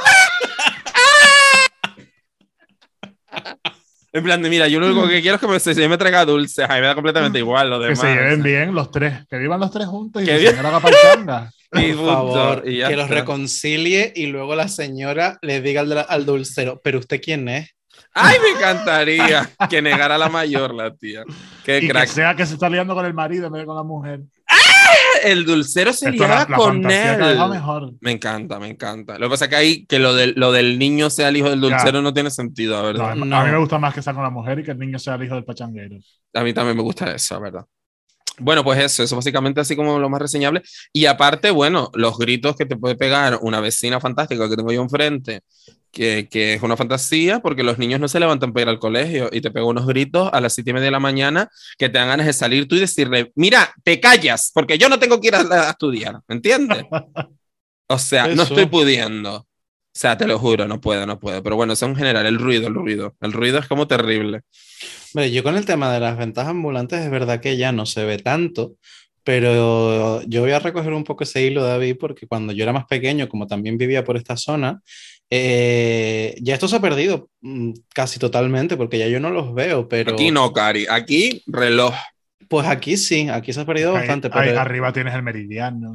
En 4.14 4.24
plan 4.24 4.42
de, 4.42 4.50
mira, 4.50 4.68
yo 4.68 4.80
lo 4.80 4.88
único 4.88 5.08
que 5.08 5.22
quiero 5.22 5.36
es 5.36 5.42
que 5.42 5.48
me, 5.48 5.60
se 5.60 5.88
me 5.88 5.98
traiga 5.98 6.26
dulce, 6.26 6.64
a 6.64 6.68
mí 6.70 6.76
me 6.82 6.88
da 6.88 6.96
completamente 6.96 7.38
igual 7.38 7.70
lo 7.70 7.78
que 7.78 7.84
demás. 7.86 8.00
se 8.00 8.08
lleven 8.08 8.42
bien 8.42 8.74
los 8.74 8.90
tres. 8.90 9.14
Que 9.30 9.38
vivan 9.38 9.60
los 9.60 9.70
tres 9.70 9.86
juntos 9.86 10.24
y 10.24 10.26
Que 10.26 10.32
que 10.32 10.38
bien. 10.40 10.54
se 10.56 10.60
haga 10.60 10.80
pachanga. 10.80 11.52
Y 11.74 11.92
Por 11.94 12.06
favor, 12.06 12.64
y 12.66 12.78
que 12.80 12.96
los 12.96 13.04
está. 13.06 13.16
reconcilie 13.16 14.14
y 14.16 14.28
luego 14.28 14.56
la 14.56 14.68
señora 14.70 15.38
le 15.42 15.62
diga 15.62 15.82
al, 15.82 16.06
al 16.08 16.26
dulcero, 16.26 16.80
pero 16.84 17.00
usted 17.00 17.20
quién 17.22 17.48
es? 17.50 17.70
Ay, 18.14 18.38
me 18.42 18.58
encantaría 18.58 19.50
que 19.70 19.82
negara 19.82 20.16
a 20.16 20.18
la 20.18 20.30
mayor, 20.30 20.74
la 20.74 20.96
tía. 20.96 21.24
Qué 21.66 21.78
Y 21.78 21.82
que 21.82 21.90
crack. 21.90 22.08
sea 22.08 22.36
que 22.36 22.46
se 22.46 22.54
está 22.54 22.70
liando 22.70 22.96
con 22.96 23.06
el 23.06 23.14
marido 23.14 23.48
en 23.48 23.54
vez 23.54 23.62
de 23.62 23.66
con 23.66 23.76
la 23.76 23.84
mujer. 23.84 24.22
El 25.24 25.46
dulcero 25.46 25.92
se 25.94 26.12
liaba 26.12 26.36
la, 26.44 26.48
la 26.50 26.58
con 26.58 26.90
él. 26.90 27.50
mejor. 27.50 27.92
Me 28.02 28.12
encanta, 28.12 28.60
me 28.60 28.68
encanta. 28.70 29.18
Lo 29.18 29.28
que 29.28 29.32
pasa 29.32 29.46
es 29.46 29.50
que 29.50 29.56
ahí 29.56 29.86
que 29.86 30.00
lo 30.00 30.14
del, 30.16 30.34
lo 30.38 30.52
del 30.52 30.78
niño 30.80 31.10
sea 31.10 31.30
el 31.30 31.38
hijo 31.38 31.50
del 31.50 31.60
dulcero 31.60 32.02
no 32.02 32.14
tiene 32.14 32.30
sentido, 32.32 32.78
No, 32.78 32.84
verdad. 32.84 33.12
a 33.12 33.16
mí- 33.16 33.28
No. 33.28 33.38
A 33.38 33.44
mí 33.46 33.52
me 33.52 33.58
gusta 33.58 33.78
más 33.80 33.94
que 33.94 34.02
sea 34.02 34.14
con 34.14 34.24
la 34.24 34.30
mujer 34.30 34.60
y 34.60 34.64
que 34.64 34.72
el 34.72 34.80
niño 34.80 35.00
sea 35.00 35.16
el 35.16 35.24
hijo 35.24 35.36
del 35.36 35.44
pachanguero. 35.44 35.98
A 36.34 36.44
mí 36.44 36.54
también 36.54 36.78
me 36.78 36.84
gusta 36.84 37.12
eso, 37.14 37.40
verdad. 37.42 37.66
Bueno, 38.40 38.64
pues 38.64 38.80
eso, 38.80 39.04
eso 39.04 39.16
básicamente 39.16 39.62
así 39.62 39.76
como 39.76 40.00
lo 40.00 40.10
más 40.10 40.22
reseñable. 40.22 40.62
Y 40.94 41.06
aparte, 41.06 41.52
bueno, 41.52 41.90
los 41.94 42.18
gritos 42.18 42.56
que 42.56 42.66
te 42.66 42.76
puede 42.76 42.96
pegar 42.96 43.40
una 43.42 43.60
vecina 43.60 44.00
fantástica 44.00 44.48
que 44.48 44.56
tengo 44.56 44.72
yo 44.72 44.82
enfrente, 44.82 45.42
que, 45.92 46.28
que 46.30 46.54
es 46.54 46.62
una 46.62 46.78
fantasía, 46.78 47.40
porque 47.40 47.64
los 47.64 47.80
niños 47.80 48.00
no 48.00 48.08
se 48.08 48.20
levantan 48.20 48.54
para 48.54 48.64
ir 48.64 48.70
al 48.70 48.80
colegio 48.80 49.30
y 49.32 49.42
te 49.42 49.50
pega 49.50 49.66
unos 49.66 49.88
gritos 49.88 50.30
a 50.32 50.40
las 50.42 50.54
siete 50.54 50.70
y 50.70 50.74
media 50.74 50.86
de 50.86 50.92
la 50.92 51.00
mañana 51.00 51.50
que 51.78 51.90
te 51.90 51.98
dan 51.98 52.10
ganas 52.10 52.28
de 52.28 52.34
salir 52.34 52.68
tú 52.68 52.76
y 52.76 52.80
decirle, 52.82 53.32
mira, 53.36 53.74
te 53.84 54.00
callas, 54.00 54.52
porque 54.54 54.78
yo 54.78 54.90
no 54.90 55.00
tengo 55.00 55.20
que 55.20 55.30
ir 55.30 55.36
a, 55.36 55.42
a 55.42 55.70
estudiar, 55.72 56.20
¿me 56.28 56.36
entiendes? 56.36 56.86
O 57.90 57.98
sea, 57.98 58.28
no 58.28 58.44
estoy 58.44 58.66
pudiendo. 58.66 59.47
O 59.98 60.00
sea, 60.00 60.16
te 60.16 60.28
lo 60.28 60.38
juro, 60.38 60.68
no 60.68 60.80
puedo, 60.80 61.08
no 61.08 61.20
puedo. 61.20 61.42
Pero 61.42 61.56
bueno, 61.56 61.74
eso 61.74 61.88
en 61.88 61.96
general, 61.96 62.28
el 62.28 62.38
ruido, 62.38 62.68
el 62.68 62.76
ruido. 62.76 63.16
El 63.20 63.34
ruido 63.34 63.58
es 63.58 63.68
como 63.68 63.88
terrible. 63.88 64.42
Hombre, 65.12 65.32
yo 65.32 65.42
con 65.42 65.58
el 65.58 65.66
tema 65.66 65.92
de 65.92 66.00
las 66.00 66.16
ventas 66.20 66.48
ambulantes 66.48 67.00
es 67.00 67.10
verdad 67.10 67.40
que 67.42 67.58
ya 67.58 67.72
no 67.72 67.88
se 67.88 68.06
ve 68.06 68.20
tanto, 68.20 68.76
pero 69.24 70.22
yo 70.28 70.42
voy 70.42 70.52
a 70.52 70.60
recoger 70.60 70.94
un 70.94 71.04
poco 71.04 71.24
ese 71.24 71.42
hilo, 71.42 71.64
David, 71.64 71.96
porque 72.00 72.28
cuando 72.28 72.54
yo 72.54 72.62
era 72.62 72.74
más 72.74 72.86
pequeño, 72.86 73.28
como 73.28 73.48
también 73.48 73.80
vivía 73.80 74.04
por 74.04 74.18
esta 74.18 74.38
zona, 74.38 74.82
eh, 75.32 76.36
ya 76.42 76.54
esto 76.54 76.68
se 76.68 76.76
ha 76.76 76.80
perdido 76.80 77.30
mm, 77.42 77.72
casi 77.94 78.20
totalmente, 78.20 78.78
porque 78.78 79.00
ya 79.00 79.08
yo 79.08 79.20
no 79.20 79.32
los 79.32 79.54
veo, 79.54 79.88
pero 79.90 80.14
Aquí 80.14 80.30
no, 80.30 80.54
Cari. 80.54 80.86
Aquí, 80.90 81.42
reloj. 81.48 81.94
pues 82.48 82.68
aquí 82.68 82.98
sí, 82.98 83.28
aquí 83.30 83.52
se 83.52 83.62
ha 83.62 83.66
perdido 83.66 83.92
Ahí- 83.92 83.98
bastante. 84.00 84.28
ahí 84.32 84.50
pero- 84.50 84.60
arriba 84.62 84.94
tienes 84.94 85.16
el 85.16 85.24
meridiano. 85.24 85.92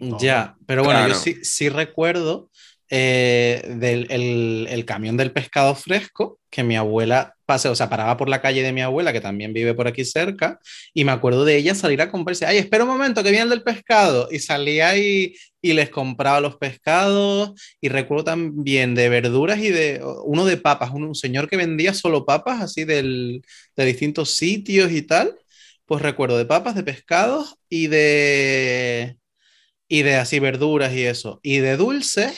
el. 0.00 0.16
Ya, 0.18 0.56
pero 0.66 0.82
bueno, 0.84 1.00
Claro. 1.00 1.14
yo 1.14 1.20
sí, 1.20 1.36
sí 1.44 1.68
recuerdo 1.68 2.50
eh, 2.94 3.74
del 3.78 4.06
el, 4.10 4.66
el 4.68 4.84
camión 4.84 5.16
del 5.16 5.32
pescado 5.32 5.74
fresco 5.74 6.38
que 6.50 6.62
mi 6.62 6.76
abuela 6.76 7.34
pase, 7.46 7.70
o 7.70 7.74
sea, 7.74 7.88
paraba 7.88 8.18
por 8.18 8.28
la 8.28 8.42
calle 8.42 8.62
de 8.62 8.70
mi 8.70 8.82
abuela, 8.82 9.14
que 9.14 9.22
también 9.22 9.54
vive 9.54 9.72
por 9.72 9.88
aquí 9.88 10.04
cerca, 10.04 10.58
y 10.92 11.06
me 11.06 11.12
acuerdo 11.12 11.46
de 11.46 11.56
ella 11.56 11.74
salir 11.74 12.02
a 12.02 12.10
comprarse, 12.10 12.44
ay, 12.44 12.58
espera 12.58 12.84
un 12.84 12.90
momento, 12.90 13.22
que 13.22 13.30
viene 13.30 13.44
el 13.44 13.48
del 13.48 13.62
pescado, 13.62 14.28
y 14.30 14.40
salía 14.40 14.94
y, 14.98 15.34
y 15.62 15.72
les 15.72 15.88
compraba 15.88 16.42
los 16.42 16.56
pescados, 16.58 17.52
y 17.80 17.88
recuerdo 17.88 18.24
también 18.24 18.94
de 18.94 19.08
verduras 19.08 19.58
y 19.58 19.70
de 19.70 20.02
uno 20.26 20.44
de 20.44 20.58
papas, 20.58 20.90
un, 20.90 21.04
un 21.04 21.14
señor 21.14 21.48
que 21.48 21.56
vendía 21.56 21.94
solo 21.94 22.26
papas, 22.26 22.60
así 22.60 22.84
del, 22.84 23.40
de 23.74 23.84
distintos 23.86 24.32
sitios 24.32 24.92
y 24.92 25.00
tal, 25.00 25.34
pues 25.86 26.02
recuerdo 26.02 26.36
de 26.36 26.44
papas, 26.44 26.74
de 26.74 26.82
pescados 26.82 27.54
y 27.70 27.86
de 27.86 29.16
y 29.88 30.02
de 30.02 30.14
así 30.16 30.38
verduras 30.38 30.94
y 30.94 31.02
eso. 31.04 31.38
Y 31.42 31.58
de 31.58 31.76
dulces, 31.76 32.32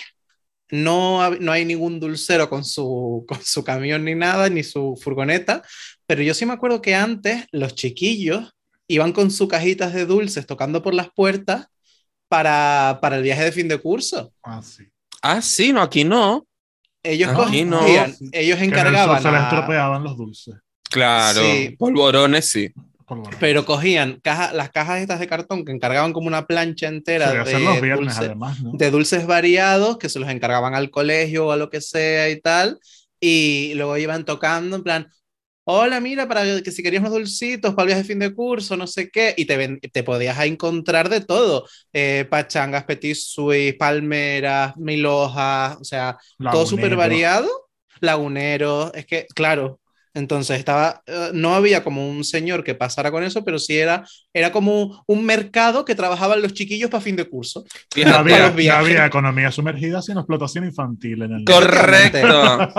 no, 0.83 1.31
no 1.37 1.53
hay 1.53 1.65
ningún 1.65 2.01
dulcero 2.01 2.49
con 2.51 2.65
su, 2.65 3.25
con 3.29 3.39
su 3.43 3.63
camión 3.65 4.05
ni 4.05 4.15
nada, 4.15 4.49
ni 4.49 4.63
su 4.63 4.99
furgoneta, 5.01 5.63
pero 6.07 6.23
yo 6.23 6.35
sí 6.35 6.45
me 6.47 6.53
acuerdo 6.53 6.83
que 6.83 6.95
antes 6.95 7.47
los 7.53 7.75
chiquillos 7.75 8.53
iban 8.89 9.13
con 9.13 9.31
sus 9.31 9.49
cajitas 9.49 9.93
de 9.95 10.05
dulces 10.07 10.47
tocando 10.47 10.83
por 10.83 10.95
las 10.95 11.09
puertas 11.15 11.67
para, 12.29 12.99
para 13.01 13.17
el 13.17 13.23
viaje 13.23 13.45
de 13.45 13.53
fin 13.53 13.69
de 13.69 13.79
curso. 13.79 14.33
Ah, 14.43 14.61
sí. 14.63 14.85
Ah, 15.23 15.41
sí, 15.41 15.73
no, 15.73 15.81
aquí 15.83 16.05
no. 16.05 16.47
Ellos 17.03 17.31
Aquí 17.37 17.65
no. 17.65 17.79
cogían, 17.81 18.15
ellos 18.33 18.59
Que 18.59 18.65
en 18.65 18.73
el 18.73 18.79
sur 18.79 18.79
encargaban, 18.79 19.23
se 19.23 19.31
les 19.31 19.41
a- 19.41 19.45
estropeaban 19.45 20.03
los 20.05 20.17
dulces. 20.17 20.55
Claro. 20.91 21.41
Sí. 21.43 21.77
Polvorones, 21.79 22.49
sí. 22.49 22.71
Pero 23.41 23.65
cogían 23.65 24.21
caja, 24.23 24.53
las 24.53 24.71
cajas 24.71 25.01
estas 25.01 25.21
de 25.21 25.27
cartón 25.27 25.65
que 25.65 25.73
encargaban 25.73 26.13
como 26.13 26.27
una 26.29 26.47
plancha 26.47 26.89
entera 26.89 27.45
de, 27.45 27.59
los 27.61 27.81
viernes, 27.81 27.99
dulces. 27.99 28.19
además, 28.19 28.61
¿no? 28.63 28.73
de 28.73 28.91
dulces 28.91 29.27
variados 29.27 29.99
que 29.99 30.09
se 30.09 30.19
los 30.19 30.29
encargaban 30.31 30.75
al 30.75 30.91
colegio 30.91 31.47
o 31.49 31.53
a 31.53 31.57
lo 31.57 31.71
que 31.71 31.81
sea 31.81 32.31
y 32.31 32.41
tal, 32.41 32.79
y 33.21 33.75
luego 33.75 33.97
iban 33.99 34.25
tocando 34.25 34.77
en 34.77 34.83
plan, 34.83 35.09
hola, 35.65 36.01
mira, 36.01 36.29
para 36.29 36.63
que 36.63 36.71
si 36.71 36.83
querías 36.83 37.01
unos 37.03 37.15
dulcitos 37.15 37.75
para 37.75 37.85
el 37.85 37.87
viaje 37.89 38.03
de 38.03 38.09
fin 38.09 38.19
de 38.19 38.35
curso, 38.35 38.77
no 38.77 38.87
sé 38.87 39.11
qué, 39.11 39.35
y 39.37 39.47
te, 39.47 39.57
ven- 39.57 39.81
te 39.81 40.03
podías 40.03 40.39
encontrar 40.45 41.09
de 41.09 41.21
todo, 41.21 41.67
eh, 41.93 42.27
pachangas, 42.31 42.85
petit 42.85 43.17
suisse, 43.17 43.75
palmeras, 43.79 44.77
mil 44.77 45.07
hojas, 45.07 45.77
o 45.81 45.85
sea, 45.85 46.17
todo 46.51 46.67
súper 46.67 46.97
variado, 46.97 47.49
laguneros, 48.01 48.93
es 48.95 49.07
que, 49.07 49.27
claro. 49.35 49.81
Entonces 50.15 50.59
estaba, 50.61 51.03
eh, 51.07 51.31
no 51.35 51.55
había 51.55 51.83
como 51.83 52.09
un 52.09 52.23
señor 52.23 52.63
que 52.63 52.77
pasara 52.77 53.11
con 53.11 53.25
eso, 53.25 53.45
pero 53.45 53.59
sí 53.59 53.77
era, 53.77 54.07
era 54.33 54.53
como 54.53 55.05
un 55.09 55.27
mercado 55.27 55.85
que 55.85 55.97
trabajaban 55.97 56.41
los 56.41 56.55
chiquillos 56.55 56.89
para 56.89 57.03
fin 57.03 57.17
de 57.17 57.29
curso. 57.29 57.65
No 57.97 58.15
había, 58.15 58.51
no 58.51 58.75
había 58.75 59.07
economía 59.07 59.51
sumergida, 59.51 60.01
sino 60.03 60.21
explotación 60.21 60.65
infantil 60.65 61.23
en 61.23 61.33
el 61.33 61.45
Correcto. 61.45 62.19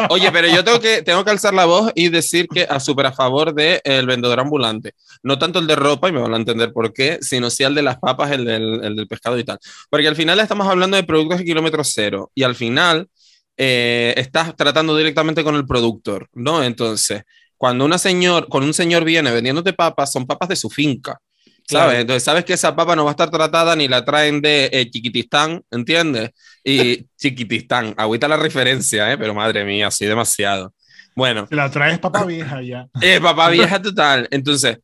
Oye, 0.09 0.31
pero 0.31 0.47
yo 0.47 0.63
tengo 0.63 0.79
que, 0.79 1.01
tengo 1.01 1.25
que 1.25 1.31
alzar 1.31 1.53
la 1.53 1.65
voz 1.65 1.91
y 1.93 2.07
decir 2.07 2.47
que 2.47 2.63
a 2.63 2.79
súper 2.79 3.07
a 3.07 3.11
favor 3.11 3.53
del 3.53 3.81
el 3.83 4.05
vendedor 4.05 4.39
ambulante. 4.39 4.93
No 5.21 5.37
tanto 5.37 5.59
el 5.59 5.67
de 5.67 5.75
ropa, 5.75 6.07
y 6.07 6.13
me 6.13 6.21
van 6.21 6.33
a 6.33 6.37
entender 6.37 6.71
por 6.71 6.93
qué, 6.93 7.19
sino 7.21 7.49
sí 7.49 7.63
el 7.63 7.75
de 7.75 7.81
las 7.81 7.97
papas, 7.97 8.31
el 8.31 8.45
del, 8.45 8.83
el 8.83 8.95
del 8.95 9.07
pescado 9.07 9.37
y 9.37 9.43
tal. 9.43 9.59
Porque 9.89 10.07
al 10.07 10.15
final 10.15 10.39
estamos 10.39 10.67
hablando 10.67 10.95
de 10.95 11.03
productos 11.03 11.39
de 11.39 11.45
kilómetro 11.45 11.83
cero 11.83 12.31
y 12.33 12.43
al 12.43 12.55
final 12.55 13.09
eh, 13.57 14.13
estás 14.17 14.55
tratando 14.55 14.95
directamente 14.95 15.43
con 15.43 15.55
el 15.55 15.65
productor, 15.65 16.27
¿no? 16.33 16.63
Entonces, 16.63 17.23
cuando 17.57 17.85
una 17.85 17.97
señor, 17.97 18.47
con 18.49 18.63
un 18.63 18.73
señor 18.73 19.03
viene 19.03 19.31
vendiéndote 19.31 19.73
papas, 19.73 20.11
son 20.11 20.25
papas 20.25 20.49
de 20.49 20.55
su 20.55 20.69
finca. 20.69 21.19
¿Sabes? 21.67 21.85
Claro. 21.87 21.99
Entonces, 21.99 22.23
sabes 22.23 22.45
que 22.45 22.53
esa 22.53 22.75
papa 22.75 22.95
no 22.95 23.05
va 23.05 23.11
a 23.11 23.13
estar 23.13 23.31
tratada 23.31 23.75
ni 23.75 23.87
la 23.87 24.05
traen 24.05 24.39
de 24.39 24.69
eh, 24.71 24.89
Chiquitistán, 24.89 25.63
¿entiendes? 25.71 26.29
Y 26.63 27.07
Chiquitistán, 27.17 27.95
agüita 27.97 28.27
la 28.27 28.37
referencia, 28.37 29.11
¿eh? 29.11 29.17
Pero 29.17 29.33
madre 29.33 29.65
mía, 29.65 29.89
sí, 29.89 30.05
demasiado. 30.05 30.73
Bueno, 31.15 31.47
la 31.49 31.71
traes 31.71 31.97
papa 31.97 32.25
vieja 32.25 32.61
ya. 32.61 32.87
eh, 33.01 33.19
papá 33.21 33.49
vieja 33.51 33.81
total. 33.81 34.27
Entonces, 34.31 34.79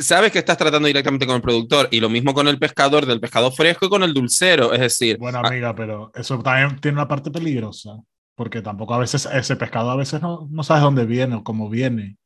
sabes 0.00 0.32
que 0.32 0.38
estás 0.38 0.58
tratando 0.58 0.86
directamente 0.86 1.26
con 1.26 1.36
el 1.36 1.42
productor 1.42 1.88
y 1.90 2.00
lo 2.00 2.08
mismo 2.08 2.34
con 2.34 2.48
el 2.48 2.58
pescador 2.58 3.06
del 3.06 3.20
pescado 3.20 3.50
fresco 3.50 3.86
y 3.86 3.88
con 3.88 4.02
el 4.02 4.14
dulcero. 4.14 4.72
Es 4.72 4.80
decir, 4.80 5.18
Buena 5.18 5.40
ah, 5.40 5.48
amiga, 5.48 5.74
pero 5.74 6.10
eso 6.14 6.38
también 6.40 6.80
tiene 6.80 6.96
una 6.96 7.08
parte 7.08 7.30
peligrosa. 7.30 7.98
Porque 8.34 8.62
tampoco 8.62 8.94
a 8.94 8.98
veces 8.98 9.28
ese 9.32 9.56
pescado 9.56 9.90
a 9.90 9.96
veces 9.96 10.22
no, 10.22 10.46
no 10.50 10.62
sabes 10.62 10.82
dónde 10.82 11.06
viene 11.06 11.34
o 11.34 11.42
cómo 11.42 11.68
viene. 11.68 12.16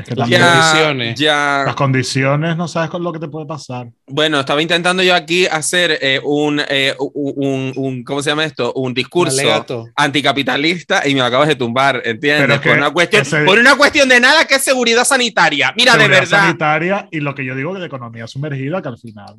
Es 0.00 0.08
que 0.08 0.14
Las 0.14 0.28
también 0.28 0.42
condiciones. 0.42 1.18
ya. 1.20 1.62
las 1.66 1.74
condiciones 1.74 2.56
no 2.56 2.66
sabes 2.68 2.90
con 2.90 3.02
lo 3.02 3.12
que 3.12 3.18
te 3.18 3.28
puede 3.28 3.46
pasar. 3.46 3.88
Bueno, 4.06 4.40
estaba 4.40 4.60
intentando 4.62 5.02
yo 5.02 5.14
aquí 5.14 5.46
hacer 5.46 5.98
eh, 6.00 6.20
un, 6.24 6.60
eh, 6.68 6.94
un, 6.98 7.72
un- 7.76 8.04
¿cómo 8.04 8.22
se 8.22 8.30
llama 8.30 8.44
esto? 8.44 8.72
Un 8.74 8.92
discurso 8.94 9.66
anticapitalista 9.96 11.06
y 11.06 11.14
me 11.14 11.20
lo 11.20 11.26
acabas 11.26 11.48
de 11.48 11.54
tumbar, 11.56 12.02
¿entiendes? 12.04 12.42
Pero 12.42 12.54
es 12.54 12.60
por, 12.60 12.72
que 12.72 12.78
una 12.78 12.90
cuestión, 12.90 13.22
ese- 13.22 13.44
por 13.44 13.58
una 13.58 13.76
cuestión 13.76 14.08
de 14.08 14.20
nada 14.20 14.44
que 14.46 14.56
es 14.56 14.64
seguridad 14.64 15.04
sanitaria. 15.04 15.72
Mira, 15.76 15.92
de 15.94 16.00
Seguridad 16.00 16.20
verdad. 16.20 16.40
sanitaria 16.46 17.08
y 17.10 17.20
lo 17.20 17.34
que 17.34 17.44
yo 17.44 17.54
digo 17.54 17.78
de 17.78 17.86
economía 17.86 18.26
sumergida, 18.26 18.82
que 18.82 18.88
al 18.88 18.98
final. 18.98 19.36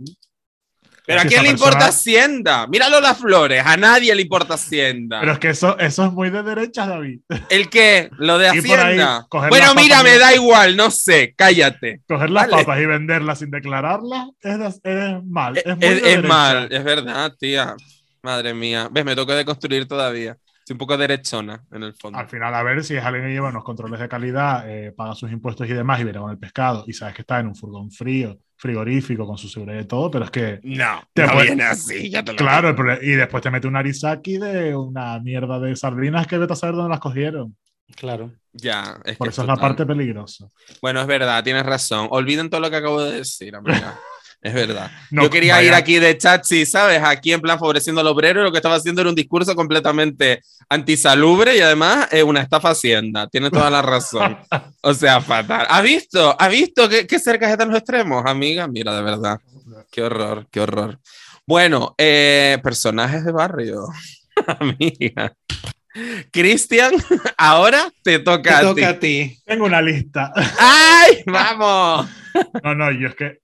Pero 1.05 1.19
a 1.19 1.23
si 1.23 1.29
quién 1.29 1.39
esa 1.39 1.43
le 1.43 1.49
importa 1.49 1.71
persona- 1.79 1.89
Hacienda? 1.89 2.67
Míralo 2.67 3.01
las 3.01 3.17
flores, 3.17 3.63
a 3.65 3.75
nadie 3.77 4.13
le 4.15 4.21
importa 4.21 4.53
Hacienda. 4.53 5.19
Pero 5.19 5.33
es 5.33 5.39
que 5.39 5.49
eso, 5.49 5.77
eso 5.79 6.05
es 6.05 6.11
muy 6.13 6.29
de 6.29 6.43
derechas, 6.43 6.87
David. 6.87 7.21
¿El 7.49 7.69
qué? 7.69 8.09
Lo 8.17 8.37
de 8.37 8.47
ahí, 8.49 8.59
Hacienda. 8.59 9.25
coger 9.27 9.49
Bueno, 9.49 9.73
mira, 9.75 10.03
me 10.03 10.17
da 10.17 10.33
igual, 10.35 10.75
no 10.77 10.91
sé, 10.91 11.33
cállate. 11.35 12.01
Coger 12.07 12.29
las 12.29 12.47
papas 12.47 12.79
y 12.79 12.85
venderlas 12.85 13.39
sin 13.39 13.49
declararlas 13.51 14.27
es, 14.41 14.79
es 14.83 15.23
mal. 15.25 15.57
Es, 15.57 15.65
muy 15.65 15.85
Es, 15.85 16.01
de 16.03 16.13
es 16.13 16.23
mal, 16.23 16.67
es 16.71 16.83
verdad, 16.83 17.33
tía. 17.37 17.75
Madre 18.23 18.53
mía. 18.53 18.87
¿Ves? 18.91 19.03
Me 19.03 19.15
toca 19.15 19.33
deconstruir 19.35 19.87
todavía. 19.87 20.37
Soy 20.63 20.75
un 20.75 20.77
poco 20.77 20.95
derechona 20.95 21.63
en 21.71 21.81
el 21.81 21.95
fondo. 21.95 22.19
Al 22.19 22.27
final, 22.29 22.53
a 22.53 22.61
ver 22.61 22.83
si 22.83 22.95
es 22.95 23.03
alguien 23.03 23.25
que 23.25 23.31
lleva 23.31 23.49
unos 23.49 23.63
controles 23.63 23.99
de 23.99 24.07
calidad, 24.07 24.69
eh, 24.69 24.91
paga 24.95 25.15
sus 25.15 25.31
impuestos 25.31 25.67
y 25.67 25.73
demás 25.73 25.99
y 25.99 26.03
viene 26.03 26.19
con 26.19 26.29
el 26.29 26.37
pescado 26.37 26.83
y 26.87 26.93
sabes 26.93 27.15
que 27.15 27.23
está 27.23 27.39
en 27.39 27.47
un 27.47 27.55
furgón 27.55 27.89
frío, 27.91 28.37
frigorífico, 28.61 29.25
con 29.25 29.39
su 29.39 29.49
seguridad 29.49 29.79
y 29.79 29.85
todo, 29.85 30.11
pero 30.11 30.25
es 30.25 30.31
que, 30.31 30.59
No, 30.61 31.01
Te 31.13 31.25
no 31.25 31.41
viene 31.41 31.63
así, 31.63 32.11
ya 32.11 32.23
te 32.23 32.33
lo 32.33 32.37
claro, 32.37 32.75
y 33.01 33.09
después 33.11 33.41
te 33.41 33.49
mete 33.49 33.67
un 33.67 33.75
arisaki 33.75 34.37
de 34.37 34.75
una 34.75 35.19
mierda 35.19 35.59
de 35.59 35.75
sardinas 35.75 36.27
que 36.27 36.37
vete 36.37 36.53
a 36.53 36.55
saber 36.55 36.75
dónde 36.75 36.91
las 36.91 36.99
cogieron. 36.99 37.57
Claro. 37.95 38.31
Ya, 38.53 38.99
es 39.03 39.17
Por 39.17 39.27
que 39.27 39.31
eso 39.31 39.41
es 39.41 39.47
la 39.47 39.55
parte 39.55 39.83
peligrosa. 39.85 40.47
Bueno, 40.79 41.01
es 41.01 41.07
verdad, 41.07 41.43
tienes 41.43 41.65
razón. 41.65 42.07
Olviden 42.11 42.49
todo 42.51 42.61
lo 42.61 42.69
que 42.69 42.75
acabo 42.75 43.01
de 43.01 43.17
decir, 43.17 43.55
amiga. 43.55 43.99
Es 44.43 44.53
verdad. 44.55 44.89
No, 45.11 45.21
Yo 45.23 45.29
quería 45.29 45.55
vaya- 45.55 45.67
ir 45.67 45.73
aquí 45.75 45.99
de 45.99 46.17
chachi, 46.17 46.65
¿sabes? 46.65 47.01
Aquí 47.03 47.31
en 47.31 47.41
plan 47.41 47.59
favoreciendo 47.59 48.01
al 48.01 48.07
obrero. 48.07 48.41
y 48.41 48.43
Lo 48.43 48.51
que 48.51 48.57
estaba 48.57 48.75
haciendo 48.75 49.01
era 49.01 49.09
un 49.09 49.15
discurso 49.15 49.55
completamente 49.55 50.41
antisalubre 50.67 51.55
y 51.55 51.61
además 51.61 52.07
es 52.11 52.23
una 52.23 52.41
estafa 52.41 52.69
hacienda. 52.71 53.27
Tienes 53.27 53.51
toda 53.51 53.69
la 53.69 53.81
razón. 53.81 54.37
O 54.83 54.95
sea, 54.95 55.21
fatal. 55.21 55.67
¿Has 55.69 55.83
visto? 55.83 56.35
¿Has 56.39 56.49
visto 56.49 56.89
qué, 56.89 57.05
qué 57.05 57.19
cerca 57.19 57.51
están 57.51 57.69
los 57.69 57.77
extremos, 57.77 58.23
amiga? 58.25 58.67
Mira, 58.67 58.95
de 58.95 59.03
verdad. 59.03 59.39
Qué 59.91 60.01
horror, 60.01 60.47
qué 60.49 60.59
horror. 60.61 60.97
Bueno, 61.45 61.93
eh, 61.99 62.57
personajes 62.63 63.23
de 63.23 63.31
barrio. 63.31 63.85
amiga. 64.59 65.33
Cristian, 66.31 66.93
ahora 67.37 67.91
te 68.03 68.19
toca, 68.19 68.41
Te 68.49 68.55
a 68.55 68.61
toca 68.61 68.75
ti. 68.75 68.83
a 68.83 68.99
ti. 68.99 69.37
Tengo 69.45 69.65
una 69.65 69.81
lista. 69.81 70.31
¡Ay! 70.57 71.21
¡Vamos! 71.27 72.09
No, 72.63 72.73
no, 72.73 72.91
yo 72.91 73.09
es 73.09 73.15
que 73.15 73.39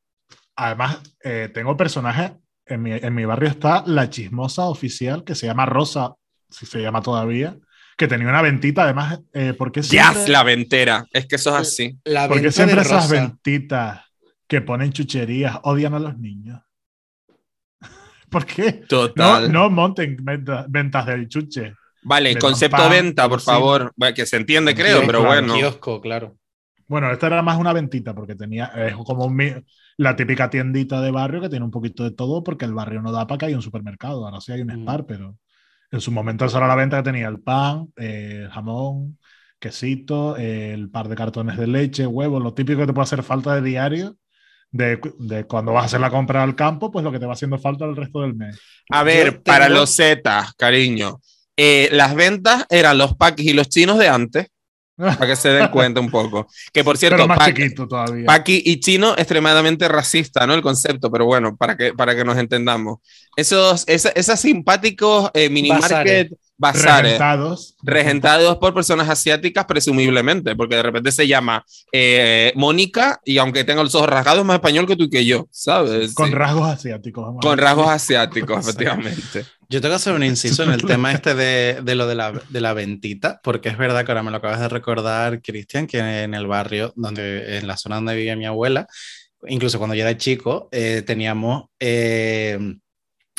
además 0.57 0.99
eh, 1.23 1.49
tengo 1.53 1.77
personajes. 1.77 2.31
En 2.69 2.81
mi, 2.81 2.91
en 2.91 3.15
mi 3.15 3.23
barrio 3.23 3.47
está 3.47 3.83
la 3.85 4.09
chismosa 4.09 4.65
oficial 4.65 5.23
que 5.23 5.35
se 5.35 5.45
llama 5.47 5.65
Rosa, 5.65 6.15
si 6.49 6.65
se 6.65 6.81
llama 6.81 7.01
todavía, 7.01 7.55
que 7.97 8.09
tenía 8.09 8.27
una 8.27 8.41
ventita, 8.41 8.83
además, 8.83 9.21
eh, 9.33 9.53
porque 9.57 9.81
siempre, 9.81 10.27
la 10.27 10.43
ventera. 10.43 11.05
Es 11.13 11.25
que 11.27 11.37
eso 11.37 11.51
es 11.55 11.61
así. 11.61 11.97
La 12.03 12.27
porque 12.27 12.51
siempre 12.51 12.81
esas 12.81 13.09
ventitas 13.09 14.01
que 14.47 14.59
ponen 14.59 14.91
chucherías 14.91 15.57
odian 15.63 15.93
a 15.93 15.99
los 15.99 16.17
niños. 16.17 16.59
¿Por 18.29 18.45
qué? 18.45 18.81
No, 18.81 18.87
Total. 18.87 19.51
no 19.51 19.69
monten 19.69 20.17
venta- 20.19 20.65
ventas 20.67 21.05
del 21.05 21.29
chuche. 21.29 21.73
Vale, 22.03 22.33
Le 22.33 22.39
concepto 22.39 22.77
pan, 22.77 22.89
venta, 22.91 23.27
por 23.29 23.39
sí. 23.39 23.45
favor. 23.45 23.91
Bueno, 23.95 24.13
que 24.15 24.25
se 24.25 24.37
entiende, 24.37 24.75
creo, 24.75 24.99
pero 25.05 25.19
claro, 25.21 25.25
bueno. 25.25 25.55
Kiosco, 25.55 26.01
claro. 26.01 26.37
Bueno, 26.87 27.11
esta 27.11 27.27
era 27.27 27.41
más 27.41 27.57
una 27.57 27.73
ventita 27.73 28.13
porque 28.13 28.35
tenía, 28.35 28.65
es 28.87 28.93
como 28.95 29.25
un 29.25 29.65
la 29.97 30.15
típica 30.15 30.49
tiendita 30.49 31.01
de 31.01 31.11
barrio 31.11 31.41
que 31.41 31.49
tiene 31.49 31.65
un 31.65 31.71
poquito 31.71 32.03
de 32.03 32.11
todo 32.11 32.43
porque 32.43 32.65
el 32.65 32.73
barrio 32.73 33.01
no 33.01 33.11
da 33.11 33.27
para 33.27 33.37
que 33.39 33.45
haya 33.47 33.55
un 33.55 33.61
supermercado. 33.61 34.25
Ahora 34.25 34.39
sí 34.41 34.51
hay 34.51 34.61
un 34.61 34.69
Mm. 34.69 34.81
Spar, 34.83 35.05
pero 35.05 35.35
en 35.91 36.01
su 36.01 36.11
momento 36.11 36.45
eso 36.45 36.57
era 36.57 36.67
la 36.67 36.75
venta 36.75 36.97
que 36.97 37.03
tenía 37.03 37.27
el 37.27 37.39
pan, 37.41 37.87
eh, 37.97 38.41
el 38.43 38.49
jamón, 38.49 39.17
quesito, 39.59 40.37
eh, 40.37 40.73
el 40.73 40.89
par 40.89 41.07
de 41.09 41.15
cartones 41.15 41.57
de 41.57 41.67
leche, 41.67 42.07
huevos, 42.07 42.41
lo 42.43 42.53
típico 42.53 42.79
que 42.81 42.87
te 42.87 42.93
puede 42.93 43.03
hacer 43.05 43.23
falta 43.23 43.55
de 43.55 43.61
diario. 43.61 44.17
De, 44.69 44.99
de 45.19 45.45
cuando 45.45 45.71
vas 45.71 45.83
a 45.83 45.85
hacer 45.87 46.01
la 46.01 46.09
compra 46.11 46.43
al 46.43 46.53
campo, 46.55 46.91
pues 46.91 47.03
lo 47.03 47.11
que 47.11 47.19
te 47.19 47.25
va 47.25 47.33
haciendo 47.33 47.57
falta 47.57 47.85
el 47.85 47.95
resto 47.95 48.21
del 48.21 48.35
mes. 48.35 48.59
A 48.91 49.03
ver, 49.03 49.41
para 49.41 49.69
los 49.69 49.95
Zetas, 49.95 50.53
cariño. 50.55 51.19
eh, 51.55 51.89
las 51.91 52.15
ventas 52.15 52.65
eran 52.69 52.97
los 52.97 53.15
paquis 53.15 53.47
y 53.47 53.53
los 53.53 53.69
chinos 53.69 53.97
de 53.97 54.09
antes, 54.09 54.47
para 54.97 55.27
que 55.27 55.35
se 55.35 55.49
den 55.49 55.67
cuenta 55.69 55.99
un 56.01 56.09
poco. 56.09 56.47
Que 56.73 56.83
por 56.83 56.97
cierto, 56.97 57.17
Pero 57.17 57.27
más 57.27 57.37
pa- 57.37 57.45
chiquito 57.45 57.87
todavía. 57.87 58.25
Paqui 58.25 58.61
y 58.65 58.79
chino, 58.79 59.13
extremadamente 59.17 59.87
racista, 59.87 60.47
¿no? 60.47 60.53
El 60.55 60.61
concepto, 60.61 61.11
pero 61.11 61.25
bueno, 61.25 61.55
para 61.55 61.77
que, 61.77 61.93
para 61.93 62.15
que 62.15 62.25
nos 62.25 62.37
entendamos. 62.37 62.97
Esos, 63.35 63.83
esa- 63.87 64.09
esos 64.09 64.39
simpáticos 64.39 65.29
eh, 65.33 65.49
mini 65.49 65.69
Bazares. 65.69 65.91
market 66.29 66.31
bazares, 66.59 67.03
Regentados. 67.11 67.75
regentados 67.83 68.57
por 68.57 68.73
personas 68.73 69.07
asiáticas, 69.07 69.65
presumiblemente, 69.65 70.55
porque 70.55 70.75
de 70.75 70.81
repente 70.81 71.11
se 71.11 71.27
llama 71.27 71.63
eh, 71.91 72.51
Mónica 72.55 73.21
y 73.23 73.37
aunque 73.37 73.63
tenga 73.63 73.83
los 73.83 73.93
ojos 73.93 74.09
rasgados, 74.09 74.39
es 74.39 74.45
más 74.45 74.55
español 74.55 74.87
que 74.87 74.95
tú 74.95 75.03
y 75.03 75.09
que 75.11 75.23
yo, 75.23 75.47
¿sabes? 75.51 76.15
Con 76.15 76.29
Sí. 76.29 76.33
rasgos 76.33 76.67
asiáticos. 76.67 77.23
vamos 77.25 77.41
Con 77.45 77.59
rasgos 77.59 77.87
asiáticos, 77.89 78.59
efectivamente. 78.67 79.45
Yo 79.69 79.81
tengo 79.81 79.91
que 79.93 79.97
hacer 79.97 80.13
un 80.13 80.23
inciso 80.23 80.63
en 80.63 80.71
el 80.71 80.83
tema 80.83 81.11
este 81.11 81.35
de, 81.35 81.81
de 81.81 81.95
lo 81.95 82.07
de 82.07 82.15
la, 82.15 82.31
de 82.49 82.61
la 82.61 82.73
ventita, 82.73 83.39
porque 83.43 83.69
es 83.69 83.77
verdad 83.77 84.05
que 84.05 84.11
ahora 84.11 84.23
me 84.23 84.31
lo 84.31 84.37
acabas 84.37 84.59
de 84.59 84.69
recordar, 84.69 85.41
Cristian, 85.41 85.87
que 85.87 85.99
en 85.99 86.33
el 86.33 86.47
barrio, 86.47 86.93
donde, 86.95 87.57
en 87.57 87.67
la 87.67 87.77
zona 87.77 87.95
donde 87.97 88.15
vivía 88.15 88.35
mi 88.35 88.45
abuela, 88.45 88.87
incluso 89.47 89.77
cuando 89.77 89.95
yo 89.95 90.03
era 90.03 90.17
chico, 90.17 90.69
eh, 90.71 91.03
teníamos, 91.05 91.65
eh, 91.79 92.57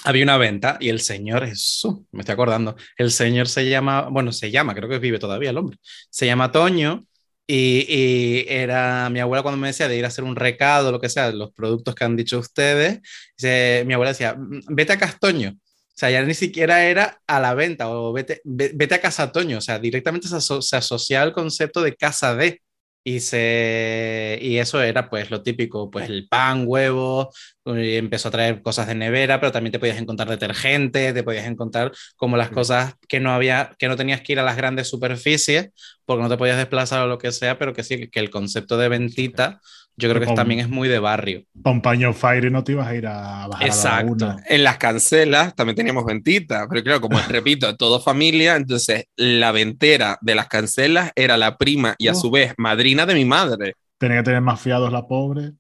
había 0.05 0.23
una 0.23 0.37
venta 0.39 0.77
y 0.81 0.91
el 0.91 1.01
señor, 1.01 1.47
Jesús, 1.47 2.01
me 2.13 2.21
estoy 2.21 2.35
acordando, 2.35 2.77
el 2.97 3.11
señor 3.11 3.49
se 3.49 3.69
llama, 3.69 4.03
bueno, 4.11 4.33
se 4.33 4.51
llama, 4.51 4.75
creo 4.75 4.89
que 4.89 4.99
vive 4.99 5.19
todavía 5.19 5.51
el 5.51 5.59
hombre, 5.59 5.79
se 6.11 6.27
llama 6.27 6.53
Toño. 6.53 7.05
Y, 7.51 7.87
y 7.89 8.45
era 8.47 9.09
mi 9.09 9.21
abuela 9.21 9.43
cuando 9.43 9.59
me 9.59 9.69
decía 9.69 9.89
de 9.89 9.97
ir 9.97 10.05
a 10.05 10.09
hacer 10.09 10.23
un 10.23 10.37
recado, 10.37 10.93
lo 10.93 11.01
que 11.01 11.09
sea, 11.09 11.33
los 11.33 11.51
productos 11.55 11.95
que 11.95 12.05
han 12.05 12.15
dicho 12.15 12.39
ustedes, 12.39 13.01
mi 13.87 13.95
abuela 13.95 14.11
decía, 14.13 14.35
"Mm, 14.35 14.61
vete 14.69 14.93
a 14.93 14.99
Castoño. 14.99 15.57
O 15.99 16.01
sea, 16.01 16.11
ya 16.11 16.23
ni 16.23 16.35
siquiera 16.35 16.85
era 16.85 17.21
a 17.27 17.41
la 17.41 17.55
venta 17.55 17.91
o 17.91 18.13
vete, 18.13 18.41
ve- 18.45 18.71
vete 18.75 18.95
a 18.95 19.01
Casa 19.01 19.33
Toño. 19.33 19.59
O 19.59 19.61
sea, 19.61 19.79
directamente 19.81 20.29
se, 20.29 20.37
aso- 20.37 20.63
se 20.63 20.77
asociaba 20.77 21.25
al 21.25 21.33
concepto 21.33 21.83
de 21.83 21.97
casa 21.97 22.35
de. 22.37 22.63
Y, 23.05 23.21
se, 23.21 24.39
y 24.43 24.59
eso 24.59 24.83
era 24.83 25.09
pues 25.09 25.31
lo 25.31 25.43
típico, 25.43 25.91
pues 25.91 26.11
el 26.11 26.29
pan, 26.29 26.65
huevo, 26.67 27.31
y 27.65 27.95
empezó 27.97 28.29
a 28.29 28.31
traer 28.33 28.61
cosas 28.61 28.87
de 28.87 28.95
nevera, 28.95 29.41
pero 29.41 29.51
también 29.51 29.73
te 29.73 29.79
podías 29.79 29.97
encontrar 29.99 30.29
detergente, 30.29 31.15
te 31.15 31.23
podías 31.23 31.47
encontrar 31.47 31.91
como 32.17 32.37
las 32.37 32.51
cosas 32.51 32.95
que 33.09 33.19
no 33.21 33.31
había, 33.33 33.75
que 33.79 33.89
no 33.89 33.97
tenías 33.97 34.21
que 34.21 34.33
ir 34.35 34.41
a 34.41 34.43
las 34.43 34.57
grandes 34.59 34.89
superficies 34.89 35.71
porque 36.05 36.23
no 36.23 36.29
te 36.29 36.37
podías 36.37 36.59
desplazar 36.59 37.03
o 37.03 37.07
lo 37.07 37.17
que 37.19 37.33
sea, 37.33 37.59
pero 37.59 37.73
que 37.73 37.83
sí, 37.83 38.09
que 38.11 38.21
el 38.21 38.29
concepto 38.31 38.77
de 38.77 38.89
ventita 38.91 39.61
yo 39.99 40.09
creo 40.09 40.21
que 40.21 40.27
Como- 40.27 40.37
también 40.37 40.61
es 40.61 40.69
muy 40.69 40.89
de 40.89 40.99
barrio. 40.99 41.43
Un 41.65 41.83
paño 41.83 42.13
fire 42.15 42.51
no 42.51 42.65
te 42.65 42.73
ibas 42.73 42.87
a 42.89 42.95
ir 42.95 43.07
a 43.07 43.47
bajar 43.49 43.55
a 43.55 43.59
la 43.59 43.67
Exacto. 43.67 44.37
En 44.49 44.65
las 44.65 44.79
cancelas 44.79 45.55
también 45.55 45.77
teníamos 45.77 46.05
ventita, 46.07 46.67
pero 46.71 46.83
claro, 46.83 47.01
como 47.01 47.19
repito, 47.29 47.77
todo 47.77 48.01
familia, 48.01 48.57
entonces 48.57 49.05
la 49.17 49.53
ventera 49.53 50.17
de 50.23 50.35
las 50.35 50.47
cancelas 50.49 51.13
era 51.17 51.37
la 51.37 51.57
prima 51.59 51.95
y 51.99 52.09
a 52.09 52.13
Oh. 52.13 52.15
su 52.15 52.31
vez 52.31 52.55
madrina 52.57 53.05
de 53.05 53.15
mi 53.15 53.25
madre. 53.25 53.75
Tenía 53.99 54.19
que 54.19 54.23
tener 54.25 54.41
más 54.41 54.61
fiados 54.61 54.91
la 54.93 55.07
pobre. 55.07 55.53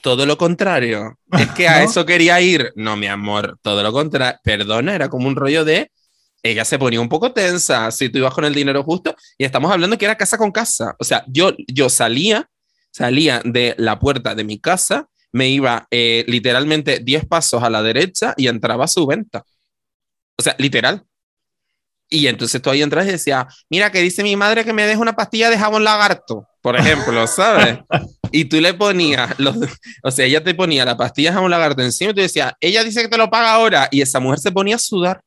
Todo 0.00 0.26
lo 0.26 0.38
contrario. 0.38 1.18
Es 1.38 1.48
que 1.50 1.68
a 1.68 1.78
¿No? 1.80 1.84
eso 1.90 2.06
quería 2.06 2.40
ir. 2.40 2.72
No, 2.76 2.96
mi 2.96 3.06
amor, 3.06 3.58
todo 3.62 3.82
lo 3.82 3.92
contrario. 3.92 4.38
Perdona, 4.42 4.94
era 4.94 5.08
como 5.08 5.28
un 5.28 5.36
rollo 5.36 5.64
de. 5.64 5.90
Ella 6.42 6.64
se 6.64 6.78
ponía 6.78 7.00
un 7.00 7.08
poco 7.08 7.32
tensa 7.32 7.90
si 7.90 8.08
tú 8.08 8.18
ibas 8.18 8.32
con 8.32 8.44
el 8.44 8.54
dinero 8.54 8.84
justo. 8.84 9.14
Y 9.36 9.44
estamos 9.44 9.70
hablando 9.72 9.98
que 9.98 10.04
era 10.04 10.16
casa 10.16 10.38
con 10.38 10.52
casa. 10.52 10.94
O 11.00 11.04
sea, 11.04 11.24
yo, 11.26 11.50
yo 11.66 11.88
salía, 11.88 12.48
salía 12.98 13.40
de 13.44 13.74
la 13.78 13.98
puerta 13.98 14.34
de 14.34 14.44
mi 14.44 14.58
casa, 14.58 15.08
me 15.32 15.48
iba 15.48 15.86
eh, 15.90 16.24
literalmente 16.26 16.98
10 16.98 17.26
pasos 17.26 17.62
a 17.62 17.70
la 17.70 17.82
derecha 17.82 18.34
y 18.36 18.48
entraba 18.48 18.84
a 18.84 18.88
su 18.88 19.06
venta. 19.06 19.44
O 20.36 20.42
sea, 20.42 20.56
literal. 20.58 21.04
Y 22.10 22.26
entonces 22.26 22.60
tú 22.60 22.70
ahí 22.70 22.82
entras 22.82 23.06
y 23.06 23.12
decías, 23.12 23.46
mira, 23.68 23.92
que 23.92 24.00
dice 24.00 24.22
mi 24.22 24.34
madre 24.34 24.64
que 24.64 24.72
me 24.72 24.86
deje 24.86 24.98
una 24.98 25.14
pastilla 25.14 25.50
de 25.50 25.58
jabón 25.58 25.84
lagarto, 25.84 26.48
por 26.62 26.76
ejemplo, 26.76 27.26
¿sabes? 27.26 27.78
Y 28.30 28.44
tú 28.44 28.60
le 28.60 28.74
ponías, 28.74 29.38
los, 29.38 29.56
o 30.02 30.10
sea, 30.10 30.26
ella 30.26 30.44
te 30.44 30.54
ponía 30.54 30.84
la 30.84 30.98
pastilla 30.98 31.30
de 31.30 31.36
jabón 31.36 31.50
lagarto 31.50 31.80
encima 31.80 32.10
y 32.10 32.14
tú 32.14 32.20
decías, 32.20 32.52
ella 32.60 32.84
dice 32.84 33.00
que 33.00 33.08
te 33.08 33.16
lo 33.16 33.30
paga 33.30 33.52
ahora. 33.52 33.88
Y 33.90 34.02
esa 34.02 34.20
mujer 34.20 34.38
se 34.38 34.52
ponía 34.52 34.76
a 34.76 34.78
sudar. 34.78 35.22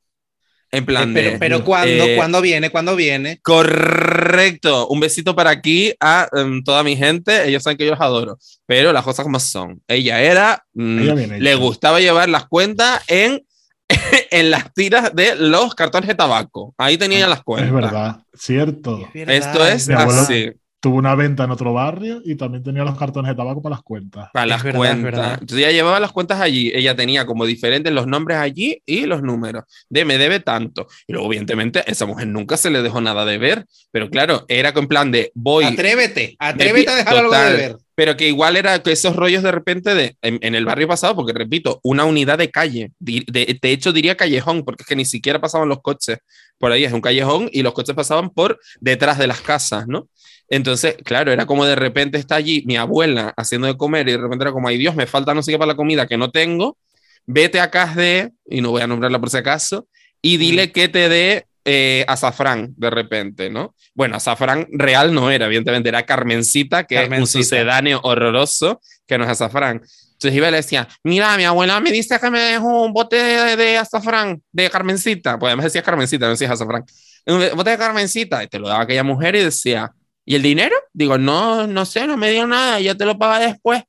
En 0.73 0.85
plan 0.85 1.13
pero, 1.13 1.31
de, 1.31 1.37
pero 1.37 1.63
¿cuándo, 1.65 2.05
eh, 2.05 2.15
¿cuándo 2.15 2.39
viene? 2.41 2.69
¿Cuándo 2.69 2.95
viene? 2.95 3.39
Correcto. 3.41 4.87
Un 4.87 4.99
besito 5.01 5.35
para 5.35 5.49
aquí 5.49 5.93
a 5.99 6.27
em, 6.33 6.63
toda 6.63 6.83
mi 6.83 6.95
gente. 6.95 7.47
Ellos 7.47 7.63
saben 7.63 7.77
que 7.77 7.85
yo 7.85 7.91
los 7.91 7.99
adoro. 8.01 8.37
Pero 8.65 8.93
las 8.93 9.03
cosas 9.03 9.23
como 9.23 9.39
son. 9.39 9.81
Ella 9.87 10.21
era. 10.21 10.63
mm, 10.73 10.99
Ella 10.99 11.37
le 11.37 11.55
gustaba 11.55 11.99
llevar 11.99 12.29
las 12.29 12.47
cuentas 12.47 13.03
en, 13.07 13.43
en 14.31 14.49
las 14.51 14.73
tiras 14.73 15.13
de 15.13 15.35
los 15.35 15.75
cartones 15.75 16.07
de 16.07 16.15
tabaco. 16.15 16.73
Ahí 16.77 16.97
tenía 16.97 17.17
ella 17.19 17.27
las 17.27 17.43
cuentas. 17.43 17.67
Es 17.67 17.73
verdad, 17.75 18.19
cierto. 18.33 19.09
Esto 19.13 19.67
es 19.67 19.87
Mi 19.87 19.93
abuelo- 19.95 20.21
así. 20.21 20.51
Tuvo 20.81 20.97
una 20.97 21.13
venta 21.15 21.43
en 21.43 21.51
otro 21.51 21.73
barrio 21.73 22.21
y 22.25 22.35
también 22.35 22.63
tenía 22.63 22.83
los 22.83 22.97
cartones 22.97 23.29
de 23.29 23.35
tabaco 23.35 23.61
para 23.61 23.75
las 23.75 23.83
cuentas. 23.83 24.29
Para 24.33 24.47
las 24.47 24.63
verdad, 24.63 24.77
cuentas. 24.79 25.03
verdad. 25.03 25.31
Entonces 25.39 25.57
ella 25.59 25.71
llevaba 25.71 25.99
las 25.99 26.11
cuentas 26.11 26.41
allí. 26.41 26.71
Ella 26.73 26.95
tenía 26.95 27.25
como 27.25 27.45
diferentes 27.45 27.93
los 27.93 28.07
nombres 28.07 28.39
allí 28.39 28.81
y 28.85 29.05
los 29.05 29.21
números. 29.21 29.63
De 29.89 30.03
me 30.05 30.17
debe 30.17 30.39
tanto. 30.39 30.87
Y 31.07 31.13
luego, 31.13 31.27
evidentemente, 31.27 31.83
esa 31.85 32.05
mujer 32.07 32.27
nunca 32.27 32.57
se 32.57 32.71
le 32.71 32.81
dejó 32.81 32.99
nada 32.99 33.25
de 33.25 33.37
ver. 33.37 33.65
Pero 33.91 34.09
claro, 34.09 34.43
era 34.47 34.73
con 34.73 34.87
plan 34.87 35.11
de 35.11 35.31
voy. 35.35 35.65
Atrévete, 35.65 36.35
atrévete 36.39 36.89
a 36.89 36.95
dejar 36.95 37.15
algo 37.15 37.29
Total. 37.29 37.51
de 37.51 37.57
ver. 37.57 37.75
Pero 37.93 38.17
que 38.17 38.27
igual 38.27 38.57
era 38.57 38.81
que 38.81 38.91
esos 38.93 39.15
rollos 39.15 39.43
de 39.43 39.51
repente 39.51 39.93
de 39.93 40.15
en, 40.23 40.39
en 40.41 40.55
el 40.55 40.65
barrio 40.65 40.87
pasado, 40.87 41.15
porque 41.15 41.33
repito, 41.33 41.79
una 41.83 42.05
unidad 42.05 42.39
de 42.39 42.49
calle. 42.49 42.91
Di- 42.97 43.23
De, 43.27 43.59
de 43.61 43.71
hecho, 43.71 43.93
diría 43.93 44.17
callejón, 44.17 44.63
porque 44.65 44.81
es 44.81 44.87
que 44.87 44.95
ni 44.95 45.05
siquiera 45.05 45.39
pasaban 45.39 45.69
los 45.69 45.81
coches 45.83 46.17
por 46.57 46.71
ahí. 46.71 46.83
Es 46.85 46.93
un 46.93 47.01
callejón 47.01 47.49
y 47.51 47.61
los 47.61 47.73
coches 47.73 47.93
pasaban 47.95 48.31
por 48.31 48.59
detrás 48.79 49.19
de 49.19 49.27
las 49.27 49.41
casas, 49.41 49.87
¿no? 49.87 50.07
Entonces, 50.51 50.97
claro, 51.05 51.31
era 51.31 51.45
como 51.45 51.65
de 51.65 51.77
repente 51.77 52.17
está 52.17 52.35
allí 52.35 52.61
mi 52.65 52.75
abuela 52.75 53.33
haciendo 53.37 53.67
de 53.67 53.77
comer 53.77 54.09
y 54.09 54.11
de 54.11 54.17
repente 54.17 54.43
era 54.43 54.51
como, 54.51 54.67
ay 54.67 54.77
Dios, 54.77 54.93
me 54.97 55.07
falta 55.07 55.33
no 55.33 55.41
sé 55.41 55.53
qué 55.53 55.57
para 55.57 55.71
la 55.71 55.77
comida 55.77 56.07
que 56.07 56.17
no 56.17 56.29
tengo. 56.29 56.77
Vete 57.25 57.61
a 57.61 57.71
casa 57.71 57.95
de, 57.95 58.31
y 58.49 58.59
no 58.59 58.71
voy 58.71 58.81
a 58.81 58.87
nombrarla 58.87 59.17
por 59.17 59.29
si 59.29 59.37
acaso, 59.37 59.87
y 60.21 60.35
dile 60.35 60.73
que 60.73 60.89
te 60.89 61.07
dé 61.07 61.45
eh, 61.63 62.03
azafrán 62.05 62.73
de 62.75 62.89
repente, 62.89 63.49
¿no? 63.49 63.75
Bueno, 63.93 64.17
azafrán 64.17 64.67
real 64.71 65.13
no 65.13 65.31
era, 65.31 65.45
evidentemente, 65.45 65.87
era 65.87 66.05
Carmencita, 66.05 66.85
que 66.85 66.95
es 66.95 67.01
Carmencita. 67.03 67.39
un 67.39 67.43
sucedáneo 67.43 68.01
horroroso, 68.03 68.81
que 69.07 69.17
no 69.17 69.23
es 69.23 69.29
azafrán. 69.29 69.75
Entonces 69.75 70.35
iba 70.35 70.49
y 70.49 70.51
le 70.51 70.57
decía, 70.57 70.85
mira, 71.03 71.37
mi 71.37 71.45
abuela 71.45 71.79
me 71.79 71.91
dice 71.91 72.19
que 72.19 72.29
me 72.29 72.39
dejó 72.39 72.83
un 72.83 72.91
bote 72.91 73.15
de, 73.15 73.55
de 73.55 73.77
azafrán, 73.77 74.41
de 74.51 74.69
Carmencita. 74.69 75.39
Pues 75.39 75.49
además 75.49 75.63
decía 75.63 75.81
Carmencita, 75.81 76.25
no 76.25 76.31
decía 76.31 76.51
azafrán. 76.51 76.83
Un 77.25 77.55
bote 77.55 77.69
de 77.69 77.77
Carmencita. 77.77 78.43
Y 78.43 78.47
te 78.47 78.59
lo 78.59 78.67
daba 78.67 78.83
aquella 78.83 79.03
mujer 79.03 79.35
y 79.35 79.43
decía, 79.43 79.93
¿y 80.25 80.35
el 80.35 80.41
dinero? 80.41 80.75
Digo, 80.93 81.17
no, 81.17 81.67
no 81.67 81.85
sé, 81.85 82.07
no 82.07 82.17
me 82.17 82.31
dio 82.31 82.47
nada, 82.47 82.79
ya 82.79 82.95
te 82.95 83.05
lo 83.05 83.17
paga 83.17 83.39
después. 83.39 83.83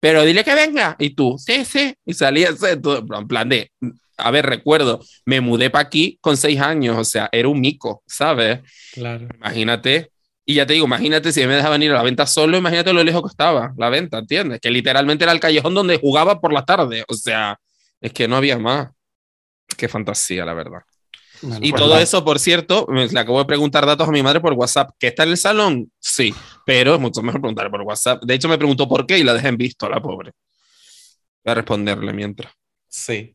Pero 0.00 0.24
dile 0.24 0.42
que 0.42 0.54
venga. 0.54 0.96
Y 0.98 1.10
tú, 1.10 1.36
sí, 1.38 1.64
sí. 1.64 1.94
Y 2.04 2.14
todo, 2.82 3.04
en 3.18 3.28
plan 3.28 3.48
de, 3.48 3.70
a 4.16 4.30
ver, 4.30 4.46
recuerdo, 4.46 5.00
me 5.24 5.40
mudé 5.40 5.70
para 5.70 5.86
aquí 5.86 6.18
con 6.20 6.36
seis 6.36 6.60
años, 6.60 6.96
o 6.98 7.04
sea, 7.04 7.28
era 7.30 7.48
un 7.48 7.60
mico, 7.60 8.02
¿sabes? 8.06 8.60
Claro. 8.92 9.28
Imagínate. 9.36 10.10
Y 10.44 10.54
ya 10.54 10.66
te 10.66 10.72
digo, 10.72 10.86
imagínate 10.86 11.30
si 11.30 11.46
me 11.46 11.54
dejaban 11.54 11.82
ir 11.84 11.92
a 11.92 11.94
la 11.94 12.02
venta 12.02 12.26
solo, 12.26 12.58
imagínate 12.58 12.92
lo 12.92 13.04
lejos 13.04 13.22
que 13.22 13.28
estaba 13.28 13.72
la 13.76 13.88
venta, 13.90 14.18
¿entiendes? 14.18 14.58
Que 14.60 14.72
literalmente 14.72 15.22
era 15.24 15.32
el 15.32 15.38
callejón 15.38 15.74
donde 15.74 15.98
jugaba 15.98 16.40
por 16.40 16.52
la 16.52 16.64
tarde. 16.64 17.04
O 17.08 17.14
sea, 17.14 17.58
es 18.00 18.12
que 18.12 18.26
no 18.26 18.36
había 18.36 18.58
más. 18.58 18.88
Qué 19.76 19.88
fantasía, 19.88 20.44
la 20.44 20.54
verdad. 20.54 20.80
Y 21.60 21.72
todo 21.72 21.98
eso, 21.98 22.24
por 22.24 22.38
cierto, 22.38 22.86
me 22.88 23.06
le 23.08 23.18
acabo 23.20 23.38
de 23.38 23.44
preguntar 23.44 23.84
datos 23.86 24.08
a 24.08 24.12
mi 24.12 24.22
madre 24.22 24.40
por 24.40 24.52
WhatsApp. 24.52 24.90
¿Que 24.98 25.08
está 25.08 25.24
en 25.24 25.30
el 25.30 25.36
salón? 25.36 25.90
Sí, 25.98 26.34
pero 26.64 26.94
es 26.94 27.00
mucho 27.00 27.22
mejor 27.22 27.40
preguntar 27.40 27.70
por 27.70 27.80
WhatsApp. 27.82 28.22
De 28.24 28.34
hecho, 28.34 28.48
me 28.48 28.58
preguntó 28.58 28.88
por 28.88 29.06
qué 29.06 29.18
y 29.18 29.24
la 29.24 29.34
dejé 29.34 29.48
en 29.48 29.56
visto, 29.56 29.88
la 29.88 30.00
pobre. 30.00 30.32
Voy 31.44 31.52
a 31.52 31.54
responderle 31.54 32.12
mientras. 32.12 32.52
Sí. 32.88 33.34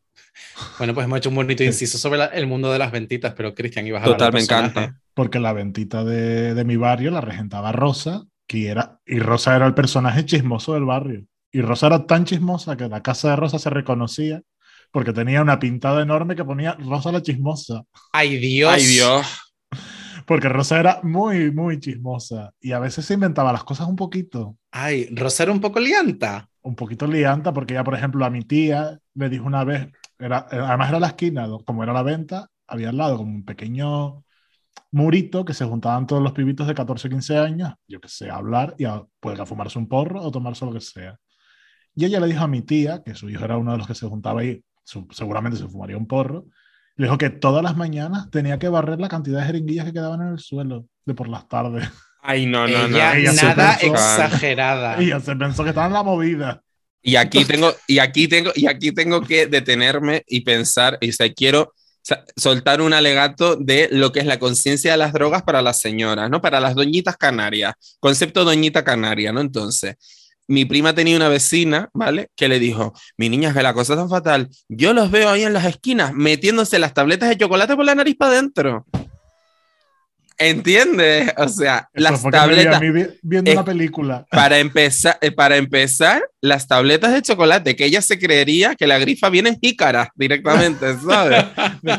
Bueno, 0.78 0.94
pues 0.94 1.04
hemos 1.04 1.18
hecho 1.18 1.28
un 1.28 1.34
bonito 1.34 1.64
inciso 1.64 1.98
sobre 1.98 2.18
la- 2.18 2.26
el 2.26 2.46
mundo 2.46 2.72
de 2.72 2.78
las 2.78 2.92
ventitas, 2.92 3.34
pero 3.36 3.54
Cristian, 3.54 3.86
ibas 3.86 4.02
a 4.02 4.04
hablar 4.04 4.18
Total, 4.18 4.32
me 4.32 4.40
encanta. 4.40 5.00
Porque 5.14 5.40
la 5.40 5.52
ventita 5.52 6.04
de, 6.04 6.54
de 6.54 6.64
mi 6.64 6.76
barrio 6.76 7.10
la 7.10 7.20
regentaba 7.20 7.72
Rosa, 7.72 8.24
que 8.46 8.68
era, 8.68 9.00
y 9.04 9.18
Rosa 9.18 9.56
era 9.56 9.66
el 9.66 9.74
personaje 9.74 10.24
chismoso 10.24 10.74
del 10.74 10.84
barrio. 10.84 11.24
Y 11.50 11.60
Rosa 11.60 11.88
era 11.88 12.06
tan 12.06 12.24
chismosa 12.24 12.76
que 12.76 12.88
la 12.88 13.02
casa 13.02 13.30
de 13.30 13.36
Rosa 13.36 13.58
se 13.58 13.68
reconocía 13.68 14.42
porque 14.90 15.12
tenía 15.12 15.42
una 15.42 15.58
pintada 15.58 16.02
enorme 16.02 16.36
que 16.36 16.44
ponía 16.44 16.74
Rosa 16.74 17.12
la 17.12 17.22
chismosa. 17.22 17.82
Ay, 18.12 18.38
Dios. 18.38 18.72
Ay, 18.72 18.84
Dios. 18.84 19.26
Porque 20.26 20.48
Rosa 20.48 20.78
era 20.78 21.00
muy, 21.02 21.50
muy 21.50 21.80
chismosa. 21.80 22.52
Y 22.60 22.72
a 22.72 22.78
veces 22.78 23.06
se 23.06 23.14
inventaba 23.14 23.52
las 23.52 23.64
cosas 23.64 23.88
un 23.88 23.96
poquito. 23.96 24.56
Ay, 24.70 25.08
Rosa 25.14 25.44
era 25.44 25.52
un 25.52 25.60
poco 25.60 25.80
lianta. 25.80 26.48
un 26.62 26.74
poquito 26.74 27.06
lianta, 27.06 27.52
porque 27.52 27.74
ya, 27.74 27.84
por 27.84 27.94
ejemplo, 27.94 28.24
a 28.24 28.30
mi 28.30 28.42
tía 28.42 28.98
le 29.14 29.28
dijo 29.28 29.46
una 29.46 29.64
vez, 29.64 29.88
era, 30.18 30.46
además 30.50 30.88
era 30.90 31.00
la 31.00 31.06
esquina, 31.08 31.48
como 31.64 31.82
era 31.82 31.92
la 31.92 32.02
venta, 32.02 32.48
había 32.66 32.90
al 32.90 32.96
lado 32.98 33.16
como 33.16 33.30
un 33.34 33.44
pequeño 33.44 34.24
murito 34.90 35.44
que 35.44 35.54
se 35.54 35.64
juntaban 35.64 36.06
todos 36.06 36.22
los 36.22 36.32
pibitos 36.32 36.66
de 36.66 36.74
14 36.74 37.08
15 37.08 37.38
años, 37.38 37.74
yo 37.86 38.00
que 38.00 38.08
sé, 38.08 38.30
a 38.30 38.36
hablar 38.36 38.74
y 38.78 38.84
a, 38.84 39.02
pues, 39.20 39.38
a 39.40 39.46
fumarse 39.46 39.78
un 39.78 39.88
porro 39.88 40.22
o 40.22 40.30
tomarse 40.30 40.64
lo 40.66 40.72
que 40.72 40.80
sea. 40.80 41.18
Y 41.94 42.04
ella 42.04 42.20
le 42.20 42.28
dijo 42.28 42.44
a 42.44 42.48
mi 42.48 42.62
tía, 42.62 43.02
que 43.02 43.14
su 43.14 43.28
hijo 43.28 43.44
era 43.44 43.56
uno 43.58 43.72
de 43.72 43.78
los 43.78 43.86
que 43.86 43.94
se 43.94 44.06
juntaba 44.06 44.40
ahí, 44.42 44.62
su- 44.88 45.06
seguramente 45.10 45.58
se 45.58 45.68
fumaría 45.68 45.98
un 45.98 46.06
porro, 46.06 46.46
le 46.96 47.04
dijo 47.06 47.18
que 47.18 47.28
todas 47.28 47.62
las 47.62 47.76
mañanas 47.76 48.30
tenía 48.30 48.58
que 48.58 48.68
barrer 48.70 48.98
la 48.98 49.08
cantidad 49.08 49.40
de 49.40 49.46
jeringuillas 49.46 49.84
que 49.84 49.92
quedaban 49.92 50.22
en 50.22 50.28
el 50.28 50.38
suelo 50.38 50.86
de 51.04 51.14
por 51.14 51.28
las 51.28 51.46
tardes. 51.46 51.86
Ay, 52.22 52.46
no, 52.46 52.66
no, 52.66 52.88
no. 52.88 52.96
Ella, 52.96 53.32
nada 53.34 53.76
pensó- 53.78 53.92
exagerada. 53.94 55.00
Y 55.02 55.06
ella 55.06 55.20
se 55.20 55.36
pensó 55.36 55.62
que 55.62 55.68
estaba 55.70 55.86
en 55.88 55.92
la 55.92 56.02
movida. 56.02 56.62
Y 57.02 57.16
aquí 57.16 57.44
tengo, 57.44 57.72
y 57.86 57.98
aquí 57.98 58.28
tengo, 58.28 58.50
y 58.54 58.66
aquí 58.66 58.92
tengo 58.92 59.20
que 59.20 59.46
detenerme 59.46 60.24
y 60.26 60.40
pensar, 60.40 60.98
y 61.00 61.10
o 61.10 61.12
sea, 61.12 61.32
quiero 61.32 61.72
soltar 62.36 62.80
un 62.80 62.94
alegato 62.94 63.56
de 63.56 63.88
lo 63.92 64.10
que 64.12 64.20
es 64.20 64.26
la 64.26 64.38
conciencia 64.38 64.92
de 64.92 64.96
las 64.96 65.12
drogas 65.12 65.42
para 65.42 65.60
las 65.62 65.78
señoras, 65.78 66.30
¿no? 66.30 66.40
Para 66.40 66.58
las 66.60 66.74
doñitas 66.74 67.16
canarias. 67.18 67.74
Concepto 68.00 68.44
doñita 68.44 68.82
canaria, 68.82 69.30
¿no? 69.32 69.40
Entonces, 69.42 69.96
mi 70.48 70.64
prima 70.64 70.94
tenía 70.94 71.16
una 71.16 71.28
vecina, 71.28 71.88
¿vale? 71.92 72.30
Que 72.34 72.48
le 72.48 72.58
dijo, 72.58 72.94
mi 73.16 73.28
niña, 73.28 73.52
que 73.52 73.62
la 73.62 73.74
cosa 73.74 73.92
es 73.92 73.98
tan 73.98 74.08
fatal. 74.08 74.48
Yo 74.68 74.92
los 74.94 75.10
veo 75.10 75.28
ahí 75.28 75.42
en 75.44 75.52
las 75.52 75.66
esquinas 75.66 76.12
metiéndose 76.14 76.78
las 76.78 76.94
tabletas 76.94 77.28
de 77.28 77.36
chocolate 77.36 77.76
por 77.76 77.84
la 77.84 77.94
nariz 77.94 78.16
para 78.16 78.32
adentro. 78.32 78.86
¿Entiendes? 80.40 81.32
O 81.36 81.48
sea, 81.48 81.88
Eso 81.92 82.02
las 82.04 82.22
me 82.24 82.30
vi 82.30 82.36
a 82.36 82.40
tabletas 82.40 82.80
mí 82.80 82.90
vi- 82.92 83.06
viendo 83.22 83.50
Eh, 83.50 83.54
una 83.54 83.64
película. 83.64 84.24
para 84.30 84.58
empezar, 84.60 85.18
eh, 85.20 85.32
para 85.32 85.56
empezar, 85.56 86.22
las 86.40 86.68
tabletas 86.68 87.12
de 87.12 87.22
chocolate, 87.22 87.74
que 87.74 87.84
ella 87.84 88.00
se 88.00 88.20
creería 88.20 88.76
que 88.76 88.86
la 88.86 88.98
grifa 89.00 89.30
viene 89.30 89.48
en 89.48 89.58
jícaras 89.58 90.08
directamente, 90.14 90.86
¿sabes? 91.04 91.44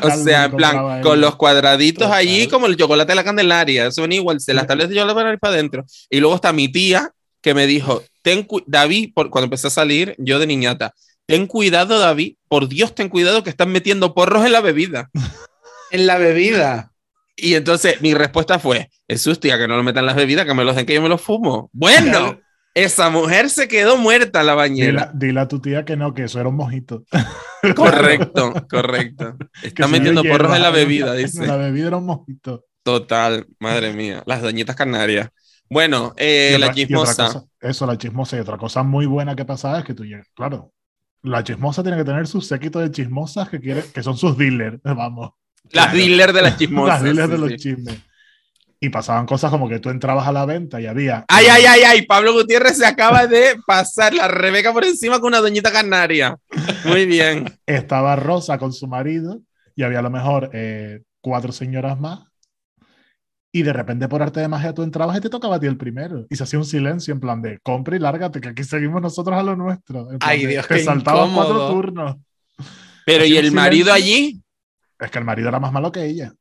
O 0.02 0.10
sea, 0.24 0.46
en 0.46 0.56
plan, 0.56 1.02
con 1.02 1.20
los 1.20 1.36
cuadraditos 1.36 2.04
Total. 2.06 2.18
allí, 2.18 2.48
como 2.48 2.66
el 2.66 2.78
chocolate 2.78 3.12
de 3.12 3.16
la 3.16 3.24
Candelaria, 3.24 3.90
son 3.90 4.10
igual, 4.10 4.40
se 4.40 4.54
las 4.54 4.66
tabletas 4.66 4.88
de 4.90 4.96
chocolate 4.96 5.36
para 5.38 5.54
adentro. 5.54 5.84
Y 6.08 6.18
luego 6.20 6.36
está 6.36 6.50
mi 6.54 6.68
tía, 6.72 7.10
que 7.42 7.52
me 7.52 7.66
dijo, 7.66 8.02
ten 8.22 8.46
David, 8.66 9.12
por, 9.14 9.30
cuando 9.30 9.44
empecé 9.46 9.66
a 9.68 9.70
salir, 9.70 10.14
yo 10.18 10.38
de 10.38 10.46
niñata, 10.46 10.94
ten 11.26 11.46
cuidado, 11.46 11.98
David, 11.98 12.36
por 12.48 12.68
Dios, 12.68 12.94
ten 12.94 13.08
cuidado 13.08 13.42
que 13.42 13.50
están 13.50 13.70
metiendo 13.70 14.14
porros 14.14 14.44
en 14.44 14.52
la 14.52 14.60
bebida. 14.60 15.10
En 15.92 16.06
la 16.06 16.18
bebida. 16.18 16.92
Y 17.34 17.54
entonces 17.54 18.00
mi 18.00 18.14
respuesta 18.14 18.60
fue, 18.60 18.90
es 19.08 19.24
tía, 19.40 19.58
que 19.58 19.66
no 19.66 19.76
lo 19.76 19.82
metan 19.82 20.02
en 20.02 20.06
las 20.06 20.14
bebidas, 20.14 20.46
que 20.46 20.54
me 20.54 20.64
los 20.64 20.76
den 20.76 20.86
que 20.86 20.94
yo 20.94 21.02
me 21.02 21.08
los 21.08 21.20
fumo. 21.20 21.68
Bueno, 21.72 22.38
esa 22.74 23.10
mujer 23.10 23.50
se 23.50 23.66
quedó 23.66 23.96
muerta 23.96 24.40
en 24.40 24.46
la 24.46 24.52
Dile, 24.52 24.62
bañera. 24.62 25.10
dile 25.14 25.40
a 25.40 25.48
tu 25.48 25.60
tía 25.60 25.84
que 25.84 25.96
no, 25.96 26.14
que 26.14 26.24
eso 26.24 26.38
era 26.38 26.48
un 26.48 26.54
mojito. 26.56 27.02
Correcto, 27.76 28.54
correcto. 28.70 29.36
Está 29.62 29.88
metiendo 29.88 30.22
porros 30.22 30.54
en 30.56 30.62
la 30.62 30.70
bebida, 30.70 31.12
En 31.18 31.26
dice. 31.26 31.46
la 31.46 31.56
bebida 31.56 31.88
era 31.88 31.96
un 31.96 32.06
mojito. 32.06 32.64
Total, 32.82 33.46
madre 33.58 33.92
mía, 33.92 34.22
las 34.26 34.40
doñitas 34.42 34.76
canarias. 34.76 35.28
Bueno, 35.68 36.14
eh, 36.16 36.54
Y 36.56 36.60
la 36.60 36.72
chismosa. 36.72 37.44
Eso, 37.60 37.86
la 37.86 37.98
chismosa. 37.98 38.36
Y 38.36 38.40
otra 38.40 38.58
cosa 38.58 38.82
muy 38.82 39.06
buena 39.06 39.36
que 39.36 39.44
pasaba 39.44 39.78
es 39.78 39.84
que 39.84 39.94
tú 39.94 40.04
llegas, 40.04 40.28
claro, 40.34 40.72
la 41.22 41.44
chismosa 41.44 41.82
tiene 41.82 41.98
que 41.98 42.04
tener 42.04 42.26
su 42.26 42.40
séquito 42.40 42.78
de 42.78 42.90
chismosas 42.90 43.48
que, 43.48 43.60
quiere, 43.60 43.84
que 43.92 44.02
son 44.02 44.16
sus 44.16 44.36
dealers, 44.36 44.80
vamos. 44.84 45.30
Las 45.70 45.92
dealers 45.92 46.32
de 46.32 46.42
las 46.42 46.56
chismosas. 46.58 47.02
Las 47.02 47.02
dealers 47.02 47.28
de 47.28 47.36
sí, 47.36 47.40
los 47.40 47.50
sí. 47.50 47.56
chismes. 47.56 47.98
Y 48.82 48.88
pasaban 48.88 49.26
cosas 49.26 49.50
como 49.50 49.68
que 49.68 49.78
tú 49.78 49.90
entrabas 49.90 50.26
a 50.26 50.32
la 50.32 50.46
venta 50.46 50.80
y 50.80 50.86
había. 50.86 51.26
Ay, 51.28 51.46
ay, 51.50 51.64
ay, 51.66 51.80
ay, 51.86 52.06
Pablo 52.06 52.32
Gutiérrez 52.32 52.78
se 52.78 52.86
acaba 52.86 53.26
de 53.26 53.56
pasar 53.66 54.14
la 54.14 54.26
Rebeca 54.26 54.72
por 54.72 54.86
encima 54.86 55.20
con 55.20 55.28
una 55.28 55.40
doñita 55.40 55.70
canaria. 55.70 56.38
Muy 56.86 57.04
bien. 57.04 57.44
Estaba 57.66 58.16
Rosa 58.16 58.56
con 58.56 58.72
su 58.72 58.86
marido 58.86 59.42
y 59.76 59.82
había 59.82 59.98
a 59.98 60.02
lo 60.02 60.08
mejor 60.08 60.48
eh, 60.54 61.02
cuatro 61.20 61.52
señoras 61.52 62.00
más. 62.00 62.29
Y 63.52 63.62
de 63.62 63.72
repente, 63.72 64.08
por 64.08 64.22
arte 64.22 64.40
de 64.40 64.48
magia, 64.48 64.72
tú 64.72 64.82
entrabas 64.82 65.18
y 65.18 65.20
te 65.20 65.28
tocaba 65.28 65.56
a 65.56 65.60
ti 65.60 65.66
el 65.66 65.76
primero. 65.76 66.26
Y 66.30 66.36
se 66.36 66.44
hacía 66.44 66.58
un 66.58 66.64
silencio 66.64 67.12
en 67.12 67.20
plan 67.20 67.42
de 67.42 67.58
compra 67.62 67.96
y 67.96 67.98
lárgate, 67.98 68.40
que 68.40 68.48
aquí 68.48 68.62
seguimos 68.62 69.02
nosotros 69.02 69.36
a 69.36 69.42
lo 69.42 69.56
nuestro. 69.56 70.08
Ay, 70.20 70.42
de, 70.42 70.52
Dios, 70.52 70.68
Te 70.68 70.84
saltabas 70.84 71.30
cuatro 71.34 71.68
turnos. 71.68 72.16
Pero 73.04 73.24
¿y 73.24 73.36
el 73.36 73.50
marido 73.50 73.92
allí? 73.92 74.40
Es 74.98 75.10
que 75.10 75.18
el 75.18 75.24
marido 75.24 75.48
era 75.48 75.58
más 75.58 75.72
malo 75.72 75.90
que 75.90 76.04
ella. 76.04 76.32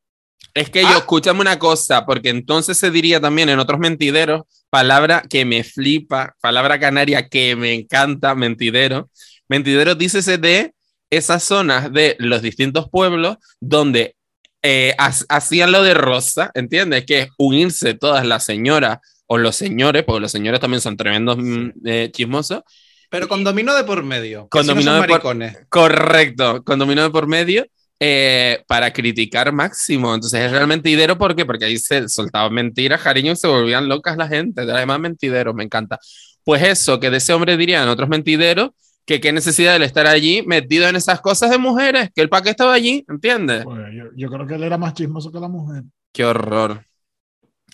Es 0.53 0.70
que 0.70 0.82
yo, 0.82 0.97
escúchame 0.97 1.41
una 1.41 1.57
cosa, 1.57 2.05
porque 2.05 2.30
entonces 2.30 2.78
se 2.78 2.91
diría 2.91 3.20
también 3.20 3.49
en 3.49 3.60
otros 3.60 3.80
mentideros, 3.80 4.43
palabra 4.70 5.24
que 5.28 5.45
me 5.45 5.64
flipa, 5.64 6.36
palabra 6.41 6.80
canaria 6.80 7.28
que 7.28 7.55
me 7.55 7.74
encanta, 7.74 8.36
mentidero. 8.36 9.10
Mentidero 9.47 9.95
dícese 9.95 10.38
de 10.38 10.74
esas 11.10 11.43
zonas 11.43 11.91
de 11.91 12.16
los 12.20 12.41
distintos 12.41 12.89
pueblos 12.89 13.38
donde 13.60 14.16
eh, 14.62 14.93
ha- 14.97 15.14
hacían 15.30 15.72
lo 15.72 15.84
de 15.84 15.93
Rosa, 15.93 16.51
¿entiendes? 16.53 17.05
Que 17.05 17.20
es 17.22 17.30
unirse 17.38 17.93
todas 17.93 18.26
las 18.26 18.43
señoras 18.45 18.99
o 19.28 19.38
los 19.38 19.55
señores, 19.55 20.03
porque 20.03 20.22
los 20.22 20.32
señores 20.32 20.60
también 20.60 20.82
son 20.82 20.97
tremendos 20.97 21.38
mm, 21.38 21.70
eh, 21.86 22.10
chismosos. 22.12 22.62
Pero 23.10 23.28
con 23.28 23.43
dominó 23.43 23.76
de 23.76 23.84
por 23.84 24.03
medio. 24.03 24.47
Con 24.49 24.66
no 24.68 24.74
dominó 24.74 24.93
de 24.93 24.99
por- 25.01 25.10
maricones. 25.10 25.57
Correcto, 25.70 26.64
con 26.64 26.78
dominó 26.80 27.03
de 27.03 27.10
por 27.10 27.28
medio. 27.28 27.66
eh, 28.01 28.64
para 28.68 28.93
criticar 28.93 29.51
máximo. 29.51 30.16
Entonces 30.16 30.39
es 30.41 30.51
realmente 30.51 30.88
mentidero, 30.89 31.18
¿por 31.18 31.36
qué? 31.36 31.45
Porque 31.45 31.66
ahí 31.66 31.78
se 31.78 32.07
soltaban 32.07 32.53
mentiras, 32.53 33.01
cariño, 33.01 33.34
y 33.34 33.36
se 33.36 33.45
volvían 33.47 33.89
locas 33.89 34.16
la 34.16 34.26
gente. 34.28 34.62
Además, 34.62 35.01
mentidero, 35.01 35.53
me 35.53 35.66
encanta. 35.66 35.99
Pues 36.45 36.64
eso, 36.64 36.97
que 37.01 37.10
de 37.10 37.18
ese 37.18 37.34
hombre 37.34 37.57
dirían 37.57 37.89
otros 37.89 38.07
mentideros, 38.07 38.70
que 39.10 39.20
qué 39.20 39.34
necesidad 39.34 39.80
de 39.80 39.86
estar 39.86 40.05
allí 40.05 40.43
metido 40.45 40.88
en 40.88 40.95
esas 40.95 41.20
cosas 41.20 41.49
de 41.49 41.57
mujeres, 41.57 42.12
que 42.14 42.22
el 42.22 42.30
pa' 42.30 42.43
qué 42.43 42.51
estaba 42.51 42.74
allí, 42.76 43.03
¿entiendes? 43.10 43.64
Pues 43.64 43.91
yo, 43.91 44.03
yo 44.16 44.30
creo 44.30 44.45
que 44.45 44.53
él 44.53 44.62
era 44.64 44.78
más 44.78 44.93
chismoso 44.93 45.32
que 45.32 45.39
la 45.39 45.47
mujer. 45.47 45.84
Qué 46.14 46.24
horror. 46.26 46.86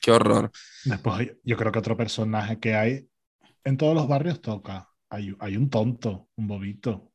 Qué 0.01 0.11
horror. 0.11 0.49
Después, 0.85 1.33
yo 1.43 1.57
creo 1.57 1.73
que 1.73 1.79
otro 1.79 1.97
personaje 1.97 2.57
que 2.57 2.73
hay 2.73 3.09
en 3.65 3.75
todos 3.75 3.93
los 3.95 4.07
barrios 4.07 4.41
toca. 4.41 4.89
Hay, 5.09 5.35
hay 5.39 5.57
un 5.57 5.69
tonto, 5.69 6.29
un 6.37 6.47
bobito. 6.47 7.11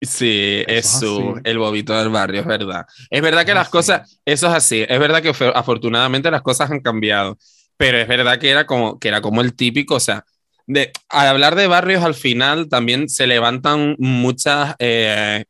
Sí, 0.00 0.64
Eso 0.66 0.66
es 0.66 1.02
es 1.02 1.40
el 1.44 1.58
bobito 1.58 1.96
del 1.96 2.08
barrio, 2.10 2.40
es 2.40 2.46
verdad. 2.46 2.86
Es 3.08 3.22
verdad 3.22 3.46
que 3.46 3.54
las 3.54 3.68
Así. 3.68 3.70
cosas, 3.70 4.20
eso 4.24 4.48
es 4.48 4.52
así, 4.54 4.84
es 4.88 4.98
verdad 4.98 5.22
que 5.22 5.28
afortunadamente 5.54 6.28
las 6.30 6.42
cosas 6.42 6.70
han 6.72 6.80
cambiado, 6.80 7.38
pero 7.76 7.98
es 7.98 8.08
verdad 8.08 8.38
que 8.38 8.50
era 8.50 8.66
como, 8.66 8.98
que 8.98 9.06
era 9.08 9.20
como 9.20 9.40
el 9.42 9.54
típico, 9.54 9.94
o 9.94 10.00
sea, 10.00 10.24
de, 10.72 10.90
al 11.08 11.28
hablar 11.28 11.54
de 11.54 11.66
barrios 11.66 12.02
al 12.02 12.14
final 12.14 12.68
también 12.68 13.08
se 13.08 13.26
levantan 13.26 13.96
muchas 13.98 14.74
eh, 14.78 15.44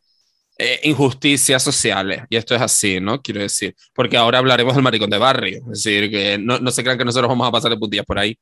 eh, 0.59 0.81
injusticias 0.85 1.63
sociales, 1.63 2.23
y 2.31 2.37
esto 2.37 2.55
es 2.55 2.61
así, 2.61 3.01
¿no? 3.01 3.21
Quiero 3.23 3.41
decir, 3.41 3.75
porque 3.95 4.17
ahora 4.17 4.39
hablaremos 4.39 4.75
del 4.75 4.83
maricón 4.83 5.11
de 5.11 5.19
barrio, 5.19 5.59
es 5.73 5.83
decir, 5.85 6.11
que 6.11 6.39
no, 6.39 6.59
no 6.59 6.71
se 6.71 6.83
crean 6.83 6.99
que 6.99 7.05
nosotros 7.05 7.29
vamos 7.29 7.49
a 7.49 7.53
pasar 7.53 7.71
de 7.71 7.79
putillas 7.79 8.07
por 8.07 8.19
ahí. 8.19 8.39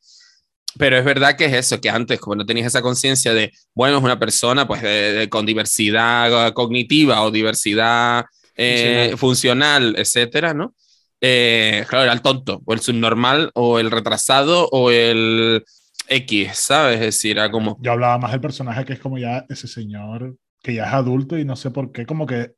Pero 0.78 0.96
es 0.96 1.04
verdad 1.04 1.36
que 1.36 1.46
es 1.46 1.52
eso, 1.52 1.80
que 1.80 1.90
antes, 1.90 2.20
como 2.20 2.36
no 2.36 2.46
tenías 2.46 2.68
esa 2.68 2.80
conciencia 2.80 3.34
de, 3.34 3.52
bueno, 3.74 3.98
es 3.98 4.04
una 4.04 4.20
persona 4.20 4.68
pues 4.68 4.82
de- 4.82 5.12
de- 5.12 5.28
con 5.28 5.44
diversidad 5.44 6.52
cognitiva 6.52 7.22
o 7.22 7.30
diversidad 7.32 8.24
eh, 8.54 9.14
funcional, 9.16 9.94
etcétera, 9.98 10.54
¿no? 10.54 10.74
Eh, 11.20 11.84
claro, 11.88 12.04
era 12.04 12.12
el 12.12 12.22
tonto, 12.22 12.62
o 12.64 12.72
el 12.72 12.80
subnormal, 12.80 13.50
o 13.54 13.80
el 13.80 13.90
retrasado, 13.90 14.68
o 14.70 14.92
el 14.92 15.64
X, 16.10 16.50
¿sabes? 16.54 16.96
Es 16.96 17.00
decir, 17.00 17.38
era 17.38 17.50
como, 17.50 17.78
Yo 17.80 17.92
hablaba 17.92 18.18
más 18.18 18.32
del 18.32 18.40
personaje 18.40 18.84
que 18.84 18.92
es 18.92 19.00
como 19.00 19.16
ya 19.16 19.46
ese 19.48 19.66
señor 19.66 20.36
que 20.62 20.74
ya 20.74 20.84
es 20.84 20.92
adulto 20.92 21.38
y 21.38 21.44
no 21.46 21.56
sé 21.56 21.70
por 21.70 21.90
qué, 21.90 22.04
como 22.04 22.26
que 22.26 22.54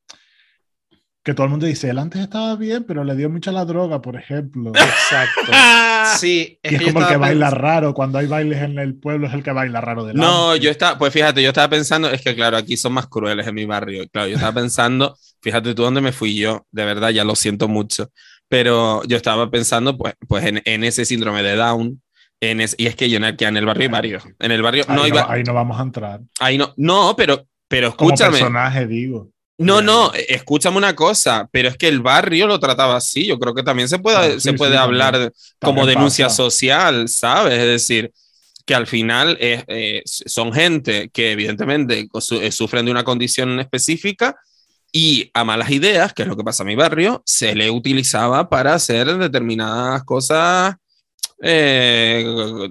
que 1.25 1.35
todo 1.35 1.45
el 1.45 1.51
mundo 1.51 1.67
dice, 1.67 1.89
él 1.89 1.99
antes 1.99 2.21
estaba 2.21 2.57
bien, 2.57 2.85
pero 2.85 3.05
le 3.05 3.15
dio 3.15 3.31
mucha 3.31 3.53
la 3.53 3.65
droga, 3.65 4.03
por 4.03 4.17
ejemplo. 4.17 4.73
Exacto. 4.75 5.53
Sí, 6.19 6.59
y 6.65 6.75
es 6.75 6.81
que 6.81 6.87
como 6.87 6.99
el 6.99 7.07
que 7.07 7.13
estaba 7.13 7.29
baila 7.29 7.51
raro, 7.51 7.95
cuando 7.95 8.19
hay 8.19 8.27
bailes 8.27 8.61
en 8.61 8.77
el 8.77 8.97
pueblo 8.97 9.29
es 9.29 9.35
el 9.35 9.45
que 9.45 9.53
baila 9.53 9.81
raro 9.81 10.05
de 10.05 10.15
No, 10.15 10.57
yo 10.57 10.69
estaba, 10.69 10.99
pues 10.99 11.13
fíjate, 11.13 11.41
yo 11.41 11.51
estaba 11.51 11.69
pensando, 11.69 12.11
es 12.11 12.21
que 12.21 12.35
claro, 12.35 12.57
aquí 12.57 12.77
son 12.77 12.93
más 12.93 13.07
crueles 13.07 13.47
en 13.47 13.55
mi 13.55 13.67
barrio. 13.67 14.05
Claro, 14.13 14.27
yo 14.27 14.35
estaba 14.35 14.53
pensando, 14.53 15.17
fíjate 15.41 15.75
tú 15.75 15.83
dónde 15.83 16.01
me 16.01 16.11
fui 16.11 16.37
yo, 16.37 16.67
de 16.73 16.85
verdad, 16.85 17.11
ya 17.11 17.23
lo 17.23 17.37
siento 17.37 17.69
mucho. 17.69 18.11
Pero 18.49 19.05
yo 19.05 19.17
estaba 19.17 19.49
pensando, 19.49 19.97
pues, 19.97 20.15
pues 20.29 20.45
en, 20.45 20.61
en 20.65 20.83
ese 20.83 21.05
síndrome 21.05 21.45
de 21.45 21.55
Down. 21.55 22.02
En 22.43 22.61
es- 22.61 22.75
y 22.77 22.87
es 22.87 22.97
que 22.97 23.09
yo 23.09 23.19
en 23.19 23.25
en 23.25 23.57
el 23.57 23.65
barrio 23.65 23.83
hay 23.85 23.89
varios. 23.89 24.25
En 24.41 24.51
el 24.51 24.63
barrio 24.63 24.85
ahí, 24.89 24.97
no 24.97 25.07
iba. 25.07 25.33
ahí 25.33 25.45
no 25.45 25.55
vamos 25.55 25.79
a 25.79 25.83
entrar. 25.83 26.21
Ahí 26.41 26.59
no, 26.59 26.75
no, 26.77 27.15
pero, 27.17 27.47
pero 27.69 27.95
Como 27.97 28.11
escúchame. 28.11 28.39
personaje, 28.39 28.87
digo. 28.89 29.29
No, 29.59 29.81
no, 29.81 30.11
escúchame 30.29 30.77
una 30.77 30.97
cosa, 30.97 31.49
pero 31.53 31.69
es 31.69 31.77
que 31.77 31.87
el 31.87 32.01
barrio 32.01 32.49
lo 32.49 32.59
trataba 32.59 32.97
así. 32.97 33.27
Yo 33.27 33.39
creo 33.39 33.55
que 33.55 33.63
también 33.63 33.89
se 33.89 34.01
puede, 34.01 34.17
Ah, 34.17 34.25
sí, 34.33 34.41
se 34.41 34.51
sí, 34.51 34.57
puede 34.57 34.73
también. 34.75 34.83
hablar 35.03 35.19
de- 35.19 35.31
como 35.61 35.83
También 35.83 35.99
denuncia 35.99 36.27
pasa. 36.27 36.37
social, 36.37 37.09
¿sabes? 37.09 37.55
Es 37.61 37.67
decir, 37.67 38.11
que 38.67 38.75
al 38.75 38.89
final 38.89 39.37
es, 39.41 39.63
eh, 39.69 40.03
son 40.05 40.53
gente 40.53 41.11
que 41.13 41.31
evidentemente 41.33 42.09
su- 42.21 42.41
eh, 42.41 42.51
sufren 42.51 42.85
de 42.87 42.91
una 42.91 43.05
condición 43.05 43.61
específica 43.61 44.35
y 44.91 45.31
a 45.33 45.45
malas 45.45 45.71
ideas, 45.71 46.13
que 46.13 46.23
es 46.23 46.29
lo 46.29 46.37
que 46.37 46.43
pasa 46.45 46.65
en 46.65 46.69
mi 46.69 46.75
barrio, 46.75 47.23
se 47.25 47.55
le 47.55 47.71
utilizaba 47.71 48.49
para 48.49 48.75
hacer 48.75 49.17
determinadas 49.17 50.03
cosas 50.03 50.75
eh, 51.45 52.25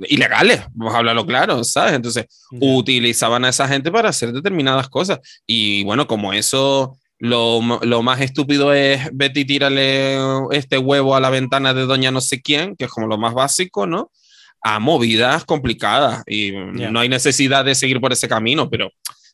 ilegales, 0.08 0.62
vamos 0.74 0.96
a 0.96 1.00
hablarlo 1.00 1.26
claro, 1.26 1.64
¿sabes? 1.64 1.94
Entonces, 1.94 2.26
utilizaban 2.52 3.44
a 3.44 3.50
esa 3.50 3.68
gente 3.68 3.92
para 3.92 4.10
hacer 4.10 4.32
determinadas 4.32 4.88
cosas. 4.88 5.20
Y 5.46 5.84
bueno, 5.84 6.08
como 6.08 6.32
eso, 6.32 6.98
lo, 7.20 7.62
lo 7.82 8.02
más 8.02 8.22
estúpido 8.22 8.74
es 8.74 9.10
Betty 9.12 9.46
tírale 9.46 10.18
este 10.52 10.78
huevo 10.78 11.16
a 11.16 11.20
la 11.20 11.30
ventana 11.30 11.74
de 11.74 11.86
doña 11.86 12.12
no 12.12 12.22
sé 12.22 12.42
quién, 12.42 12.76
que 12.76 12.86
es 12.86 12.92
como 12.92 13.08
lo 13.08 13.18
más 13.18 13.34
básico, 13.34 13.86
¿no? 13.86 14.10
A 14.62 14.80
movidas 14.80 15.44
complicadas. 15.44 16.24
Y 16.26 16.52
no 16.52 17.00
hay 17.00 17.10
necesidad 17.10 17.66
de 17.66 17.76
seguir 17.76 18.00
por 18.00 18.14
ese 18.14 18.30
camino, 18.30 18.70
pero, 18.70 18.90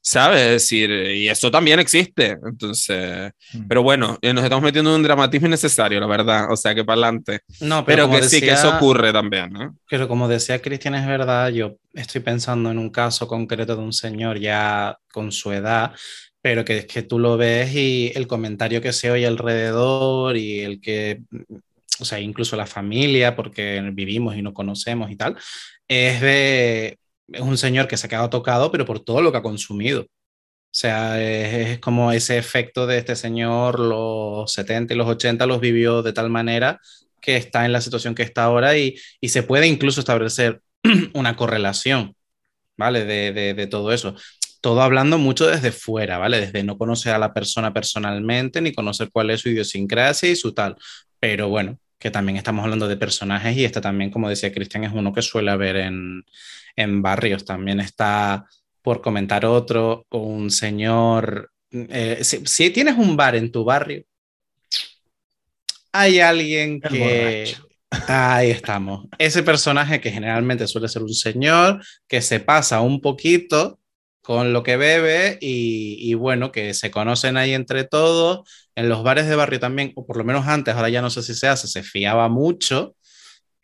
¿sabes? 0.10 0.42
Es 0.42 0.52
decir, 0.52 0.90
y 0.90 1.28
eso 1.28 1.52
también 1.52 1.80
existe. 1.80 2.38
Entonces, 2.46 3.32
Mm. 3.54 3.68
pero 3.68 3.84
bueno, 3.84 4.18
eh, 4.22 4.34
nos 4.34 4.44
estamos 4.44 4.64
metiendo 4.64 4.92
en 4.92 4.98
un 4.98 5.04
dramatismo 5.04 5.48
innecesario, 5.48 6.00
la 6.00 6.08
verdad. 6.08 6.52
O 6.52 6.56
sea, 6.56 6.74
que 6.74 6.86
para 6.86 7.02
adelante. 7.02 7.42
No, 7.60 7.84
Pero, 7.84 8.08
como 8.08 8.18
que 8.20 8.24
sí, 8.24 8.40
que 8.40 8.46
decía- 8.48 8.54
eso 8.70 8.76
ocurre 8.78 9.12
también, 9.12 9.50
¿no? 9.52 9.76
Pero 9.90 10.08
como 10.08 10.28
decía 10.30 10.62
Cristian, 10.62 10.96
es 10.96 11.06
verdad, 11.06 11.50
yo 11.50 11.76
estoy 11.94 12.22
pensando 12.22 12.72
en 12.72 12.78
un 12.78 12.90
caso 12.90 13.28
concreto 13.28 13.76
de 13.76 13.82
un 13.84 13.92
señor 13.94 14.40
ya 14.40 14.98
con 15.12 15.32
su 15.34 15.52
edad, 15.52 15.92
pero 16.42 16.64
que 16.64 16.78
es 16.78 16.86
que 16.86 17.02
tú 17.02 17.20
lo 17.20 17.36
ves 17.36 17.74
y 17.76 18.12
el 18.16 18.28
comentario 18.28 18.82
que 18.82 18.94
se 18.94 19.12
oye 19.12 19.28
alrededor 19.28 20.38
y 20.38 20.62
el 20.62 20.80
que, 20.80 21.20
o 22.00 22.06
sea, 22.06 22.20
incluso 22.22 22.56
la 22.56 22.66
familia, 22.66 23.36
porque 23.36 23.82
vivimos 23.94 24.36
y 24.38 24.42
no 24.42 24.54
conocemos 24.54 25.12
y 25.12 25.16
tal, 25.18 25.36
es 25.90 26.22
de, 26.22 26.98
es 27.32 27.42
un 27.42 27.58
señor 27.58 27.88
que 27.88 27.98
se 27.98 28.08
ha 28.08 28.10
quedado 28.10 28.30
tocado, 28.30 28.72
pero 28.72 28.86
por 28.86 29.00
todo 29.00 29.22
lo 29.22 29.32
que 29.32 29.38
ha 29.40 29.44
consumido. 29.44 30.02
O 30.04 30.80
sea, 30.80 31.22
es, 31.22 31.80
como 31.80 32.12
ese 32.12 32.38
efecto 32.38 32.88
de 32.88 32.98
este 33.00 33.16
señor, 33.16 33.80
los 33.80 34.52
70 34.52 34.94
y 34.94 34.98
los 34.98 35.08
80 35.08 35.46
los 35.48 35.60
vivió 35.60 36.04
de 36.04 36.14
tal 36.14 36.30
manera 36.30 36.80
que 37.22 37.38
está 37.38 37.66
en 37.66 37.74
la 37.74 37.82
situación 37.82 38.16
que 38.16 38.24
está 38.24 38.44
ahora 38.44 38.78
y, 38.78 38.96
y 39.22 39.30
se 39.30 39.44
puede 39.44 39.68
incluso 39.68 40.00
establecer 40.00 40.62
una 41.14 41.36
correlación, 41.36 42.16
¿vale? 42.78 43.06
De, 43.06 43.34
de, 43.34 43.54
de 43.54 43.68
todo 43.68 43.92
eso. 43.94 44.16
Todo 44.62 44.82
hablando 44.82 45.18
mucho 45.18 45.48
desde 45.48 45.72
fuera, 45.72 46.18
¿vale? 46.18 46.40
Desde 46.42 46.64
no 46.64 46.78
conocer 46.78 47.14
a 47.14 47.20
la 47.20 47.34
persona 47.34 47.74
personalmente, 47.74 48.62
ni 48.62 48.74
conocer 48.74 49.10
cuál 49.12 49.30
es 49.32 49.42
su 49.42 49.50
idiosincrasia 49.50 50.30
y 50.30 50.36
su 50.36 50.54
tal. 50.54 50.76
Pero 51.20 51.50
bueno, 51.50 51.80
que 52.00 52.12
también 52.12 52.38
estamos 52.38 52.64
hablando 52.64 52.88
de 52.88 52.98
personajes 52.98 53.56
y 53.58 53.66
este 53.66 53.82
también, 53.82 54.12
como 54.12 54.30
decía 54.30 54.54
Cristian, 54.54 54.84
es 54.84 54.94
uno 54.94 55.14
que 55.14 55.22
suele 55.22 55.52
haber 55.52 55.78
en, 55.78 56.24
en 56.76 57.02
barrios. 57.02 57.44
También 57.46 57.80
está, 57.80 58.46
por 58.82 59.02
comentar 59.02 59.46
otro, 59.46 60.06
un 60.12 60.52
señor... 60.52 61.52
eh, 61.72 62.20
si, 62.22 62.46
si 62.46 62.70
tienes 62.70 62.98
un 62.98 63.18
bar 63.18 63.36
en 63.36 63.52
tu 63.52 63.64
barrio, 63.64 64.04
hay 65.92 66.20
alguien 66.20 66.80
El 66.84 66.92
que... 66.92 67.00
borracho. 67.00 67.68
Ahí 68.08 68.52
estamos. 68.52 69.06
Ese 69.18 69.44
personaje 69.44 70.02
que 70.02 70.12
generalmente 70.12 70.68
suele 70.68 70.90
ser 70.90 71.04
un 71.04 71.14
señor 71.14 71.82
que 72.06 72.22
se 72.22 72.42
pasa 72.42 72.82
un 72.82 73.00
poquito 73.00 73.80
con 74.28 74.52
lo 74.52 74.62
que 74.62 74.76
bebe 74.76 75.38
y, 75.40 76.14
bueno, 76.16 76.52
que 76.52 76.74
se 76.74 76.92
conocen 76.92 77.38
ahí 77.38 77.54
entre 77.54 77.86
todos. 77.86 78.42
En 78.76 78.90
los 78.90 79.02
bares 79.02 79.26
de 79.26 79.38
barrio 79.38 79.62
también, 79.62 79.94
o 79.96 80.06
por 80.06 80.18
lo 80.18 80.26
menos 80.26 80.48
antes, 80.48 80.76
ahora 80.76 80.90
ya 80.90 81.02
no 81.02 81.10
sé 81.10 81.24
si 81.24 81.34
se 81.34 81.48
hace, 81.48 81.66
se 81.70 81.82
fiaba 81.82 82.28
mucho 82.28 82.94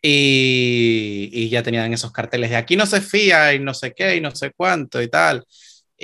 y, 0.00 1.28
y 1.34 1.50
ya 1.50 1.62
tenían 1.62 1.92
esos 1.92 2.12
carteles 2.12 2.48
de 2.48 2.56
aquí 2.56 2.76
no 2.76 2.86
se 2.86 3.02
fía 3.02 3.52
y 3.52 3.58
no 3.58 3.74
sé 3.74 3.92
qué 3.94 4.16
y 4.16 4.22
no 4.22 4.30
sé 4.34 4.52
cuánto 4.56 5.02
y 5.02 5.08
tal. 5.08 5.44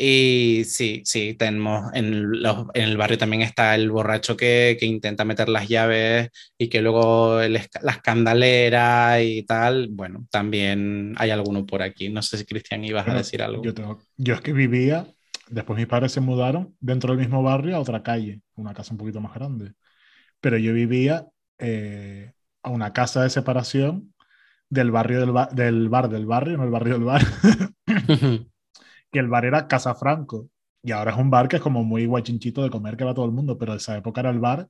Y 0.03 0.65
sí, 0.65 1.03
sí, 1.05 1.35
tenemos 1.35 1.91
en, 1.93 2.41
los- 2.43 2.67
en 2.73 2.85
el 2.85 2.97
barrio 2.97 3.19
también 3.19 3.43
está 3.43 3.75
el 3.75 3.91
borracho 3.91 4.35
que, 4.35 4.77
que 4.81 4.87
intenta 4.87 5.27
meter 5.27 5.51
las 5.51 5.69
llaves 5.69 6.31
y 6.57 6.69
que 6.71 6.81
luego 6.81 7.41
el 7.43 7.53
la 7.83 7.93
escandalera 7.93 9.21
y 9.23 9.43
tal. 9.43 9.89
Bueno, 9.91 10.27
también 10.31 11.13
hay 11.19 11.31
alguno 11.31 11.67
por 11.67 11.83
aquí. 11.83 12.09
No 12.09 12.23
sé 12.23 12.39
si 12.39 12.47
Cristian 12.47 12.83
ibas 12.85 13.03
a 13.03 13.07
Bueno, 13.07 13.19
decir 13.19 13.43
algo. 13.43 13.63
Yo, 13.63 13.75
tengo- 13.75 13.99
yo 14.17 14.35
es 14.35 14.41
que 14.41 14.55
vivía, 14.55 15.07
después 15.51 15.77
mis 15.79 15.87
padres 15.87 16.13
se 16.13 16.21
mudaron 16.23 16.75
dentro 16.81 17.11
del 17.13 17.21
mismo 17.21 17.43
barrio 17.43 17.77
a 17.77 17.81
otra 17.81 18.03
calle, 18.03 18.41
una 18.55 18.73
casa 18.73 18.93
un 18.95 18.99
poquito 18.99 19.21
más 19.21 19.35
grande. 19.35 19.73
Pero 20.41 20.57
yo 20.57 20.73
vivía 20.73 21.27
eh, 21.59 22.33
a 22.63 22.71
una 22.71 22.93
casa 22.95 23.23
de 23.23 23.31
separación 23.31 24.15
del 24.71 24.91
barrio 24.91 25.21
del, 25.21 25.33
ba- 25.33 25.51
del 25.53 25.89
bar 25.91 26.09
del 26.09 26.27
barrio, 26.27 26.57
no 26.57 26.65
el 26.65 26.71
barrio 26.71 26.95
del 26.95 27.05
bar, 27.05 27.23
que 29.13 29.19
el 29.21 29.29
bar 29.29 29.45
era 29.45 29.69
Casa 29.69 29.95
Franco. 29.95 30.49
Y 30.83 30.93
ahora 30.93 31.13
es 31.13 31.19
un 31.19 31.31
bar 31.31 31.49
que 31.49 31.57
es 31.57 31.63
como 31.63 31.85
muy 31.85 32.07
guachinchito 32.07 32.63
de 32.63 32.71
comer 32.71 32.97
que 32.97 33.05
va 33.05 33.15
todo 33.15 33.27
el 33.27 33.33
mundo, 33.33 33.59
pero 33.59 33.75
esa 33.75 33.97
época 33.97 34.21
era 34.23 34.31
el 34.31 34.41
bar 34.41 34.69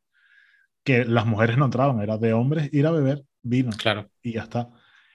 que 0.85 1.05
las 1.05 1.27
mujeres 1.27 1.59
no 1.59 1.67
entraban, 1.67 2.01
era 2.01 2.19
de 2.19 2.33
hombres 2.33 2.71
ir 2.73 2.87
a 2.87 2.91
beber 2.91 3.25
vino 3.43 3.79
claro. 3.79 4.11
y 4.23 4.33
ya 4.35 4.43
está. 4.45 4.71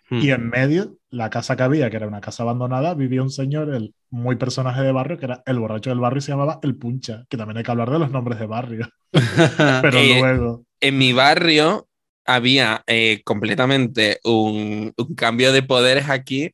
Mm. 0.09 0.21
Y 0.21 0.32
en 0.32 0.49
medio, 0.49 0.97
la 1.09 1.30
casa 1.30 1.55
que 1.57 1.63
había, 1.63 1.89
que 1.89 1.97
era 1.97 2.07
una 2.07 2.21
casa 2.21 2.43
abandonada, 2.43 2.93
vivía 2.93 3.21
un 3.23 3.32
señor, 3.32 3.73
el 3.73 3.95
muy 4.09 4.36
personaje 4.38 4.82
de 4.82 4.91
barrio, 4.91 5.17
que 5.17 5.26
era 5.26 5.43
el 5.45 5.59
borracho 5.59 5.89
del 5.89 5.99
barrio 5.99 6.19
y 6.19 6.21
se 6.21 6.32
llamaba 6.32 6.59
El 6.63 6.78
Puncha, 6.78 7.26
que 7.30 7.38
también 7.38 7.57
hay 7.57 7.63
que 7.63 7.71
hablar 7.71 7.91
de 7.91 7.99
los 7.99 8.11
nombres 8.11 8.39
de 8.39 8.45
barrio. 8.47 8.88
Pero 9.80 10.03
Eh, 10.03 10.19
luego, 10.19 10.65
en 10.82 10.97
mi 10.97 11.13
barrio 11.13 11.88
había 12.26 12.84
eh, 12.88 13.21
completamente 13.26 14.19
un, 14.23 14.93
un 14.97 15.15
cambio 15.15 15.51
de 15.53 15.63
poderes 15.63 16.09
aquí, 16.09 16.51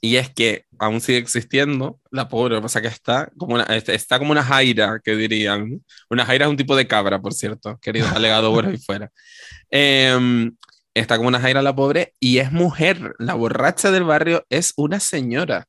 Y 0.00 0.16
es 0.16 0.30
que 0.30 0.64
aún 0.78 1.00
sigue 1.00 1.18
existiendo 1.18 2.00
la 2.10 2.28
pobre, 2.28 2.60
pasa 2.60 2.80
que 2.82 2.88
está 2.88 3.30
como 3.36 3.54
una, 3.54 3.64
está 3.64 4.18
como 4.18 4.32
una 4.32 4.42
jaira, 4.42 5.00
que 5.02 5.16
dirían. 5.16 5.82
Una 6.10 6.24
jaira 6.24 6.46
es 6.46 6.50
un 6.50 6.56
tipo 6.56 6.76
de 6.76 6.86
cabra, 6.86 7.20
por 7.20 7.34
cierto, 7.34 7.78
queridos 7.80 8.12
alegados 8.12 8.52
buenos 8.52 8.74
y 8.74 8.78
fuera. 8.78 9.10
Em, 9.70 10.56
está 10.94 11.16
como 11.16 11.28
una 11.28 11.40
jaira 11.40 11.60
la 11.60 11.74
pobre 11.74 12.14
y 12.20 12.38
es 12.38 12.52
mujer. 12.52 13.14
La 13.18 13.34
borracha 13.34 13.90
del 13.90 14.04
barrio 14.04 14.44
es 14.48 14.72
una 14.76 15.00
señora. 15.00 15.66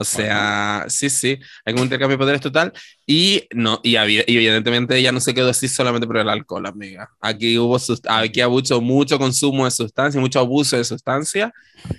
O 0.00 0.04
sea, 0.04 0.86
sí, 0.88 1.10
sí, 1.10 1.38
hay 1.62 1.74
un 1.74 1.80
intercambio 1.80 2.16
de 2.16 2.18
poderes 2.18 2.40
total 2.40 2.72
y 3.06 3.46
no 3.52 3.80
y, 3.82 3.96
había- 3.96 4.24
y 4.26 4.34
evidentemente 4.36 4.96
ella 4.96 5.12
no 5.12 5.20
se 5.20 5.34
quedó 5.34 5.50
así 5.50 5.68
solamente 5.68 6.06
por 6.06 6.16
el 6.16 6.28
alcohol, 6.30 6.64
amiga. 6.64 7.10
Aquí 7.20 7.58
hubo 7.58 7.76
aquí 8.08 8.42
mucho, 8.44 8.80
mucho 8.80 9.18
consumo 9.18 9.66
de 9.66 9.70
sustancia, 9.70 10.18
mucho 10.18 10.40
abuso 10.40 10.76
de 10.78 10.84
sustancia 10.84 11.52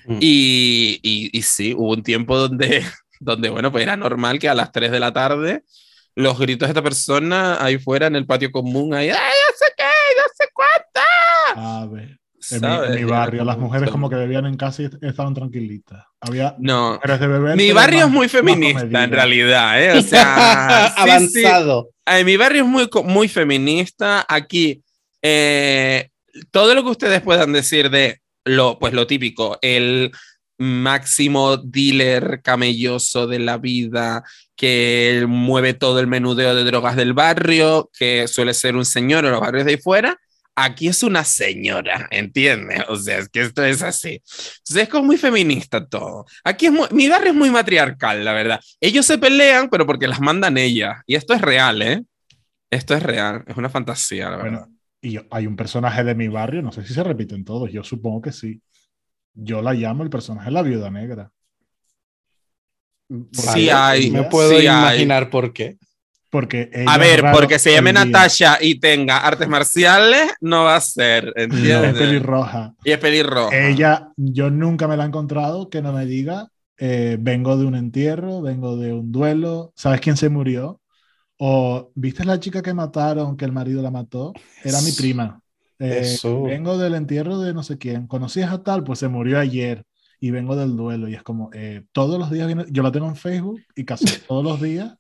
Mm. 0.06 0.18
y, 0.20 1.00
y, 1.04 1.30
y 1.38 1.42
sí, 1.44 1.74
hubo 1.76 1.92
un 1.94 2.04
tiempo 2.04 2.38
donde, 2.38 2.84
donde, 3.20 3.50
bueno, 3.50 3.72
pues 3.72 3.84
era 3.84 3.96
normal 3.98 4.40
que 4.40 4.50
a 4.50 4.54
las 4.56 4.72
3 4.72 4.92
de 4.92 5.00
la 5.00 5.12
tarde 5.14 5.64
los 6.16 6.38
gritos 6.40 6.68
de 6.68 6.72
esta 6.72 6.82
persona 6.84 7.64
ahí 7.64 7.78
fuera 7.78 8.08
en 8.08 8.16
el 8.16 8.26
patio 8.26 8.52
común, 8.52 8.94
ahí, 8.96 9.10
¡ay, 9.10 9.16
no 9.16 9.56
sé 9.58 9.74
qué, 9.78 9.84
no 9.84 10.24
sé 10.38 10.50
cuánta! 10.54 11.82
A 11.82 11.86
ver. 11.88 12.18
En 12.50 12.62
mi, 12.62 12.68
en 12.68 12.96
mi 12.96 13.04
barrio, 13.04 13.44
las 13.46 13.58
mujeres 13.58 13.90
como 13.92 14.10
que 14.10 14.16
bebían 14.16 14.46
en 14.48 14.58
casa 14.58 14.82
y 14.84 14.90
estaban 15.02 15.34
tranquilitas. 15.34 16.04
Había 16.20 16.56
No, 16.60 16.94
mujeres 16.96 17.20
de 17.20 17.28
beber. 17.28 17.56
mi 17.58 17.72
barrio 17.72 18.00
más- 18.00 18.08
es 18.08 18.14
muy 18.14 18.30
feminista 18.30 19.04
en 19.04 19.12
realidad, 19.12 19.84
¿eh? 19.84 19.98
O 19.98 20.02
sea, 20.02 20.94
sí, 20.96 21.28
sí. 21.28 21.46
Avanzado. 21.46 21.90
Ay, 22.06 22.26
mi 22.26 22.38
barrio 22.38 22.64
es 22.64 22.68
muy, 22.70 22.90
muy 23.06 23.28
feminista. 23.28 24.26
Aquí, 24.28 24.82
eh, 25.22 26.10
todo 26.50 26.74
lo 26.74 26.84
que 26.84 26.90
ustedes 26.90 27.22
puedan 27.22 27.54
decir 27.54 27.90
de 27.90 28.20
lo, 28.46 28.80
pues 28.80 28.94
lo 28.94 29.06
típico, 29.06 29.60
el 29.62 30.12
máximo 30.58 31.58
dealer 31.58 32.42
camelloso 32.44 33.28
de 33.28 33.40
la 33.40 33.58
vida, 33.58 34.24
que 34.56 35.26
mueve 35.28 35.74
todo 35.74 36.00
el 36.00 36.08
menudeo 36.08 36.54
de 36.56 36.64
drogas 36.64 36.96
del 36.96 37.14
barrio, 37.14 37.90
que 37.98 38.28
suele 38.28 38.54
ser 38.54 38.76
un 38.76 38.86
señor 38.86 39.26
en 39.26 39.32
los 39.32 39.42
barrios 39.42 39.66
de 39.66 39.72
ahí 39.72 39.78
fuera. 39.78 40.18
Aquí 40.64 40.88
es 40.88 41.02
una 41.04 41.24
señora, 41.24 42.08
¿entiendes? 42.12 42.84
O 42.90 42.96
sea, 42.98 43.18
es 43.20 43.30
que 43.30 43.42
esto 43.42 43.64
es 43.64 43.82
así. 43.82 44.22
Entonces 44.60 44.84
es 44.84 44.90
como 44.90 45.06
muy 45.06 45.18
feminista 45.18 45.86
todo. 45.88 46.26
Aquí 46.44 46.68
es 46.68 46.72
muy- 46.72 46.88
mi 46.92 47.08
barrio 47.10 47.30
es 47.32 47.36
muy 47.36 47.50
matriarcal, 47.50 48.24
la 48.24 48.34
verdad. 48.34 48.60
Ellos 48.80 49.06
se 49.06 49.18
pelean, 49.18 49.70
pero 49.70 49.86
porque 49.86 50.08
las 50.08 50.20
mandan 50.20 50.58
ellas. 50.58 50.98
Y 51.08 51.16
esto 51.16 51.34
es 51.34 51.42
real, 51.42 51.82
¿eh? 51.82 52.04
Esto 52.70 52.94
es 52.96 53.04
real, 53.04 53.44
es 53.48 53.58
una 53.58 53.70
fantasía, 53.70 54.30
la 54.30 54.38
verdad. 54.38 54.52
Bueno, 54.68 54.78
y 55.02 55.12
yo- 55.14 55.26
hay 55.32 55.48
un 55.48 55.56
personaje 55.56 56.04
de 56.04 56.16
mi 56.16 56.28
barrio, 56.28 56.62
no 56.62 56.72
sé 56.72 56.84
si 56.86 56.94
se 56.94 57.04
repiten 57.04 57.44
todos, 57.44 57.72
yo 57.72 57.84
supongo 57.84 58.22
que 58.22 58.32
sí. 58.32 58.62
Yo 59.34 59.62
la 59.62 59.74
llamo 59.74 60.04
el 60.04 60.10
personaje 60.10 60.46
de 60.46 60.52
la 60.52 60.62
viuda 60.62 60.90
negra. 60.92 61.32
Sí 63.34 63.70
hay, 63.70 64.10
Me 64.12 64.24
puedo 64.24 64.50
sí 64.52 64.56
hay. 64.58 64.66
imaginar 64.66 65.30
por 65.30 65.52
qué. 65.54 65.78
Porque 66.32 66.72
A 66.86 66.96
es 66.96 67.00
ver, 67.00 67.24
porque 67.34 67.60
se 67.60 67.74
llame. 67.74 67.94
Natasha 67.94 68.58
y 68.62 68.80
tenga 68.80 69.18
artes 69.20 69.48
marciales, 69.50 70.32
no 70.42 70.64
va 70.64 70.78
a 70.78 70.82
ser, 70.82 71.34
Es 71.36 71.44
¿entiendes? 71.46 71.94
pelirroja. 71.94 72.74
y 72.84 72.92
es 72.92 72.98
pelirroja. 73.00 73.56
Ella, 73.56 74.10
yo 74.16 74.50
nunca 74.50 74.88
me 74.88 74.98
la 74.98 75.04
he 75.04 75.08
encontrado 75.08 75.70
que 75.70 75.82
no 75.82 75.94
me 75.94 76.06
diga, 76.06 76.48
eh, 76.78 77.18
vengo 77.20 77.58
de 77.58 77.66
un 77.66 77.76
entierro, 77.76 78.42
vengo 78.42 78.78
de 78.78 78.94
un 78.94 79.12
duelo, 79.12 79.74
¿sabes 79.76 80.02
quién 80.02 80.18
se 80.18 80.30
murió? 80.30 80.82
O, 81.38 81.92
¿viste 81.96 82.24
la 82.24 82.40
chica 82.40 82.62
que 82.62 82.74
mataron, 82.74 83.36
que 83.36 83.46
el 83.46 83.52
marido 83.52 83.82
la 83.82 83.92
mató? 83.92 84.34
Era 84.64 84.82
mi 84.82 84.92
prima. 84.94 85.42
Eh, 85.80 86.00
Eso. 86.04 86.44
vengo 86.44 86.78
del 86.78 86.94
entierro 86.96 87.40
de 87.40 87.54
no 87.54 87.64
sé 87.64 87.78
quién. 87.78 88.08
¿Conocías 88.08 88.52
a 88.54 88.64
tal? 88.64 88.84
Pues 88.84 89.00
se 89.00 89.08
murió 89.10 89.40
ayer 89.40 89.84
y 90.20 90.30
vengo 90.32 90.56
del 90.56 90.76
duelo. 90.78 91.10
Y 91.10 91.16
es 91.16 91.24
como, 91.24 91.50
eh, 91.54 91.84
todos 91.92 92.20
los 92.20 92.30
días 92.32 92.46
viene, 92.48 92.66
yo 92.70 92.84
la 92.84 92.92
tengo 92.92 93.08
en 93.08 93.16
Facebook 93.16 93.60
y 93.76 93.84
casi 93.86 94.06
todos 94.28 94.44
los 94.44 94.62
días 94.62 94.94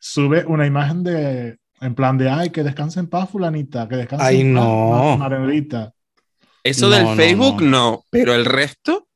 sube 0.00 0.44
una 0.46 0.66
imagen 0.66 1.04
de, 1.04 1.58
en 1.80 1.94
plan 1.94 2.18
de, 2.18 2.28
ay, 2.28 2.50
que 2.50 2.64
descanse 2.64 2.98
en 2.98 3.06
paz 3.06 3.30
fulanita, 3.30 3.86
que 3.88 3.94
descanse 3.96 4.24
Ay, 4.26 4.40
en 4.40 4.54
paz 4.54 4.64
no. 4.64 5.16
Marenita. 5.18 5.92
Eso 6.64 6.88
No, 6.88 6.94
del 6.96 7.04
no, 7.04 7.14
Facebook, 7.14 7.62
no. 7.62 7.70
no. 7.70 8.04
Pero 8.10 8.34
el 8.34 8.44
resto, 8.44 9.06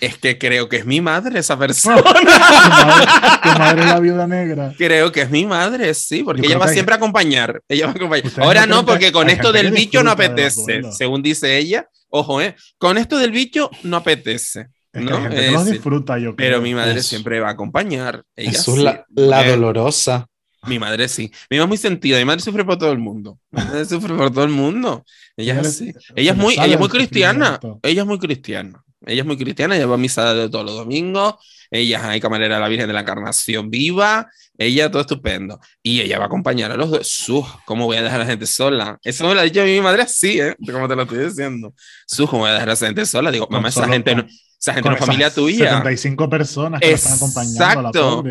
es 0.00 0.18
que 0.18 0.38
creo 0.38 0.68
que 0.68 0.76
es 0.76 0.86
mi 0.86 1.00
madre 1.00 1.38
esa 1.38 1.58
persona. 1.58 1.96
tu, 2.02 2.04
madre, 2.12 3.06
tu 3.42 3.48
madre 3.58 3.80
es 3.80 3.86
la 3.86 4.00
viuda 4.00 4.26
negra. 4.26 4.74
creo 4.76 5.10
que 5.10 5.22
es 5.22 5.30
mi 5.30 5.46
madre, 5.46 5.92
sí, 5.94 6.22
porque 6.22 6.42
Yo 6.42 6.48
ella 6.48 6.58
va 6.58 6.66
que 6.66 6.72
siempre 6.74 6.94
a 6.94 6.98
acompañar. 6.98 7.62
Ella 7.68 7.86
va 7.86 7.92
a 7.92 7.96
acompañar. 7.96 8.32
Ahora 8.38 8.66
no 8.66 8.84
porque 8.84 9.10
con 9.12 9.28
esto 9.30 9.52
del 9.52 9.70
bicho 9.72 10.02
no 10.02 10.14
de 10.14 10.24
apetece, 10.26 10.60
duelos. 10.62 10.96
según 10.96 11.22
dice 11.22 11.56
ella. 11.56 11.88
Ojo, 12.08 12.40
¿eh? 12.40 12.54
Con 12.78 12.98
esto 12.98 13.18
del 13.18 13.30
bicho 13.30 13.70
no 13.82 13.96
apetece. 13.98 14.68
Es 14.98 15.04
que 15.04 15.10
¿no? 15.10 15.16
hay 15.16 15.22
gente 15.22 15.46
Es 15.46 15.52
los 15.52 15.64
decir, 15.64 15.74
disfruta, 15.74 16.18
yo 16.18 16.34
creo. 16.34 16.36
pero 16.36 16.60
mi 16.62 16.74
madre 16.74 16.98
Eso. 17.00 17.08
siempre 17.08 17.40
va 17.40 17.48
a 17.48 17.52
acompañar. 17.52 18.22
Ella 18.34 18.52
sí. 18.54 18.76
la, 18.82 19.04
la 19.14 19.46
Eh, 19.46 19.50
dolorosa. 19.50 20.26
Mi 20.66 20.78
madre 20.80 21.08
sí. 21.08 21.30
Mi 21.48 21.58
mamá 21.58 21.64
es 21.66 21.68
muy 21.68 21.76
sentida. 21.78 22.18
Mi 22.18 22.24
madre 22.24 22.40
sufre 22.40 22.64
por 22.64 22.76
todo 22.78 22.90
el 22.92 22.98
mundo. 22.98 23.38
Mi 23.50 23.62
madre 23.62 23.84
sufre 23.84 24.14
por 24.16 24.30
todo 24.32 24.44
el 24.44 24.50
mundo. 24.50 25.04
Ella 25.36 25.52
es 25.54 25.58
Ella 25.60 25.68
así. 25.68 25.84
le- 26.14 26.22
Ella 26.22 26.32
es 26.32 26.36
muy, 26.38 26.54
ella 26.54 26.74
es 26.74 26.78
muy 26.80 26.88
cristiana. 26.88 27.60
Ella 27.82 28.00
es 28.02 28.06
muy 28.06 28.18
cristiana. 28.18 28.82
Ella 29.04 29.20
es 29.20 29.26
muy 29.26 29.36
cristiana. 29.36 29.76
Ella 29.76 29.86
va 29.86 29.94
a 29.94 29.98
misa 29.98 30.34
de 30.34 30.48
todos 30.48 30.64
los 30.64 30.74
domingos. 30.74 31.34
Ella 31.70 32.14
es 32.14 32.20
camarera 32.20 32.56
de 32.56 32.60
la 32.60 32.68
Virgen 32.68 32.86
de 32.88 32.92
la 32.94 33.00
Encarnación 33.00 33.70
viva. 33.70 34.28
Ella 34.58 34.90
todo 34.90 35.02
estupendo. 35.02 35.60
Y 35.82 36.00
ella 36.00 36.18
va 36.18 36.24
a 36.24 36.26
acompañar 36.28 36.72
a 36.72 36.76
los 36.76 36.90
dos. 36.90 37.06
Sus, 37.08 37.44
¿cómo 37.64 37.84
voy 37.86 37.98
a 37.98 38.02
dejar 38.02 38.20
a 38.20 38.24
la 38.24 38.30
gente 38.30 38.46
sola? 38.46 38.98
Eso 39.04 39.26
me 39.28 39.34
lo 39.34 39.40
ha 39.40 39.44
dicho 39.44 39.62
mi 39.64 39.80
madre 39.80 40.02
así, 40.02 40.40
¿eh? 40.40 40.56
Como 40.72 40.88
te 40.88 40.96
lo 40.96 41.02
estoy 41.02 41.18
diciendo. 41.26 41.74
Sus, 42.06 42.28
¿cómo 42.30 42.42
voy 42.42 42.50
a 42.50 42.54
dejar 42.54 42.70
a 42.70 42.72
esa 42.72 42.86
gente 42.86 43.04
sola? 43.06 43.30
Digo, 43.30 43.46
mamá, 43.50 43.68
esa 43.68 43.86
gente 43.88 44.14
no, 44.14 44.24
esa 44.58 44.74
gente 44.74 44.88
no 44.88 44.94
es 44.96 45.00
familia 45.00 45.30
tuya. 45.30 45.70
75 45.70 46.28
personas 46.28 46.80
que 46.80 46.88
la 46.88 46.94
están 46.94 47.12
acompañando 47.14 47.64
a 47.64 47.82
la 47.82 47.88
Exacto. 47.88 48.24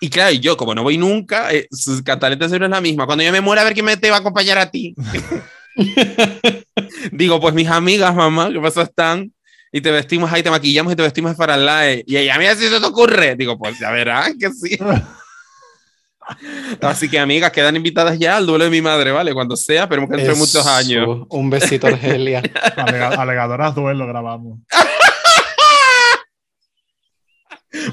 Y 0.00 0.08
claro, 0.10 0.32
y 0.32 0.40
yo, 0.40 0.56
como 0.56 0.74
no 0.74 0.82
voy 0.82 0.96
nunca, 0.98 1.52
eh, 1.52 1.66
su 1.70 2.02
cataleta 2.02 2.48
siempre 2.48 2.66
es 2.66 2.70
la 2.70 2.80
misma. 2.80 3.06
Cuando 3.06 3.22
yo 3.24 3.32
me 3.32 3.40
muera, 3.40 3.62
a 3.62 3.64
ver 3.64 3.74
quién 3.74 3.86
me 3.86 3.96
te 3.96 4.10
va 4.10 4.16
a 4.16 4.20
acompañar 4.20 4.58
a 4.58 4.70
ti. 4.70 4.94
Digo, 7.12 7.40
pues 7.40 7.54
mis 7.54 7.68
amigas, 7.68 8.14
mamá, 8.14 8.50
¿qué 8.52 8.60
pasa 8.60 8.82
están? 8.82 9.32
Y 9.72 9.80
te 9.80 9.90
vestimos 9.90 10.30
ahí, 10.32 10.42
te 10.42 10.50
maquillamos 10.50 10.92
y 10.92 10.96
te 10.96 11.02
vestimos 11.02 11.34
para 11.34 11.54
el 11.54 11.64
live. 11.64 12.04
Y 12.06 12.16
ella, 12.16 12.36
mira 12.38 12.54
si 12.54 12.68
se 12.68 12.78
te 12.80 12.86
ocurre. 12.86 13.36
Digo, 13.36 13.58
pues 13.58 13.78
ya 13.78 13.90
verás 13.90 14.32
que 14.38 14.50
sí. 14.50 14.78
Así 16.80 17.08
que, 17.08 17.18
amigas, 17.18 17.50
quedan 17.52 17.76
invitadas 17.76 18.18
ya 18.18 18.36
al 18.36 18.46
duelo 18.46 18.64
de 18.64 18.70
mi 18.70 18.80
madre, 18.80 19.10
¿vale? 19.10 19.34
Cuando 19.34 19.56
sea, 19.56 19.82
esperemos 19.84 20.08
que 20.10 20.16
entre 20.20 20.34
muchos 20.34 20.56
Eso. 20.56 20.70
años. 20.70 21.26
Un 21.28 21.50
besito, 21.50 21.86
Argelia. 21.86 22.40
Alega- 22.76 23.14
alegadoras 23.20 23.74
duelo 23.74 24.06
grabamos. 24.06 24.58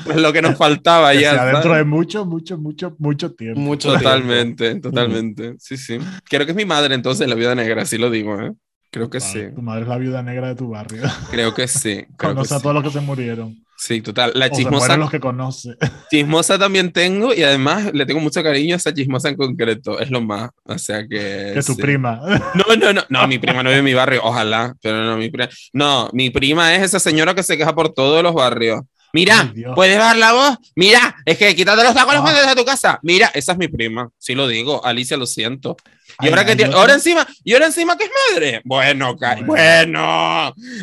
Pues 0.04 0.18
lo 0.22 0.34
que 0.34 0.42
nos 0.42 0.58
faltaba 0.58 1.12
Que 1.12 1.22
ya. 1.22 1.34
sea 1.34 1.46
dentro 1.46 1.74
de 1.74 1.84
mucho, 1.84 2.26
mucho, 2.26 2.58
mucho, 2.58 2.96
mucho 3.00 3.32
tiempo. 3.34 3.60
Mucho 3.60 3.90
tiempo. 3.90 4.04
Totalmente, 4.04 4.76
totalmente. 4.76 5.56
Sí, 5.60 5.78
sí. 5.78 6.00
Creo 6.30 6.46
que 6.46 6.52
es 6.52 6.58
mi 6.58 6.66
madre 6.66 6.96
entonces, 6.96 7.28
la 7.28 7.36
viuda 7.36 7.56
negra, 7.56 7.86
sí 7.86 7.98
lo 7.98 8.10
digo, 8.10 8.40
¿eh? 8.42 8.52
Creo 8.92 9.10
que 9.10 9.20
Vale, 9.20 9.32
sí. 9.32 9.56
Tu 9.56 9.62
madre 9.62 9.84
es 9.84 9.88
la 9.88 9.98
viuda 9.98 10.24
negra 10.24 10.48
de 10.48 10.56
tu 10.56 10.70
barrio. 10.70 11.04
Creo 11.30 11.54
que 11.54 11.68
sí. 11.68 12.06
Creo 12.18 12.32
que 12.32 12.36
Conoce 12.36 12.54
a 12.56 12.58
sí. 12.58 12.64
todos 12.64 12.76
los 12.76 12.84
que 12.84 12.90
se 12.90 13.02
murieron. 13.02 13.56
Sí, 13.78 14.02
total. 14.02 14.32
La 14.36 14.48
O 14.48 14.50
se 14.50 14.56
chismosa, 14.56 14.78
mueren 14.80 15.00
los 15.00 15.12
que 15.12 15.20
conoce. 15.20 15.76
chismosa 16.12 16.58
también 16.58 16.92
tengo 16.92 17.34
y 17.34 17.44
además 17.44 17.94
le 17.94 18.06
tengo 18.06 18.20
mucho 18.20 18.44
cariño 18.44 18.74
a 18.74 18.78
esa 18.78 18.94
chismosa 18.94 19.30
en 19.30 19.36
concreto. 19.38 20.00
Es 20.00 20.10
lo 20.10 20.20
más. 20.22 20.50
O 20.64 20.78
sea 20.78 21.08
que. 21.08 21.52
Que 21.54 21.62
tu 21.64 21.76
sí. 21.76 21.82
prima. 21.82 22.20
No, 22.56 22.76
no, 22.76 22.92
no. 22.92 23.04
No, 23.08 23.28
mi 23.28 23.38
prima 23.38 23.62
no 23.64 23.70
vive 23.70 23.80
en 23.80 23.86
mi 23.86 23.94
barrio. 23.94 24.22
Ojalá. 24.24 24.76
Pero 24.82 25.04
no, 25.04 25.16
mi 25.18 25.30
prima. 25.30 25.48
No, 25.72 26.10
mi 26.12 26.30
prima 26.32 26.76
es 26.76 26.82
esa 26.82 27.00
señora 27.00 27.34
que 27.36 27.44
se 27.44 27.58
queja 27.58 27.74
por 27.74 27.94
todos 27.94 28.22
los 28.24 28.34
barrios. 28.34 28.82
Mira, 29.14 29.52
Ay. 29.56 29.64
¿puedes 29.76 29.98
dar 29.98 30.16
la 30.18 30.34
voz? 30.34 30.58
Mira, 30.76 31.16
es 31.26 31.38
que 31.38 31.56
quítate 31.56 31.84
los 31.84 31.94
tacones 31.94 32.20
Ah. 32.20 32.24
cuando 32.24 32.42
desde 32.42 32.56
tu 32.56 32.66
casa. 32.66 33.00
Mira, 33.02 33.32
esa 33.34 33.54
es 33.54 33.58
mi 33.58 33.68
prima. 33.68 34.10
Sí 34.18 34.36
lo 34.36 34.48
digo. 34.48 34.86
Alicia, 34.86 35.18
lo 35.18 35.26
siento. 35.26 35.78
Y 36.22 36.26
Ay, 36.26 36.30
ahora 36.30 36.46
que 36.46 36.54
otra- 36.54 36.74
ahora 36.78 36.94
encima, 36.94 37.26
y 37.44 37.54
ahora 37.54 37.68
encima 37.68 37.98
que 37.98 38.04
es 38.06 38.12
madre. 38.34 38.62
Bueno, 38.66 39.16
ca- 39.18 39.36
Bueno. 39.36 39.48
bueno. 39.48 40.00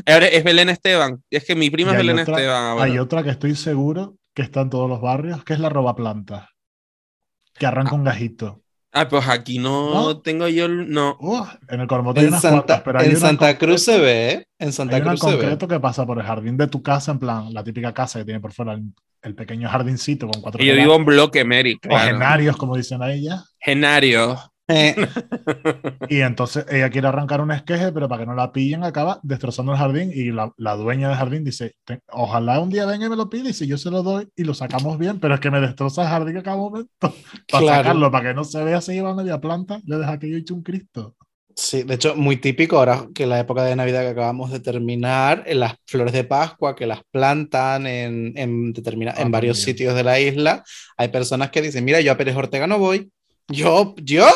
Ahora 0.06 0.26
es 0.26 0.42
Belén 0.44 0.68
Esteban. 0.70 1.22
Es 1.30 1.44
que 1.44 1.54
mi 1.54 1.70
prima 1.70 1.90
y 1.90 1.94
es 1.94 1.98
Belén 1.98 2.18
otra- 2.20 2.34
Esteban. 2.36 2.78
Hay 2.80 2.98
otra 2.98 3.22
que 3.22 3.30
estoy 3.30 3.54
seguro 3.54 4.16
que 4.34 4.42
está 4.42 4.62
en 4.62 4.70
todos 4.70 4.88
los 4.88 5.00
barrios, 5.00 5.44
que 5.44 5.52
es 5.54 5.60
la 5.60 5.68
roba 5.68 5.94
planta. 5.94 6.50
Que 7.58 7.66
arranca 7.66 7.94
un 7.94 8.04
gajito. 8.04 8.62
Ah, 8.98 9.08
pues 9.08 9.28
aquí 9.28 9.58
no, 9.58 9.92
¿No? 9.92 10.18
tengo 10.20 10.48
yo, 10.48 10.64
el- 10.64 10.90
no. 10.90 11.18
Uh, 11.20 11.44
en 11.68 11.80
el 11.80 11.86
Cormote 11.86 12.20
hay 12.20 12.26
En 12.26 12.32
unas 12.32 12.40
Santa, 12.40 12.56
cuantas, 12.56 12.80
pero 12.82 12.98
hay 12.98 13.04
en 13.06 13.10
una 13.12 13.20
Santa 13.20 13.58
Cruz 13.58 13.82
se 13.82 13.98
ve, 13.98 14.30
¿eh? 14.32 14.46
En 14.58 14.72
Santa 14.72 14.96
Hay 14.96 15.02
una 15.02 15.12
en 15.12 15.18
Cruz 15.18 15.30
se 15.30 15.36
ve. 15.36 15.42
concreto 15.42 15.68
que 15.68 15.80
pasa 15.80 16.06
por 16.06 16.18
el 16.18 16.24
jardín 16.24 16.56
de 16.56 16.66
tu 16.66 16.82
casa, 16.82 17.12
en 17.12 17.18
plan, 17.18 17.52
la 17.52 17.62
típica 17.62 17.92
casa 17.92 18.18
que 18.18 18.24
tiene 18.24 18.40
por 18.40 18.54
fuera 18.54 18.72
el, 18.72 18.84
el 19.22 19.34
pequeño 19.34 19.68
jardincito 19.68 20.26
con 20.28 20.40
cuatro 20.40 20.62
Y 20.64 20.66
yo 20.66 20.74
vivo 20.74 20.94
en 20.94 21.04
bloque, 21.04 21.44
Mary, 21.44 21.78
o 21.90 21.98
genarios, 21.98 22.56
como 22.56 22.74
dicen 22.74 23.02
a 23.02 23.12
ella. 23.12 23.44
Genario. 23.60 24.38
Eh, 24.68 24.94
Y 26.08 26.20
entonces 26.20 26.66
ella 26.70 26.90
quiere 26.90 27.08
arrancar 27.08 27.40
un 27.40 27.50
esqueje, 27.52 27.92
pero 27.92 28.08
para 28.08 28.20
que 28.22 28.26
no 28.26 28.34
la 28.34 28.52
pillen, 28.52 28.84
acaba 28.84 29.20
destrozando 29.22 29.72
el 29.72 29.78
jardín. 29.78 30.10
Y 30.14 30.30
la, 30.32 30.52
la 30.56 30.74
dueña 30.76 31.08
del 31.08 31.16
jardín 31.18 31.44
dice: 31.44 31.74
"Te- 31.84 32.00
Ojalá 32.12 32.60
un 32.60 32.70
día 32.70 32.86
venga 32.86 33.06
y 33.06 33.10
me 33.10 33.16
lo 33.16 33.28
pida, 33.30 33.48
y 33.50 33.52
si 33.52 33.66
yo 33.66 33.78
se 33.78 33.90
lo 33.90 34.02
doy 34.02 34.28
y 34.36 34.44
lo 34.44 34.54
sacamos 34.54 34.98
bien, 34.98 35.20
pero 35.20 35.34
es 35.34 35.40
que 35.40 35.50
me 35.50 35.60
destroza 35.60 36.02
el 36.02 36.08
jardín 36.08 36.36
a 36.38 36.42
cada 36.42 36.56
momento. 36.56 36.88
Para 37.00 37.62
Claro. 37.64 37.66
sacarlo, 37.76 38.10
para 38.10 38.28
que 38.30 38.34
no 38.34 38.44
se 38.44 38.62
vea 38.64 38.80
si 38.80 38.92
lleva 38.92 39.14
media 39.14 39.40
planta, 39.40 39.80
le 39.86 39.96
deja 39.98 40.18
que 40.18 40.28
yo 40.30 40.36
he 40.36 40.40
hecho 40.40 40.54
un 40.54 40.62
Cristo. 40.62 41.14
Sí, 41.58 41.84
de 41.84 41.94
hecho, 41.94 42.14
muy 42.16 42.36
típico 42.36 42.76
ahora 42.78 43.06
que 43.14 43.24
la 43.24 43.40
época 43.40 43.62
de 43.64 43.74
Navidad 43.74 44.02
que 44.02 44.08
acabamos 44.08 44.50
de 44.52 44.60
terminar, 44.60 45.42
en 45.46 45.60
las 45.60 45.74
flores 45.86 46.12
de 46.12 46.22
Pascua 46.24 46.76
que 46.76 46.86
las 46.86 47.00
plantan 47.10 47.86
en, 47.86 48.32
en, 48.36 48.74
determina- 48.74 49.14
Ah, 49.16 49.22
en 49.22 49.30
varios 49.30 49.56
también. 49.58 49.74
sitios 49.76 49.94
de 49.94 50.04
la 50.04 50.20
isla, 50.20 50.62
hay 50.98 51.08
personas 51.08 51.50
que 51.50 51.62
dicen, 51.62 51.82
mira, 51.84 52.00
yo 52.02 52.12
a 52.12 52.16
Pérez 52.18 52.36
Ortega 52.36 52.66
no 52.66 52.78
voy. 52.78 53.10
Yo, 53.48 53.94
yo, 54.02 54.26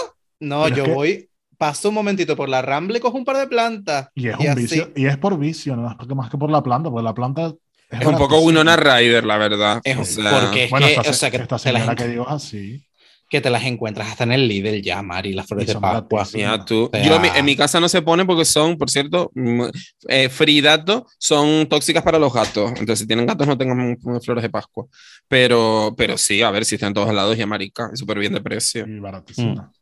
no, 0.40 0.64
Pero 0.64 0.74
es 0.74 0.78
yo 0.78 0.84
que- 0.84 0.92
voy, 0.92 1.28
paso 1.58 1.90
un 1.90 1.94
momentito 1.94 2.34
por 2.36 2.48
la 2.48 2.62
Rambla 2.62 2.96
y 2.98 3.00
cojo 3.00 3.18
un 3.18 3.24
par 3.24 3.36
de 3.36 3.46
plantas. 3.46 4.08
Y 4.14 4.28
es 4.28 4.36
Y 4.40 4.42
un 4.44 4.48
así. 4.48 4.60
vicio, 4.62 4.90
y 4.96 5.06
es 5.06 5.16
por 5.18 5.38
vicio, 5.38 5.76
no 5.76 5.90
es 5.90 5.96
porque 5.96 6.14
más 6.14 6.30
que 6.30 6.38
por 6.38 6.50
la 6.50 6.62
planta, 6.62 6.90
porque 6.90 7.04
la 7.04 7.14
planta 7.14 7.46
es, 7.46 7.54
Es 8.00 8.06
un 8.06 8.16
poco. 8.16 8.38
Winona 8.40 8.76
Ryder, 8.76 9.24
la 9.24 9.36
verdad. 9.36 9.80
Es 9.84 9.96
O 9.98 10.04
sea, 10.04 10.30
porque 10.40 10.64
es 10.64 10.70
Bueno, 10.70 10.86
que, 10.86 10.92
esta, 10.94 11.10
o 11.10 11.12
sea, 11.12 11.30
que, 11.30 11.36
esta 11.38 11.46
te 11.58 11.72
las, 11.72 11.82
señora 11.82 11.94
que 11.96 12.06
digo 12.08 12.28
así. 12.28 12.84
que 13.28 13.40
te 13.40 13.50
las 13.50 13.62
encuentras 13.64 14.08
hasta 14.08 14.24
en 14.24 14.32
el 14.32 14.48
Lidl 14.48 14.80
ya, 14.82 15.02
Mari, 15.02 15.32
las 15.34 15.46
flores 15.46 15.66
de 15.68 15.74
Pascua. 15.76 16.26
Mira 16.34 16.64
tú. 16.64 16.84
O 16.84 16.90
sea- 16.92 17.02
Yo 17.04 17.20
en 17.22 17.44
mi- 17.44 17.54
casa 17.56 17.78
no 17.78 17.88
se 17.88 18.00
pone 18.02 18.24
porque 18.24 18.44
son, 18.44 18.76
por 18.78 18.90
cierto, 18.90 19.30
mm, 19.34 19.62
eh, 20.08 20.28
free 20.28 20.60
dato, 20.60 21.06
son 21.18 21.68
tóxicas 21.68 22.02
para 22.02 22.18
los 22.18 22.32
gatos. 22.32 22.70
Entonces, 22.70 23.00
si 23.00 23.06
tienen 23.06 23.26
gatos, 23.26 23.46
no 23.46 23.56
tengan 23.58 23.96
flores 24.22 24.42
de 24.42 24.50
Pascua. 24.50 24.86
Pero, 25.28 25.94
pero 25.96 26.16
sí, 26.18 26.42
a 26.42 26.50
ver 26.50 26.64
si 26.64 26.74
están 26.76 26.88
en 26.88 26.94
todos 26.94 27.12
lados 27.14 27.38
y 27.38 27.44
marica, 27.46 27.90
es 27.92 27.98
súper 28.00 28.18
bien 28.18 28.32
de 28.32 28.40
precio. 28.40 28.84
Y 28.86 28.98
baratísima. 28.98 29.62
Mm. 29.62 29.79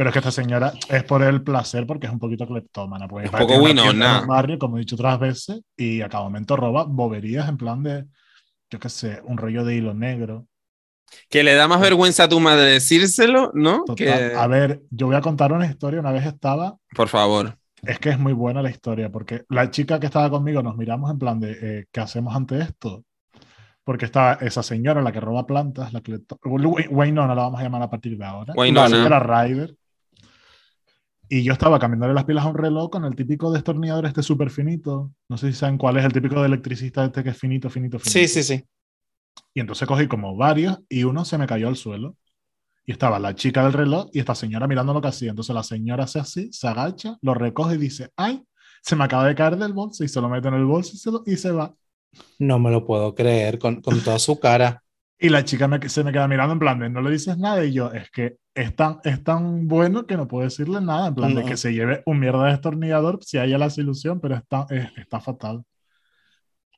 Pero 0.00 0.08
es 0.08 0.14
que 0.14 0.20
esta 0.20 0.30
señora 0.30 0.72
es 0.88 1.04
por 1.04 1.22
el 1.22 1.42
placer, 1.42 1.86
porque 1.86 2.06
es 2.06 2.12
un 2.14 2.18
poquito 2.18 2.46
cleptómana. 2.46 3.06
Porque 3.06 3.26
Es 3.26 3.30
poco 3.30 3.58
Winona. 3.58 4.24
barrio, 4.26 4.58
como 4.58 4.78
he 4.78 4.80
dicho 4.80 4.94
otras 4.94 5.20
veces, 5.20 5.60
y 5.76 6.00
a 6.00 6.08
cada 6.08 6.24
momento 6.24 6.56
roba 6.56 6.84
boberías 6.84 7.46
en 7.50 7.58
plan 7.58 7.82
de, 7.82 8.06
yo 8.70 8.78
qué 8.78 8.88
sé, 8.88 9.20
un 9.24 9.36
rollo 9.36 9.62
de 9.62 9.74
hilo 9.74 9.92
negro. 9.92 10.46
Que 11.28 11.44
le 11.44 11.52
da 11.52 11.68
más 11.68 11.82
vergüenza 11.82 12.24
a 12.24 12.28
tu 12.30 12.40
madre 12.40 12.64
decírselo, 12.70 13.50
¿no? 13.52 13.84
Total. 13.84 13.96
Que, 13.96 14.34
A 14.34 14.46
ver, 14.46 14.80
yo 14.88 15.08
voy 15.08 15.16
a 15.16 15.20
contar 15.20 15.52
una 15.52 15.66
historia. 15.66 16.00
Una 16.00 16.12
vez 16.12 16.24
estaba, 16.24 16.78
por 16.96 17.08
favor. 17.08 17.58
es 17.82 17.98
que 17.98 18.08
es 18.08 18.18
muy 18.18 18.32
buena 18.32 18.62
la 18.62 18.70
historia, 18.70 19.10
porque 19.10 19.44
la 19.50 19.70
chica 19.70 20.00
que 20.00 20.06
estaba 20.06 20.30
conmigo 20.30 20.62
nos 20.62 20.78
miramos 20.78 21.10
en 21.10 21.18
plan 21.18 21.38
de, 21.40 21.58
eh, 21.60 21.84
¿qué 21.92 22.00
hacemos 22.00 22.34
ante 22.34 22.58
esto? 22.58 23.04
Porque 23.84 24.06
estaba 24.06 24.38
esa 24.40 24.62
señora, 24.62 25.02
la 25.02 25.12
que 25.12 25.20
roba 25.20 25.46
plantas, 25.46 25.92
la 25.92 26.00
que 26.00 26.12
le 26.12 26.20
Waynona 26.88 27.34
la 27.34 27.42
vamos 27.42 27.60
a 27.60 27.64
llamar 27.64 27.82
a 27.82 27.90
partir 27.90 28.16
de 28.16 28.24
ahora. 28.24 28.54
Waynona. 28.56 28.88
La 28.88 28.96
señora 28.96 29.20
Ryder. 29.20 29.76
Y 31.32 31.44
yo 31.44 31.52
estaba 31.52 31.78
cambiándole 31.78 32.12
las 32.12 32.24
pilas 32.24 32.44
a 32.44 32.48
un 32.48 32.56
reloj 32.56 32.90
con 32.90 33.04
el 33.04 33.14
típico 33.14 33.52
destornillador 33.52 34.04
este 34.04 34.20
súper 34.20 34.50
finito. 34.50 35.12
No 35.28 35.36
sé 35.36 35.52
si 35.52 35.58
saben 35.58 35.78
cuál 35.78 35.96
es 35.96 36.04
el 36.04 36.12
típico 36.12 36.40
de 36.40 36.46
electricista 36.48 37.04
este 37.04 37.22
que 37.22 37.30
es 37.30 37.38
finito, 37.38 37.70
finito, 37.70 38.00
finito. 38.00 38.10
Sí, 38.18 38.26
sí, 38.26 38.42
sí. 38.42 38.64
Y 39.54 39.60
entonces 39.60 39.86
cogí 39.86 40.08
como 40.08 40.36
varios 40.36 40.80
y 40.88 41.04
uno 41.04 41.24
se 41.24 41.38
me 41.38 41.46
cayó 41.46 41.68
al 41.68 41.76
suelo. 41.76 42.16
Y 42.84 42.92
estaba 42.92 43.20
la 43.20 43.36
chica 43.36 43.62
del 43.62 43.72
reloj 43.74 44.08
y 44.12 44.18
esta 44.18 44.34
señora 44.34 44.66
mirando 44.66 44.92
lo 44.92 45.00
que 45.00 45.06
hacía. 45.08 45.30
Entonces 45.30 45.54
la 45.54 45.62
señora 45.62 46.04
hace 46.04 46.18
así, 46.18 46.48
se 46.52 46.66
agacha, 46.66 47.16
lo 47.22 47.34
recoge 47.34 47.76
y 47.76 47.78
dice, 47.78 48.10
ay, 48.16 48.42
se 48.82 48.96
me 48.96 49.04
acaba 49.04 49.26
de 49.28 49.36
caer 49.36 49.56
del 49.56 49.72
bolso 49.72 50.02
y 50.02 50.08
se 50.08 50.20
lo 50.20 50.28
mete 50.28 50.48
en 50.48 50.54
el 50.54 50.64
bolso 50.64 50.92
y 50.94 50.98
se, 50.98 51.12
lo- 51.12 51.22
y 51.26 51.36
se 51.36 51.52
va. 51.52 51.72
No 52.40 52.58
me 52.58 52.72
lo 52.72 52.84
puedo 52.84 53.14
creer 53.14 53.60
con, 53.60 53.80
con 53.82 54.00
toda 54.02 54.18
su 54.18 54.40
cara. 54.40 54.82
Y 55.22 55.28
la 55.28 55.44
chica 55.44 55.68
me- 55.68 55.86
se 55.88 56.02
me 56.02 56.12
queda 56.12 56.26
mirando 56.26 56.54
en 56.54 56.58
plan 56.58 56.78
de, 56.78 56.88
no 56.88 57.02
le 57.02 57.10
dices 57.10 57.36
nada. 57.36 57.62
Y 57.64 57.74
yo, 57.74 57.92
es 57.92 58.10
que 58.10 58.38
es 58.54 58.74
tan, 58.74 59.00
es 59.04 59.22
tan 59.22 59.68
bueno 59.68 60.06
que 60.06 60.16
no 60.16 60.26
puedo 60.26 60.44
decirle 60.44 60.80
nada. 60.80 61.08
En 61.08 61.14
plan 61.14 61.34
de 61.34 61.42
No. 61.42 61.46
que 61.46 61.56
se 61.58 61.72
lleve 61.74 62.02
un 62.06 62.18
mierda 62.18 62.44
de 62.46 62.52
destornillador 62.52 63.18
si 63.22 63.36
a 63.36 63.44
ella 63.44 63.58
la 63.58 63.68
ilusión, 63.76 64.18
pero 64.20 64.34
está, 64.36 64.66
es- 64.70 64.88
está 64.96 65.20
fatal. 65.20 65.62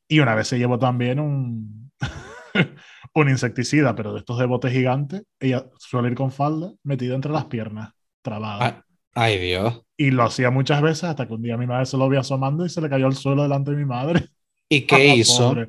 Y 0.08 0.18
una 0.18 0.34
vez 0.34 0.48
se 0.48 0.58
llevó 0.58 0.78
también 0.78 1.20
un, 1.20 1.92
un 3.14 3.28
insecticida, 3.28 3.94
pero 3.94 4.12
de 4.12 4.18
estos 4.18 4.38
de 4.38 4.46
bote 4.46 4.70
gigante. 4.70 5.22
Ella 5.40 5.64
suele 5.78 6.08
ir 6.08 6.14
con 6.16 6.32
falda 6.32 6.72
metida 6.82 7.14
entre 7.14 7.30
las 7.32 7.44
piernas, 7.46 7.92
trabada. 8.22 8.84
Ay, 9.14 9.34
ay, 9.38 9.38
Dios. 9.46 9.82
Y 9.96 10.10
lo 10.10 10.24
hacía 10.24 10.50
muchas 10.50 10.82
veces 10.82 11.04
hasta 11.04 11.26
que 11.28 11.32
un 11.32 11.42
día 11.42 11.56
mi 11.56 11.66
madre 11.68 11.86
se 11.86 11.96
lo 11.96 12.08
vio 12.08 12.18
asomando 12.20 12.66
y 12.66 12.68
se 12.68 12.80
le 12.80 12.90
cayó 12.90 13.06
al 13.06 13.14
suelo 13.14 13.42
delante 13.44 13.70
de 13.70 13.76
mi 13.76 13.84
madre. 13.84 14.26
¿Y 14.68 14.82
qué 14.84 15.06
hizo? 15.14 15.50
Pobre. 15.50 15.68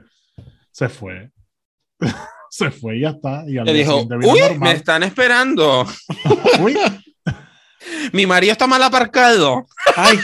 Se 0.71 0.89
fue. 0.89 1.32
se 2.54 2.70
fue 2.70 2.97
y 2.97 3.01
ya 3.01 3.10
está. 3.10 3.43
Y 3.47 3.58
al 3.58 3.66
Le 3.66 3.74
dijo, 3.74 4.01
uy, 4.01 4.39
me 4.41 4.49
normal. 4.49 4.76
están 4.76 5.01
esperando. 5.01 5.88
Uy, 6.60 6.78
Mi 8.12 8.28
marido 8.28 8.51
está 8.51 8.68
mal 8.68 8.84
aparcado. 8.84 9.66
Ay, 9.95 10.20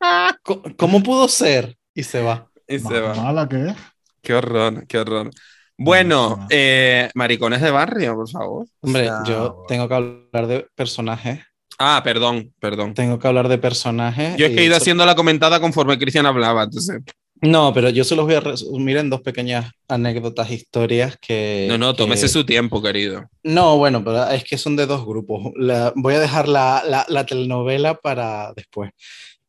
¿cómo, 0.76 1.00
pudo 1.00 1.28
ser? 1.28 1.76
Y 1.94 2.02
se 2.02 2.20
va. 2.22 2.48
Y 2.66 2.80
se 2.80 3.00
va. 3.00 3.14
mala 3.14 3.48
que 3.48 3.68
es. 3.68 3.74
Qué 4.20 4.34
horror, 4.34 4.84
qué 4.88 4.98
horror. 4.98 5.30
Bueno, 5.78 6.44
eh, 6.50 7.08
maricones 7.14 7.60
de 7.60 7.70
barrio, 7.70 8.16
por 8.16 8.28
favor. 8.28 8.66
O 8.80 8.86
Hombre, 8.88 9.04
sea, 9.04 9.22
yo 9.24 9.64
tengo 9.68 9.86
que 9.86 9.94
hablar 9.94 10.46
de 10.48 10.66
personajes. 10.74 11.40
Ah, 11.78 12.00
perdón, 12.02 12.52
perdón. 12.58 12.94
Tengo 12.94 13.18
que 13.20 13.28
hablar 13.28 13.46
de 13.46 13.58
personajes. 13.58 14.36
Yo 14.36 14.46
es 14.46 14.52
que 14.54 14.60
he 14.62 14.64
ido 14.64 14.74
so- 14.74 14.82
haciendo 14.82 15.06
la 15.06 15.14
comentada 15.14 15.60
conforme 15.60 15.98
Cristian 15.98 16.26
hablaba, 16.26 16.64
entonces. 16.64 17.00
No, 17.40 17.74
pero 17.74 17.90
yo 17.90 18.04
se 18.04 18.16
los 18.16 18.24
voy 18.24 18.34
a 18.36 18.40
resumir 18.40 18.96
en 18.96 19.10
dos 19.10 19.20
pequeñas 19.20 19.70
anécdotas, 19.88 20.50
historias 20.50 21.18
que... 21.20 21.66
No, 21.68 21.76
no, 21.76 21.92
que- 21.92 21.98
tómese 21.98 22.28
su 22.28 22.46
tiempo, 22.46 22.80
querido. 22.80 23.24
No, 23.42 23.76
bueno, 23.76 24.02
pero 24.02 24.28
es 24.30 24.44
que 24.44 24.56
son 24.56 24.76
de 24.76 24.86
dos 24.86 25.04
grupos. 25.04 25.52
La- 25.56 25.92
voy 25.96 26.14
a 26.14 26.20
dejar 26.20 26.48
la, 26.48 26.82
la- 26.88 27.04
la 27.08 27.26
telenovela 27.26 27.94
para 27.96 28.52
después. 28.54 28.92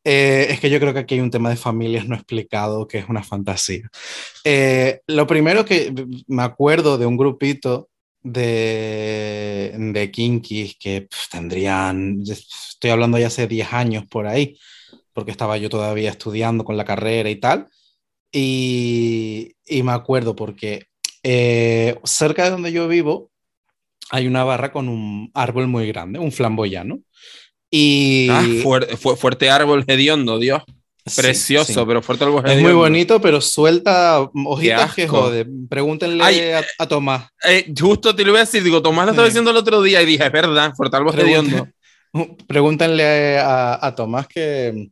Eh, 0.03 0.47
es 0.51 0.59
que 0.59 0.69
yo 0.69 0.79
creo 0.79 0.93
que 0.93 0.99
aquí 0.99 1.15
hay 1.15 1.21
un 1.21 1.31
tema 1.31 1.49
de 1.49 1.55
familias 1.55 2.07
no 2.07 2.15
explicado 2.15 2.87
que 2.87 2.99
es 2.99 3.09
una 3.09 3.23
fantasía. 3.23 3.89
Eh, 4.43 4.99
lo 5.07 5.25
primero 5.25 5.65
que 5.65 5.93
me 6.27 6.43
acuerdo 6.43 6.97
de 6.97 7.05
un 7.05 7.17
grupito 7.17 7.89
de, 8.21 9.73
de 9.77 10.11
kinkis 10.11 10.75
que 10.79 11.01
pf, 11.03 11.27
tendrían, 11.31 12.21
estoy 12.21 12.91
hablando 12.91 13.17
ya 13.17 13.27
hace 13.27 13.47
10 13.47 13.71
años 13.73 14.05
por 14.09 14.27
ahí, 14.27 14.57
porque 15.15 15.31
estaba 15.31 15.57
yo 15.57 15.69
todavía 15.69 16.09
estudiando 16.11 16.65
con 16.65 16.75
la 16.77 16.83
carrera 16.85 17.29
y 17.29 17.37
tal. 17.37 17.67
Y, 18.33 19.55
y 19.65 19.81
me 19.83 19.93
acuerdo 19.93 20.35
porque 20.35 20.87
eh, 21.23 21.97
cerca 22.03 22.43
de 22.43 22.49
donde 22.51 22.71
yo 22.73 22.87
vivo 22.89 23.31
hay 24.11 24.27
una 24.27 24.43
barra 24.43 24.71
con 24.73 24.89
un 24.89 25.31
árbol 25.33 25.67
muy 25.67 25.87
grande, 25.87 26.19
un 26.19 26.31
flamboyano. 26.33 26.99
Y 27.71 28.27
Ah, 28.29 28.43
fuer- 28.61 28.95
fu- 28.97 29.15
fuerte 29.15 29.49
árbol 29.49 29.83
hediondo, 29.87 30.37
Dios. 30.37 30.61
Sí, 31.07 31.21
Precioso, 31.21 31.71
sí. 31.73 31.79
pero 31.87 32.01
fuerte 32.01 32.25
árbol 32.25 32.43
Es 32.45 32.51
hediondo. 32.51 32.69
muy 32.69 32.77
bonito, 32.77 33.21
pero 33.21 33.39
suelta 33.39 34.19
hojitas 34.45 34.93
que 34.95 35.07
jode. 35.07 35.47
Pregúntenle 35.69 36.23
Ay, 36.23 36.39
a, 36.51 36.63
a 36.77 36.87
Tomás. 36.87 37.29
Eh, 37.47 37.73
justo 37.79 38.13
te 38.15 38.23
lo 38.23 38.29
iba 38.31 38.39
a 38.39 38.45
decir, 38.45 38.63
digo, 38.63 38.81
Tomás 38.81 39.05
lo 39.05 39.11
estaba 39.11 39.27
Sí. 39.27 39.31
diciendo 39.31 39.51
el 39.51 39.57
otro 39.57 39.81
día 39.81 40.01
y 40.01 40.05
dije, 40.05 40.25
es 40.25 40.31
verdad, 40.31 40.73
fuerte 40.75 40.97
árbol 40.97 41.17
hediondo. 41.19 41.67
Pregúntenle 42.47 43.37
a, 43.39 43.85
a 43.85 43.95
Tomás 43.95 44.27
que, 44.27 44.89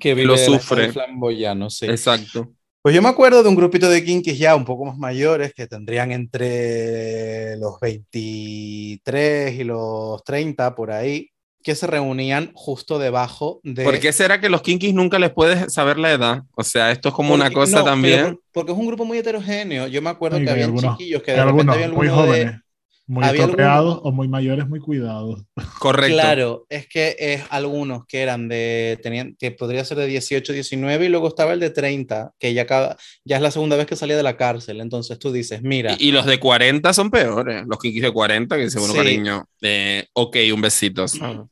que 0.00 0.14
vive 0.14 0.26
Lo 0.26 0.36
sufre. 0.36 0.92
flamboyano, 0.92 1.70
sí. 1.70 1.86
Exacto. 1.86 2.50
Pues 2.82 2.94
yo 2.94 3.00
me 3.00 3.08
acuerdo 3.08 3.42
de 3.42 3.48
un 3.48 3.54
grupito 3.54 3.88
de 3.88 4.04
kinkis 4.04 4.38
ya 4.38 4.54
un 4.54 4.64
poco 4.66 4.84
más 4.84 4.98
mayores 4.98 5.54
que 5.54 5.66
tendrían 5.66 6.12
entre 6.12 7.56
los 7.56 7.80
23 7.80 9.54
y 9.60 9.64
los 9.64 10.22
30 10.24 10.74
por 10.74 10.90
ahí, 10.90 11.30
que 11.62 11.74
se 11.74 11.86
reunían 11.86 12.50
justo 12.54 12.98
debajo 12.98 13.60
de... 13.62 13.84
¿Por 13.84 13.98
qué 13.98 14.12
será 14.12 14.38
que 14.38 14.50
los 14.50 14.60
kinkis 14.60 14.92
nunca 14.92 15.18
les 15.18 15.30
puedes 15.32 15.72
saber 15.72 15.98
la 15.98 16.12
edad? 16.12 16.42
O 16.56 16.62
sea, 16.62 16.90
esto 16.90 17.08
es 17.08 17.14
como 17.14 17.32
una 17.32 17.44
Porque- 17.44 17.54
cosa 17.54 17.78
no, 17.78 17.84
también. 17.84 18.22
por- 18.34 18.40
porque 18.52 18.72
es 18.72 18.78
un 18.78 18.86
grupo 18.86 19.04
muy 19.06 19.16
heterogéneo. 19.18 19.86
Yo 19.86 20.02
me 20.02 20.10
acuerdo 20.10 20.36
Sí, 20.38 20.44
que 20.44 20.50
había 20.50 20.66
algunos- 20.66 20.98
chiquillos 20.98 21.22
que 21.22 21.32
de 21.32 21.38
repente 21.38 21.60
algunos 21.62 21.74
había 21.74 21.88
muy 21.88 22.06
alguno 22.08 22.32
de- 22.32 22.60
muy 23.06 23.22
algunos- 23.24 24.00
o 24.02 24.12
muy 24.12 24.28
mayores, 24.28 24.66
muy 24.66 24.80
cuidados. 24.80 25.42
Correcto. 25.78 26.14
Claro, 26.16 26.66
es 26.70 26.86
que 26.88 27.14
es 27.18 27.42
algunos 27.50 28.06
que 28.06 28.22
eran 28.22 28.48
de, 28.48 28.98
tenían, 29.02 29.36
que 29.38 29.50
podría 29.50 29.84
ser 29.84 29.98
de 29.98 30.06
18, 30.06 30.52
19 30.54 31.04
y 31.04 31.08
luego 31.08 31.28
estaba 31.28 31.52
el 31.52 31.60
de 31.60 31.68
30, 31.70 32.32
que 32.38 32.54
ya, 32.54 32.62
acaba, 32.62 32.96
ya 33.24 33.36
es 33.36 33.42
la 33.42 33.50
segunda 33.50 33.76
vez 33.76 33.86
que 33.86 33.96
salía 33.96 34.16
de 34.16 34.22
la 34.22 34.36
cárcel. 34.38 34.80
Entonces 34.80 35.18
tú 35.18 35.32
dices, 35.32 35.60
mira, 35.62 35.96
Y, 35.98 36.08
y 36.08 36.12
los 36.12 36.24
de 36.24 36.40
40 36.40 36.92
son 36.94 37.10
peores. 37.10 37.64
Los 37.66 37.78
kinkis 37.78 38.02
de 38.02 38.10
40, 38.12 38.56
que 38.56 38.64
dicen, 38.64 38.80
bueno, 38.80 38.94
Sí. 38.94 39.00
cariño, 39.00 39.44
eh, 39.60 40.06
ok, 40.14 40.36
un 40.54 40.60
besito. 40.62 41.04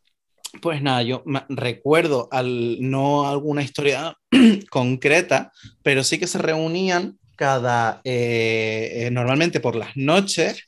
pues 0.62 0.82
nada, 0.82 1.03
yo 1.03 1.22
me- 1.26 1.44
recuerdo 1.48 2.28
al, 2.30 2.78
no 2.80 3.28
alguna 3.28 3.62
historia 3.62 4.16
concreta, 4.70 5.53
pero 5.82 6.03
sí 6.05 6.18
que 6.18 6.26
se 6.26 6.38
reunían 6.38 7.18
cada, 7.36 8.00
eh, 8.05 9.07
eh, 9.07 9.11
normalmente 9.11 9.61
por 9.61 9.76
las 9.76 9.96
noches, 9.96 10.64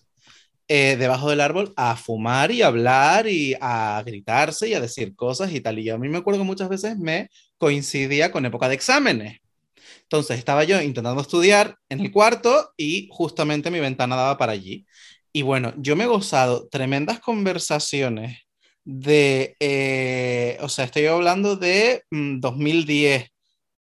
eh, 0.69 0.97
debajo 0.97 1.29
del 1.31 1.41
árbol 1.41 1.73
a 1.77 1.97
fumar 1.97 2.51
y 2.51 2.63
hablar 2.63 3.27
y 3.27 3.55
a 3.61 4.03
gritarse 4.05 4.69
y 4.69 4.75
a 4.75 4.81
decir 4.81 5.15
cosas 5.15 5.53
y 5.53 5.61
tal. 5.61 5.79
Y 5.79 5.85
yo 5.85 5.95
a 5.95 5.99
mí 5.99 6.09
me 6.09 6.19
acuerdo 6.19 6.41
que 6.41 6.47
muchas 6.47 6.69
veces 6.69 6.99
me 6.99 7.29
coincidía 7.59 8.33
con 8.33 8.47
época 8.47 8.69
de 8.69 8.75
exámenes. 8.75 9.41
Entonces 10.03 10.39
estaba 10.39 10.65
yo 10.65 10.81
intentando 10.81 11.21
estudiar 11.21 11.77
en 11.89 12.01
el 12.01 12.13
cuarto 12.13 12.73
y 12.77 13.09
justamente 13.11 13.71
mi 13.71 13.81
ventana 13.81 14.17
daba 14.17 14.39
para 14.39 14.53
allí. 14.53 14.87
Y 15.33 15.43
bueno, 15.43 15.75
yo 15.77 15.97
me 15.97 16.05
he 16.05 16.07
gozado 16.07 16.69
tremendas 16.69 17.21
conversaciones 17.21 18.45
de, 18.85 19.57
eh, 19.61 20.59
o 20.61 20.69
sea, 20.69 20.85
estoy 20.85 21.07
hablando 21.07 21.57
de 21.57 22.05
mm, 22.11 22.41
2010, 22.41 23.31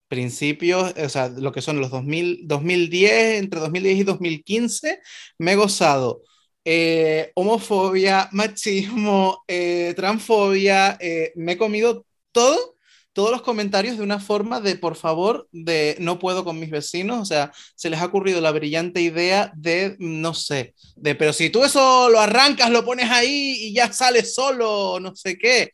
principios, 0.09 0.95
o 0.97 1.09
sea, 1.09 1.29
lo 1.29 1.53
que 1.53 1.63
son 1.63 1.81
los 1.81 1.91
2000, 1.91 2.47
2010, 2.47 3.41
entre 3.41 3.61
2010 3.61 3.99
y 3.99 4.05
2015, 4.05 5.01
me 5.39 5.53
he 5.53 5.57
gozado 5.57 6.23
eh, 6.65 7.31
homofobia, 7.35 8.29
machismo, 8.33 9.45
eh, 9.47 9.93
transfobia, 9.97 10.97
eh, 11.01 11.33
me 11.37 11.53
he 11.53 11.59
comido 11.59 12.07
todo, 12.33 12.77
todos 13.13 13.31
los 13.31 13.43
comentarios 13.43 13.97
de 13.97 14.03
una 14.03 14.19
forma 14.19 14.61
de, 14.61 14.77
por 14.77 14.97
favor, 14.97 15.49
de 15.53 15.97
no 16.01 16.19
puedo 16.19 16.45
con 16.45 16.59
mis 16.59 16.71
vecinos, 16.71 17.21
o 17.21 17.25
sea, 17.25 17.53
se 17.77 17.91
les 17.91 18.01
ha 18.01 18.07
ocurrido 18.07 18.41
la 18.41 18.51
brillante 18.51 19.01
idea 19.01 19.53
de, 19.55 19.97
no 19.99 20.35
sé, 20.35 20.75
de, 20.97 21.15
pero 21.15 21.33
si 21.33 21.51
tú 21.51 21.65
eso 21.65 22.09
lo 22.09 22.19
arrancas, 22.19 22.71
lo 22.71 22.85
pones 22.85 23.11
ahí 23.11 23.57
y 23.61 23.75
ya 23.75 23.93
sale 23.93 24.25
solo, 24.25 24.99
no 25.01 25.15
sé 25.15 25.39
qué. 25.39 25.73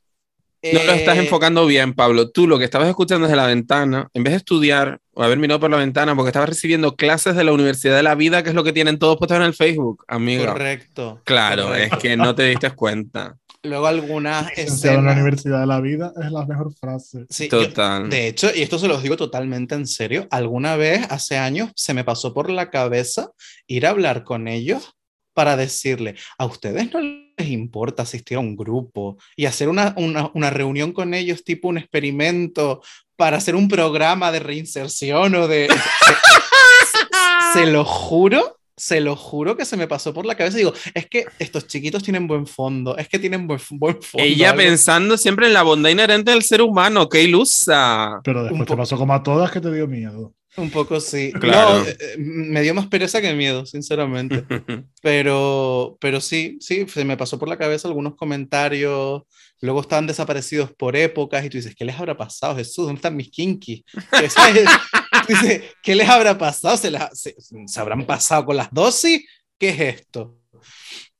No 0.62 0.82
lo 0.84 0.92
estás 0.92 1.16
Eh, 1.16 1.20
enfocando 1.20 1.64
bien, 1.66 1.94
Pablo. 1.94 2.30
Tú 2.30 2.46
lo 2.46 2.58
que 2.58 2.64
estabas 2.64 2.88
escuchando 2.88 3.26
desde 3.26 3.36
la 3.36 3.46
ventana, 3.46 4.08
en 4.12 4.22
vez 4.24 4.32
de 4.32 4.36
estudiar 4.38 4.98
o 5.14 5.22
haber 5.22 5.38
mirado 5.38 5.60
por 5.60 5.70
la 5.70 5.76
ventana, 5.78 6.14
porque 6.14 6.28
estabas 6.28 6.50
recibiendo 6.50 6.96
clases 6.96 7.34
de 7.36 7.44
la 7.44 7.52
Universidad 7.52 7.96
de 7.96 8.02
la 8.02 8.14
Vida, 8.14 8.42
que 8.42 8.50
es 8.50 8.54
lo 8.54 8.64
que 8.64 8.72
tienen 8.72 8.98
todos 8.98 9.16
puestos 9.16 9.36
en 9.38 9.42
el 9.44 9.54
Facebook, 9.54 10.04
amigo. 10.08 10.46
Correcto. 10.46 11.20
Claro, 11.24 11.64
correcto. 11.68 11.96
es 11.96 12.02
que 12.02 12.16
no 12.16 12.34
te 12.34 12.44
diste 12.44 12.70
cuenta. 12.72 13.36
Luego 13.62 13.86
algunas 13.86 14.46
en 14.56 14.66
la 14.68 14.72
escenas. 14.74 15.14
Universidad 15.16 15.60
de 15.60 15.66
la 15.66 15.80
Vida 15.80 16.12
es 16.22 16.30
la 16.32 16.46
mejor 16.46 16.72
frase. 16.74 17.26
Sí, 17.28 17.48
yo- 17.50 17.66
Total. 17.68 18.08
de 18.08 18.28
hecho, 18.28 18.50
y 18.54 18.62
esto 18.62 18.78
se 18.78 18.88
los 18.88 19.02
digo 19.02 19.16
totalmente 19.16 19.74
en 19.74 19.86
serio, 19.86 20.26
alguna 20.30 20.76
vez 20.76 21.06
hace 21.10 21.36
años 21.38 21.70
se 21.74 21.92
me 21.94 22.04
pasó 22.04 22.32
por 22.34 22.50
la 22.50 22.70
cabeza 22.70 23.30
ir 23.66 23.86
a 23.86 23.90
hablar 23.90 24.24
con 24.24 24.48
ellos 24.48 24.94
para 25.34 25.56
decirle, 25.56 26.16
a 26.38 26.44
ustedes 26.44 26.92
no 26.92 27.00
les 27.40 27.48
importa 27.50 28.02
asistir 28.04 28.36
a 28.36 28.40
un 28.40 28.56
grupo 28.56 29.16
y 29.36 29.46
hacer 29.46 29.68
una, 29.68 29.94
una, 29.96 30.30
una 30.34 30.50
reunión 30.50 30.92
con 30.92 31.14
ellos 31.14 31.44
tipo 31.44 31.68
un 31.68 31.78
experimento 31.78 32.82
para 33.16 33.36
hacer 33.36 33.54
un 33.54 33.68
programa 33.68 34.32
de 34.32 34.40
reinserción 34.40 35.34
o 35.34 35.46
de... 35.48 35.68
se, 37.52 37.52
se 37.60 37.66
lo 37.66 37.84
juro. 37.84 38.56
Se 38.76 38.98
lo 39.02 39.14
juro 39.14 39.58
que 39.58 39.66
se 39.66 39.76
me 39.76 39.86
pasó 39.86 40.14
por 40.14 40.24
la 40.24 40.34
cabeza. 40.36 40.56
Digo, 40.56 40.72
es 40.94 41.06
que 41.06 41.26
estos 41.38 41.66
chiquitos 41.66 42.02
tienen 42.02 42.26
buen 42.26 42.46
fondo, 42.46 42.96
es 42.96 43.08
que 43.10 43.18
tienen 43.18 43.46
buen, 43.46 43.60
buen 43.72 44.00
fondo. 44.00 44.24
Ella 44.26 44.52
algo- 44.52 44.62
pensando 44.62 45.18
siempre 45.18 45.48
en 45.48 45.52
la 45.52 45.62
bondad 45.62 45.90
inherente 45.90 46.30
del 46.30 46.42
ser 46.42 46.62
humano, 46.62 47.06
qué 47.06 47.22
ilusa. 47.22 48.20
Pero 48.24 48.42
después 48.42 48.58
Un 48.62 48.66
te 48.66 48.76
pasó 48.78 48.96
como 48.96 49.12
a 49.12 49.22
todas 49.22 49.50
que 49.50 49.60
te 49.60 49.70
dio 49.70 49.86
miedo. 49.86 50.32
Un 50.60 50.70
poco 50.70 51.00
sí. 51.00 51.32
Claro. 51.32 51.78
No, 51.80 51.84
eh, 51.86 51.96
eh, 52.00 52.14
me 52.18 52.60
dio 52.62 52.74
más 52.74 52.86
pereza 52.86 53.20
que 53.20 53.32
miedo, 53.34 53.64
sinceramente. 53.66 54.44
Pero, 55.02 55.96
pero 56.00 56.20
sí, 56.20 56.58
sí, 56.60 56.84
se 56.86 57.04
me 57.04 57.16
pasó 57.16 57.38
por 57.38 57.48
la 57.48 57.56
cabeza 57.56 57.88
algunos 57.88 58.14
comentarios. 58.16 59.22
Luego 59.62 59.80
estaban 59.80 60.06
desaparecidos 60.06 60.72
por 60.72 60.96
épocas 60.96 61.44
y 61.44 61.50
tú 61.50 61.56
dices, 61.58 61.74
¿qué 61.74 61.84
les 61.84 61.98
habrá 61.98 62.16
pasado, 62.16 62.56
Jesús? 62.56 62.84
¿Dónde 62.86 62.94
están 62.98 63.16
mis 63.16 63.30
kinky? 63.30 63.84
Dices, 65.28 65.62
¿Qué 65.82 65.94
les 65.94 66.08
habrá 66.08 66.36
pasado? 66.38 66.76
¿Se, 66.76 66.90
las- 66.90 67.18
se, 67.18 67.34
se 67.66 67.80
habrán 67.80 68.04
pasado 68.06 68.44
con 68.46 68.56
las 68.56 68.72
dosis? 68.72 69.22
¿Qué 69.58 69.68
es 69.70 69.80
esto? 70.00 70.36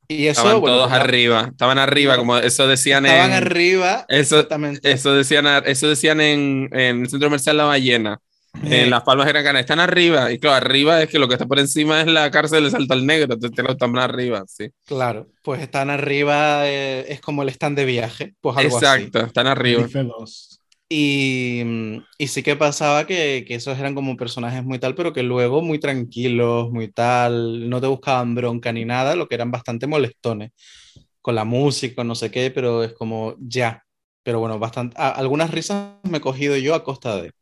Y 0.09 0.26
eso, 0.26 0.41
Estaban 0.41 0.61
bueno, 0.61 0.76
todos 0.76 0.93
arriba, 0.93 1.49
estaban 1.53 1.78
arriba, 1.78 2.16
como 2.16 2.36
eso 2.38 2.66
decían 2.66 3.07
Estaban 3.07 3.30
en. 3.30 3.36
arriba. 3.36 4.05
Eso, 4.09 4.36
exactamente. 4.36 4.91
eso 4.91 5.14
decían, 5.14 5.47
eso 5.66 5.88
decían 5.88 6.20
en, 6.20 6.68
en 6.72 7.03
el 7.03 7.09
centro 7.09 7.28
comercial 7.28 7.57
La 7.59 7.64
Ballena, 7.64 8.18
Eh, 8.62 8.82
en 8.82 8.90
Las 8.90 9.03
Palmas 9.03 9.26
de 9.26 9.32
Gran 9.32 9.44
Canaria. 9.44 9.61
Están 9.61 9.80
arriba, 9.80 10.30
y 10.32 10.38
claro, 10.38 10.57
arriba 10.57 11.03
es 11.03 11.09
que 11.11 11.18
lo 11.18 11.28
que 11.28 11.34
está 11.34 11.46
por 11.46 11.59
encima 11.59 12.01
es 12.01 12.07
la 12.07 12.30
cárcel 12.30 12.64
de 12.64 12.70
Salto 12.70 12.94
al 12.94 13.07
Negro, 13.07 13.34
entonces 13.34 13.53
te 13.57 13.62
lo 13.62 13.70
están 13.72 13.96
arriba, 13.98 14.44
sí. 14.46 14.68
Claro, 14.84 15.28
pues 15.42 15.62
están 15.62 15.88
arriba, 15.88 16.66
eh, 16.68 17.05
es 17.12 17.20
como 17.20 17.42
el 17.42 17.48
stand 17.51 17.76
de 17.78 17.84
viaje, 17.84 18.34
pues 18.40 18.57
algo 18.57 18.76
así. 18.76 18.86
Exacto, 18.86 19.20
están 19.20 19.46
arriba. 19.46 19.88
Y, 20.88 21.62
y 22.18 22.26
sí 22.28 22.42
que 22.42 22.57
pasaba 22.57 23.07
que, 23.07 23.44
que 23.46 23.55
esos 23.55 23.78
eran 23.78 23.94
como 23.94 24.16
personajes 24.16 24.64
muy 24.64 24.78
tal, 24.80 24.94
pero 24.96 25.12
que 25.12 25.22
luego 25.22 25.62
muy 25.62 25.78
tranquilos, 25.78 26.70
muy 26.72 26.88
tal, 26.92 27.70
no 27.70 27.80
te 27.80 27.86
buscaban 27.86 28.34
bronca 28.34 28.72
ni 28.72 28.84
nada, 28.84 29.14
lo 29.14 29.28
que 29.28 29.36
eran 29.36 29.53
bastante 29.53 29.86
molestones 29.86 30.51
con 31.22 31.34
la 31.34 31.44
música, 31.44 32.05
no 32.05 32.14
sé 32.14 32.30
qué, 32.30 32.51
pero 32.51 32.82
es 32.84 32.92
como 32.94 33.36
ya. 33.40 33.84
Pero 34.22 34.40
bueno, 34.40 34.59
bastante, 34.59 34.96
a- 34.98 35.11
algunas 35.11 35.51
risas 35.51 35.94
me 36.05 36.18
he 36.18 36.20
cogido 36.20 36.57
yo 36.57 36.74
a 36.74 36.84
costa 36.84 37.16
de. 37.22 37.32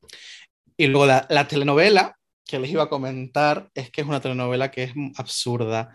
Y 0.79 0.89
luego 0.89 1.07
la, 1.07 1.26
la 1.31 1.49
telenovela 1.49 2.16
que 2.47 2.61
les 2.61 2.70
iba 2.70 2.85
a 2.85 2.91
comentar 2.91 3.70
es 3.74 3.91
que 3.91 4.03
es 4.03 4.09
una 4.09 4.20
telenovela 4.22 4.70
que 4.70 4.85
es 4.85 4.95
absurda. 5.16 5.93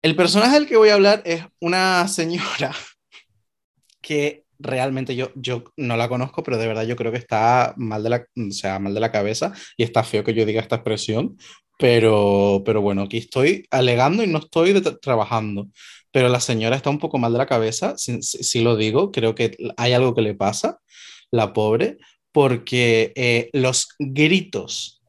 El 0.00 0.16
personaje 0.16 0.54
del 0.54 0.66
que 0.66 0.78
voy 0.78 0.88
a 0.88 0.94
hablar 0.94 1.20
es 1.26 1.44
una 1.60 2.08
señora 2.08 2.72
que 4.00 4.44
realmente 4.58 5.14
yo, 5.16 5.30
yo 5.34 5.64
no 5.76 5.96
la 5.96 6.08
conozco, 6.08 6.42
pero 6.42 6.56
de 6.58 6.66
verdad 6.66 6.84
yo 6.86 6.96
creo 6.96 7.12
que 7.12 7.18
está 7.18 7.74
mal 7.76 8.02
de 8.02 8.10
la, 8.10 8.26
o 8.36 8.50
sea, 8.50 8.78
mal 8.78 8.94
de 8.94 9.00
la 9.00 9.12
cabeza 9.12 9.52
y 9.76 9.82
está 9.84 10.02
feo 10.04 10.24
que 10.24 10.34
yo 10.34 10.46
diga 10.46 10.60
esta 10.62 10.76
expresión, 10.76 11.36
pero, 11.78 12.62
pero 12.64 12.80
bueno, 12.80 13.02
aquí 13.02 13.18
estoy 13.18 13.66
alegando 13.70 14.22
y 14.24 14.26
no 14.28 14.38
estoy 14.38 14.80
trabajando. 15.00 15.68
Pero 16.10 16.28
la 16.30 16.40
señora 16.40 16.76
está 16.76 16.88
un 16.90 16.98
poco 16.98 17.18
mal 17.18 17.32
de 17.32 17.38
la 17.38 17.46
cabeza, 17.46 17.94
si- 17.98 18.22
si 18.22 18.62
lo 18.62 18.76
digo, 18.76 19.12
creo 19.12 19.34
que 19.34 19.56
hay 19.76 19.92
algo 19.92 20.14
que 20.14 20.22
le 20.22 20.34
pasa, 20.34 20.78
la 21.30 21.52
pobre, 21.52 21.98
porque 22.36 23.14
eh, 23.16 23.48
los 23.54 23.88
gritos 23.98 25.00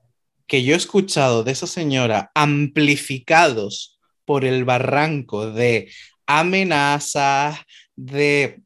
que 0.47 0.63
yo 0.63 0.75
he 0.75 0.77
escuchado 0.77 1.43
de 1.43 1.51
esa 1.51 1.67
señora 1.67 2.31
amplificados 2.33 3.99
por 4.23 4.45
el 4.45 4.63
barranco 4.63 5.51
de 5.51 5.91
amenazas, 6.25 7.59
de 7.97 8.61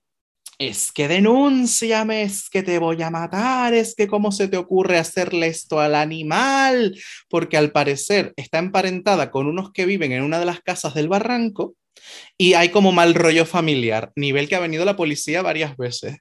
es 0.60 0.92
que 0.92 1.08
denúnciame, 1.08 2.22
es 2.22 2.52
que 2.52 2.62
te 2.62 2.78
voy 2.78 3.02
a 3.02 3.10
matar, 3.10 3.74
es 3.74 3.96
que 3.96 4.08
cómo 4.08 4.32
se 4.32 4.48
te 4.48 4.58
ocurre 4.58 5.00
hacerle 5.00 5.48
esto 5.48 5.80
al 5.80 5.96
animal, 5.96 6.96
porque 7.30 7.58
al 7.58 7.72
parecer 7.72 8.32
está 8.36 8.60
emparentada 8.60 9.32
con 9.32 9.48
unos 9.48 9.72
que 9.72 9.88
viven 9.88 10.12
en 10.12 10.22
una 10.22 10.38
de 10.38 10.46
las 10.46 10.62
casas 10.62 10.94
del 10.94 11.10
barranco 11.10 11.74
y 12.38 12.54
hay 12.54 12.70
como 12.70 12.92
mal 12.92 13.16
rollo 13.16 13.48
familiar, 13.48 14.12
nivel 14.16 14.48
que 14.48 14.56
ha 14.56 14.60
venido 14.60 14.86
la 14.86 14.96
policía 14.96 15.42
varias 15.42 15.76
veces. 15.78 16.18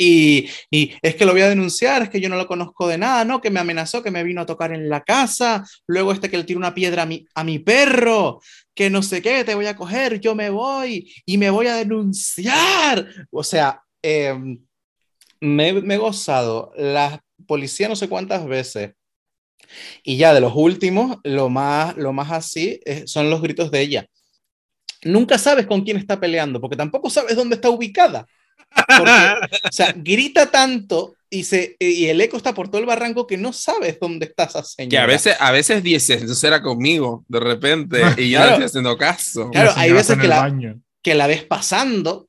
Y, 0.00 0.48
es 0.70 1.16
que 1.16 1.24
lo 1.24 1.32
voy 1.32 1.40
a 1.40 1.48
denunciar, 1.48 2.02
es 2.02 2.08
que 2.08 2.20
yo 2.20 2.28
no 2.28 2.36
lo 2.36 2.46
conozco 2.46 2.86
de 2.86 2.98
nada, 2.98 3.24
¿no? 3.24 3.40
Que 3.40 3.50
me 3.50 3.58
amenazó, 3.58 4.02
que 4.02 4.12
me 4.12 4.22
vino 4.22 4.40
a 4.40 4.46
tocar 4.46 4.72
en 4.72 4.88
la 4.88 5.02
casa, 5.02 5.66
luego 5.88 6.12
este 6.12 6.30
que 6.30 6.38
le 6.38 6.44
tira 6.44 6.58
una 6.58 6.74
piedra 6.74 7.02
a 7.02 7.06
mi, 7.06 7.26
a 7.34 7.42
mi 7.42 7.58
perro, 7.58 8.40
que 8.74 8.90
no 8.90 9.02
sé 9.02 9.20
qué, 9.20 9.42
te 9.42 9.56
voy 9.56 9.66
a 9.66 9.76
coger, 9.76 10.20
yo 10.20 10.36
me 10.36 10.50
voy 10.50 11.12
y 11.26 11.36
me 11.36 11.50
voy 11.50 11.66
a 11.66 11.74
denunciar. 11.74 13.08
O 13.30 13.42
sea, 13.42 13.82
eh, 14.02 14.38
me, 15.40 15.72
me 15.72 15.94
he 15.94 15.98
gozado 15.98 16.72
la 16.76 17.20
policía 17.46 17.88
no 17.88 17.96
sé 17.96 18.08
cuántas 18.08 18.46
veces. 18.46 18.92
Y 20.02 20.16
ya 20.16 20.32
de 20.32 20.40
los 20.40 20.52
últimos, 20.54 21.18
lo 21.24 21.48
más, 21.48 21.96
lo 21.96 22.12
más 22.12 22.30
así 22.30 22.80
eh, 22.84 23.02
son 23.06 23.30
los 23.30 23.42
gritos 23.42 23.70
de 23.70 23.80
ella. 23.80 24.06
Nunca 25.02 25.38
sabes 25.38 25.66
con 25.66 25.82
quién 25.82 25.96
está 25.96 26.18
peleando, 26.18 26.60
porque 26.60 26.76
tampoco 26.76 27.10
sabes 27.10 27.36
dónde 27.36 27.56
está 27.56 27.70
ubicada. 27.70 28.26
Porque, 28.74 29.58
o 29.64 29.72
sea, 29.72 29.92
grita 29.96 30.50
tanto 30.50 31.14
y, 31.30 31.44
se, 31.44 31.76
y 31.78 32.06
el 32.06 32.20
eco 32.20 32.36
está 32.36 32.54
por 32.54 32.68
todo 32.68 32.80
el 32.80 32.86
barranco 32.86 33.26
que 33.26 33.36
no 33.36 33.52
sabes 33.52 33.98
dónde 34.00 34.26
está 34.26 34.44
esa 34.44 34.62
señora. 34.64 34.90
Que 34.90 34.98
a 34.98 35.06
veces, 35.06 35.36
a 35.38 35.50
veces 35.52 35.82
dices, 35.82 36.22
eso 36.22 36.46
era 36.46 36.62
conmigo, 36.62 37.24
de 37.28 37.40
repente, 37.40 38.00
y 38.16 38.30
yo 38.30 38.38
no 38.38 38.44
Claro. 38.44 38.50
estoy 38.52 38.64
haciendo 38.66 38.96
caso. 38.98 39.50
Claro, 39.50 39.72
La 39.74 39.80
hay 39.82 39.92
veces 39.92 40.16
que 40.18 40.28
la- 40.28 40.40
baño. 40.40 40.80
que 41.02 41.14
la 41.14 41.26
ves 41.26 41.44
pasando, 41.44 42.28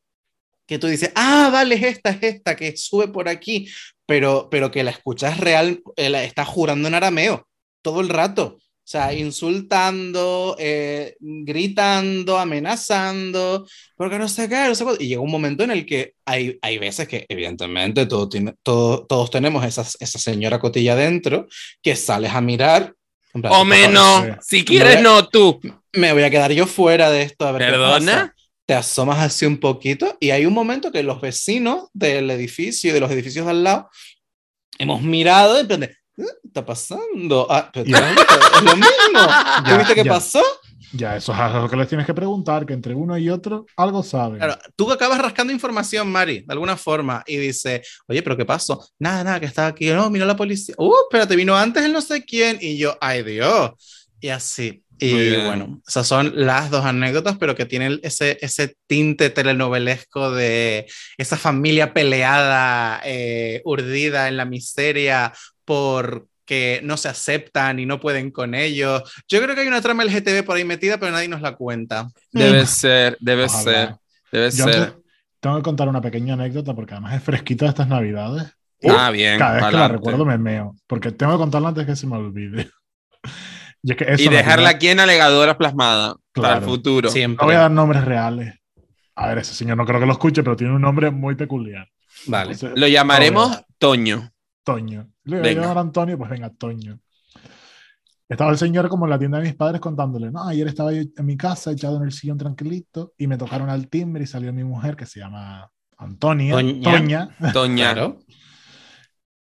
que 0.67 0.79
tú 0.79 0.87
dices, 0.87 1.11
ah, 1.15 1.49
vale, 1.51 1.75
es 1.75 1.83
esta, 1.83 2.09
es 2.11 2.23
esta, 2.23 2.55
que 2.55 2.75
sube 2.77 3.07
por 3.07 3.27
aquí, 3.29 3.67
pero, 4.05 4.49
pero 4.51 4.69
que 4.71 4.83
la 4.83 4.91
escuchas 4.91 5.39
real, 5.39 5.81
eh, 5.95 6.09
la 6.09 6.23
está 6.23 6.45
jurando 6.45 6.87
en 6.87 6.95
arameo 6.95 7.47
todo 7.81 8.01
el 8.01 8.09
rato. 8.09 8.57
O 8.89 8.91
sea, 8.91 9.13
insultando, 9.13 10.55
eh, 10.57 11.15
gritando, 11.19 12.39
amenazando, 12.39 13.67
porque 13.95 14.17
no 14.17 14.27
sé 14.27 14.49
qué, 14.49 14.67
no 14.67 14.73
sé. 14.73 14.83
Y 14.97 15.09
llega 15.09 15.21
un 15.21 15.29
momento 15.29 15.63
en 15.63 15.69
el 15.69 15.85
que 15.85 16.15
hay, 16.25 16.57
hay 16.59 16.79
veces 16.79 17.07
que, 17.07 17.23
evidentemente, 17.29 18.07
todo 18.07 18.27
tiene, 18.27 18.55
todo, 18.63 19.05
todos 19.05 19.29
tenemos 19.29 19.63
esa, 19.63 19.83
esa 19.99 20.17
señora 20.17 20.57
cotilla 20.57 20.95
dentro, 20.95 21.45
que 21.83 21.95
sales 21.95 22.31
a 22.33 22.41
mirar. 22.41 22.95
plan, 23.31 23.53
O 23.53 23.59
"¿Qué 23.59 23.65
menos, 23.65 24.25
si 24.41 24.65
quieres, 24.65 25.03
no 25.03 25.27
tú. 25.27 25.59
me 25.93 26.11
voy 26.11 26.23
a 26.23 26.31
quedar 26.31 26.51
yo 26.51 26.65
fuera 26.65 27.11
de 27.11 27.21
esto 27.21 27.45
a 27.45 27.51
ver 27.51 27.69
¿Perdona? 27.69 28.33
Te 28.65 28.73
asomas 28.73 29.19
así 29.19 29.45
un 29.45 29.59
poquito 29.59 30.17
y 30.19 30.31
hay 30.31 30.47
un 30.47 30.53
momento 30.53 30.91
que 30.91 31.03
los 31.03 31.21
vecinos 31.21 31.89
del 31.93 32.31
edificio 32.31 32.89
y 32.89 32.93
de 32.93 33.01
los 33.01 33.11
edificios 33.11 33.45
de 33.45 33.51
al 33.51 33.63
lado 33.63 33.89
hemos 34.79 35.03
mirado 35.03 35.61
y 35.61 35.67
"¿Qué 36.25 36.47
está 36.47 36.65
pasando? 36.65 37.47
Ah, 37.49 37.69
pero 37.73 37.85
Ya. 37.85 38.11
es 38.11 38.15
lo 38.63 38.75
mismo. 38.75 38.87
¿Tú 39.63 39.63
Ya, 39.69 39.77
viste 39.77 39.95
qué 39.95 40.03
ya. 40.03 40.11
pasó? 40.11 40.41
Ya, 40.91 41.15
eso 41.17 41.31
es 41.33 41.37
algo 41.39 41.69
que 41.69 41.75
les 41.75 41.87
tienes 41.87 42.07
que 42.07 42.15
preguntar, 42.15 42.65
que 42.65 42.73
entre 42.73 42.95
uno 42.95 43.15
y 43.15 43.29
otro 43.29 43.67
algo 43.77 44.01
saben. 44.01 44.39
Claro, 44.39 44.57
tú 44.75 44.91
acabas 44.91 45.19
rascando 45.21 45.53
información, 45.53 46.11
Mari, 46.11 46.39
de 46.39 46.51
alguna 46.53 46.75
forma, 46.77 47.23
y 47.27 47.37
dice, 47.37 47.83
oye, 48.07 48.23
pero 48.23 48.35
¿qué 48.35 48.43
pasó? 48.43 48.83
Nada, 48.97 49.23
nada, 49.23 49.39
que 49.39 49.45
estaba 49.45 49.67
aquí. 49.67 49.87
No, 49.91 50.09
vino 50.09 50.25
la 50.25 50.35
policía. 50.35 50.73
Uh, 50.79 50.91
espérate, 51.07 51.35
vino 51.35 51.55
antes 51.55 51.83
el 51.83 51.93
no 51.93 52.01
sé 52.01 52.25
quién. 52.25 52.57
Y 52.59 52.77
yo, 52.77 52.97
ay 53.01 53.21
Dios. 53.23 53.71
Y 54.19 54.29
así. 54.29 54.83
Y 54.99 55.35
bueno, 55.45 55.81
esas 55.87 56.07
son 56.07 56.33
las 56.35 56.69
dos 56.69 56.85
anécdotas, 56.85 57.37
pero 57.37 57.55
que 57.55 57.65
tienen 57.65 57.99
ese, 58.03 58.37
ese 58.41 58.75
tinte 58.87 59.29
telenovelesco 59.29 60.31
de 60.31 60.87
esa 61.17 61.37
familia 61.37 61.93
peleada, 61.93 63.01
eh, 63.03 63.61
urdida 63.65 64.27
en 64.27 64.37
la 64.37 64.45
miseria 64.45 65.33
por 65.65 66.27
que 66.45 66.81
no 66.83 66.97
se 66.97 67.09
aceptan 67.09 67.79
y 67.79 67.85
no 67.85 67.99
pueden 67.99 68.31
con 68.31 68.55
ellos. 68.55 69.03
Yo 69.27 69.39
creo 69.41 69.53
que 69.53 69.61
hay 69.61 69.67
una 69.67 69.81
trama 69.81 70.03
LGTB 70.03 70.43
por 70.43 70.57
ahí 70.57 70.65
metida, 70.65 70.99
pero 70.99 71.11
nadie 71.11 71.27
nos 71.27 71.41
la 71.41 71.55
cuenta. 71.55 72.09
Debe 72.31 72.65
ser, 72.65 73.17
debe 73.19 73.43
Ojalá. 73.45 73.63
ser, 73.63 73.95
debe 74.31 74.51
Yo 74.51 74.65
ser. 74.65 74.75
antes 74.75 74.99
tengo 75.39 75.57
que 75.57 75.63
contar 75.63 75.87
una 75.87 76.01
pequeña 76.01 76.33
anécdota 76.33 76.73
porque 76.73 76.93
además 76.93 77.15
es 77.15 77.23
fresquita 77.23 77.65
de 77.65 77.69
estas 77.69 77.87
navidades. 77.87 78.51
Ah, 78.87 79.11
bien. 79.11 79.37
Cada 79.39 79.55
vez 79.55 79.65
que 79.65 79.75
la 79.75 79.87
recuerdo 79.87 80.25
me 80.25 80.37
meo. 80.37 80.75
Porque 80.87 81.11
tengo 81.11 81.33
que 81.33 81.37
contarla 81.37 81.69
antes 81.69 81.85
que 81.85 81.95
se 81.95 82.07
me 82.07 82.15
olvide. 82.17 82.69
Y 83.81 83.91
es 83.91 83.97
que 83.97 84.03
eso 84.05 84.23
Y 84.23 84.25
la 84.25 84.37
dejarla 84.37 84.69
aquí 84.69 84.87
en 84.87 84.99
alegadora 84.99 85.57
plasmada 85.57 86.15
para 86.33 86.57
el 86.57 86.63
futuro. 86.63 87.09
Siempre. 87.09 87.43
No 87.43 87.47
voy 87.47 87.55
a 87.55 87.59
dar 87.59 87.71
nombres 87.71 88.03
reales. 88.03 88.55
A 89.15 89.27
ver, 89.27 89.39
ese 89.39 89.53
señor 89.53 89.77
no 89.77 89.85
creo 89.85 89.99
que 89.99 90.05
lo 90.05 90.13
escuche, 90.13 90.43
pero 90.43 90.55
tiene 90.55 90.73
un 90.73 90.81
nombre 90.81 91.11
muy 91.11 91.35
peculiar. 91.35 91.87
Vale. 92.27 92.53
Entonces, 92.53 92.79
Lo 92.79 92.87
llamaremos 92.87 93.47
Obvio. 93.47 93.65
Toño. 93.77 94.31
Toño. 94.63 95.11
Le 95.23 95.39
voy 95.39 95.49
a 95.49 95.53
llamar 95.53 95.77
a 95.77 95.81
Antonio, 95.81 96.17
pues 96.17 96.29
venga, 96.29 96.49
Toño. 96.49 96.99
Estaba 98.29 98.51
el 98.51 98.57
señor 98.57 98.87
como 98.89 99.05
en 99.05 99.09
la 99.09 99.17
tienda 99.17 99.39
de 99.39 99.45
mis 99.45 99.55
padres 99.55 99.81
contándole, 99.81 100.29
no, 100.31 100.47
ayer 100.47 100.67
estaba 100.67 100.93
yo 100.93 101.01
en 101.01 101.25
mi 101.25 101.35
casa 101.35 101.71
echado 101.71 101.97
en 101.97 102.03
el 102.03 102.11
sillón 102.11 102.37
tranquilito 102.37 103.13
y 103.17 103.25
me 103.25 103.37
tocaron 103.37 103.71
al 103.71 103.87
timbre 103.87 104.23
y 104.23 104.27
salió 104.27 104.53
mi 104.53 104.63
mujer 104.63 104.95
que 104.95 105.07
se 105.07 105.19
llama 105.19 105.71
Antonia. 105.97 106.53
Toña. 106.53 107.35
Toña. 107.51 108.15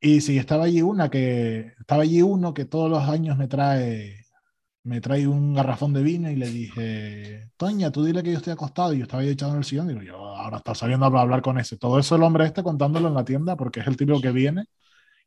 Y 0.01 0.23
sí, 0.23 0.39
estaba 0.39 0.65
allí 0.65 0.81
una 0.81 1.11
que, 1.11 1.75
estaba 1.79 2.03
allí 2.05 2.23
uno 2.23 2.55
que 2.55 2.65
todos 2.65 2.91
los 2.91 3.03
años 3.07 3.37
me 3.37 3.47
trae, 3.47 4.25
me 4.89 5.01
trae 5.03 5.27
un 5.29 5.53
garrafón 5.55 5.93
de 5.93 6.03
vino 6.03 6.31
y 6.31 6.37
le 6.37 6.49
dije, 6.49 7.51
Toña, 7.59 7.91
tú 7.93 8.03
dile 8.05 8.23
que 8.23 8.33
yo 8.33 8.39
estoy 8.39 8.55
acostado 8.55 8.95
y 8.95 8.99
yo 8.99 9.03
estaba 9.05 9.23
ahí 9.23 9.29
echado 9.29 9.53
en 9.53 9.59
el 9.59 9.65
sillón. 9.65 9.89
Digo, 9.89 10.01
yo 10.03 10.17
ahora 10.17 10.57
está 10.57 10.75
saliendo 10.75 11.05
a 11.07 11.21
hablar 11.21 11.43
con 11.43 11.59
ese. 11.59 11.77
Todo 11.77 11.99
eso 11.99 12.17
el 12.17 12.23
hombre 12.23 12.47
este 12.47 12.63
contándolo 12.63 13.09
en 13.09 13.15
la 13.15 13.25
tienda 13.25 13.55
porque 13.57 13.81
es 13.81 13.87
el 13.87 13.97
típico 13.99 14.21
que 14.21 14.33
viene 14.33 14.65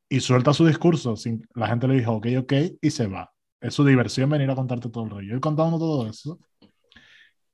y 0.09 0.19
suelta 0.19 0.53
su 0.53 0.65
discurso. 0.65 1.15
Sin, 1.15 1.47
la 1.53 1.67
gente 1.67 1.87
le 1.87 1.93
dijo, 1.95 2.13
ok, 2.13 2.27
ok, 2.39 2.53
y 2.81 2.89
se 2.89 3.05
va. 3.07 3.31
Es 3.59 3.75
su 3.75 3.85
diversión 3.85 4.29
venir 4.31 4.49
a 4.49 4.55
contarte 4.55 4.89
todo 4.89 5.03
el 5.03 5.11
rollo. 5.11 5.33
Él 5.35 5.39
contando 5.39 5.77
todo 5.77 6.07
eso. 6.09 6.39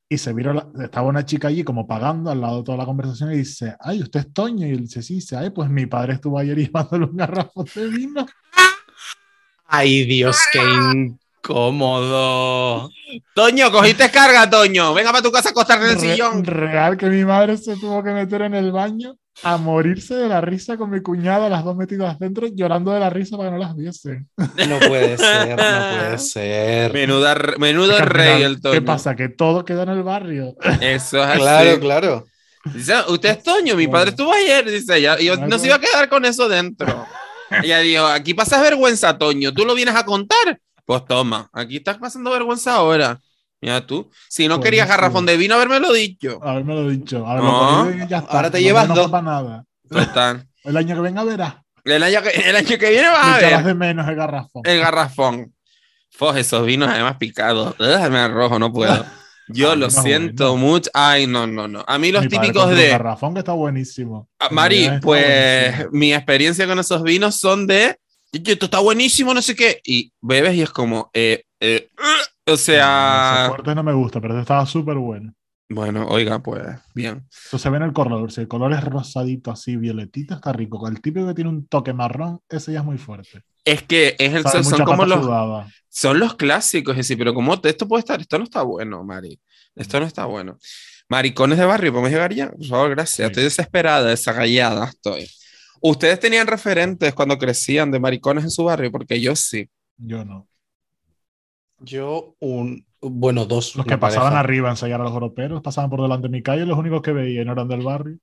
Y 0.10 0.18
se 0.18 0.34
vio, 0.34 0.53
la- 0.53 0.70
estaba 0.82 1.08
una 1.10 1.26
chica 1.26 1.49
allí 1.49 1.66
como 1.66 1.86
pagando 1.86 2.32
al 2.32 2.39
lado 2.39 2.60
de 2.60 2.64
toda 2.64 2.78
la 2.78 2.86
conversación 2.86 3.34
y 3.34 3.38
dice, 3.38 3.76
ay, 3.82 4.01
usted 4.01 4.22
es 4.22 4.34
Toño. 4.34 4.66
Y 4.66 4.72
él 4.72 4.82
dice, 4.82 5.01
sí, 5.01 5.16
dice, 5.16 5.36
ay, 5.36 5.49
pues 5.49 5.70
mi 5.70 5.86
padre 5.86 6.14
estuvo 6.14 6.39
ayer 6.39 6.58
llevándole 6.72 7.05
un 7.05 7.18
garrafón 7.18 7.66
de 7.76 7.88
vino. 7.89 8.26
Ay, 9.66 10.05
Dios, 10.05 10.38
qué 10.53 10.60
incómodo. 11.48 12.89
Toño, 13.34 13.72
cogiste 13.72 14.10
carga, 14.12 14.50
Toño. 14.50 14.93
Venga 14.93 15.12
para 15.12 15.24
tu 15.24 15.32
casa 15.32 15.50
a 15.50 15.52
acostarte 15.52 15.86
en 15.86 15.91
el 15.91 16.02
Re- 16.02 16.12
sillón. 16.12 16.45
real 16.45 16.98
que 16.98 17.08
mi 17.08 17.24
madre 17.26 17.58
se 17.58 17.76
tuvo 17.78 18.04
que 18.04 18.12
meter 18.12 18.41
en 18.43 18.54
el 18.56 18.72
baño 18.72 19.16
a 19.43 19.58
morirse 19.58 20.16
de 20.16 20.28
la 20.28 20.41
risa 20.41 20.78
con 20.78 20.89
mi 20.89 21.02
cuñada, 21.02 21.48
las 21.48 21.64
dos 21.64 21.76
metidas 21.76 22.18
dentro, 22.18 22.48
llorando 22.54 22.91
de 22.91 23.00
la 23.00 23.10
risa 23.10 23.38
para 23.38 23.50
que 23.50 23.54
no 23.56 23.62
las 23.62 23.76
viesen. 23.76 24.28
No 24.38 24.80
puede 24.88 25.18
ser, 25.18 25.50
no 25.50 25.56
puede 25.56 26.18
ser. 26.18 26.93
Menuda, 26.93 27.36
menudo 27.60 27.91
Es 27.91 27.98
que 27.98 28.04
al 28.04 28.10
rey 28.10 28.41
el 28.43 28.62
Toño. 28.62 28.74
¿Qué 28.74 28.82
pasa? 28.82 29.16
Que 29.16 29.30
todo 29.30 29.64
queda 29.64 29.84
en 29.84 29.89
el 29.89 30.04
barrio. 30.04 30.56
Eso 30.82 31.24
es 31.24 31.30
así. 31.30 31.39
Claro, 31.39 31.80
claro. 31.80 32.26
Dice, 32.74 32.93
usted 33.10 33.30
es 33.30 33.43
Toño, 33.43 33.76
mi 33.76 33.86
Bueno. 33.86 33.91
padre 34.00 34.10
estuvo 34.10 34.34
ayer, 34.34 34.70
dice 34.70 34.98
ella, 34.98 35.18
y 35.20 35.26
yo 35.26 35.38
no 35.38 35.58
se 35.58 35.68
iba 35.68 35.76
a 35.76 35.80
quedar 35.80 36.10
con 36.10 36.26
eso 36.26 36.50
dentro. 36.50 37.06
ella 37.64 37.80
dijo, 37.80 38.06
aquí 38.08 38.34
pasas 38.34 38.62
vergüenza, 38.62 39.18
Toño, 39.18 39.54
tú 39.54 39.64
lo 39.66 39.74
vienes 39.76 39.95
a 39.95 40.04
contar. 40.04 40.60
Pues 40.88 41.04
toma, 41.06 41.50
aquí 41.52 41.76
estás 41.78 41.98
pasando 41.98 42.32
vergüenza 42.32 42.76
ahora. 42.76 43.20
Mira 43.60 43.86
tú, 43.86 44.10
si 44.30 44.48
no 44.48 44.56
Pues 44.56 44.66
querías 44.68 44.88
garrafón 44.88 45.26
de 45.26 45.36
vino, 45.36 45.56
habérmelo 45.56 45.92
dicho. 45.92 46.40
Haberme 46.42 46.76
lo 46.76 46.88
dicho. 46.90 47.28
A 47.28 47.34
ver, 47.36 47.44
No. 47.44 47.86
lo 47.90 48.06
ya 48.08 48.20
está. 48.20 48.32
Ahora 48.38 48.50
te 48.50 48.60
No, 48.60 48.64
llevas 48.64 48.88
no 48.88 48.96
dos. 48.96 49.12
para 49.12 49.24
nada. 49.24 49.66
Total. 49.90 50.48
El 50.64 50.78
año 50.78 50.96
que 50.96 51.02
venga 51.02 51.24
verás. 51.26 51.56
El 51.84 52.02
año 52.04 52.22
que, 52.22 52.30
el 52.30 52.56
año 52.56 52.78
que 52.78 52.90
viene 52.90 53.10
vas 53.10 53.26
Me 53.42 53.46
a 53.46 53.50
ver 53.58 53.64
de 53.66 53.74
menos 53.74 54.08
el 54.08 54.16
garrafón. 54.16 54.62
el 54.66 54.80
garrafón. 54.80 55.54
Fos, 56.10 56.38
esos 56.38 56.66
vinos 56.66 56.88
además 56.90 57.18
picados. 57.18 57.76
Ugh, 57.80 58.10
me 58.10 58.20
arrojo, 58.20 58.58
no 58.58 58.72
puedo. 58.72 59.06
Yo 59.50 59.72
Ah, 59.72 59.76
lo 59.76 59.90
siento 59.90 60.52
bueno. 60.52 60.66
mucho. 60.68 60.90
Ay, 60.94 61.28
no, 61.28 61.48
no, 61.48 61.68
no. 61.68 61.84
A 61.88 61.98
mí 61.98 62.12
los 62.14 62.24
Mi 62.24 62.30
típicos 62.30 62.70
de... 62.70 62.90
garrafón 62.90 63.34
que 63.34 63.40
está 63.40 63.52
buenísimo. 63.54 64.30
Ah, 64.40 64.48
Mari, 64.52 64.90
pues 65.02 65.72
buenísimo. 65.72 65.90
mi 65.94 66.14
experiencia 66.14 66.66
con 66.68 66.80
esos 66.80 67.02
vinos 67.04 67.40
son 67.40 67.66
de, 67.66 67.86
"Oye, 67.86 67.98
esto 68.32 68.66
está 68.66 68.80
buenísimo, 68.80 69.34
no 69.34 69.42
sé 69.42 69.56
qué, 69.56 69.82
y 69.84 70.12
bebes 70.22 70.56
y 70.56 70.62
es 70.62 70.70
como, 70.70 71.10
eh, 71.14 71.44
eh, 71.60 71.90
uh, 71.98 72.52
o 72.52 72.54
Ese 72.54 72.74
sea, 72.74 73.46
fuerte 73.50 73.76
no 73.76 73.84
me 73.84 73.94
gusta, 73.94 74.22
pero 74.22 74.34
este 74.34 74.42
estaba 74.42 74.66
súper 74.66 74.96
bueno. 74.98 75.34
bueno, 75.70 76.08
oiga, 76.08 76.40
pues 76.40 76.64
bien. 76.94 77.28
Eso 77.30 77.58
se 77.58 77.70
ve 77.70 77.78
en 77.78 77.84
el 77.84 77.94
color. 77.94 78.32
Si 78.32 78.42
el 78.42 78.48
color 78.48 78.72
es 78.74 78.84
rosadito, 78.84 79.52
así, 79.52 79.76
violetito, 79.76 80.36
está 80.36 80.54
rico. 80.54 80.80
Con 80.80 80.96
el 80.96 81.02
típico 81.02 81.28
que 81.28 81.34
tiene 81.34 81.50
un 81.50 81.68
toque 81.68 81.94
marrón, 81.94 82.40
ese 82.48 82.72
ya 82.72 82.80
es 82.80 82.86
muy 82.86 82.98
fuerte. 82.98 83.42
Es 83.66 83.84
que 83.84 84.16
es 84.18 84.34
el, 84.34 84.44
son 84.44 84.64
mucha 84.64 84.86
como 84.86 85.06
los, 85.06 85.26
sudada. 85.26 85.68
son 85.90 86.20
los 86.20 86.36
clásicos, 86.36 86.94
es 86.94 87.00
decir, 87.00 87.18
pero 87.18 87.34
como 87.34 87.60
esto 87.62 87.88
puede 87.88 88.00
estar, 88.00 88.22
esto 88.22 88.38
no 88.38 88.46
está 88.46 88.62
bueno, 88.62 89.04
Mari, 89.04 89.42
esto 89.76 90.00
no 90.00 90.06
está 90.06 90.26
bueno. 90.26 90.58
Maricones 91.10 91.58
de 91.58 91.66
barrio, 91.66 91.92
¿podemos 91.92 92.12
llegar 92.12 92.34
ya? 92.34 92.50
Por 92.50 92.66
favor, 92.66 92.90
gracias. 92.92 93.16
Sí. 93.16 93.24
Estoy 93.24 93.44
desesperada, 93.44 94.08
desagallada 94.08 94.86
estoy. 94.86 95.30
¿Ustedes 95.82 96.20
tenían 96.20 96.48
referentes 96.48 97.14
cuando 97.14 97.38
crecían 97.38 97.92
de 97.92 98.00
maricones 98.00 98.44
en 98.44 98.52
su 98.52 98.64
barrio? 98.66 98.92
Porque 98.92 99.20
yo 99.22 99.36
sí. 99.36 99.70
Yo 99.98 100.24
no. 100.26 100.48
Yo, 101.80 102.36
un. 102.40 102.86
Bueno, 103.02 103.46
dos. 103.46 103.76
Los 103.76 103.86
que 103.86 103.98
pasaban 103.98 104.34
pareja. 104.34 104.36
arriba 104.36 104.68
a 104.70 104.72
ensayar 104.72 105.02
a 105.02 105.04
los 105.06 105.14
europeos 105.14 105.62
pasaban 105.62 105.90
por 105.90 106.02
delante 106.02 106.28
de 106.28 106.32
mi 106.32 106.44
calle, 106.44 106.66
los 106.66 106.78
únicos 106.78 107.02
que 107.02 107.12
veía 107.14 107.44
no 107.46 107.54
eran 107.54 107.68
del 107.68 107.84
barrio. 107.84 108.18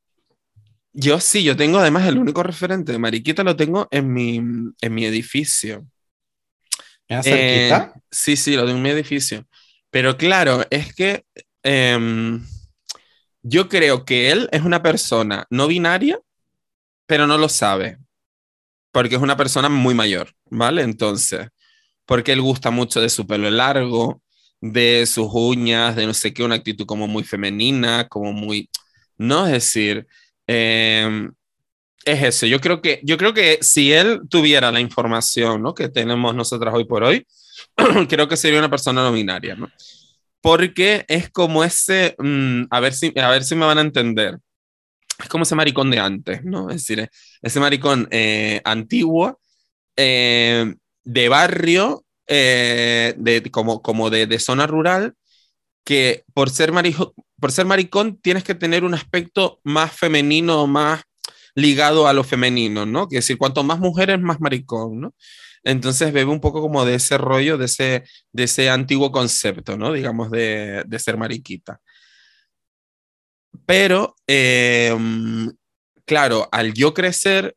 Yo 0.93 1.19
sí, 1.21 1.43
yo 1.43 1.57
tengo 1.57 1.79
además 1.79 2.07
el 2.07 2.19
único 2.19 2.43
referente 2.43 2.93
de 2.93 2.99
Mariquita 2.99 3.43
lo 3.45 3.57
tengo 3.57 3.89
en 3.91 4.13
mi, 4.13 4.37
en 4.37 4.95
mi 4.95 5.05
edificio. 5.05 5.87
¿Me 7.09 7.17
das 7.17 7.27
Eh, 7.27 7.29
cerquita? 7.29 7.95
sí, 8.11 8.37
sí, 8.37 8.55
lo 8.57 8.63
tengo 8.65 8.77
en 8.79 8.83
mi 8.83 8.91
edificio. 8.91 9.47
Pero 9.91 10.17
claro, 10.17 10.65
es 10.71 10.95
que 10.95 11.25
em, 11.63 12.45
yo 13.43 13.69
creo 13.69 14.05
que 14.05 14.31
él 14.31 14.49
es 14.53 14.63
una 14.63 14.83
persona 14.83 15.47
no 15.51 15.67
binaria, 15.69 16.21
pero 17.07 17.27
no 17.27 17.39
lo 17.39 17.49
sabe. 17.49 17.99
Porque 18.93 19.17
es 19.17 19.23
una 19.23 19.37
persona 19.37 19.69
muy 19.69 19.95
mayor, 19.95 20.31
¿vale? 20.51 20.83
Entonces, 20.83 21.49
porque 22.07 22.33
él 22.33 22.41
gusta 22.43 22.71
mucho 22.71 23.01
de 23.01 23.09
su 23.09 23.27
pelo 23.27 23.51
largo, 23.51 24.23
de 24.61 25.05
sus 25.07 25.29
uñas, 25.33 25.97
de 25.97 26.07
no 26.07 26.15
sé 26.15 26.33
qué, 26.33 26.45
una 26.45 26.55
actitud 26.57 26.87
como 26.87 27.07
muy 27.09 27.25
femenina, 27.25 28.09
como 28.09 28.33
muy, 28.33 28.71
¿no? 29.19 29.47
Es 29.47 29.53
decir, 29.53 30.07
em, 30.47 31.33
es 32.05 32.23
eso. 32.23 32.47
Yo 32.47 32.61
creo 32.61 32.81
que, 32.83 33.01
yo 33.03 33.17
creo 33.19 33.35
que 33.35 33.59
si 33.63 33.93
él 33.93 34.21
tuviera 34.29 34.71
la 34.73 34.81
información, 34.81 35.63
¿no? 35.63 35.75
que 35.75 35.89
tenemos 35.89 36.35
nosotras 36.35 36.75
hoy 36.75 36.85
por 36.85 37.03
hoy, 37.05 37.27
creo 38.09 38.29
que 38.29 38.37
sería 38.37 38.59
una 38.59 38.71
persona 38.71 39.03
no 39.03 39.13
binaria, 39.13 39.55
¿no? 39.55 39.69
Porque 40.41 41.05
es 41.09 41.31
como 41.31 41.65
ese, 41.65 42.15
mm, 42.19 42.65
a 42.71 42.81
ver 42.81 42.93
si, 42.95 43.13
a 43.19 43.31
ver 43.31 43.45
si 43.45 43.55
me 43.55 43.67
van 43.67 43.79
a 43.79 43.83
entender. 43.83 44.39
Es 45.19 45.29
como 45.29 45.45
ese 45.45 45.55
maricón 45.55 45.91
de 45.91 45.99
antes, 46.01 46.45
¿no? 46.45 46.71
Es 46.71 46.77
decir, 46.87 47.09
ese 47.43 47.61
maricón 47.61 48.09
eh, 48.11 48.61
antiguo, 48.65 49.41
eh, 49.97 50.75
de 51.05 51.29
barrio, 51.29 52.05
eh, 52.27 53.15
de, 53.19 53.43
como, 53.51 53.83
como 53.83 54.11
de, 54.11 54.27
zona 54.41 54.67
rural, 54.67 55.15
que 55.85 56.25
por 56.35 56.51
ser, 56.51 56.73
marijo- 56.73 57.15
maricón 57.67 58.19
tienes 58.21 58.45
que 58.45 58.55
tener 58.55 58.85
un 58.85 58.95
aspecto 58.95 59.61
más 59.65 59.93
femenino, 59.93 60.67
más 60.67 61.03
ligado 61.55 62.09
a 62.09 62.12
lo 62.12 62.25
femenino, 62.25 62.87
¿no? 62.87 63.09
Que 63.09 63.17
decir, 63.17 63.39
cuanto 63.39 63.62
más 63.65 63.79
mujeres, 63.81 64.21
más 64.21 64.41
maricón, 64.41 65.01
¿no? 65.01 65.15
Entonces 65.65 66.12
bebe 66.12 66.31
un 66.31 66.41
poco 66.41 66.61
como 66.61 66.85
de 66.85 66.97
ese 66.97 67.19
rollo, 67.19 67.59
de 67.59 67.67
ese, 67.67 68.05
de 68.33 68.45
ese 68.45 68.71
antiguo 68.71 69.12
concepto, 69.12 69.77
¿no? 69.79 69.93
Digamos, 69.93 70.31
de, 70.31 70.85
de 70.87 70.99
ser 70.99 71.17
mariquita. 71.19 71.81
Pero, 73.67 74.17
eh, 74.27 74.97
claro, 76.05 76.49
al 76.53 76.75
yo 76.75 76.95
crecer, 76.95 77.57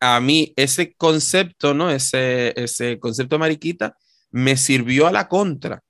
a 0.00 0.20
mí 0.20 0.52
ese 0.56 0.94
concepto, 0.94 1.74
¿no? 1.74 1.90
Ese, 1.90 2.54
ese 2.60 2.98
concepto 3.00 3.36
de 3.36 3.40
mariquita 3.40 3.96
me 4.30 4.56
sirvió 4.56 5.06
a 5.06 5.12
la 5.12 5.28
contra. 5.28 5.82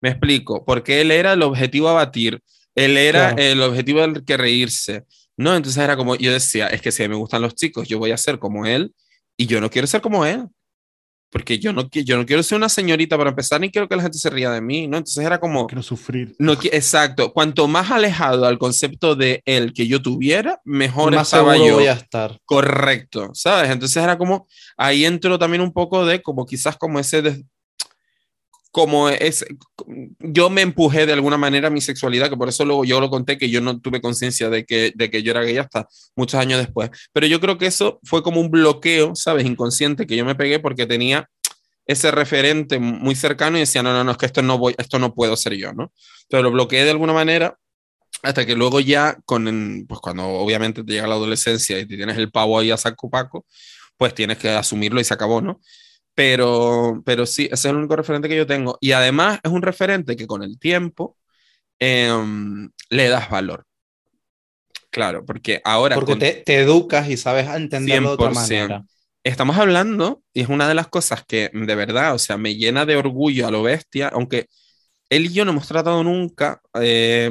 Me 0.00 0.10
explico, 0.10 0.64
porque 0.64 1.00
él 1.00 1.10
era 1.10 1.32
el 1.32 1.42
objetivo 1.42 1.88
a 1.88 1.94
batir, 1.94 2.42
él 2.74 2.96
era 2.96 3.34
Claro. 3.34 3.42
el 3.42 3.62
objetivo 3.62 4.00
del 4.02 4.24
que 4.24 4.36
reírse, 4.36 5.04
¿no? 5.36 5.56
Entonces 5.56 5.82
era 5.82 5.96
como, 5.96 6.16
yo 6.16 6.32
decía, 6.32 6.66
es 6.68 6.82
que 6.82 6.92
si 6.92 7.08
me 7.08 7.14
gustan 7.16 7.42
los 7.42 7.54
chicos, 7.54 7.88
yo 7.88 7.98
voy 7.98 8.10
a 8.12 8.16
ser 8.18 8.38
como 8.38 8.66
él 8.66 8.94
y 9.36 9.46
yo 9.46 9.60
no 9.60 9.70
quiero 9.70 9.86
ser 9.86 10.02
como 10.02 10.26
él, 10.26 10.46
porque 11.30 11.58
yo 11.58 11.72
no, 11.72 11.88
yo 11.92 12.16
no 12.16 12.24
quiero 12.24 12.42
ser 12.42 12.56
una 12.56 12.68
señorita 12.68 13.16
para 13.18 13.30
empezar, 13.30 13.60
ni 13.60 13.70
quiero 13.70 13.88
que 13.88 13.96
la 13.96 14.02
gente 14.02 14.16
se 14.18 14.30
ría 14.30 14.50
de 14.50 14.60
mí, 14.60 14.86
¿no? 14.86 14.96
Entonces 14.96 15.24
era 15.24 15.38
como, 15.38 15.66
Quiero 15.66 15.82
sufrir. 15.82 16.34
no, 16.38 16.52
exacto, 16.72 17.32
cuanto 17.32 17.66
más 17.68 17.90
alejado 17.90 18.46
al 18.46 18.58
concepto 18.58 19.14
de 19.16 19.42
él 19.44 19.72
que 19.74 19.86
yo 19.86 20.00
tuviera, 20.00 20.60
mejor 20.64 21.14
Más 21.14 21.28
estaba 21.28 21.56
yo. 21.56 21.74
voy 21.74 21.86
a 21.88 21.92
estar. 21.92 22.38
Correcto, 22.44 23.30
¿sabes? 23.34 23.70
Entonces 23.70 24.02
era 24.02 24.16
como, 24.16 24.46
ahí 24.76 25.04
entró 25.04 25.38
también 25.38 25.60
un 25.62 25.72
poco 25.72 26.06
de 26.06 26.22
como 26.22 26.46
quizás 26.46 26.76
como 26.76 26.98
ese, 26.98 27.22
des- 27.22 27.42
como 28.76 29.08
es, 29.08 29.42
yo 30.18 30.50
me 30.50 30.60
empujé 30.60 31.06
de 31.06 31.14
alguna 31.14 31.38
manera 31.38 31.68
a 31.68 31.70
mi 31.70 31.80
sexualidad, 31.80 32.28
que 32.28 32.36
por 32.36 32.50
eso 32.50 32.62
luego 32.62 32.84
yo 32.84 33.00
lo 33.00 33.08
conté, 33.08 33.38
que 33.38 33.48
yo 33.48 33.62
no 33.62 33.80
tuve 33.80 34.02
conciencia 34.02 34.50
de 34.50 34.66
que, 34.66 34.92
de 34.94 35.10
que 35.10 35.22
yo 35.22 35.30
era 35.30 35.42
gay 35.42 35.56
hasta 35.56 35.88
muchos 36.14 36.38
años 36.38 36.58
después. 36.58 36.90
Pero 37.14 37.26
yo 37.26 37.40
creo 37.40 37.56
que 37.56 37.64
eso 37.64 38.00
fue 38.02 38.22
como 38.22 38.38
un 38.38 38.50
bloqueo, 38.50 39.16
¿sabes? 39.16 39.46
Inconsciente 39.46 40.06
que 40.06 40.14
yo 40.14 40.26
me 40.26 40.34
pegué 40.34 40.58
porque 40.58 40.84
tenía 40.84 41.26
ese 41.86 42.10
referente 42.10 42.78
muy 42.78 43.14
cercano 43.14 43.56
y 43.56 43.60
decía, 43.60 43.82
no, 43.82 43.94
no, 43.94 44.04
no, 44.04 44.10
es 44.10 44.18
que 44.18 44.26
esto 44.26 44.42
no, 44.42 44.58
voy, 44.58 44.74
esto 44.76 44.98
no 44.98 45.14
puedo 45.14 45.38
ser 45.38 45.54
yo, 45.54 45.72
¿no? 45.72 45.90
Pero 46.28 46.42
lo 46.42 46.50
bloqueé 46.50 46.84
de 46.84 46.90
alguna 46.90 47.14
manera 47.14 47.56
hasta 48.22 48.44
que 48.44 48.56
luego 48.56 48.80
ya, 48.80 49.16
con, 49.24 49.86
pues 49.88 50.00
cuando 50.00 50.28
obviamente 50.28 50.84
te 50.84 50.92
llega 50.92 51.06
la 51.06 51.14
adolescencia 51.14 51.78
y 51.78 51.86
te 51.86 51.96
tienes 51.96 52.18
el 52.18 52.30
pavo 52.30 52.58
ahí 52.58 52.70
a 52.70 52.76
saco 52.76 53.08
paco, 53.08 53.46
pues 53.96 54.14
tienes 54.14 54.36
que 54.36 54.50
asumirlo 54.50 55.00
y 55.00 55.04
se 55.04 55.14
acabó, 55.14 55.40
¿no? 55.40 55.62
Pero, 56.16 57.02
pero 57.04 57.26
sí, 57.26 57.44
ese 57.44 57.54
es 57.54 57.64
el 57.66 57.76
único 57.76 57.94
referente 57.94 58.28
que 58.28 58.36
yo 58.36 58.46
tengo. 58.46 58.78
Y 58.80 58.92
además 58.92 59.38
es 59.42 59.52
un 59.52 59.60
referente 59.60 60.16
que 60.16 60.26
con 60.26 60.42
el 60.42 60.58
tiempo 60.58 61.16
em, 61.78 62.70
le 62.88 63.08
das 63.08 63.28
valor. 63.28 63.64
Claro, 64.90 65.26
porque 65.26 65.60
ahora... 65.62 65.94
Porque 65.94 66.16
te, 66.16 66.32
te, 66.32 66.56
educas 66.56 67.10
y 67.10 67.18
sabes 67.18 67.46
entenderlo 67.48 68.08
de 68.08 68.14
otra 68.14 68.30
manera. 68.30 68.84
Estamos 69.22 69.58
hablando, 69.58 70.22
y 70.32 70.40
es 70.40 70.48
una 70.48 70.66
de 70.66 70.74
las 70.74 70.88
cosas 70.88 71.22
que 71.26 71.50
de 71.52 71.74
verdad, 71.74 72.14
o 72.14 72.18
sea, 72.18 72.38
me 72.38 72.54
llena 72.54 72.86
de 72.86 72.96
orgullo 72.96 73.46
a 73.46 73.50
lo 73.50 73.62
bestia, 73.62 74.08
aunque 74.08 74.46
él 75.10 75.26
y 75.26 75.32
yo 75.32 75.44
no 75.44 75.50
hemos 75.50 75.68
tratado 75.68 76.02
nunca, 76.02 76.62
eh, 76.80 77.30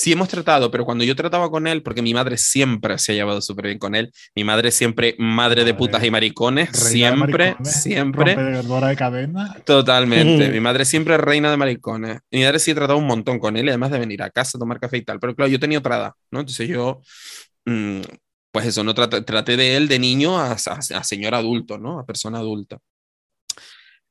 sí 0.00 0.12
hemos 0.12 0.30
tratado, 0.30 0.70
pero 0.70 0.86
cuando 0.86 1.04
yo 1.04 1.14
trataba 1.14 1.50
con 1.50 1.66
él, 1.66 1.82
porque 1.82 2.00
mi 2.00 2.14
madre 2.14 2.38
siempre 2.38 2.96
se 2.96 3.12
ha 3.12 3.14
llevado 3.14 3.42
súper 3.42 3.66
bien 3.66 3.78
con 3.78 3.94
él, 3.94 4.10
mi 4.34 4.44
madre 4.44 4.70
siempre 4.70 5.14
madre 5.18 5.62
de 5.62 5.74
putas 5.74 6.02
y 6.02 6.10
maricones, 6.10 6.70
siempre, 6.70 7.54
siempre. 7.64 8.34
de 8.34 8.96
cadena. 8.96 9.54
Totalmente. 9.66 10.48
mi 10.48 10.60
madre 10.60 10.86
siempre 10.86 11.18
reina 11.18 11.50
de 11.50 11.58
maricones. 11.58 12.20
Mi 12.30 12.42
madre 12.44 12.58
sí 12.60 12.70
ha 12.70 12.76
tratado 12.76 12.98
un 12.98 13.06
montón 13.06 13.38
con 13.38 13.58
él, 13.58 13.68
además 13.68 13.90
de 13.90 13.98
venir 13.98 14.22
a 14.22 14.30
casa 14.30 14.56
a 14.56 14.58
tomar 14.58 14.80
café 14.80 14.96
y 14.96 15.02
tal. 15.02 15.20
Pero 15.20 15.34
claro, 15.34 15.50
yo 15.50 15.60
tenía 15.60 15.78
otra 15.78 15.98
edad, 15.98 16.12
¿no? 16.30 16.40
Entonces 16.40 16.66
yo, 16.66 17.02
mm, 17.66 18.00
pues 18.52 18.66
eso, 18.66 18.82
no 18.82 18.94
traté, 18.94 19.20
traté, 19.20 19.58
de 19.58 19.76
él 19.76 19.86
de 19.86 19.98
niño 19.98 20.38
a, 20.38 20.52
a, 20.52 20.54
a 20.54 21.04
señor 21.04 21.34
adulto, 21.34 21.76
¿no? 21.76 21.98
A 21.98 22.06
persona 22.06 22.38
adulta. 22.38 22.78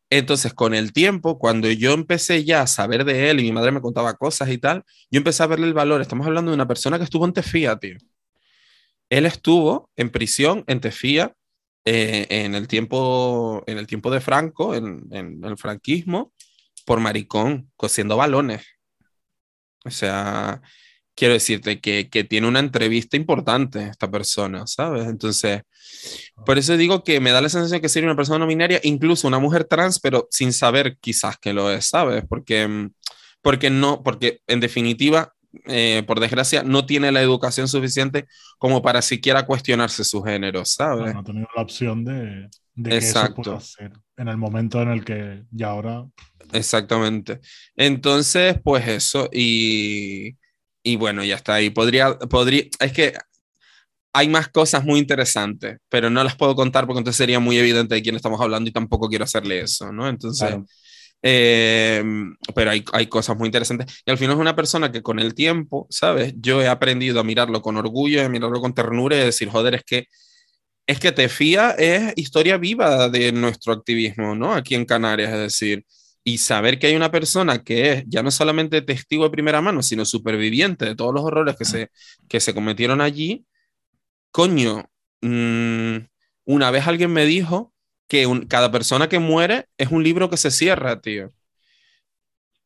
Entonces, 0.09 0.53
con 0.53 0.73
el 0.73 0.91
tiempo, 0.91 1.37
cuando 1.37 1.69
yo 1.69 1.93
empecé 1.93 2.43
ya 2.43 2.61
a 2.61 2.67
saber 2.67 3.05
de 3.05 3.29
él 3.29 3.39
y 3.39 3.43
mi 3.43 3.51
madre 3.51 3.71
me 3.71 3.81
contaba 3.81 4.15
cosas 4.15 4.49
y 4.49 4.57
tal, 4.57 4.83
yo 5.11 5.17
empecé 5.17 5.43
a 5.43 5.47
verle 5.47 5.67
el 5.67 5.73
valor. 5.73 6.01
Estamos 6.01 6.25
hablando 6.25 6.51
de 6.51 6.55
una 6.55 6.67
persona 6.67 6.97
que 6.97 7.03
estuvo 7.03 7.25
en 7.25 7.33
Tefía, 7.33 7.75
tío. 7.77 7.97
Él 9.09 9.25
estuvo 9.25 9.89
en 9.95 10.09
prisión 10.09 10.63
en 10.67 10.81
Tefía 10.81 11.33
eh, 11.85 12.27
en, 12.29 12.55
el 12.55 12.67
tiempo, 12.67 13.63
en 13.67 13.77
el 13.77 13.87
tiempo 13.87 14.11
de 14.11 14.21
Franco, 14.21 14.75
en, 14.75 15.07
en 15.11 15.43
el 15.43 15.57
franquismo, 15.57 16.33
por 16.85 16.99
maricón, 16.99 17.71
cosiendo 17.75 18.17
balones. 18.17 18.65
O 19.85 19.91
sea, 19.91 20.61
quiero 21.19 21.33
decirte 21.33 21.81
que, 21.81 22.07
que, 22.09 22.23
tiene 22.23 22.47
una 22.47 22.59
entrevista 22.59 23.17
importante 23.17 23.83
esta 23.87 24.09
persona, 24.09 24.65
¿sabes? 24.67 25.05
Entonces, 25.05 25.63
por 26.45 26.57
eso 26.57 26.77
digo 26.77 27.03
que 27.03 27.19
me 27.19 27.31
da 27.31 27.41
la 27.41 27.49
sensación 27.49 27.81
que 27.81 27.89
sería 27.89 28.07
una 28.07 28.15
persona 28.15 28.39
no 28.39 28.47
binaria, 28.47 28.79
incluso 28.83 29.27
una 29.27 29.37
mujer 29.37 29.65
trans, 29.65 29.99
pero 29.99 30.29
sin 30.31 30.53
saber 30.53 30.97
quizás 31.01 31.37
que 31.37 31.51
lo 31.51 31.69
es, 31.71 31.87
¿sabes? 31.87 32.23
Porque, 32.27 32.65
mm, 32.65 32.91
porque 33.41 33.69
no, 33.69 34.01
porque 34.01 34.39
en 34.47 34.61
definitiva, 34.61 35.33
eh, 35.65 36.03
por 36.07 36.21
desgracia, 36.21 36.63
no 36.63 36.85
tiene 36.85 37.11
la 37.11 37.21
educación 37.21 37.67
suficiente 37.67 38.25
como 38.57 38.81
para 38.81 39.01
siquiera 39.01 39.45
cuestionarse 39.45 40.05
su 40.05 40.23
género, 40.23 40.63
¿sabes? 40.63 41.13
No, 41.13 41.19
ha 41.19 41.23
tenido 41.23 41.47
la 41.53 41.61
opción 41.63 42.05
de, 42.05 42.47
de 42.75 42.89
que 42.91 42.95
Exacto. 42.95 43.57
eso 43.57 43.75
pueda 43.77 43.91
en 44.15 44.27
el 44.29 44.37
momento 44.37 44.81
en 44.81 44.89
el 44.89 45.03
que 45.03 45.43
ya 45.51 45.67
ahora... 45.67 46.05
Exactamente. 46.53 47.41
Entonces, 47.75 48.57
pues 48.63 48.87
eso, 48.87 49.29
y, 49.31 50.35
y 50.91 50.95
bueno, 50.95 51.23
ya 51.23 51.35
está 51.35 51.55
ahí. 51.55 51.69
Podría, 51.69 52.17
podría, 52.17 52.63
es 52.79 52.91
que 52.91 53.13
hay 54.13 54.27
más 54.27 54.47
cosas 54.49 54.83
muy 54.83 54.99
interesantes, 54.99 55.77
pero 55.89 56.09
no 56.09 56.23
las 56.23 56.35
puedo 56.35 56.55
contar 56.55 56.85
porque 56.85 56.99
entonces 56.99 57.17
sería 57.17 57.39
muy 57.39 57.57
evidente 57.57 57.95
de 57.95 58.01
quién 58.01 58.15
estamos 58.15 58.41
hablando 58.41 58.69
y 58.69 58.73
tampoco 58.73 59.07
quiero 59.07 59.23
hacerle 59.25 59.61
eso, 59.61 59.91
¿no? 59.91 60.09
Entonces, 60.09 60.47
claro. 60.47 60.65
eh, 61.21 62.03
pero 62.55 62.71
hay, 62.71 62.83
hay, 62.93 63.07
cosas 63.07 63.37
muy 63.37 63.47
interesantes. 63.47 64.01
Y 64.05 64.11
al 64.11 64.17
final 64.17 64.35
es 64.35 64.41
una 64.41 64.55
persona 64.55 64.91
que 64.91 65.03
con 65.03 65.19
el 65.19 65.35
tiempo, 65.35 65.87
¿sabes? 65.89 66.33
Yo 66.37 66.61
he 66.61 66.67
aprendido 66.67 67.19
a 67.19 67.23
mirarlo 67.23 67.61
con 67.61 67.77
orgullo, 67.77 68.25
a 68.25 68.29
mirarlo 68.29 68.59
con 68.61 68.73
ternura 68.73 69.15
y 69.17 69.21
a 69.21 69.25
decir, 69.25 69.49
joder, 69.49 69.75
es 69.75 69.83
que 69.83 70.07
es 70.87 70.99
que 70.99 71.11
Tefía 71.11 71.71
es 71.77 72.13
historia 72.15 72.57
viva 72.57 73.09
de 73.09 73.31
nuestro 73.31 73.73
activismo, 73.73 74.33
¿no? 74.33 74.55
Aquí 74.55 74.73
en 74.73 74.85
Canarias, 74.85 75.31
es 75.31 75.39
decir, 75.39 75.85
y 76.29 76.37
saber 76.37 76.77
que 76.77 76.87
hay 76.87 76.95
una 76.95 77.11
persona 77.11 77.63
que 77.63 77.91
es 77.91 78.03
ya 78.07 78.21
no 78.21 78.29
solamente 78.29 78.83
testigo 78.83 79.23
de 79.23 79.31
primera 79.31 79.61
mano, 79.61 79.81
sino 79.81 80.05
superviviente 80.05 80.85
de 80.85 80.95
todos 80.95 81.13
los 81.13 81.23
horrores 81.23 81.55
que 81.57 81.65
se, 81.65 81.89
que 82.27 82.39
se 82.39 82.53
cometieron 82.53 83.01
allí, 83.01 83.45
coño, 84.31 84.85
mmm, 85.21 85.97
una 86.45 86.71
vez 86.71 86.87
alguien 86.87 87.11
me 87.11 87.25
dijo 87.25 87.73
que 88.07 88.27
un, 88.27 88.45
cada 88.45 88.71
persona 88.71 89.09
que 89.09 89.19
muere 89.19 89.65
es 89.77 89.89
un 89.89 90.03
libro 90.03 90.29
que 90.29 90.37
se 90.37 90.51
cierra, 90.51 91.01
tío. 91.01 91.33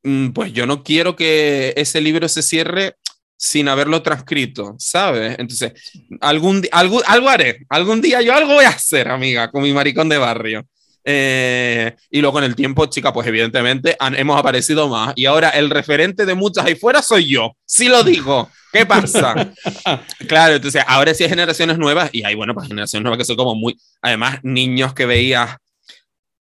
Mm, 0.03 0.31
pues 0.31 0.51
yo 0.51 0.65
no 0.65 0.83
quiero 0.83 1.15
que 1.15 1.73
ese 1.77 2.01
libro 2.01 2.27
se 2.27 2.41
cierre 2.41 2.97
sin 3.37 3.69
haberlo 3.69 4.03
transcrito, 4.03 4.75
¿sabes? 4.77 5.37
Entonces, 5.39 5.73
algún, 6.21 6.63
algo, 6.71 7.01
algo 7.05 7.29
haré, 7.29 7.65
algún 7.69 8.01
día 8.01 8.21
yo 8.21 8.33
algo 8.33 8.55
voy 8.55 8.65
a 8.65 8.69
hacer, 8.69 9.07
amiga, 9.09 9.49
con 9.51 9.63
mi 9.63 9.73
maricón 9.73 10.09
de 10.09 10.17
barrio. 10.17 10.65
Eh, 11.05 11.95
y 12.09 12.21
luego 12.21 12.39
en 12.39 12.45
el 12.45 12.55
tiempo, 12.55 12.85
chica, 12.85 13.11
pues 13.11 13.27
evidentemente 13.27 13.95
han, 13.99 14.15
hemos 14.15 14.39
aparecido 14.39 14.87
más. 14.87 15.13
Y 15.15 15.25
ahora 15.25 15.49
el 15.49 15.69
referente 15.69 16.25
de 16.25 16.33
muchas 16.33 16.65
ahí 16.65 16.75
fuera 16.75 17.01
soy 17.01 17.29
yo. 17.29 17.55
Sí 17.65 17.87
lo 17.87 18.03
digo. 18.03 18.49
¿Qué 18.71 18.85
pasa? 18.85 19.51
claro, 20.27 20.55
entonces 20.55 20.83
ahora 20.87 21.13
sí 21.13 21.23
hay 21.23 21.29
generaciones 21.29 21.77
nuevas 21.77 22.09
y 22.11 22.23
hay, 22.23 22.33
bueno, 22.33 22.53
pues 22.53 22.67
generaciones 22.67 23.03
nuevas 23.03 23.19
que 23.19 23.25
son 23.25 23.35
como 23.35 23.53
muy, 23.53 23.77
además, 24.01 24.39
niños 24.41 24.93
que 24.93 25.05
veías 25.05 25.57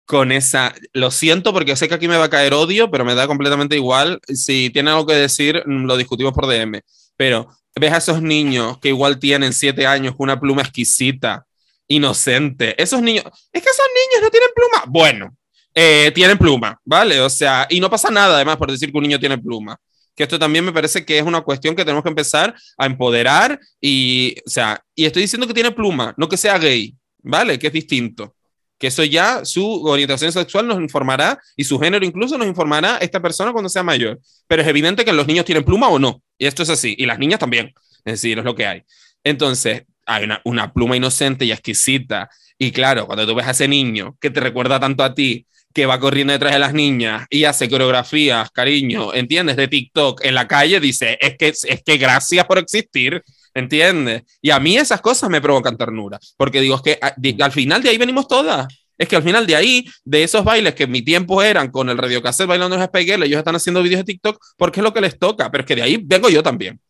con 0.06 0.32
esa, 0.32 0.74
lo 0.92 1.10
siento 1.10 1.52
porque 1.52 1.76
sé 1.76 1.88
que 1.88 1.94
aquí 1.94 2.08
me 2.08 2.16
va 2.16 2.24
a 2.24 2.30
caer 2.30 2.54
odio, 2.54 2.90
pero 2.90 3.04
me 3.04 3.14
da 3.14 3.26
completamente 3.26 3.76
igual. 3.76 4.20
Si 4.28 4.70
tiene 4.70 4.90
algo 4.90 5.06
que 5.06 5.14
decir, 5.14 5.62
lo 5.66 5.96
discutimos 5.96 6.32
por 6.32 6.46
DM. 6.46 6.80
Pero 7.16 7.48
ves 7.74 7.92
a 7.92 7.98
esos 7.98 8.22
niños 8.22 8.78
que 8.78 8.88
igual 8.88 9.18
tienen 9.18 9.52
siete 9.52 9.86
años 9.86 10.14
con 10.16 10.24
una 10.24 10.40
pluma 10.40 10.62
exquisita, 10.62 11.44
inocente. 11.88 12.80
Esos 12.80 13.02
niños, 13.02 13.24
es 13.52 13.62
que 13.62 13.70
esos 13.70 13.86
niños 13.94 14.22
no 14.22 14.30
tienen 14.30 14.48
pluma. 14.54 14.84
Bueno, 14.88 15.36
eh, 15.74 16.10
tienen 16.14 16.38
pluma, 16.38 16.80
¿vale? 16.84 17.20
O 17.20 17.30
sea, 17.30 17.66
y 17.70 17.80
no 17.80 17.90
pasa 17.90 18.10
nada 18.10 18.36
además 18.36 18.56
por 18.56 18.70
decir 18.70 18.90
que 18.90 18.98
un 18.98 19.04
niño 19.04 19.20
tiene 19.20 19.38
pluma 19.38 19.78
que 20.16 20.22
esto 20.22 20.38
también 20.38 20.64
me 20.64 20.72
parece 20.72 21.04
que 21.04 21.18
es 21.18 21.24
una 21.24 21.42
cuestión 21.42 21.76
que 21.76 21.84
tenemos 21.84 22.02
que 22.02 22.08
empezar 22.08 22.54
a 22.78 22.86
empoderar 22.86 23.60
y, 23.80 24.34
o 24.46 24.50
sea, 24.50 24.82
y 24.94 25.04
estoy 25.04 25.22
diciendo 25.22 25.46
que 25.46 25.54
tiene 25.54 25.70
pluma, 25.70 26.14
no 26.16 26.28
que 26.28 26.38
sea 26.38 26.58
gay, 26.58 26.96
¿vale? 27.22 27.58
Que 27.58 27.66
es 27.66 27.72
distinto. 27.72 28.34
Que 28.78 28.88
eso 28.88 29.04
ya, 29.04 29.44
su 29.44 29.84
orientación 29.84 30.32
sexual 30.32 30.66
nos 30.66 30.80
informará 30.80 31.38
y 31.54 31.64
su 31.64 31.78
género 31.78 32.04
incluso 32.04 32.36
nos 32.36 32.46
informará 32.46 32.98
esta 32.98 33.20
persona 33.20 33.52
cuando 33.52 33.68
sea 33.68 33.82
mayor. 33.82 34.18
Pero 34.46 34.62
es 34.62 34.68
evidente 34.68 35.04
que 35.04 35.12
los 35.12 35.26
niños 35.26 35.44
tienen 35.44 35.64
pluma 35.64 35.88
o 35.88 35.98
no. 35.98 36.22
Y 36.36 36.46
esto 36.46 36.62
es 36.62 36.68
así. 36.68 36.94
Y 36.98 37.06
las 37.06 37.18
niñas 37.18 37.38
también. 37.38 37.72
Es 38.04 38.14
decir, 38.14 38.38
es 38.38 38.44
lo 38.44 38.54
que 38.54 38.66
hay. 38.66 38.82
Entonces, 39.24 39.84
hay 40.06 40.28
una, 40.44 40.72
pluma 40.72 40.96
inocente 40.96 41.44
y 41.44 41.52
exquisita. 41.52 42.30
Y 42.58 42.70
claro, 42.70 43.06
cuando 43.06 43.26
tú 43.26 43.34
ves 43.34 43.46
a 43.46 43.50
ese 43.50 43.68
niño 43.68 44.16
que 44.20 44.30
te 44.30 44.40
recuerda 44.40 44.80
tanto 44.80 45.02
a 45.02 45.14
ti, 45.14 45.46
que 45.74 45.84
va 45.84 46.00
corriendo 46.00 46.32
detrás 46.32 46.54
de 46.54 46.58
las 46.58 46.72
niñas 46.72 47.26
y 47.28 47.44
hace 47.44 47.68
coreografías, 47.68 48.50
cariño, 48.50 49.12
¿entiendes? 49.12 49.56
De 49.56 49.68
TikTok 49.68 50.24
en 50.24 50.34
la 50.34 50.48
calle, 50.48 50.80
dice, 50.80 51.18
es 51.20 51.36
que, 51.36 51.48
es 51.48 51.82
que 51.84 51.98
gracias 51.98 52.46
por 52.46 52.56
existir, 52.56 53.22
¿entiendes? 53.52 54.22
Y 54.40 54.50
a 54.50 54.58
mí 54.58 54.78
esas 54.78 55.02
cosas 55.02 55.28
me 55.28 55.42
provocan 55.42 55.76
ternura, 55.76 56.18
porque 56.38 56.62
digo, 56.62 56.76
es 56.76 56.82
que 56.82 56.98
al 57.42 57.52
final 57.52 57.82
de 57.82 57.90
ahí 57.90 57.98
venimos 57.98 58.26
todas. 58.26 58.66
Es 58.98 59.08
que 59.08 59.16
al 59.16 59.22
final 59.22 59.46
de 59.46 59.56
ahí, 59.56 59.84
de 60.04 60.22
esos 60.22 60.42
bailes 60.42 60.74
que 60.74 60.84
en 60.84 60.90
mi 60.90 61.02
tiempo 61.02 61.42
eran 61.42 61.70
con 61.70 61.90
el 61.90 61.98
radio 61.98 62.22
cassette 62.22 62.48
bailando 62.48 62.76
los 62.76 62.84
Spike 62.84 63.14
ellos 63.14 63.38
están 63.38 63.56
haciendo 63.56 63.82
vídeos 63.82 64.00
de 64.00 64.04
TikTok 64.04 64.42
porque 64.56 64.80
es 64.80 64.84
lo 64.84 64.94
que 64.94 65.02
les 65.02 65.18
toca, 65.18 65.50
pero 65.50 65.62
es 65.62 65.66
que 65.66 65.76
de 65.76 65.82
ahí 65.82 66.00
vengo 66.02 66.30
yo 66.30 66.42
también, 66.42 66.80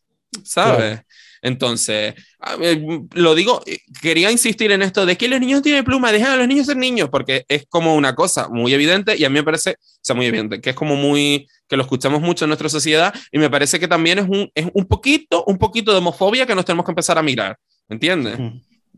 ¿sabes? 0.45 1.01
Entonces, 1.43 2.15
lo 3.15 3.35
digo, 3.35 3.63
eh, 3.67 3.79
quería 4.01 4.31
insistir 4.31 4.73
en 4.73 4.83
esto 4.83 5.07
de 5.07 5.17
que 5.17 5.29
los 5.29 5.41
niños 5.41 5.63
tienen 5.63 5.85
pluma, 5.85 6.13
dejen 6.13 6.29
a 6.29 6.37
los 6.37 6.49
niños 6.49 6.67
ser 6.67 6.77
niños, 6.77 7.09
porque 7.11 7.45
es 7.49 7.67
como 7.69 7.95
una 7.95 8.15
cosa 8.15 8.49
muy 8.49 8.73
evidente 8.73 9.17
y 9.17 9.25
a 9.25 9.31
mí 9.31 9.35
me 9.35 9.43
parece, 9.43 9.73
o 9.73 9.99
sea, 10.01 10.17
muy 10.17 10.27
evidente, 10.27 10.61
que 10.61 10.71
es 10.71 10.77
como 10.77 10.97
muy, 10.97 11.49
que 11.69 11.77
lo 11.77 11.83
escuchamos 11.83 12.21
mucho 12.21 12.45
en 12.45 12.51
nuestra 12.51 12.69
sociedad 12.69 13.15
y 13.31 13.39
me 13.39 13.51
parece 13.51 13.79
que 13.79 13.89
también 13.89 14.19
es 14.19 14.29
un, 14.29 14.51
es 14.55 14.69
un 14.73 14.87
poquito, 14.87 15.45
un 15.47 15.59
poquito 15.59 15.93
de 15.93 15.99
homofobia 15.99 16.47
que 16.47 16.55
nos 16.55 16.65
tenemos 16.65 16.85
que 16.85 16.93
empezar 16.93 17.19
a 17.19 17.23
mirar, 17.23 17.59
¿entiendes? 17.89 18.39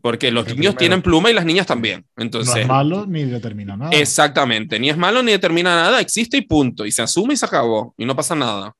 Porque 0.00 0.30
los 0.30 0.46
niños 0.54 0.76
tienen 0.76 1.02
pluma 1.02 1.30
y 1.30 1.34
las 1.34 1.44
niñas 1.44 1.66
también. 1.66 2.04
Entonces, 2.16 2.54
no 2.54 2.60
es 2.60 2.68
malo 2.68 3.06
ni 3.06 3.24
determina 3.24 3.76
nada. 3.76 3.90
Exactamente, 3.90 4.78
ni 4.78 4.90
es 4.90 4.96
malo 4.96 5.22
ni 5.22 5.32
determina 5.32 5.74
nada, 5.74 6.00
existe 6.00 6.36
y 6.36 6.42
punto. 6.42 6.86
Y 6.86 6.92
se 6.92 7.02
asume 7.02 7.34
y 7.34 7.36
se 7.36 7.46
acabó. 7.46 7.94
Y 7.98 8.04
no 8.04 8.14
pasa 8.14 8.36
nada. 8.36 8.74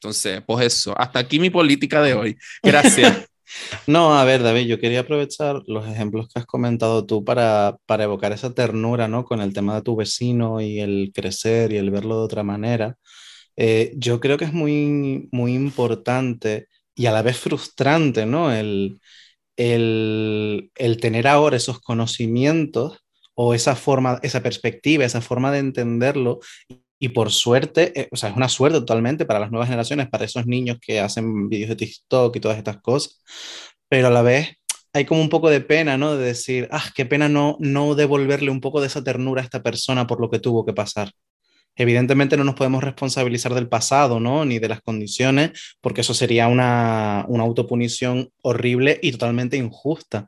Entonces, 0.00 0.42
pues 0.46 0.66
eso, 0.66 0.98
hasta 0.98 1.18
aquí 1.18 1.38
mi 1.38 1.50
política 1.50 2.00
de 2.02 2.14
hoy. 2.14 2.36
Gracias. 2.62 3.26
No, 3.88 4.16
a 4.16 4.24
ver, 4.24 4.44
David, 4.44 4.68
yo 4.68 4.78
quería 4.78 5.00
aprovechar 5.00 5.60
los 5.66 5.84
ejemplos 5.88 6.28
que 6.28 6.38
has 6.38 6.46
comentado 6.46 7.04
tú 7.04 7.24
para, 7.24 7.76
para 7.84 8.04
evocar 8.04 8.30
esa 8.30 8.54
ternura, 8.54 9.08
¿no? 9.08 9.24
Con 9.24 9.40
el 9.40 9.52
tema 9.52 9.74
de 9.74 9.82
tu 9.82 9.96
vecino 9.96 10.60
y 10.60 10.78
el 10.78 11.10
crecer 11.12 11.72
y 11.72 11.76
el 11.76 11.90
verlo 11.90 12.18
de 12.18 12.22
otra 12.22 12.44
manera. 12.44 12.94
Eh, 13.56 13.92
yo 13.96 14.20
creo 14.20 14.38
que 14.38 14.44
es 14.44 14.52
muy, 14.52 15.28
muy 15.32 15.54
importante 15.54 16.68
y 16.94 17.06
a 17.06 17.12
la 17.12 17.22
vez 17.22 17.38
frustrante, 17.38 18.24
¿no? 18.24 18.52
El, 18.52 19.00
el, 19.56 20.70
el 20.76 20.96
tener 20.98 21.26
ahora 21.26 21.56
esos 21.56 21.80
conocimientos 21.80 23.00
o 23.34 23.52
esa 23.52 23.74
forma, 23.74 24.20
esa 24.22 24.42
perspectiva, 24.44 25.04
esa 25.04 25.20
forma 25.22 25.50
de 25.50 25.58
entenderlo 25.58 26.38
y 27.00 27.08
por 27.08 27.32
suerte, 27.32 27.98
eh, 27.98 28.08
o 28.12 28.16
sea, 28.16 28.28
es 28.28 28.36
una 28.36 28.48
suerte 28.48 28.78
totalmente 28.78 29.24
para 29.24 29.40
las 29.40 29.50
nuevas 29.50 29.68
generaciones, 29.68 30.08
para 30.08 30.26
esos 30.26 30.46
niños 30.46 30.78
que 30.80 31.00
hacen 31.00 31.48
vídeos 31.48 31.70
de 31.70 31.76
TikTok 31.76 32.36
y 32.36 32.40
todas 32.40 32.58
estas 32.58 32.80
cosas, 32.82 33.22
pero 33.88 34.08
a 34.08 34.10
la 34.10 34.22
vez 34.22 34.50
hay 34.92 35.06
como 35.06 35.22
un 35.22 35.30
poco 35.30 35.48
de 35.50 35.60
pena, 35.60 35.96
¿no? 35.96 36.16
De 36.16 36.26
decir, 36.26 36.68
ah, 36.70 36.84
qué 36.94 37.06
pena 37.06 37.28
no, 37.28 37.56
no 37.58 37.94
devolverle 37.94 38.50
un 38.50 38.60
poco 38.60 38.80
de 38.80 38.88
esa 38.88 39.02
ternura 39.02 39.40
a 39.40 39.44
esta 39.44 39.62
persona 39.62 40.06
por 40.06 40.20
lo 40.20 40.30
que 40.30 40.40
tuvo 40.40 40.66
que 40.66 40.74
pasar. 40.74 41.12
Evidentemente 41.76 42.36
no 42.36 42.44
nos 42.44 42.56
podemos 42.56 42.84
responsabilizar 42.84 43.54
del 43.54 43.68
pasado, 43.68 44.20
¿no? 44.20 44.44
Ni 44.44 44.58
de 44.58 44.68
las 44.68 44.82
condiciones, 44.82 45.76
porque 45.80 46.02
eso 46.02 46.12
sería 46.12 46.48
una, 46.48 47.24
una 47.28 47.44
autopunición 47.44 48.30
horrible 48.42 48.98
y 49.02 49.12
totalmente 49.12 49.56
injusta. 49.56 50.26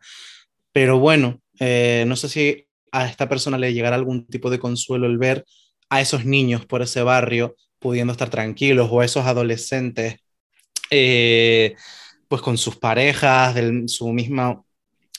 Pero 0.73 0.99
bueno, 0.99 1.41
eh, 1.59 2.05
no 2.07 2.17
sé 2.17 2.29
si 2.29 2.67
a 2.93 3.07
esta 3.07 3.29
persona 3.29 3.59
le 3.59 3.75
llegará 3.75 3.97
algún 3.97 4.27
tipo 4.27 4.49
de 4.49 4.59
consuelo 4.59 5.07
el 5.07 5.19
ver 5.19 5.45
a 5.93 6.01
esos 6.01 6.25
niños 6.25 6.65
por 6.65 6.81
ese 6.81 7.03
barrio 7.03 7.55
pudiendo 7.79 8.13
estar 8.13 8.31
tranquilos 8.31 8.89
o 8.91 9.01
a 9.01 9.05
esos 9.05 9.27
adolescentes 9.27 10.17
eh, 10.91 11.77
pues 12.29 12.41
con 12.41 12.57
sus 12.57 12.77
parejas 12.77 13.55
de 13.55 13.85
su, 13.89 14.11
misma, 14.11 14.63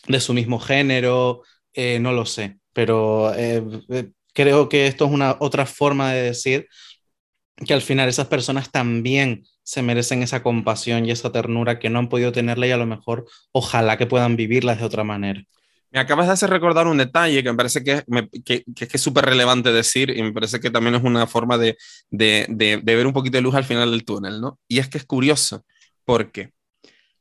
de 0.08 0.20
su 0.20 0.34
mismo 0.34 0.60
género, 0.60 1.44
eh, 1.74 2.00
no 2.00 2.12
lo 2.12 2.26
sé, 2.26 2.58
pero 2.74 3.32
eh, 3.36 3.64
creo 4.34 4.68
que 4.68 4.88
esto 4.88 5.06
es 5.06 5.12
una 5.12 5.38
otra 5.40 5.68
forma 5.68 6.12
de 6.12 6.24
decir 6.24 6.68
que 7.68 7.76
al 7.76 7.84
final 7.84 8.10
esas 8.10 8.28
personas 8.28 8.72
también 8.72 9.44
se 9.62 9.84
merecen 9.84 10.24
esa 10.24 10.42
compasión 10.42 11.06
y 11.06 11.12
esa 11.12 11.32
ternura 11.32 11.78
que 11.78 11.92
no 11.92 12.00
han 12.00 12.10
podido 12.10 12.32
tenerla 12.32 12.66
y 12.66 12.72
a 12.72 12.78
lo 12.78 12.88
mejor 12.88 13.26
ojalá 13.52 13.98
que 13.98 14.08
puedan 14.08 14.36
vivirlas 14.36 14.80
de 14.80 14.86
otra 14.86 15.04
manera. 15.04 15.44
Me 15.94 16.00
acabas 16.00 16.26
de 16.26 16.34
hacer 16.34 16.50
recordar 16.50 16.88
un 16.88 16.98
detalle 16.98 17.44
que 17.44 17.52
me 17.52 17.56
parece 17.56 17.84
que, 17.84 18.04
que, 18.44 18.64
que 18.64 18.90
es 18.92 19.02
súper 19.02 19.26
relevante 19.26 19.72
decir 19.72 20.10
y 20.10 20.24
me 20.24 20.34
parece 20.34 20.60
que 20.60 20.72
también 20.72 20.96
es 20.96 21.04
una 21.04 21.28
forma 21.28 21.56
de, 21.60 21.78
de, 22.10 22.48
de, 22.50 22.78
de, 22.84 22.96
ver 22.96 23.06
un 23.06 23.14
poquito 23.14 23.38
de 23.38 23.44
luz 23.44 23.54
al 23.54 23.64
final 23.64 23.92
del 23.92 24.04
túnel, 24.04 24.42
¿no? 24.42 24.60
Y 24.68 24.80
es 24.80 24.90
que 24.90 24.98
es 24.98 25.06
curioso 25.06 25.64
porque 26.04 26.52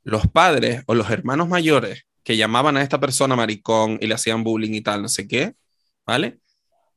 los 0.05 0.27
padres 0.27 0.85
o 0.87 0.95
los 0.95 1.11
hermanos 1.11 1.49
mayores 1.49 2.07
que 2.25 2.39
llamaban 2.39 2.79
a 2.79 2.83
esta 2.83 2.99
persona 2.99 3.37
maricón 3.37 3.99
y 4.01 4.07
le 4.07 4.15
hacían 4.15 4.43
bullying 4.43 4.73
y 4.73 4.81
tal, 4.81 5.03
no 5.03 5.09
sé 5.09 5.29
qué, 5.29 5.53
¿vale? 6.07 6.39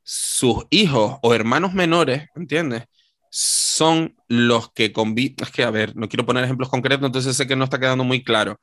Sus 0.02 0.64
hijos 0.70 1.18
o 1.22 1.34
hermanos 1.34 1.74
menores, 1.74 2.28
¿entiendes? 2.36 2.84
Son 3.30 4.16
los 4.28 4.72
que 4.72 4.94
conviven. 4.94 5.36
Es 5.42 5.50
que, 5.50 5.62
a 5.62 5.70
ver, 5.70 5.94
no 5.94 6.08
quiero 6.08 6.24
poner 6.24 6.44
ejemplos 6.44 6.70
concretos, 6.70 7.04
entonces 7.04 7.36
sé 7.36 7.46
que 7.46 7.56
no 7.56 7.64
está 7.64 7.78
quedando 7.78 8.02
muy 8.04 8.24
claro 8.24 8.58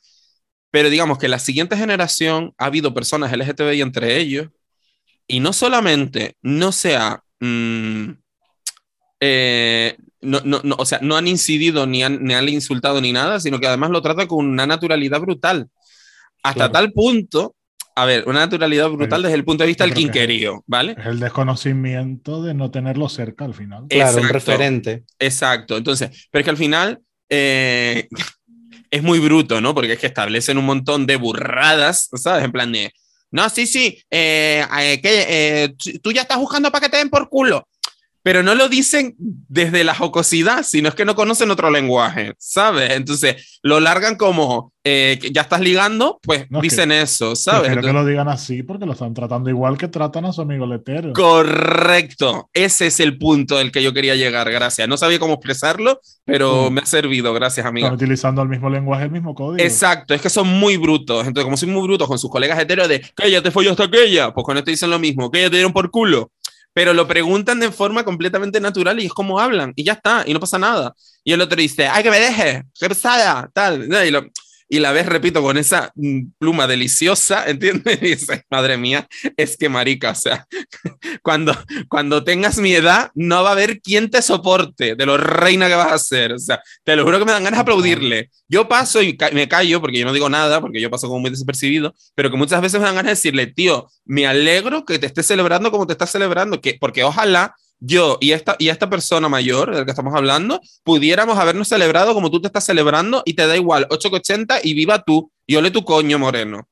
pero 0.74 0.90
digamos 0.90 1.20
que 1.20 1.28
la 1.28 1.38
siguiente 1.38 1.78
generación 1.78 2.56
ha 2.58 2.66
habido 2.66 2.96
personas 2.96 3.32
LGTBI 3.32 3.82
entre 3.82 4.18
ellos 4.18 4.48
y 5.28 5.40
no 5.40 5.54
solamente 5.54 6.36
no 6.42 6.72
se 6.72 6.96
ha, 6.96 7.22
mmm, 7.40 8.10
eh, 9.20 9.96
no, 10.22 10.42
no, 10.44 10.62
no, 10.64 10.76
o 10.80 10.86
sea, 10.88 10.98
no 11.04 11.16
han 11.16 11.28
incidido 11.28 11.86
ni 11.86 12.04
han, 12.04 12.24
ni 12.24 12.34
han 12.34 12.50
insultado 12.50 13.02
ni 13.02 13.12
nada, 13.12 13.40
sino 13.40 13.60
que 13.60 13.68
además 13.68 13.92
lo 13.92 14.02
trata 14.02 14.26
con 14.26 14.48
una 14.48 14.66
naturalidad 14.66 15.22
brutal. 15.22 15.70
Hasta 16.42 16.72
claro. 16.72 16.72
tal 16.72 16.92
punto, 16.92 17.56
a 17.96 18.06
ver, 18.06 18.24
una 18.26 18.40
naturalidad 18.40 18.90
brutal 18.90 19.22
desde 19.22 19.36
el 19.36 19.46
punto 19.46 19.64
de 19.64 19.68
vista 19.68 19.84
del 19.84 19.94
quinquerío, 19.94 20.64
¿vale? 20.66 20.96
Es 20.98 21.06
el 21.06 21.20
desconocimiento 21.20 22.42
de 22.42 22.56
no 22.56 22.72
tenerlo 22.72 23.10
cerca 23.10 23.46
al 23.46 23.54
final. 23.54 23.86
Claro, 23.90 24.10
exacto, 24.10 24.22
un 24.22 24.34
referente. 24.34 25.04
Exacto, 25.20 25.78
entonces, 25.78 26.30
pero 26.32 26.40
es 26.40 26.46
que 26.46 26.50
al 26.50 26.58
final... 26.58 27.00
Eh, 27.30 28.08
es 28.94 29.02
muy 29.02 29.18
bruto, 29.18 29.60
¿no? 29.60 29.74
Porque 29.74 29.94
es 29.94 30.00
que 30.00 30.06
establecen 30.06 30.60
un 30.60 30.66
montón 30.66 31.08
de 31.08 31.16
burradas, 31.16 32.10
¿sabes? 32.14 32.46
En 32.46 32.52
plan 32.52 32.72
de, 32.72 32.94
no, 33.32 33.50
sí, 33.50 33.66
sí, 33.66 33.98
eh, 34.12 34.64
eh, 34.80 35.02
que, 35.02 35.26
eh, 35.28 35.76
tú 36.04 36.12
ya 36.12 36.22
estás 36.22 36.38
buscando 36.38 36.72
para 36.72 36.86
que 36.86 36.92
te 36.92 36.98
den 36.98 37.10
por 37.10 37.28
culo 37.28 37.68
pero 38.24 38.42
no 38.42 38.56
lo 38.56 38.70
dicen 38.70 39.16
desde 39.18 39.84
la 39.84 39.94
jocosidad, 39.94 40.64
sino 40.64 40.90
es 40.90 40.96
que 40.96 41.06
no 41.06 41.14
conocen 41.14 41.52
otro 41.52 41.70
lenguaje, 41.70 42.34
¿sabes? 42.40 42.92
Entonces 42.92 43.60
lo 43.62 43.82
largan 43.82 44.16
como, 44.16 44.72
eh, 44.86 45.20
ya 45.32 45.42
estás 45.42 45.60
ligando, 45.60 46.20
pues 46.24 46.50
no, 46.50 46.62
dicen 46.62 46.90
que, 46.90 47.02
eso, 47.02 47.36
¿sabes? 47.36 47.68
Quiero 47.68 47.82
que 47.82 47.94
lo 47.94 48.06
digan 48.06 48.30
así 48.30 48.64
porque 48.64 48.86
lo 48.86 48.94
están 48.94 49.14
tratando 49.14 49.50
igual 49.50 49.78
que 49.78 49.90
tratan 49.90 50.24
a 50.26 50.32
su 50.32 50.42
amigo 50.42 50.66
letero. 50.66 51.12
Correcto, 51.12 52.50
ese 52.54 52.88
es 52.88 53.02
el 53.02 53.18
punto 53.18 53.58
del 53.58 53.74
que 53.74 53.84
yo 53.84 53.94
quería 53.94 54.16
llegar, 54.16 54.50
gracias. 54.50 54.88
No 54.88 54.96
sabía 54.96 55.20
cómo 55.20 55.34
expresarlo, 55.34 56.00
pero 56.24 56.72
mm. 56.72 56.74
me 56.74 56.82
ha 56.82 56.86
servido, 56.86 57.34
gracias, 57.34 57.66
amigo. 57.66 57.88
Están 57.88 57.96
utilizando 57.96 58.42
el 58.42 58.48
mismo 58.48 58.70
lenguaje, 58.70 59.04
el 59.04 59.12
mismo 59.12 59.36
código. 59.36 59.62
Exacto, 59.62 60.14
es 60.14 60.22
que 60.22 60.30
son 60.30 60.48
muy 60.48 60.78
brutos. 60.78 61.28
Entonces, 61.28 61.44
como 61.44 61.58
son 61.58 61.72
muy 61.72 61.84
brutos 61.84 62.08
con 62.08 62.18
sus 62.18 62.30
colegas 62.30 62.58
heteros 62.58 62.88
de, 62.88 63.02
que 63.02 63.28
ella 63.28 63.44
te 63.44 63.52
follaste 63.52 63.84
aquella, 63.84 64.34
pues 64.34 64.46
con 64.46 64.58
esto 64.58 64.72
dicen 64.72 64.90
lo 64.90 65.00
mismo, 65.00 65.30
que 65.30 65.40
ella 65.40 65.50
te 65.50 65.58
dieron 65.58 65.74
por 65.74 65.92
culo 65.92 66.32
pero 66.74 66.94
lo 66.94 67.08
preguntan 67.08 67.60
de 67.60 67.72
forma 67.72 68.04
completamente 68.04 68.60
natural 68.60 69.00
y 69.00 69.06
es 69.06 69.14
como 69.14 69.40
hablan 69.40 69.74
y 69.76 69.84
ya 69.84 69.94
está, 69.94 70.24
y 70.26 70.34
no 70.34 70.40
pasa 70.40 70.58
nada. 70.58 70.94
Y 71.24 71.32
el 71.34 71.42
otro 71.42 71.58
dice, 71.58 71.88
ay, 71.88 72.04
que 72.04 72.10
me 72.10 72.20
deje, 72.20 72.64
qué 72.80 72.90
pesada, 72.90 73.50
tal. 73.54 73.88
Y, 74.06 74.12
lo, 74.12 74.26
y 74.74 74.80
la 74.80 74.92
ves, 74.92 75.06
repito, 75.06 75.44
con 75.44 75.60
esa 75.60 75.92
mm, 75.94 76.32
pluma 76.40 76.66
deliciosa, 76.66 77.46
¿entiendes? 77.48 78.00
Y 78.02 78.06
dices, 78.08 78.42
madre 78.50 78.76
mía, 78.76 79.08
es 79.38 79.56
que 79.56 79.70
marica, 79.70 80.10
o 80.10 80.16
sea, 80.16 80.48
cuando, 81.22 81.56
cuando 81.88 82.24
tengas 82.24 82.58
mi 82.58 82.74
edad, 82.74 83.12
no 83.14 83.44
va 83.44 83.50
a 83.50 83.52
haber 83.52 83.82
quien 83.82 84.10
te 84.10 84.24
soporte 84.24 84.96
de 84.96 85.06
lo 85.06 85.18
reina 85.18 85.68
que 85.68 85.76
vas 85.76 85.92
a 85.92 86.00
ser. 86.00 86.34
O 86.34 86.40
sea, 86.40 86.60
te 86.84 86.96
lo 86.96 87.04
juro 87.04 87.20
que 87.20 87.26
me 87.26 87.34
dan 87.34 87.44
ganas 87.44 87.60
de 87.60 87.62
aplaudirle. 87.62 88.32
Yo 88.48 88.68
paso 88.68 89.04
y 89.04 89.16
ca 89.16 89.30
me 89.30 89.48
callo 89.48 89.80
porque 89.80 90.00
yo 90.00 90.06
no 90.06 90.14
digo 90.14 90.28
nada, 90.28 90.60
porque 90.60 90.82
yo 90.82 90.90
paso 90.90 91.08
como 91.08 91.20
muy 91.20 91.30
desapercibido, 91.30 91.94
pero 92.16 92.32
que 92.32 92.38
muchas 92.38 92.60
veces 92.60 92.80
me 92.80 92.88
dan 92.88 92.96
ganas 92.96 93.12
de 93.12 93.16
decirle, 93.16 93.46
tío, 93.46 93.88
me 94.06 94.26
alegro 94.26 94.86
que 94.86 94.98
te 94.98 95.06
estés 95.06 95.28
celebrando 95.28 95.70
como 95.70 95.86
te 95.86 95.94
estás 95.94 96.10
celebrando, 96.10 96.62
que, 96.62 96.78
porque 96.80 97.04
ojalá 97.04 97.54
yo 97.86 98.18
y 98.22 98.32
esta, 98.32 98.56
y 98.60 98.70
esta 98.70 98.90
persona 98.90 99.28
mayor 99.28 99.76
del 99.76 99.84
que 99.84 99.92
estamos 99.92 100.16
hablando 100.16 100.62
pudiéramos 100.84 101.38
habernos 101.38 101.68
celebrado 101.68 102.14
como 102.14 102.32
tú 102.32 102.40
te 102.40 102.48
estás 102.48 102.64
celebrando 102.64 103.24
y 103.26 103.34
te 103.34 103.46
da 103.46 103.58
igual 103.58 103.88
8,80 103.90 104.62
y 104.64 104.74
viva 104.74 105.04
tú 105.04 105.30
y 105.46 105.58
ole 105.58 105.70
tu 105.70 105.84
coño 105.84 106.18
moreno. 106.18 106.70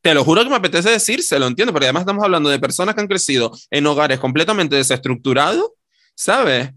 Te 0.00 0.14
lo 0.14 0.24
juro 0.24 0.42
que 0.42 0.48
me 0.48 0.56
apetece 0.56 0.88
decírselo, 0.88 1.46
entiendo, 1.46 1.72
porque 1.72 1.86
además 1.86 2.02
estamos 2.02 2.24
hablando 2.24 2.48
de 2.48 2.58
personas 2.58 2.94
que 2.94 3.02
han 3.02 3.08
crecido 3.08 3.52
en 3.70 3.86
hogares 3.86 4.18
completamente 4.18 4.76
desestructurados, 4.76 5.70
¿sabes? 6.14 6.70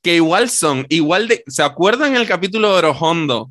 Que 0.00 0.14
igual 0.14 0.48
son, 0.48 0.86
igual 0.88 1.26
de, 1.26 1.42
¿se 1.48 1.64
acuerdan 1.64 2.14
el 2.14 2.28
capítulo 2.28 2.70
de 2.70 2.78
Orojondo? 2.78 3.50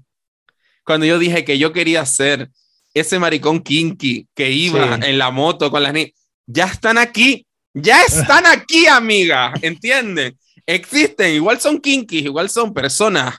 Cuando 0.85 1.05
yo 1.05 1.19
dije 1.19 1.43
que 1.43 1.57
yo 1.57 1.73
quería 1.73 2.05
ser 2.05 2.51
ese 2.93 3.19
maricón 3.19 3.59
kinky 3.59 4.27
que 4.33 4.51
iba 4.51 4.97
sí. 4.97 5.09
en 5.09 5.17
la 5.17 5.31
moto 5.31 5.71
con 5.71 5.83
las 5.83 5.93
niñas. 5.93 6.11
Ya 6.45 6.65
están 6.65 6.97
aquí, 6.97 7.47
ya 7.73 8.03
están 8.03 8.45
aquí, 8.45 8.87
amiga, 8.87 9.53
¿entienden? 9.61 10.37
Existen, 10.65 11.33
igual 11.33 11.59
son 11.59 11.79
kinkies, 11.79 12.25
igual 12.25 12.49
son 12.49 12.73
personas 12.73 13.35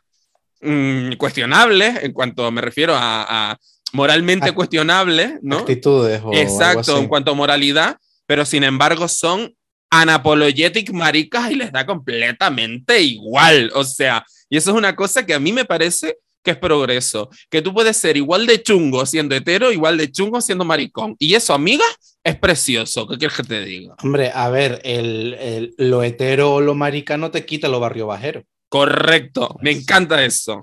mmm, 0.60 1.12
cuestionables, 1.14 2.02
en 2.02 2.12
cuanto 2.12 2.50
me 2.50 2.60
refiero 2.60 2.94
a, 2.94 3.52
a 3.52 3.58
moralmente 3.92 4.48
Act 4.48 4.56
cuestionables, 4.56 5.38
¿no? 5.42 5.58
Actitudes. 5.58 6.20
O 6.24 6.32
Exacto, 6.34 6.98
en 6.98 7.08
cuanto 7.08 7.30
a 7.30 7.34
moralidad, 7.34 7.96
pero 8.26 8.44
sin 8.44 8.64
embargo 8.64 9.08
son 9.08 9.54
anapologetic 9.90 10.92
maricas 10.92 11.50
y 11.50 11.54
les 11.54 11.70
da 11.70 11.86
completamente 11.86 13.00
igual. 13.00 13.70
O 13.74 13.84
sea, 13.84 14.24
y 14.50 14.56
eso 14.56 14.70
es 14.72 14.76
una 14.76 14.96
cosa 14.96 15.24
que 15.24 15.34
a 15.34 15.38
mí 15.38 15.52
me 15.52 15.64
parece 15.64 16.18
que 16.42 16.50
es 16.50 16.56
progreso. 16.56 17.30
Que 17.48 17.62
tú 17.62 17.72
puedes 17.72 17.96
ser 17.96 18.16
igual 18.16 18.46
de 18.46 18.62
chungo 18.62 19.06
siendo 19.06 19.34
hetero, 19.34 19.72
igual 19.72 19.96
de 19.96 20.10
chungo 20.10 20.40
siendo 20.40 20.64
maricón. 20.64 21.16
Y 21.18 21.34
eso, 21.34 21.54
amiga, 21.54 21.84
es 22.24 22.36
precioso. 22.36 23.06
¿Qué 23.06 23.18
quieres 23.18 23.36
que 23.36 23.42
te 23.44 23.64
diga? 23.64 23.94
Hombre, 24.02 24.32
a 24.34 24.48
ver, 24.48 24.80
el, 24.82 25.34
el, 25.34 25.74
lo 25.78 26.02
hetero 26.02 26.54
o 26.54 26.60
lo 26.60 26.74
marica 26.74 27.16
no 27.16 27.30
te 27.30 27.44
quita 27.44 27.68
lo 27.68 27.78
barrio 27.78 28.06
bajero. 28.06 28.42
Correcto, 28.68 29.56
me 29.60 29.70
encanta 29.70 30.24
eso. 30.24 30.62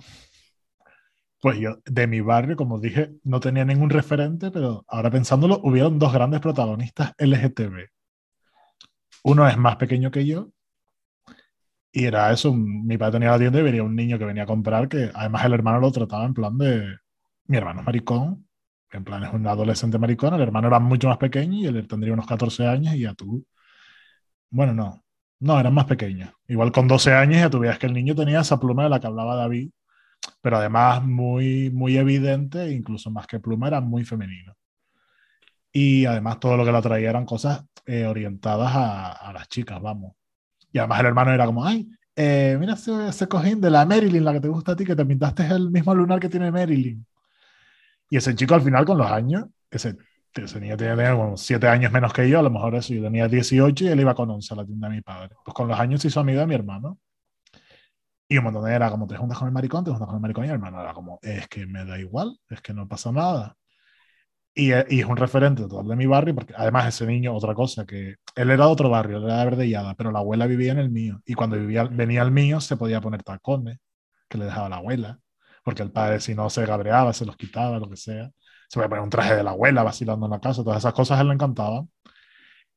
Pues 1.40 1.58
yo, 1.60 1.78
de 1.86 2.08
mi 2.08 2.22
barrio, 2.22 2.56
como 2.56 2.80
dije, 2.80 3.12
no 3.24 3.40
tenía 3.40 3.64
ningún 3.64 3.90
referente, 3.90 4.52
pero 4.52 4.84
ahora 4.88 5.10
pensándolo, 5.10 5.62
hubieron 5.64 5.98
dos 5.98 6.12
grandes 6.12 6.42
protagonistas 6.42 7.14
LGTB. 7.18 7.88
Uno 9.24 9.48
es 9.48 9.58
más 9.58 9.78
pequeño 9.78 10.12
que 10.12 10.26
yo 10.26 10.50
y 11.92 12.06
era 12.06 12.32
eso, 12.32 12.54
mi 12.54 12.98
padre 12.98 13.14
tenía 13.14 13.32
la 13.32 13.40
tienda 13.40 13.60
y 13.60 13.64
venía 13.64 13.84
un 13.84 13.96
niño 13.96 14.18
que 14.18 14.26
venía 14.26 14.44
a 14.44 14.48
comprar, 14.48 14.88
que 14.88 15.12
además 15.14 15.46
el 15.46 15.54
hermano 15.54 15.80
lo 15.80 15.92
trataba 15.92 16.26
en 16.26 16.34
plan 16.34 16.58
de, 16.58 16.98
mi 17.46 17.58
hermano 17.58 17.82
es 17.82 17.86
maricón, 17.86 18.48
en 18.98 19.04
plan 19.04 19.24
es 19.24 19.34
un 19.34 19.48
adolescente 19.48 19.98
maricón, 19.98 20.34
el 20.34 20.42
hermano 20.42 20.68
era 20.68 20.80
mucho 20.80 21.08
más 21.10 21.18
pequeño 21.18 21.58
y 21.60 21.66
él 21.68 21.88
tendría 21.88 22.14
unos 22.14 22.28
14 22.28 22.68
años 22.68 22.96
y 22.96 23.02
ya 23.02 23.14
tú, 23.14 23.46
bueno, 24.50 24.74
no, 24.74 25.04
no, 25.40 25.60
eran 25.60 25.74
más 25.74 25.86
pequeños. 25.86 26.32
Igual 26.48 26.72
con 26.72 26.88
12 26.88 27.14
años 27.14 27.40
ya 27.40 27.50
tú 27.50 27.60
veías 27.60 27.80
que 27.80 27.88
el 27.88 27.94
niño 27.94 28.16
tenía 28.16 28.42
esa 28.42 28.60
pluma 28.60 28.84
de 28.84 28.90
la 28.90 29.00
que 29.00 29.08
hablaba 29.08 29.36
David, 29.36 29.72
pero 30.42 30.58
además 30.58 31.04
muy, 31.04 31.70
muy 31.72 31.98
evidente, 31.98 32.72
incluso 32.72 33.12
más 33.12 33.28
que 33.28 33.40
Pluma, 33.40 33.68
era 33.68 33.82
muy 33.82 34.04
femenino. 34.06 34.56
Y 35.72 36.06
además 36.06 36.40
todo 36.40 36.58
lo 36.58 36.66
que 36.66 36.72
la 36.72 36.82
traía 36.82 37.10
eran 37.10 37.26
cosas 37.26 37.64
eh, 37.86 38.06
orientadas 38.06 38.72
a, 38.76 39.12
a, 39.14 39.34
las 39.34 39.48
chicas, 39.48 39.82
vamos. 39.82 40.14
Y 40.72 40.80
además 40.80 41.00
el 41.02 41.06
hermano 41.08 41.34
era 41.34 41.46
como, 41.46 41.66
ay, 41.66 41.90
eh, 42.16 42.58
mira 42.60 42.74
ese, 42.74 43.08
ese, 43.08 43.28
cojín 43.28 43.62
de 43.62 43.70
la 43.70 43.86
Marilyn, 43.86 44.24
la 44.24 44.34
que 44.34 44.42
te 44.42 44.48
gusta 44.50 44.74
a 44.74 44.76
ti, 44.76 44.86
que 44.86 44.96
te 44.96 45.06
pintaste 45.06 45.46
el 45.48 45.72
mismo 45.72 45.96
lunar 45.96 46.20
que 46.20 46.30
tiene 46.30 46.52
Marilyn. 46.52 47.06
Y 48.12 48.18
ese 48.18 48.36
chico 48.36 48.56
al 48.56 48.62
final 48.62 48.86
con 48.86 48.98
los 48.98 49.10
años, 49.10 49.46
ese, 49.72 49.96
ese 50.36 50.60
niño 50.60 50.76
tenía, 50.76 51.16
como 51.16 51.38
7 51.38 51.68
años 51.70 51.94
menos 51.94 52.14
que 52.14 52.30
yo, 52.30 52.40
a 52.40 52.44
lo 52.44 52.52
mejor 52.52 52.76
eso, 52.76 52.94
yo 52.94 53.02
tenía 53.04 53.28
18 53.30 53.86
y 53.86 53.88
él 53.88 54.02
iba 54.02 54.14
con 54.14 54.30
11 54.30 54.54
a 54.54 54.58
la 54.58 54.66
tienda 54.66 54.90
de 54.90 54.96
mi 54.96 55.02
padre. 55.02 55.36
Pues 55.46 55.56
con 55.56 55.70
los 55.70 55.80
años 55.80 56.02
se 56.02 56.10
hizo 56.10 56.20
amigo 56.20 56.42
de 56.42 56.48
mi 56.48 56.56
hermano. 56.56 57.00
Y 58.28 58.38
un 58.38 58.44
montón 58.44 58.66
de 58.66 58.74
era 58.74 58.90
como, 58.90 59.08
te 59.08 59.16
juntas 59.16 59.38
con 59.38 59.48
el 59.48 59.54
maricón, 59.54 59.86
te 59.86 59.92
juntas 59.92 60.08
con 60.08 60.16
el 60.16 60.22
maricón. 60.22 60.44
Y 60.46 60.48
el 60.50 60.56
hermano 60.56 60.82
era 60.82 60.94
como, 60.94 61.20
es 61.22 61.48
que 61.48 61.66
me 61.66 61.86
da 61.86 61.98
igual, 62.00 62.38
es 62.50 62.62
que 62.62 62.74
no 62.74 62.86
pasa 62.88 63.14
nada. 63.14 63.56
Y, 64.54 64.72
y, 64.74 65.00
es 65.00 65.06
un 65.06 65.16
referente 65.16 65.62
total 65.64 65.88
de 65.88 65.96
mi 65.96 66.06
barrio, 66.06 66.36
porque 66.36 66.54
además 66.58 66.88
ese 66.88 67.06
niño, 67.08 67.34
otra 67.34 67.54
cosa, 67.54 67.86
que 67.86 68.16
él 68.36 68.50
era 68.52 68.66
de 68.66 68.72
otro 68.72 68.90
barrio, 68.90 69.18
él 69.18 69.24
era 69.24 69.40
de 69.40 69.46
Verdellada, 69.46 69.96
pero 69.96 70.12
la 70.12 70.20
abuela 70.20 70.48
vivía 70.48 70.74
en 70.74 70.80
el 70.80 70.90
mío. 70.90 71.22
Y 71.26 71.34
cuando 71.36 71.56
vivía, 71.58 71.86
venía 71.86 72.22
al 72.22 72.32
mío, 72.32 72.60
se 72.60 72.76
podía 72.76 73.00
poner 73.00 73.24
tacones, 73.24 73.80
que 74.28 74.38
le 74.38 74.46
dejaba 74.46 74.70
la 74.70 74.78
abuela, 74.78 75.21
porque 75.64 75.84
el 75.84 75.92
padre, 75.92 76.20
si 76.20 76.34
no 76.34 76.50
se 76.50 76.66
cabreaba, 76.66 77.14
se 77.14 77.26
los 77.26 77.36
quitaba, 77.36 77.80
lo 77.80 77.90
que 77.90 77.98
sea. 77.98 78.30
Se 78.68 78.76
podía 78.78 78.90
poner 78.90 79.04
un 79.04 79.10
traje 79.10 79.36
de 79.36 79.44
la 79.44 79.52
abuela 79.52 79.84
vacilando 79.84 80.26
en 80.26 80.32
la 80.32 80.40
casa, 80.40 80.64
todas 80.64 80.80
esas 80.80 80.94
cosas 80.94 81.18
a 81.18 81.22
él 81.22 81.28
le 81.28 81.34
encantaban. 81.34 81.90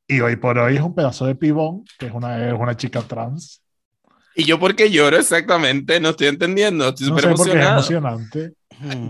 Y 0.07 0.21
hoy 0.21 0.37
por 0.37 0.59
hoy 0.59 0.77
es 0.77 0.83
un 0.83 0.95
pedazo 0.95 1.27
de 1.27 1.35
pibón, 1.35 1.85
que 1.99 2.07
es 2.07 2.13
una, 2.13 2.49
es 2.49 2.53
una 2.53 2.77
chica 2.77 3.01
trans. 3.03 3.63
¿Y 4.37 4.45
yo 4.45 4.59
por 4.59 4.75
qué 4.75 4.91
lloro 4.91 5.17
exactamente? 5.17 6.01
No 6.01 6.11
estoy 6.11 6.27
entendiendo, 6.27 6.89
estoy 6.89 7.07
súper 7.07 7.29
no 7.29 7.37
sé 7.37 7.43
emocionado. 7.51 7.81
Es 7.81 7.91
emocionante. 7.91 8.53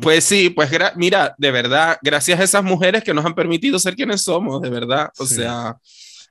Pues 0.00 0.24
sí, 0.24 0.50
pues 0.50 0.70
mira, 0.96 1.34
de 1.38 1.50
verdad, 1.50 1.98
gracias 2.02 2.38
a 2.38 2.44
esas 2.44 2.62
mujeres 2.62 3.02
que 3.02 3.14
nos 3.14 3.24
han 3.24 3.34
permitido 3.34 3.78
ser 3.78 3.94
quienes 3.94 4.22
somos, 4.22 4.60
de 4.60 4.68
verdad. 4.68 5.10
O 5.18 5.26
sí. 5.26 5.36
sea, 5.36 5.78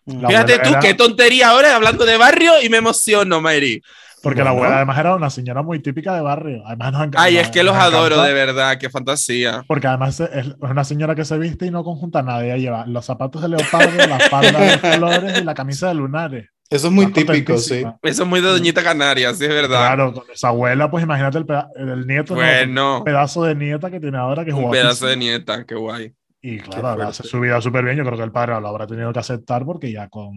la 0.05 0.27
fíjate 0.27 0.59
tú, 0.59 0.69
era... 0.69 0.79
qué 0.79 0.93
tontería 0.93 1.49
ahora 1.49 1.75
hablando 1.75 2.05
de 2.05 2.17
barrio 2.17 2.61
y 2.61 2.69
me 2.69 2.77
emociono, 2.77 3.41
Mary. 3.41 3.81
Porque 4.23 4.41
bueno. 4.41 4.43
la 4.45 4.49
abuela 4.51 4.75
además 4.77 4.97
era 4.97 5.15
una 5.15 5.29
señora 5.29 5.63
muy 5.63 5.79
típica 5.81 6.15
de 6.15 6.21
barrio. 6.21 6.63
Además 6.65 6.93
nos 6.93 7.01
encanta, 7.01 7.21
Ay, 7.21 7.37
es 7.37 7.49
que 7.49 7.61
los 7.61 7.75
adoro, 7.75 8.21
de 8.21 8.31
verdad, 8.31 8.77
qué 8.79 8.89
fantasía. 8.89 9.65
Porque 9.67 9.85
además 9.85 10.17
es 10.21 10.55
una 10.59 10.85
señora 10.85 11.13
que 11.13 11.25
se 11.25 11.37
viste 11.37 11.65
y 11.65 11.71
no 11.71 11.83
conjunta 11.83 12.23
nada. 12.23 12.45
Ella 12.45 12.55
lleva 12.55 12.85
los 12.85 13.05
zapatos 13.05 13.41
de 13.41 13.49
leopardo, 13.49 14.07
la 14.07 14.19
falda 14.29 14.59
de 14.61 14.79
colores 14.95 15.39
y 15.39 15.43
la 15.43 15.53
camisa 15.53 15.89
de 15.89 15.95
lunares. 15.95 16.49
Eso 16.69 16.87
es 16.87 16.93
muy 16.93 17.11
típico, 17.11 17.57
sí. 17.57 17.83
Eso 18.01 18.23
es 18.23 18.29
muy 18.29 18.39
de 18.39 18.47
Doñita 18.47 18.81
Canaria, 18.81 19.33
sí, 19.33 19.43
es 19.43 19.49
verdad. 19.49 19.87
Claro, 19.87 20.13
con 20.13 20.23
esa 20.33 20.47
abuela, 20.47 20.89
pues 20.89 21.03
imagínate 21.03 21.37
el, 21.37 21.45
peda 21.45 21.69
el 21.75 22.07
nieto, 22.07 22.33
bueno, 22.33 22.73
¿no? 22.73 23.03
pedazo 23.03 23.43
de 23.43 23.55
nieta 23.55 23.91
que 23.91 23.99
tiene 23.99 24.17
ahora, 24.17 24.45
que 24.45 24.51
es 24.51 24.55
Un 24.55 24.71
pedazo 24.71 25.05
de 25.05 25.17
nieta, 25.17 25.65
qué 25.65 25.75
guay. 25.75 26.13
Y 26.41 26.59
claro, 26.59 26.87
ahora 26.87 27.07
hace 27.09 27.23
su 27.23 27.39
vida 27.39 27.61
súper 27.61 27.85
bien. 27.85 27.97
Yo 27.97 28.03
creo 28.05 28.17
que 28.17 28.23
el 28.23 28.31
padre 28.31 28.59
lo 28.59 28.67
habrá 28.67 28.87
tenido 28.87 29.11
que 29.11 29.19
aceptar 29.19 29.65
porque 29.65 29.91
ya 29.91 30.07
con. 30.09 30.33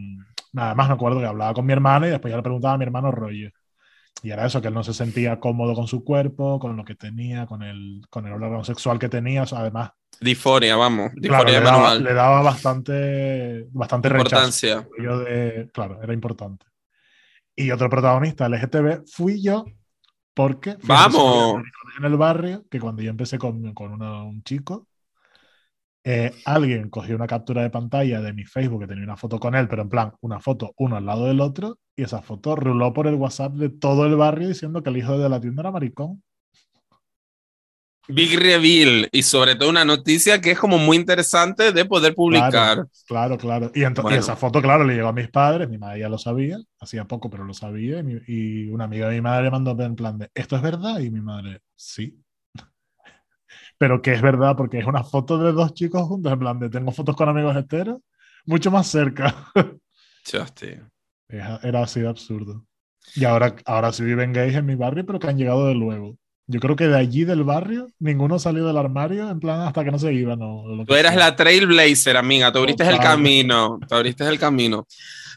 Nada 0.53 0.75
más 0.75 0.89
me 0.89 0.95
acuerdo 0.95 1.21
que 1.21 1.27
hablaba 1.27 1.55
con 1.55 1.67
mi 1.67 1.73
hermano 1.73 2.07
y 2.07 2.11
después 2.11 2.31
ya 2.31 2.37
le 2.37 2.43
preguntaba 2.43 2.75
a 2.75 2.79
mi 2.79 2.85
hermano 2.85 3.11
rollo. 3.11 3.51
Y 4.27 4.33
era 4.33 4.45
eso, 4.45 4.61
que 4.61 4.67
él 4.67 4.75
no 4.75 4.83
se 4.83 4.93
sentía 4.93 5.39
cómodo 5.39 5.73
con 5.73 5.87
su 5.87 6.03
cuerpo, 6.03 6.59
con 6.59 6.77
lo 6.77 6.85
que 6.85 6.97
tenía, 6.97 7.47
con 7.47 7.63
el, 7.63 8.03
con 8.11 8.27
el 8.27 8.33
órgano 8.33 8.65
sexual 8.65 8.99
que 8.99 9.09
tenía. 9.09 9.45
O 9.45 9.47
sea, 9.47 9.61
además. 9.61 9.93
Disforia, 10.21 10.75
vamos. 10.75 11.13
Disforia 11.15 11.61
claro, 11.61 11.61
le, 11.61 11.61
daba, 11.61 11.95
le, 11.95 12.13
daba, 12.13 12.43
bastante, 12.43 13.69
bastante 13.71 14.09
importancia. 14.09 14.85
Rechazo. 14.99 15.21
De, 15.21 15.71
claro, 15.73 16.03
era 16.03 16.13
importante. 16.13 16.67
Y 17.55 17.71
otro 17.71 17.89
protagonista 17.89 18.49
LGTB 18.49 19.07
fui 19.07 19.41
yo, 19.41 19.65
porque 20.35 20.77
vamos 20.83 21.63
en 21.97 22.05
el 22.05 22.17
barrio 22.17 22.65
que 22.69 22.81
cuando 22.81 23.03
yo 23.03 23.11
empecé 23.11 23.39
con, 23.39 23.75
con 23.75 23.93
una, 23.93 24.25
un 24.25 24.43
chico, 24.43 24.89
eh, 26.03 26.33
alguien 26.47 26.91
cogió 26.91 27.15
una 27.15 27.29
captura 27.29 27.63
de 27.63 27.71
pantalla 27.71 28.21
de 28.21 28.33
mi 28.33 28.45
Facebook 28.45 28.81
que 28.81 28.89
tenía 28.89 29.05
una 29.05 29.17
foto 29.17 29.39
con 29.39 29.55
él, 29.55 29.69
pero 29.69 29.83
en 29.83 29.89
plan, 29.89 30.13
una 30.23 30.41
foto 30.41 30.75
uno 30.79 30.97
al 30.97 31.07
lado 31.07 31.27
del 31.27 31.41
otro, 31.41 31.79
y 31.97 32.03
esa 32.03 32.21
foto 32.21 32.55
ruló 32.55 32.93
por 32.93 33.07
el 33.07 33.15
WhatsApp 33.15 33.55
de 33.55 33.71
todo 33.71 34.05
el 34.05 34.17
barrio 34.17 34.49
diciendo 34.49 34.83
que 34.83 34.91
el 34.91 34.99
hijo 34.99 35.19
de 35.19 35.29
la 35.31 35.41
tienda 35.41 35.63
era 35.63 35.71
maricón. 35.71 36.23
Big 38.09 38.39
reveal 38.39 39.09
y 39.11 39.23
sobre 39.23 39.57
todo 39.57 39.69
una 39.69 39.85
noticia 39.85 40.41
que 40.41 40.53
es 40.53 40.59
como 40.59 40.79
muy 40.79 40.97
interesante 40.97 41.73
de 41.73 41.85
poder 41.87 42.15
publicar. 42.15 42.51
Claro, 42.53 42.89
claro. 43.07 43.39
claro. 43.39 43.71
Y, 43.75 43.81
bueno. 43.83 44.11
y, 44.13 44.19
esa 44.19 44.37
foto, 44.37 44.63
claro, 44.63 44.85
le 44.85 44.95
llegó 44.95 45.09
a 45.09 45.13
mis 45.13 45.29
padres, 45.29 45.69
mi 45.69 45.79
madre 45.79 46.01
ya 46.01 46.09
lo 46.09 46.19
sabía, 46.19 46.59
hacía 46.79 47.07
poco, 47.07 47.31
pero 47.31 47.45
lo 47.45 47.55
sabía, 47.55 47.99
y, 47.99 48.03
mi, 48.05 48.21
y 48.29 48.69
una 48.69 48.85
amiga 48.85 49.09
de 49.09 49.17
mi 49.17 49.23
madre 49.23 49.51
mandó 49.51 49.73
en 49.83 49.97
plan 49.97 50.19
de, 50.19 50.31
¿esto 50.35 50.55
es 50.55 50.63
verdad? 50.63 51.01
Y 51.01 51.11
mi 51.11 51.21
madre, 51.21 51.63
sí. 51.75 52.23
pero 53.79 54.01
que 54.03 54.13
es 54.13 54.23
verdad 54.23 54.55
porque 54.57 54.79
es 54.79 54.87
una 54.87 55.03
foto 55.03 55.39
de 55.39 55.51
dos 55.51 55.75
chicos 55.75 56.07
juntos, 56.07 56.33
en 56.33 56.39
plan 56.39 56.61
de, 56.61 56.69
tengo 56.69 56.93
fotos 56.93 57.17
con 57.17 57.29
amigos 57.29 57.57
heteros, 57.57 57.99
mucho 58.45 58.71
más 58.71 58.87
cerca. 58.87 59.51
Chaste. 60.23 60.96
Era 61.29 61.83
así 61.83 62.01
de 62.01 62.09
absurdo. 62.09 62.65
Y 63.15 63.25
ahora, 63.25 63.57
ahora 63.65 63.93
sí 63.93 64.05
viven 64.05 64.33
gays 64.33 64.55
en 64.55 64.67
mi 64.67 64.75
barrio, 64.75 65.07
pero 65.07 65.19
que 65.19 65.29
han 65.29 65.39
llegado 65.39 65.67
de 65.67 65.75
luego. 65.75 66.17
Yo 66.49 66.61
creo 66.61 66.77
que 66.77 66.87
de 66.87 66.97
allí 66.97 67.25
del 67.25 67.43
barrio 67.43 67.89
ninguno 67.99 68.39
salió 68.39 68.67
del 68.67 68.77
armario 68.77 69.29
en 69.29 69.41
plan 69.41 69.63
hasta 69.63 69.85
que 69.85 69.91
no 69.91 69.99
se 69.99 70.13
iban. 70.13 70.39
No, 70.39 70.85
Tú 70.87 70.95
eras 70.95 71.17
la 71.17 71.35
trailblazer, 71.35 72.17
amiga. 72.17 72.53
Tú 72.53 72.61
abriste 72.61 72.89
el 72.89 72.99
camino. 72.99 73.81
Tú 73.89 73.95
abriste 73.95 74.25
el 74.25 74.39
camino. 74.39 74.87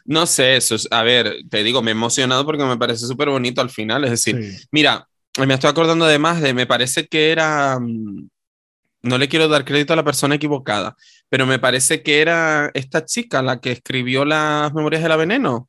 No 0.04 0.26
sé, 0.26 0.56
eso 0.56 0.76
es, 0.76 0.88
a 0.90 1.02
ver, 1.02 1.34
te 1.50 1.62
digo, 1.62 1.82
me 1.82 1.90
he 1.90 1.92
emocionado 1.92 2.44
porque 2.44 2.64
me 2.64 2.76
parece 2.76 3.06
súper 3.06 3.28
bonito 3.28 3.60
al 3.60 3.70
final. 3.70 4.04
Es 4.04 4.10
decir, 4.10 4.42
sí. 4.42 4.66
mira, 4.70 5.08
me 5.38 5.54
estoy 5.54 5.70
acordando 5.70 6.04
además 6.04 6.40
de, 6.40 6.54
me 6.54 6.66
parece 6.66 7.06
que 7.06 7.30
era, 7.32 7.78
no 7.78 9.18
le 9.18 9.28
quiero 9.28 9.48
dar 9.48 9.64
crédito 9.64 9.92
a 9.92 9.96
la 9.96 10.04
persona 10.04 10.36
equivocada, 10.36 10.96
pero 11.28 11.46
me 11.46 11.58
parece 11.58 12.02
que 12.02 12.20
era 12.20 12.70
esta 12.74 13.04
chica 13.04 13.42
la 13.42 13.60
que 13.60 13.72
escribió 13.72 14.24
las 14.24 14.72
Memorias 14.74 15.02
de 15.02 15.08
la 15.08 15.16
Veneno, 15.16 15.68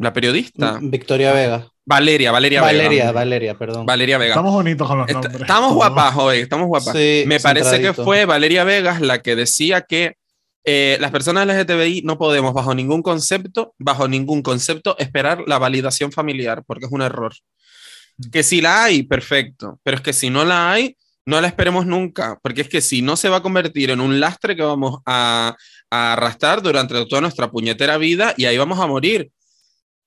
la 0.00 0.14
periodista. 0.14 0.78
Victoria 0.80 1.32
Vega. 1.32 1.68
Valeria, 1.84 2.32
Valeria, 2.32 2.62
Valeria, 2.62 2.88
Vega. 2.88 3.12
Valeria, 3.12 3.58
perdón. 3.58 3.84
Valeria 3.84 4.16
Vega. 4.16 4.30
Estamos 4.30 4.54
bonitos 4.54 4.88
con 4.88 4.98
los 4.98 5.12
nombres. 5.12 5.40
Estamos 5.40 5.74
guapas 5.74 6.16
hoy, 6.16 6.38
estamos 6.38 6.68
guapas. 6.68 6.96
Sí, 6.96 7.24
Me 7.26 7.38
parece 7.38 7.80
que 7.80 7.92
fue 7.92 8.24
Valeria 8.24 8.64
Vegas 8.64 9.00
la 9.02 9.20
que 9.20 9.36
decía 9.36 9.82
que 9.82 10.14
eh, 10.64 10.96
las 11.00 11.10
personas 11.10 11.46
LGTBI 11.46 12.02
no 12.04 12.16
podemos 12.16 12.54
bajo 12.54 12.74
ningún 12.74 13.02
concepto, 13.02 13.74
bajo 13.78 14.08
ningún 14.08 14.42
concepto, 14.42 14.96
esperar 14.98 15.44
la 15.46 15.58
validación 15.58 16.12
familiar, 16.12 16.62
porque 16.66 16.86
es 16.86 16.92
un 16.92 17.02
error. 17.02 17.34
Que 18.32 18.42
si 18.42 18.62
la 18.62 18.84
hay, 18.84 19.02
perfecto, 19.02 19.80
pero 19.82 19.98
es 19.98 20.02
que 20.02 20.14
si 20.14 20.30
no 20.30 20.46
la 20.46 20.72
hay, 20.72 20.96
no 21.26 21.40
la 21.42 21.46
esperemos 21.46 21.84
nunca, 21.84 22.38
porque 22.42 22.62
es 22.62 22.68
que 22.68 22.80
si 22.80 23.02
no 23.02 23.16
se 23.16 23.28
va 23.28 23.38
a 23.38 23.42
convertir 23.42 23.90
en 23.90 24.00
un 24.00 24.18
lastre 24.18 24.56
que 24.56 24.62
vamos 24.62 25.00
a, 25.04 25.54
a 25.90 26.12
arrastrar 26.14 26.62
durante 26.62 27.04
toda 27.04 27.20
nuestra 27.20 27.50
puñetera 27.50 27.98
vida 27.98 28.32
y 28.38 28.46
ahí 28.46 28.56
vamos 28.56 28.78
a 28.78 28.86
morir. 28.86 29.30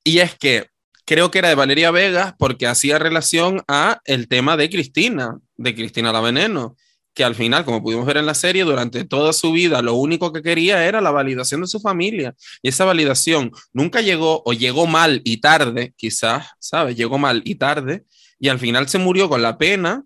Y 0.04 0.20
es 0.20 0.36
que 0.38 0.68
creo 1.06 1.32
que 1.32 1.40
era 1.40 1.50
de 1.50 1.56
Valeria 1.56 1.92
Vegas 1.92 2.34
porque 2.38 2.68
hacía 2.68 3.00
relación 3.00 3.62
a 3.68 4.02
el 4.06 4.28
tema 4.28 4.58
de 4.58 4.70
Cristina, 4.70 5.40
de 5.56 5.76
Cristina 5.76 6.12
la 6.12 6.22
Veneno, 6.22 6.76
que 7.14 7.24
al 7.24 7.36
final, 7.36 7.64
como 7.64 7.84
pudimos 7.84 8.06
ver 8.06 8.18
en 8.18 8.26
la 8.26 8.34
serie, 8.34 8.64
durante 8.64 9.06
toda 9.06 9.34
su 9.34 9.52
vida 9.52 9.82
lo 9.82 9.94
único 9.94 10.34
que 10.34 10.42
quería 10.42 10.86
era 10.86 11.00
la 11.00 11.12
validación 11.12 11.62
de 11.62 11.68
su 11.68 11.80
familia. 11.80 12.36
Y 12.62 12.70
esa 12.70 12.86
validación 12.86 13.52
nunca 13.72 14.02
llegó 14.02 14.42
o 14.46 14.54
llegó 14.54 14.88
mal 14.88 15.22
y 15.24 15.38
tarde, 15.38 15.94
quizás, 15.96 16.48
¿sabes? 16.60 16.96
Llegó 16.96 17.18
mal 17.18 17.42
y 17.46 17.56
tarde 17.56 18.06
y 18.40 18.50
al 18.50 18.60
final 18.60 18.90
se 18.90 18.98
murió 18.98 19.30
con 19.30 19.42
la 19.42 19.58
pena 19.58 20.04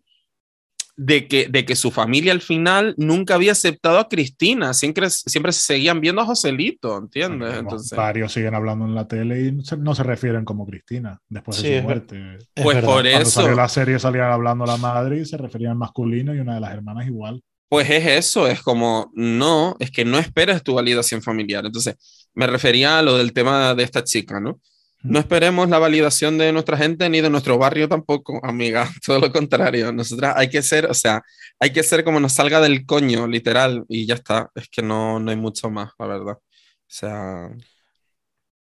de 0.98 1.28
que, 1.28 1.48
de 1.48 1.66
que 1.66 1.76
su 1.76 1.92
familia 1.92 2.32
al 2.34 2.42
final 2.42 2.96
nunca 2.98 3.36
había 3.36 3.52
aceptado 3.54 4.00
a 4.00 4.10
Cristina, 4.10 4.74
siempre, 4.74 5.10
siempre 5.12 5.52
se 5.54 5.62
seguían 5.62 6.02
viendo 6.02 6.22
a 6.22 6.26
Joselito, 6.26 6.98
¿entiendes? 6.98 7.54
Bueno, 7.54 7.60
Entonces, 7.60 7.96
varios 7.96 8.34
siguen 8.34 8.56
hablando 8.56 8.86
en 8.86 8.96
la 8.96 9.08
tele 9.08 9.42
y 9.48 9.52
no 9.52 9.64
se, 9.64 9.78
no 9.78 9.94
se 9.96 10.04
refieren 10.04 10.44
como 10.46 10.66
Cristina 10.66 11.22
después 11.30 11.58
de 11.58 11.64
Sí, 11.64 11.68
su 11.68 11.74
es 11.76 11.84
muerte. 11.84 12.38
pues 12.56 12.80
por 12.84 13.06
Cuando 13.06 13.10
eso, 13.10 13.30
salió 13.30 13.56
la 13.56 13.70
serie 13.70 14.00
salían 14.00 14.32
hablando 14.32 14.66
la 14.66 14.78
madre 14.78 15.20
y 15.22 15.26
se 15.26 15.38
referían 15.38 15.74
en 15.74 15.78
masculino 15.80 16.34
y 16.36 16.40
una 16.40 16.56
de 16.56 16.62
las 16.62 16.74
hermanas 16.74 17.08
igual. 17.08 17.42
pues 17.70 17.90
es 17.90 18.06
eso, 18.08 18.48
es 18.48 18.62
como, 18.62 19.12
no, 19.14 19.76
es 19.80 19.92
que 19.92 20.06
no 20.06 20.18
esperes 20.18 20.64
tu 20.64 20.74
validación 20.76 21.22
familiar. 21.22 21.66
Entonces, 21.66 21.96
me 22.34 22.48
refería 22.48 23.00
a 23.00 23.02
lo 23.02 23.18
del 23.18 23.34
tema 23.34 23.76
de 23.76 23.84
esta 23.84 24.04
chica, 24.04 24.40
¿no? 24.40 24.60
No 25.08 25.20
esperemos 25.20 25.70
la 25.70 25.80
validación 25.80 26.38
de 26.38 26.52
nuestra 26.52 26.78
gente 26.78 27.10
ni 27.10 27.22
de 27.22 27.30
nuestro 27.30 27.58
barrio 27.58 27.88
tampoco, 27.88 28.40
amiga. 28.44 28.90
Todo 29.06 29.20
lo 29.20 29.32
contrario. 29.32 29.92
Nosotras 29.92 30.34
hay 30.38 30.50
que 30.50 30.62
ser, 30.62 30.86
o 30.88 30.94
sea, 30.94 31.22
hay 31.60 31.72
que 31.72 31.84
ser 31.84 32.04
como 32.04 32.20
nos 32.20 32.34
salga 32.34 32.60
del 32.62 32.86
coño, 32.86 33.28
literal, 33.28 33.86
y 33.88 34.06
ya 34.06 34.16
está. 34.16 34.52
Es 34.56 34.68
que 34.70 34.82
no, 34.82 35.20
no 35.20 35.32
hay 35.32 35.38
mucho 35.38 35.70
más, 35.70 35.92
la 35.98 36.08
verdad. 36.08 36.34
O 36.34 36.42
sea, 36.90 37.50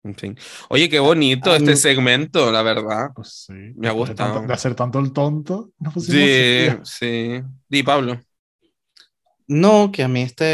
en 0.04 0.14
fin. 0.16 0.36
Oye, 0.68 0.88
qué 0.88 0.98
bonito 0.98 1.52
Ah, 1.52 1.56
este 1.56 1.76
segmento, 1.76 2.50
la 2.50 2.62
verdad. 2.62 3.10
Pues 3.14 3.44
sí. 3.46 3.52
Me 3.52 3.88
ha 3.88 3.92
De 3.92 3.96
tanto- 3.96 3.96
gustado. 3.96 4.46
De 4.46 4.52
hacer 4.52 4.74
tanto 4.74 4.98
el 4.98 5.12
tonto. 5.12 5.70
Sí, 6.00 6.66
sí. 6.82 7.40
Di, 7.68 7.82
Pablo. 7.82 8.20
No, 9.46 9.90
que 9.92 10.02
a 10.02 10.08
mí 10.08 10.22
este, 10.22 10.44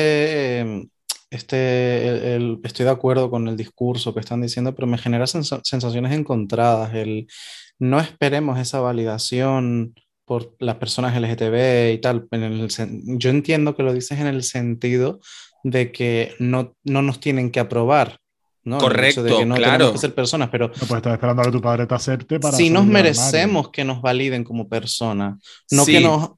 eh, 0.61 0.89
este, 1.31 2.09
el- 2.09 2.23
el- 2.25 2.61
estoy 2.65 2.85
de 2.85 2.91
acuerdo 2.91 3.31
con 3.31 3.49
el 3.49 3.57
discurso 3.57 4.15
que 4.15 4.21
están 4.21 4.41
diciendo, 4.41 4.75
pero 4.75 4.87
me 4.87 4.99
genera 4.99 5.27
sensa- 5.27 5.61
sensaciones 5.65 6.13
encontradas. 6.13 6.95
El 6.95 7.27
no 7.79 8.01
esperemos 8.01 8.59
esa 8.59 8.81
validación 8.81 9.95
por 10.25 10.55
las 10.59 10.77
personas 10.77 11.15
LGTB 11.17 11.93
y 11.95 11.99
tal. 12.01 12.27
En 12.33 12.43
el 12.43 12.69
yo 13.19 13.31
entiendo 13.31 13.75
que 13.77 13.83
lo 13.83 13.93
dices 13.95 14.19
en 14.21 14.27
el 14.27 14.43
sentido 14.43 15.21
de 15.65 15.91
que 15.93 16.35
no, 16.39 16.75
no 16.85 17.03
nos 17.03 17.21
tienen 17.21 17.51
que 17.51 17.61
aprobar. 17.61 18.19
¿no? 18.65 18.77
Hecho 18.77 18.87
de 18.89 18.93
Correcto, 18.95 19.39
que 19.39 19.47
no 19.47 19.55
claro. 19.55 19.93
que 19.93 19.99
ser 19.99 20.15
personas, 20.15 20.51
pero 20.51 20.69
No 20.69 20.75
puedes 20.75 20.97
estar 20.97 21.13
esperando 21.15 21.41
a 21.41 21.45
que 21.47 21.51
tu 21.53 21.61
padre 21.63 21.87
te 21.87 21.95
acepte 21.95 22.39
para. 22.39 22.53
sí 22.55 22.65
salir 22.65 22.73
nos 22.73 22.85
merecemos 22.87 23.71
que 23.71 23.83
nos 23.83 24.03
validen 24.03 24.45
como 24.45 24.69
personas. 24.69 25.39
No 25.71 25.85
Sí. 25.87 25.93
que 25.93 26.01
nos... 26.01 26.33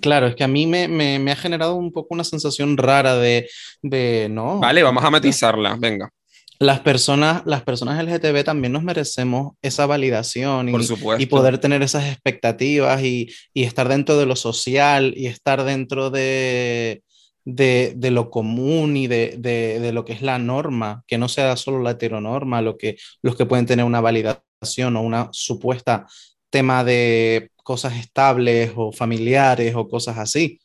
Claro, 0.00 0.26
es 0.26 0.36
que 0.36 0.44
a 0.44 0.48
mí 0.48 0.66
me, 0.66 0.88
me, 0.88 1.18
me 1.18 1.32
ha 1.32 1.36
generado 1.36 1.74
un 1.74 1.92
poco 1.92 2.14
una 2.14 2.24
sensación 2.24 2.76
rara 2.76 3.16
de, 3.16 3.48
de 3.82 4.28
no. 4.30 4.58
Vale, 4.60 4.82
vamos 4.82 5.04
a 5.04 5.10
matizarla, 5.10 5.76
venga, 5.78 6.10
Las 6.58 6.80
personas, 6.80 7.42
las 7.44 7.62
personas 7.62 8.02
LGTB 8.02 8.44
también 8.44 8.72
nos 8.72 8.82
merecemos 8.82 9.54
esa 9.62 9.86
validación 9.86 10.68
y, 10.68 11.26
poder 11.26 11.58
tener 11.58 11.82
esas 11.82 12.06
expectativas 12.06 13.02
y, 13.02 13.30
y 13.52 13.64
estar 13.64 13.88
dentro 13.88 14.16
de 14.16 14.26
lo 14.26 14.36
social 14.36 15.12
y 15.16 15.26
estar 15.26 15.64
dentro 15.64 16.10
de, 16.10 17.02
de, 17.44 17.94
de 17.96 18.10
lo 18.10 18.30
común 18.30 18.96
y 18.96 19.06
de, 19.06 19.36
de, 19.38 19.80
de 19.80 19.92
lo 19.92 20.04
que 20.04 20.12
es 20.12 20.22
la 20.22 20.38
norma, 20.38 21.02
que 21.06 21.18
no 21.18 21.28
sea 21.28 21.56
solo 21.56 21.82
la 21.82 21.92
heteronorma, 21.92 22.62
lo 22.62 22.76
que, 22.76 22.96
los 23.22 23.36
que 23.36 23.46
pueden 23.46 23.66
tener 23.66 23.84
una 23.84 24.00
validación 24.00 24.96
o 24.96 25.02
una 25.02 25.28
supuesta 25.32 26.06
tema 26.50 26.84
de 26.84 27.50
cosas 27.70 27.94
estables 27.94 28.72
o 28.74 28.90
familiares 28.90 29.76
o 29.76 29.86
cosas 29.88 30.18
así, 30.18 30.58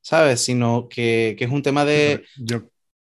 ¿sabes? 0.00 0.40
Sino 0.40 0.86
que, 0.88 1.34
que 1.36 1.44
es 1.44 1.50
un 1.50 1.60
tema 1.60 1.84
de... 1.84 2.22
Yo 2.36 2.62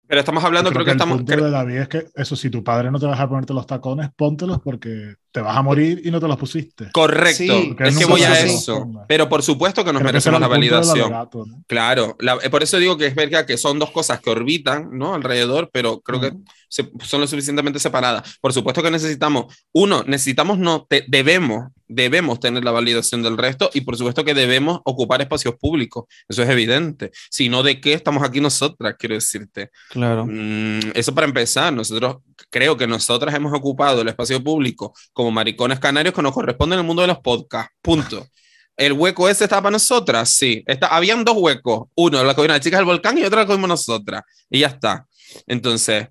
Pero 0.07 0.21
estamos 0.21 0.45
hablando, 0.45 0.69
Yo 0.69 0.75
creo, 0.75 0.85
que 0.85 0.91
el 0.91 0.97
estamos... 0.99 1.17
punto 1.17 1.45
de 1.45 1.51
David 1.51 1.77
es 1.77 1.89
que 1.89 2.07
eso, 2.17 2.37
si 2.37 2.51
tu 2.51 2.62
padre 2.62 2.91
no 2.91 2.99
te 2.99 3.07
va 3.07 3.12
a 3.12 3.15
dejar 3.15 3.31
ponerte 3.31 3.55
los 3.55 3.67
tacones, 3.67 4.11
póntelos 4.15 4.61
porque 4.61 5.15
te 5.32 5.40
vas 5.40 5.57
a 5.57 5.62
morir 5.62 6.02
y 6.05 6.11
no 6.11 6.19
te 6.20 6.27
los 6.27 6.36
pusiste. 6.36 6.90
Correcto, 6.93 7.36
Sí, 7.36 7.77
es 7.78 7.97
que 7.98 8.05
voy 8.05 8.23
a 8.23 8.40
eso. 8.40 8.86
Pero 9.07 9.28
por 9.28 9.43
supuesto 9.43 9.85
que 9.85 9.93
nos 9.93 10.01
Creo 10.01 10.09
que 10.09 10.12
merecemos 10.15 10.40
la 10.40 10.48
validación. 10.48 11.05
alegato, 11.12 11.44
¿no? 11.47 11.62
Claro, 11.66 12.16
la- 12.19 12.39
eh, 12.43 12.51
por 12.51 12.62
eso 12.62 12.78
digo 12.78 12.97
que 12.97 13.07
es 13.07 13.15
verdad 13.15 13.47
que 13.47 13.57
son 13.57 13.78
dos 13.78 13.90
cosas 13.90 14.20
que 14.20 14.31
orbitan, 14.31 14.89
¿no? 14.93 15.15
Alrededor, 15.15 15.70
pero 15.73 16.01
creo 16.01 16.20
que 16.20 16.32
se- 16.69 16.90
son 17.05 17.20
lo 17.20 17.27
suficientemente 17.27 17.78
separadas. 17.78 18.39
Por 18.40 18.52
supuesto 18.52 18.82
que 18.82 18.90
necesitamos, 18.90 19.55
uno, 19.73 20.02
necesitamos, 20.07 20.59
no, 20.59 20.86
te- 20.89 21.05
debemos, 21.09 21.69
debemos 21.86 22.39
tener 22.39 22.65
la 22.65 22.70
validación 22.70 23.23
del 23.23 23.36
resto 23.36 23.70
y 23.74 23.81
por 23.81 23.97
supuesto 23.97 24.24
que 24.24 24.35
debemos 24.35 24.81
ocupar 24.85 25.20
espacios 25.20 25.55
públicos. 25.61 26.05
Eso 26.28 26.43
es 26.43 26.48
evidente. 26.48 27.11
Si 27.31 27.48
no, 27.48 27.62
¿de 27.65 27.81
qué 27.81 27.93
estamos 27.94 28.23
aquí 28.23 28.40
nosotras? 28.40 28.94
Quiero 28.98 29.16
decirte. 29.16 29.70
Claro. 29.90 30.24
Mm, 30.27 30.93
eso 30.94 31.12
para 31.15 31.27
empezar, 31.27 31.73
nosotros 31.73 32.19
creo 32.48 32.77
que 32.77 32.86
nosotras 32.86 33.35
hemos 33.35 33.52
ocupado 33.52 34.02
el 34.02 34.09
espacio 34.09 34.43
público 34.43 34.93
como 35.20 35.30
maricones 35.30 35.78
canarios 35.78 36.14
que 36.14 36.22
nos 36.22 36.32
corresponde 36.32 36.74
en 36.74 36.80
el 36.80 36.86
mundo 36.86 37.02
de 37.02 37.09
los 37.09 37.18
podcasts. 37.18 37.74
Punto. 37.82 38.26
El 38.74 38.94
hueco 38.94 39.28
ese 39.28 39.44
estaba 39.44 39.62
para 39.62 39.72
nosotras, 39.72 40.30
sí. 40.30 40.64
Está, 40.66 40.86
habían 40.86 41.22
dos 41.24 41.36
huecos. 41.36 41.88
Uno, 41.94 42.24
la 42.24 42.34
cogieron 42.34 42.55
las 42.55 42.64
chicas 42.64 42.78
del 42.78 42.86
volcán 42.86 43.18
y 43.18 43.22
otro 43.22 43.38
la 43.38 43.47
cogimos 43.47 43.68
nosotras. 43.68 44.22
Y 44.48 44.60
ya 44.60 44.68
está. 44.68 45.06
Entonces, 45.47 46.09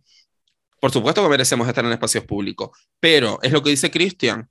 por 0.80 0.92
supuesto 0.92 1.24
que 1.24 1.30
merecemos 1.30 1.68
estar 1.68 1.84
en 1.84 1.92
espacios 1.92 2.24
públicos. 2.26 2.70
Pero 3.00 3.40
es 3.42 3.52
lo 3.52 3.64
que 3.64 3.72
dice 3.72 3.90
Cristian. 3.90 4.48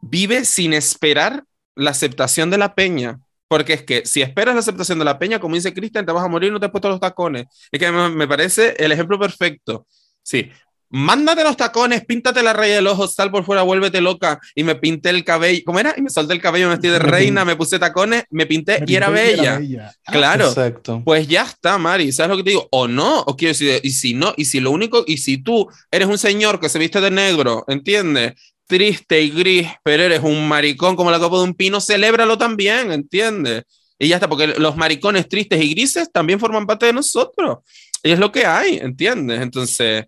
Vive 0.00 0.46
sin 0.46 0.72
esperar 0.72 1.44
la 1.74 1.90
aceptación 1.90 2.48
de 2.48 2.56
la 2.56 2.74
peña. 2.74 3.20
Porque 3.48 3.74
es 3.74 3.82
que 3.82 4.06
si 4.06 4.22
esperas 4.22 4.54
la 4.54 4.60
aceptación 4.60 4.98
de 4.98 5.04
la 5.04 5.18
peña, 5.18 5.38
como 5.38 5.54
dice 5.54 5.74
Cristian, 5.74 6.06
te 6.06 6.12
vas 6.12 6.24
a 6.24 6.28
morir 6.28 6.48
y 6.48 6.52
no 6.52 6.60
te 6.60 6.64
has 6.64 6.72
puesto 6.72 6.88
los 6.88 7.00
tacones. 7.00 7.44
Es 7.70 7.78
que 7.78 7.92
me 7.92 8.26
parece 8.26 8.74
el 8.78 8.92
ejemplo 8.92 9.18
perfecto. 9.18 9.86
Sí, 10.22 10.50
mándate 10.92 11.42
los 11.42 11.56
tacones, 11.56 12.04
píntate 12.04 12.42
la 12.42 12.52
raya 12.52 12.76
del 12.76 12.86
ojo, 12.86 13.08
sal 13.08 13.30
por 13.30 13.44
fuera, 13.44 13.62
vuélvete 13.62 14.00
loca. 14.00 14.38
Y 14.54 14.62
me 14.62 14.74
pinté 14.74 15.08
el 15.10 15.24
cabello. 15.24 15.62
¿Cómo 15.64 15.80
era? 15.80 15.94
Y 15.96 16.02
me 16.02 16.10
solté 16.10 16.34
el 16.34 16.40
cabello, 16.40 16.66
me 16.68 16.74
vestí 16.74 16.88
de 16.88 16.98
Me 17.00 17.06
reina, 17.10 17.44
me 17.44 17.56
puse 17.56 17.78
tacones, 17.78 18.24
me 18.30 18.46
pinté 18.46 18.80
Me 18.80 18.86
y 18.86 18.94
era 18.94 19.08
bella. 19.08 19.58
bella. 19.58 19.96
Claro. 20.04 20.48
Exacto. 20.48 21.02
Pues 21.04 21.26
ya 21.26 21.44
está, 21.44 21.78
Mari, 21.78 22.12
¿sabes 22.12 22.30
lo 22.30 22.36
que 22.36 22.44
te 22.44 22.50
digo? 22.50 22.68
O 22.70 22.86
no, 22.86 23.20
o 23.20 23.36
quiero 23.36 23.52
decir, 23.52 23.80
y 23.82 23.90
si 23.90 24.14
no, 24.14 24.34
y 24.36 24.44
si 24.44 24.60
lo 24.60 24.70
único, 24.70 25.02
y 25.06 25.16
si 25.16 25.38
tú 25.38 25.66
eres 25.90 26.06
un 26.08 26.18
señor 26.18 26.60
que 26.60 26.68
se 26.68 26.78
viste 26.78 27.00
de 27.00 27.10
negro, 27.10 27.64
¿entiendes? 27.68 28.34
Triste 28.66 29.20
y 29.22 29.30
gris, 29.30 29.68
pero 29.82 30.02
eres 30.02 30.20
un 30.22 30.46
maricón 30.46 30.94
como 30.94 31.10
la 31.10 31.18
copa 31.18 31.38
de 31.38 31.44
un 31.44 31.54
pino, 31.54 31.80
celébralo 31.80 32.36
también, 32.38 32.92
¿entiendes? 32.92 33.64
Y 33.98 34.08
ya 34.08 34.16
está, 34.16 34.28
porque 34.28 34.48
los 34.58 34.76
maricones 34.76 35.28
tristes 35.28 35.62
y 35.62 35.70
grises 35.70 36.10
también 36.12 36.38
forman 36.40 36.66
parte 36.66 36.86
de 36.86 36.92
nosotros. 36.92 37.58
Y 38.02 38.10
es 38.10 38.18
lo 38.18 38.32
que 38.32 38.44
hay, 38.44 38.78
¿entiendes? 38.78 39.40
Entonces, 39.40 40.06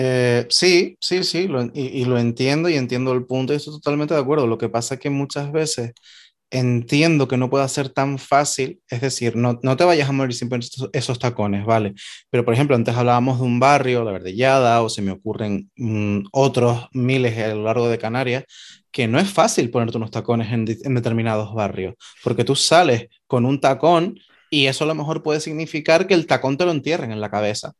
Eh, 0.00 0.46
sí, 0.48 0.96
sí, 1.00 1.24
sí, 1.24 1.48
lo 1.48 1.64
y, 1.64 1.70
y 1.74 2.04
lo 2.04 2.18
entiendo 2.18 2.68
y 2.68 2.74
entiendo 2.76 3.12
el 3.12 3.26
punto 3.26 3.52
y 3.52 3.56
estoy 3.56 3.74
totalmente 3.74 4.14
de 4.14 4.20
acuerdo. 4.20 4.46
Lo 4.46 4.56
que 4.58 4.68
pasa 4.68 4.94
es 4.94 5.00
que 5.00 5.10
muchas 5.10 5.50
veces 5.50 5.92
entiendo 6.50 7.28
que 7.28 7.36
no 7.36 7.50
pueda 7.50 7.66
ser 7.68 7.88
tan 7.90 8.18
fácil, 8.18 8.80
es 8.88 9.00
decir, 9.00 9.36
no, 9.36 9.58
no 9.62 9.76
te 9.76 9.84
vayas 9.84 10.08
a 10.08 10.12
morir 10.12 10.36
poner 10.48 10.60
esos, 10.64 10.88
esos 10.92 11.18
tacones, 11.18 11.66
¿vale? 11.66 11.94
Pero, 12.30 12.44
por 12.44 12.54
ejemplo, 12.54 12.76
antes 12.76 12.94
hablábamos 12.96 13.38
de 13.40 13.44
un 13.46 13.60
barrio, 13.60 14.04
La 14.04 14.12
Verdellada, 14.12 14.82
o 14.82 14.88
se 14.88 15.02
me 15.02 15.10
ocurren 15.10 15.70
mm, 15.76 16.26
otros 16.32 16.86
miles 16.92 17.36
a 17.38 17.54
lo 17.54 17.64
largo 17.64 17.88
de 17.88 17.98
Canarias, 17.98 18.44
que 18.92 19.08
no 19.08 19.18
es 19.18 19.28
fácil 19.30 19.70
ponerte 19.70 19.96
unos 19.98 20.10
tacones 20.12 20.52
en, 20.52 20.64
en 20.68 20.94
determinados 20.94 21.52
barrios, 21.54 21.94
porque 22.22 22.44
tú 22.44 22.56
sales 22.56 23.08
con 23.26 23.44
un 23.44 23.60
tacón 23.60 24.18
y 24.50 24.66
eso 24.66 24.84
a 24.84 24.86
lo 24.86 24.94
mejor 24.94 25.22
puede 25.22 25.40
significar 25.40 26.06
que 26.06 26.14
el 26.14 26.26
tacón 26.26 26.56
te 26.56 26.64
lo 26.64 26.70
entierren 26.70 27.12
en 27.12 27.20
la 27.20 27.30
cabeza. 27.30 27.74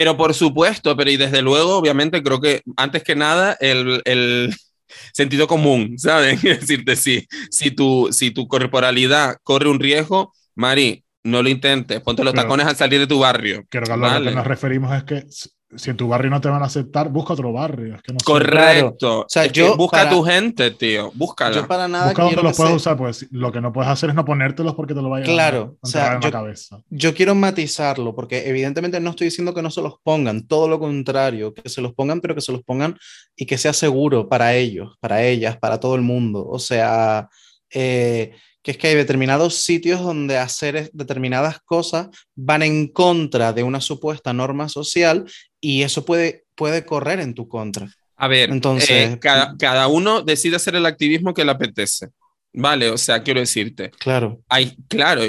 Pero 0.00 0.16
por 0.16 0.32
supuesto, 0.32 0.96
pero 0.96 1.10
y 1.10 1.18
desde 1.18 1.42
luego, 1.42 1.76
obviamente, 1.76 2.22
creo 2.22 2.40
que 2.40 2.62
antes 2.78 3.02
que 3.02 3.14
nada, 3.14 3.54
el, 3.60 4.00
el 4.06 4.56
sentido 5.12 5.46
común, 5.46 5.98
¿sabes? 5.98 6.42
Es 6.44 6.60
decirte, 6.60 6.96
si, 6.96 7.26
si, 7.50 7.70
tu, 7.70 8.08
si 8.10 8.30
tu 8.30 8.48
corporalidad 8.48 9.36
corre 9.42 9.68
un 9.68 9.78
riesgo, 9.78 10.32
Mari, 10.54 11.04
no 11.22 11.42
lo 11.42 11.50
intentes, 11.50 12.00
ponte 12.00 12.24
los 12.24 12.32
Pero- 12.32 12.44
tacones 12.44 12.66
al 12.66 12.76
salir 12.76 12.98
de 12.98 13.06
tu 13.08 13.18
barrio. 13.18 13.66
Creo 13.68 13.84
que 13.84 13.92
a 13.92 13.96
lo 13.98 14.02
Vale. 14.06 14.30
que 14.30 14.36
nos 14.36 14.46
referimos 14.46 14.96
es 14.96 15.04
que 15.04 15.26
si- 15.76 15.90
en 15.90 15.96
tu 15.96 16.08
barrio 16.08 16.30
no 16.30 16.40
te 16.40 16.48
van 16.48 16.62
a 16.62 16.66
aceptar, 16.66 17.08
busca 17.10 17.32
otro 17.34 17.52
barrio. 17.52 17.94
Es 17.94 18.02
que 18.02 18.12
no 18.12 18.18
sé. 18.18 18.24
Correcto. 18.24 19.24
sea, 19.28 19.44
Es 19.44 19.52
yo 19.52 19.76
busca 19.76 19.98
para- 19.98 20.10
tu 20.10 20.22
gente, 20.24 20.70
tío. 20.72 21.10
Búscala. 21.14 21.54
Yo 21.54 21.66
para 21.66 21.86
nada 21.88 22.06
Busca 22.08 22.22
donde 22.24 22.42
los 22.42 22.56
puedes 22.56 22.74
usar, 22.74 22.96
pues 22.96 23.26
lo 23.30 23.52
que 23.52 23.60
no 23.60 23.72
puedes 23.72 23.90
hacer 23.90 24.10
es 24.10 24.14
no 24.16 24.24
ponértelos 24.24 24.74
porque 24.74 24.94
te 24.94 25.02
lo 25.02 25.08
vayan 25.10 25.26
Claro, 25.28 25.76
a 25.82 25.86
o 25.86 25.86
sea, 25.88 26.14
en 26.14 26.20
yo- 26.20 26.28
la 26.28 26.32
cabeza. 26.32 26.82
Yo 26.90 27.14
quiero 27.14 27.34
matizarlo 27.34 28.14
porque 28.14 28.48
evidentemente 28.48 28.98
no 29.00 29.10
estoy 29.10 29.26
diciendo 29.26 29.54
que 29.54 29.62
no 29.62 29.70
se 29.70 29.82
los 29.82 29.94
pongan, 30.02 30.46
todo 30.46 30.68
lo 30.68 30.78
contrario, 30.78 31.54
que 31.54 31.68
se 31.68 31.80
los 31.80 31.94
pongan, 31.94 32.20
pero 32.20 32.34
que 32.34 32.40
se 32.40 32.52
los 32.52 32.62
pongan 32.62 32.96
y 33.36 33.46
que 33.46 33.58
sea 33.58 33.72
seguro 33.72 34.28
para 34.28 34.54
ellos, 34.54 34.96
para 35.00 35.22
ellas, 35.22 35.56
para 35.58 35.78
todo 35.78 35.94
el 35.94 36.02
mundo. 36.02 36.46
O 36.48 36.58
sea, 36.58 37.28
eh, 37.72 38.32
que 38.62 38.72
es 38.72 38.76
que 38.76 38.88
hay 38.88 38.94
determinados 38.94 39.54
sitios 39.56 40.00
donde 40.00 40.36
hacer 40.36 40.90
determinadas 40.92 41.60
cosas 41.64 42.08
van 42.34 42.62
en 42.62 42.88
contra 42.88 43.52
de 43.52 43.62
una 43.62 43.80
supuesta 43.80 44.32
norma 44.32 44.68
social 44.68 45.24
y 45.60 45.82
eso 45.82 46.04
puede, 46.04 46.44
puede 46.54 46.84
correr 46.84 47.20
en 47.20 47.34
tu 47.34 47.48
contra. 47.48 47.88
A 48.16 48.28
ver, 48.28 48.50
Entonces- 48.50 48.90
eh, 48.90 49.18
cada, 49.20 49.56
cada 49.56 49.88
uno 49.88 50.20
decide 50.22 50.56
hacer 50.56 50.74
el 50.76 50.84
activismo 50.86 51.32
que 51.32 51.44
le 51.44 51.52
apetece. 51.52 52.08
Vale, 52.52 52.90
o 52.90 52.98
sea, 52.98 53.22
quiero 53.22 53.40
decirte, 53.40 53.90
Claro, 53.98 54.40
hay, 54.48 54.76
claro, 54.88 55.22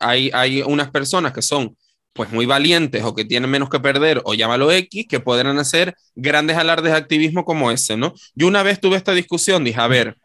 hay, 0.00 0.30
hay 0.34 0.62
unas 0.62 0.90
personas 0.90 1.32
que 1.32 1.40
son 1.40 1.76
pues 2.12 2.32
muy 2.32 2.44
valientes 2.46 3.04
o 3.04 3.14
que 3.14 3.24
tienen 3.24 3.48
menos 3.50 3.68
que 3.70 3.78
perder 3.78 4.20
o 4.24 4.34
llámalo 4.34 4.72
X, 4.72 5.06
que 5.08 5.20
podrán 5.20 5.58
hacer 5.58 5.94
grandes 6.14 6.56
alardes 6.56 6.92
de 6.92 6.98
activismo 6.98 7.44
como 7.44 7.70
ese, 7.70 7.96
¿no? 7.96 8.14
Yo 8.34 8.48
una 8.48 8.62
vez 8.62 8.80
tuve 8.80 8.96
esta 8.96 9.12
discusión, 9.12 9.62
dije, 9.64 9.78
a 9.80 9.86
ver, 9.86 10.16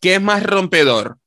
¿qué 0.00 0.14
es 0.14 0.22
más 0.22 0.42
rompedor? 0.42 1.18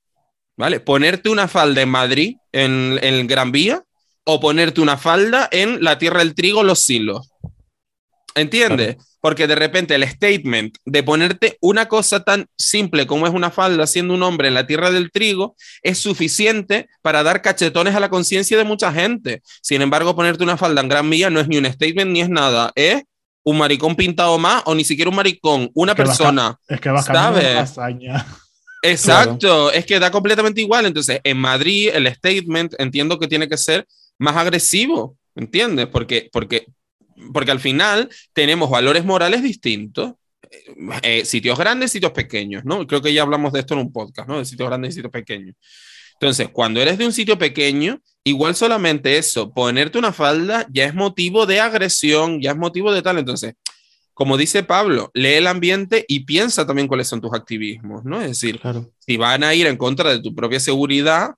¿Vale? 0.57 0.79
¿Ponerte 0.79 1.29
una 1.29 1.47
falda 1.47 1.81
en 1.81 1.89
Madrid, 1.89 2.37
en, 2.51 2.97
en 3.01 3.13
el 3.13 3.27
Gran 3.27 3.51
Vía, 3.51 3.83
o 4.23 4.39
ponerte 4.39 4.81
una 4.81 4.97
falda 4.97 5.49
en 5.51 5.83
la 5.83 5.97
Tierra 5.97 6.19
del 6.19 6.35
Trigo, 6.35 6.63
Los 6.63 6.79
Silos? 6.79 7.29
¿Entiendes? 8.35 8.97
Porque 9.21 9.47
de 9.47 9.55
repente 9.55 9.95
el 9.95 10.03
statement 10.03 10.77
de 10.85 11.03
ponerte 11.03 11.57
una 11.61 11.87
cosa 11.87 12.23
tan 12.23 12.47
simple 12.57 13.07
como 13.07 13.25
es 13.25 13.33
una 13.33 13.49
falda 13.49 13.87
siendo 13.87 14.13
un 14.13 14.21
hombre 14.21 14.49
en 14.49 14.53
la 14.53 14.67
tierra 14.67 14.91
del 14.91 15.09
trigo 15.09 15.55
es 15.81 15.97
suficiente 15.97 16.89
para 17.01 17.23
dar 17.23 17.41
cachetones 17.41 17.95
a 17.95 18.01
la 18.01 18.09
conciencia 18.09 18.57
de 18.57 18.65
mucha 18.65 18.91
gente. 18.91 19.41
Sin 19.63 19.81
embargo, 19.81 20.15
ponerte 20.15 20.43
una 20.43 20.57
falda 20.57 20.81
en 20.81 20.89
gran 20.89 21.09
vía 21.09 21.29
no 21.29 21.39
es 21.39 21.47
ni 21.47 21.57
un 21.57 21.65
statement 21.65 22.11
ni 22.11 22.21
es 22.21 22.29
nada. 22.29 22.71
Es 22.75 23.03
un 23.43 23.57
maricón 23.57 23.95
pintado 23.95 24.37
más 24.37 24.61
o 24.65 24.75
ni 24.75 24.83
siquiera 24.83 25.09
un 25.09 25.15
maricón, 25.15 25.71
una 25.73 25.95
Que 25.95 26.03
vas 26.03 26.17
persona. 26.17 26.59
Es 26.67 26.81
que 26.81 26.89
vas. 26.89 27.05
Exacto, 28.91 29.71
es 29.71 29.85
que 29.85 29.99
da 29.99 30.11
completamente 30.11 30.61
igual. 30.61 30.85
Entonces, 30.85 31.19
en 31.23 31.37
Madrid 31.37 31.89
el 31.93 32.07
statement 32.13 32.75
entiendo 32.79 33.19
que 33.19 33.27
tiene 33.27 33.47
que 33.47 33.57
ser 33.57 33.85
más 34.17 34.35
agresivo, 34.35 35.17
¿entiendes? 35.35 35.87
Porque, 35.87 36.29
porque, 36.31 36.67
porque 37.33 37.51
al 37.51 37.59
final 37.59 38.09
tenemos 38.33 38.69
valores 38.69 39.05
morales 39.05 39.43
distintos. 39.43 40.13
Eh, 41.01 41.25
sitios 41.25 41.57
grandes, 41.57 41.91
sitios 41.91 42.11
pequeños, 42.11 42.63
¿no? 42.63 42.85
Creo 42.85 43.01
que 43.01 43.13
ya 43.13 43.23
hablamos 43.23 43.51
de 43.51 43.59
esto 43.59 43.73
en 43.73 43.81
un 43.81 43.91
podcast, 43.91 44.29
¿no? 44.29 44.37
De 44.37 44.45
sitios 44.45 44.69
grandes 44.69 44.91
y 44.91 44.95
sitios 44.95 45.11
pequeños. 45.11 45.55
Entonces, 46.13 46.49
cuando 46.49 46.81
eres 46.81 46.97
de 46.97 47.05
un 47.05 47.11
sitio 47.11 47.37
pequeño, 47.37 48.01
igual 48.23 48.55
solamente 48.55 49.17
eso, 49.17 49.53
ponerte 49.53 49.97
una 49.97 50.13
falda 50.13 50.65
ya 50.71 50.85
es 50.85 50.93
motivo 50.93 51.45
de 51.45 51.59
agresión, 51.59 52.41
ya 52.41 52.51
es 52.51 52.57
motivo 52.57 52.93
de 52.93 53.01
tal. 53.01 53.17
Entonces, 53.17 53.55
como 54.15 54.37
dice 54.37 54.63
Pablo, 54.63 55.11
lee 55.13 55.33
el 55.35 55.47
ambiente 55.47 56.05
y 56.07 56.21
piensa 56.21 56.65
también 56.65 56.87
cuáles 56.87 57.07
son 57.07 57.21
tus 57.21 57.33
activismos, 57.33 58.03
¿no? 58.05 58.19
Es 58.21 58.29
decir, 58.29 58.59
Claro. 58.59 58.89
si 58.97 59.17
van 59.17 59.43
a 59.43 59.53
ir 59.53 59.67
en 59.67 59.77
contra 59.77 60.09
de 60.09 60.21
tu 60.21 60.33
propia 60.33 60.59
seguridad, 60.59 61.35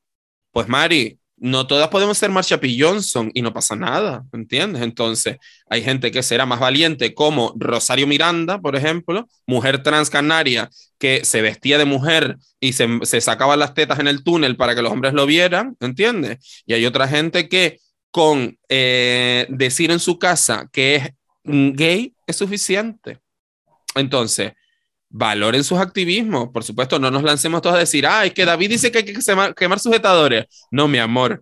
pues 0.51 0.67
Mari, 0.69 1.17
no 1.39 1.67
todas 1.67 1.89
podemos 1.89 2.17
ser 2.17 2.29
Marsha 2.31 2.59
P. 2.59 2.75
Johnson 2.79 3.29
y 3.33 3.41
no 3.41 3.51
pasa 3.51 3.75
nada, 3.75 4.23
¿entiendes? 4.31 4.81
Entonces, 4.83 5.37
hay 5.69 5.81
gente 5.83 6.11
que 6.11 6.23
será 6.23 6.45
más 6.45 6.59
valiente, 6.59 7.13
como 7.13 7.53
Rosario 7.57 8.07
Miranda, 8.07 8.59
por 8.59 8.75
ejemplo, 8.75 9.27
mujer 9.47 9.83
transcanaria 9.83 10.69
que 10.99 11.25
se 11.25 11.41
vestía 11.41 11.77
de 11.77 11.85
mujer 11.85 12.37
y 12.59 12.73
se, 12.73 12.87
se 13.03 13.21
sacaba 13.21 13.57
las 13.57 13.73
tetas 13.73 13.99
en 13.99 14.07
el 14.07 14.23
túnel 14.23 14.55
para 14.55 14.73
que 14.75 14.81
los 14.81 14.91
hombres 14.91 15.13
lo 15.13 15.25
vieran, 15.25 15.75
¿entiendes? 15.79 16.63
Y 16.67 16.73
hay 16.73 16.85
otra 16.85 17.07
gente 17.07 17.49
que 17.49 17.79
con 18.09 18.57
eh, 18.69 19.45
decir 19.49 19.91
en 19.91 19.99
su 19.99 20.17
casa 20.17 20.67
que 20.71 20.95
es 20.95 21.09
gay 21.47 22.13
es 22.25 22.35
suficiente. 22.35 23.19
Entonces, 23.95 24.53
valoren 25.09 25.63
sus 25.63 25.79
activismos. 25.79 26.49
Por 26.49 26.63
supuesto, 26.63 26.99
no 26.99 27.09
nos 27.09 27.23
lancemos 27.23 27.61
todos 27.61 27.75
a 27.75 27.79
decir, 27.79 28.05
ah, 28.05 28.25
es 28.25 28.33
que 28.33 28.45
David 28.45 28.69
dice 28.69 28.91
que 28.91 28.99
hay 28.99 29.05
que 29.05 29.13
quemar, 29.13 29.55
quemar 29.55 29.79
sujetadores. 29.79 30.45
No, 30.71 30.87
mi 30.87 30.97
amor. 30.97 31.41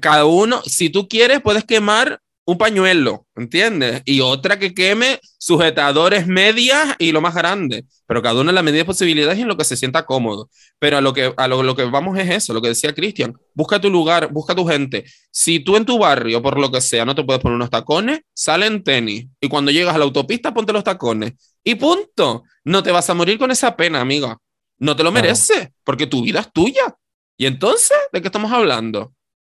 Cada 0.00 0.24
uno, 0.24 0.62
si 0.62 0.90
tú 0.90 1.08
quieres, 1.08 1.40
puedes 1.40 1.64
quemar 1.64 2.20
un 2.48 2.56
pañuelo, 2.56 3.26
¿entiendes? 3.36 4.00
Y 4.06 4.20
otra 4.22 4.58
que 4.58 4.72
queme 4.72 5.20
sujetadores 5.38 6.26
medias 6.26 6.94
y 6.98 7.12
lo 7.12 7.20
más 7.20 7.34
grande. 7.34 7.84
Pero 8.06 8.22
cada 8.22 8.40
uno 8.40 8.48
en 8.50 8.54
la 8.54 8.62
medida 8.62 8.78
de 8.78 8.84
posibilidades 8.86 9.36
y 9.38 9.42
en 9.42 9.48
lo 9.48 9.56
que 9.58 9.64
se 9.64 9.76
sienta 9.76 10.06
cómodo. 10.06 10.48
Pero 10.78 10.96
a 10.96 11.02
lo 11.02 11.12
que, 11.12 11.34
a 11.36 11.46
lo, 11.46 11.62
lo 11.62 11.76
que 11.76 11.84
vamos 11.84 12.18
es 12.18 12.30
eso, 12.30 12.54
lo 12.54 12.62
que 12.62 12.68
decía 12.68 12.94
Cristian. 12.94 13.34
Busca 13.52 13.78
tu 13.78 13.90
lugar, 13.90 14.32
busca 14.32 14.54
tu 14.54 14.64
gente. 14.66 15.04
Si 15.30 15.60
tú 15.60 15.76
en 15.76 15.84
tu 15.84 15.98
barrio, 15.98 16.40
por 16.40 16.58
lo 16.58 16.70
que 16.72 16.80
sea, 16.80 17.04
no 17.04 17.14
te 17.14 17.22
puedes 17.22 17.42
poner 17.42 17.56
unos 17.56 17.68
tacones, 17.68 18.20
sale 18.32 18.64
en 18.64 18.82
tenis. 18.82 19.26
Y 19.42 19.48
cuando 19.50 19.70
llegas 19.70 19.94
a 19.94 19.98
la 19.98 20.04
autopista, 20.04 20.54
ponte 20.54 20.72
los 20.72 20.84
tacones. 20.84 21.34
Y 21.62 21.74
punto. 21.74 22.44
No 22.64 22.82
te 22.82 22.90
vas 22.92 23.10
a 23.10 23.14
morir 23.14 23.38
con 23.38 23.50
esa 23.50 23.76
pena, 23.76 24.00
amiga. 24.00 24.38
No 24.78 24.96
te 24.96 25.02
lo 25.02 25.10
Claro. 25.10 25.24
mereces, 25.26 25.68
porque 25.84 26.06
tu 26.06 26.22
vida 26.22 26.40
es 26.40 26.50
tuya. 26.50 26.96
Y 27.36 27.44
entonces, 27.44 27.98
¿de 28.10 28.22
qué 28.22 28.28
estamos 28.28 28.50
hablando? 28.50 29.12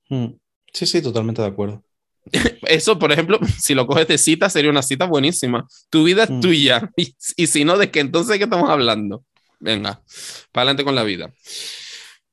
Mm. 0.10 0.26
Sí, 0.74 0.86
sí, 0.86 1.02
totalmente 1.02 1.42
de 1.42 1.48
acuerdo. 1.48 1.82
Eso, 2.64 2.98
por 3.00 3.12
ejemplo, 3.12 3.40
si 3.60 3.74
lo 3.74 3.88
coges 3.88 4.08
de 4.08 4.18
cita, 4.18 4.50
sería 4.50 4.70
una 4.72 4.82
cita 4.84 5.06
buenísima. 5.06 5.66
Tu 5.90 6.04
vida 6.04 6.24
es 6.24 6.30
Mm. 6.30 6.40
tuya. 6.42 6.90
Y, 6.98 7.16
y 7.36 7.48
si 7.48 7.66
no, 7.66 7.78
¿de 7.78 7.90
qué 7.92 8.00
entonces 8.00 8.38
qué 8.38 8.44
estamos 8.46 8.70
hablando? 8.70 9.24
Venga, 9.60 10.02
para 10.52 10.64
adelante 10.64 10.84
con 10.84 10.96
la 10.96 11.04
vida. 11.04 11.32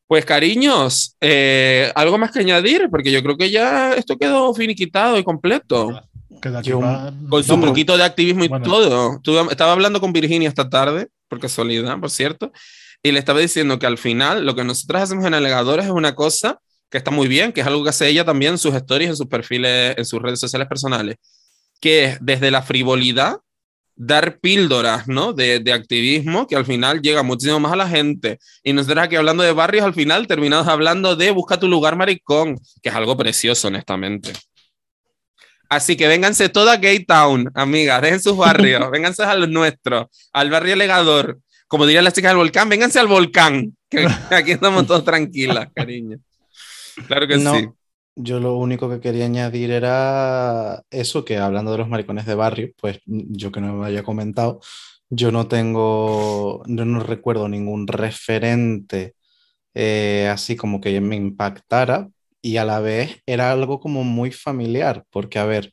Pues 0.06 0.24
cariños, 0.24 1.16
eh, 1.20 1.93
algo 1.94 2.16
más 2.16 2.31
que 2.32 2.40
añadir, 2.40 2.89
porque 2.90 3.10
yo 3.12 3.23
creo 3.23 3.36
que 3.36 3.51
ya 3.51 3.93
esto 3.93 4.16
quedó 4.16 4.55
finiquitado 4.55 5.19
y 5.19 5.24
completo. 5.24 6.01
Yo- 6.62 6.81
va- 6.81 7.12
Con 7.28 7.44
su 7.44 7.56
No, 7.59 7.66
poquito 7.66 7.97
de 7.98 8.05
activismo 8.05 8.44
y 8.44 8.48
Bueno. 8.48 8.65
todo. 8.65 9.20
Tuve- 9.23 9.51
estaba 9.51 9.73
hablando 9.73 10.01
con 10.01 10.12
Virginia 10.15 10.48
esta 10.48 10.70
tarde, 10.70 11.09
por 11.28 11.40
casualidad, 11.40 11.98
por 12.01 12.10
cierto, 12.10 12.52
y 13.02 13.12
le 13.12 13.19
estaba 13.19 13.40
diciendo 13.40 13.78
que 13.78 13.86
al 13.86 13.98
final 13.98 14.47
lo 14.47 14.55
que 14.55 14.65
nosotros 14.65 15.02
hacemos 15.02 15.27
en 15.27 15.35
Alegadores 15.35 15.85
es 15.86 15.90
una 15.90 16.15
cosa 16.15 16.59
que 16.90 16.98
está 16.98 17.10
muy 17.10 17.28
bien, 17.28 17.52
que 17.52 17.60
es 17.60 17.66
algo 17.66 17.82
que 17.82 17.90
hace 17.90 18.09
ella 18.09 18.24
también 18.24 18.52
en 18.52 18.59
sus 18.59 18.74
stories, 18.74 19.10
en 19.10 19.16
sus 19.16 19.27
perfiles, 19.27 19.94
en 19.97 20.05
sus 20.05 20.20
redes 20.20 20.40
sociales 20.40 20.69
personales, 20.69 21.16
que 21.81 22.05
es 22.05 22.19
desde 22.20 22.51
la 22.51 22.62
frivolidad 22.62 23.39
dar 23.98 24.39
píldoras, 24.39 25.09
¿no? 25.09 25.32
De, 25.32 25.59
de 25.59 25.73
activismo 25.73 26.47
que 26.47 26.55
al 26.55 26.65
final 26.65 27.02
llega 27.02 27.24
muchísimo 27.24 27.59
más 27.59 27.73
a 27.73 27.77
la 27.77 27.89
gente. 27.89 28.39
Y 28.62 28.73
nosotros 28.73 29.05
aquí 29.05 29.16
hablando 29.16 29.43
de 29.43 29.52
barrios, 29.52 29.85
al 29.85 29.93
final 29.93 30.27
terminamos 30.28 30.69
hablando 30.69 31.16
de 31.16 31.32
busca 31.32 31.59
tu 31.59 31.69
lugar 31.69 31.97
maricón, 31.97 32.59
que 32.81 32.89
es 32.90 32.94
algo 32.94 33.16
precioso, 33.16 33.69
honestamente. 33.69 34.32
Así 35.69 35.97
que 35.97 36.09
vénganse 36.09 36.48
toda 36.48 36.77
Gay 36.77 37.05
Town, 37.05 37.51
amigas, 37.55 38.01
dejen 38.01 38.20
sus 38.20 38.36
barrios, 38.36 38.89
vénganse 38.90 39.24
a 39.24 39.35
los 39.35 39.48
nuestros, 39.48 40.06
al 40.32 40.51
barrio 40.51 40.77
Legador. 40.77 41.40
Como 41.66 41.85
dirían 41.85 42.05
las 42.05 42.15
chicas 42.15 42.31
del 42.31 42.39
volcán, 42.39 42.69
vénganse 42.69 42.98
al 42.98 43.09
volcán, 43.09 43.77
que 43.90 44.06
aquí 44.31 44.52
estamos 44.52 44.86
todos 44.86 45.05
tranquilas, 45.05 45.69
cariño. 45.74 46.19
Claro 47.07 47.27
que 47.27 47.37
No, 47.39 47.53
sí. 47.53 47.69
Yo 48.20 48.41
lo 48.41 48.57
único 48.57 48.91
que 48.91 49.01
quería 49.01 49.27
añadir 49.27 49.70
era 49.70 50.83
eso, 50.91 51.25
que 51.25 51.37
hablando 51.37 51.70
de 51.70 51.79
los 51.79 51.89
maricones 51.89 52.27
de 52.27 52.35
barrio, 52.35 52.73
pues 52.81 53.01
yo 53.07 53.53
que 53.53 53.61
no 53.61 53.75
me 53.75 53.87
haya 53.87 54.03
comentado, 54.03 54.61
yo 55.09 55.31
no 55.31 55.47
tengo, 55.47 56.65
yo 56.66 56.85
no 56.85 57.01
recuerdo 57.01 57.49
ningún 57.49 57.87
referente 57.87 59.15
eh, 59.75 60.29
así 60.29 60.57
como 60.57 60.81
que 60.81 61.01
me 61.01 61.15
impactara 61.15 62.09
y 62.43 62.57
a 62.57 62.65
la 62.65 62.81
vez 62.81 63.23
era 63.27 63.53
algo 63.53 63.79
como 63.79 64.03
muy 64.03 64.33
familiar, 64.33 65.05
porque 65.11 65.39
a 65.39 65.45
ver, 65.45 65.73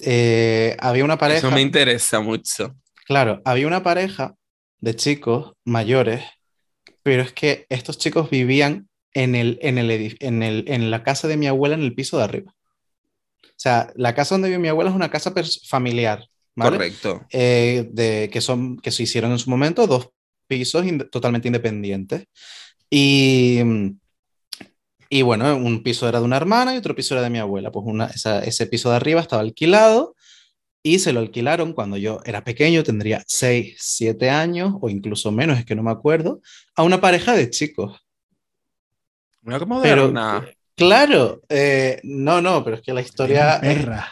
eh, 0.00 0.76
había 0.80 1.04
una 1.04 1.18
pareja, 1.18 1.48
Eso 1.48 1.50
me 1.50 1.60
interesa 1.60 2.20
mucho. 2.20 2.74
claro, 3.06 3.42
había 3.44 3.66
una 3.66 3.82
pareja 3.82 4.34
de 4.78 4.96
chicos 4.96 5.52
mayores, 5.64 6.24
pero 7.02 7.22
es 7.22 7.32
que 7.32 7.66
estos 7.68 7.98
chicos 7.98 8.30
vivían 8.30 8.88
en 9.14 9.34
el, 9.34 9.58
en 9.62 9.78
el, 9.78 10.16
en 10.20 10.42
el, 10.42 10.64
en 10.68 10.90
la 10.90 11.02
casa 11.02 11.26
de 11.28 11.36
mi 11.36 11.46
abuela 11.46 11.74
en 11.74 11.82
el 11.82 11.94
piso 11.94 12.18
de 12.18 12.24
arriba. 12.24 12.54
O 13.44 13.56
sea, 13.56 13.92
la 13.96 14.14
casa 14.14 14.34
donde 14.34 14.48
vive 14.48 14.58
mi 14.58 14.68
abuela 14.68 14.90
es 14.90 14.96
una 14.96 15.10
casa 15.10 15.32
familiar, 15.66 16.26
¿vale? 16.56 16.76
Correcto. 16.76 17.24
Eh, 17.30 17.88
de, 17.92 18.28
que, 18.32 18.40
son, 18.40 18.78
que 18.78 18.90
se 18.90 19.04
hicieron 19.04 19.30
en 19.32 19.38
su 19.38 19.48
momento 19.48 19.86
dos 19.86 20.10
pisos 20.46 20.84
inde- 20.84 21.08
totalmente 21.10 21.48
independientes. 21.48 22.26
Y, 22.90 23.60
y 25.08 25.22
bueno, 25.22 25.56
un 25.56 25.82
piso 25.82 26.08
era 26.08 26.18
de 26.18 26.24
una 26.24 26.36
hermana 26.36 26.74
y 26.74 26.78
otro 26.78 26.94
piso 26.94 27.14
era 27.14 27.22
de 27.22 27.30
mi 27.30 27.38
abuela. 27.38 27.70
Pues 27.70 27.84
una, 27.86 28.06
esa- 28.06 28.42
ese 28.44 28.66
piso 28.66 28.90
de 28.90 28.96
arriba 28.96 29.20
estaba 29.20 29.42
alquilado 29.42 30.16
y 30.82 30.98
se 30.98 31.12
lo 31.12 31.20
alquilaron 31.20 31.72
cuando 31.72 31.96
yo 31.96 32.20
era 32.24 32.44
pequeño, 32.44 32.82
tendría 32.82 33.22
6, 33.26 33.76
7 33.80 34.28
años 34.30 34.74
o 34.80 34.88
incluso 34.90 35.30
menos, 35.32 35.58
es 35.58 35.64
que 35.64 35.74
no 35.74 35.82
me 35.82 35.90
acuerdo, 35.92 36.40
a 36.76 36.82
una 36.82 37.00
pareja 37.00 37.34
de 37.34 37.48
chicos. 37.50 38.03
Mira 39.44 39.58
qué 39.58 39.66
Pero, 39.82 40.02
moderna. 40.08 40.44
claro, 40.74 41.42
eh, 41.48 42.00
no, 42.04 42.40
no, 42.40 42.64
pero 42.64 42.76
es 42.76 42.82
que 42.82 42.92
la 42.92 43.00
historia... 43.00 43.56
Es- 43.56 43.60
perra. 43.78 44.08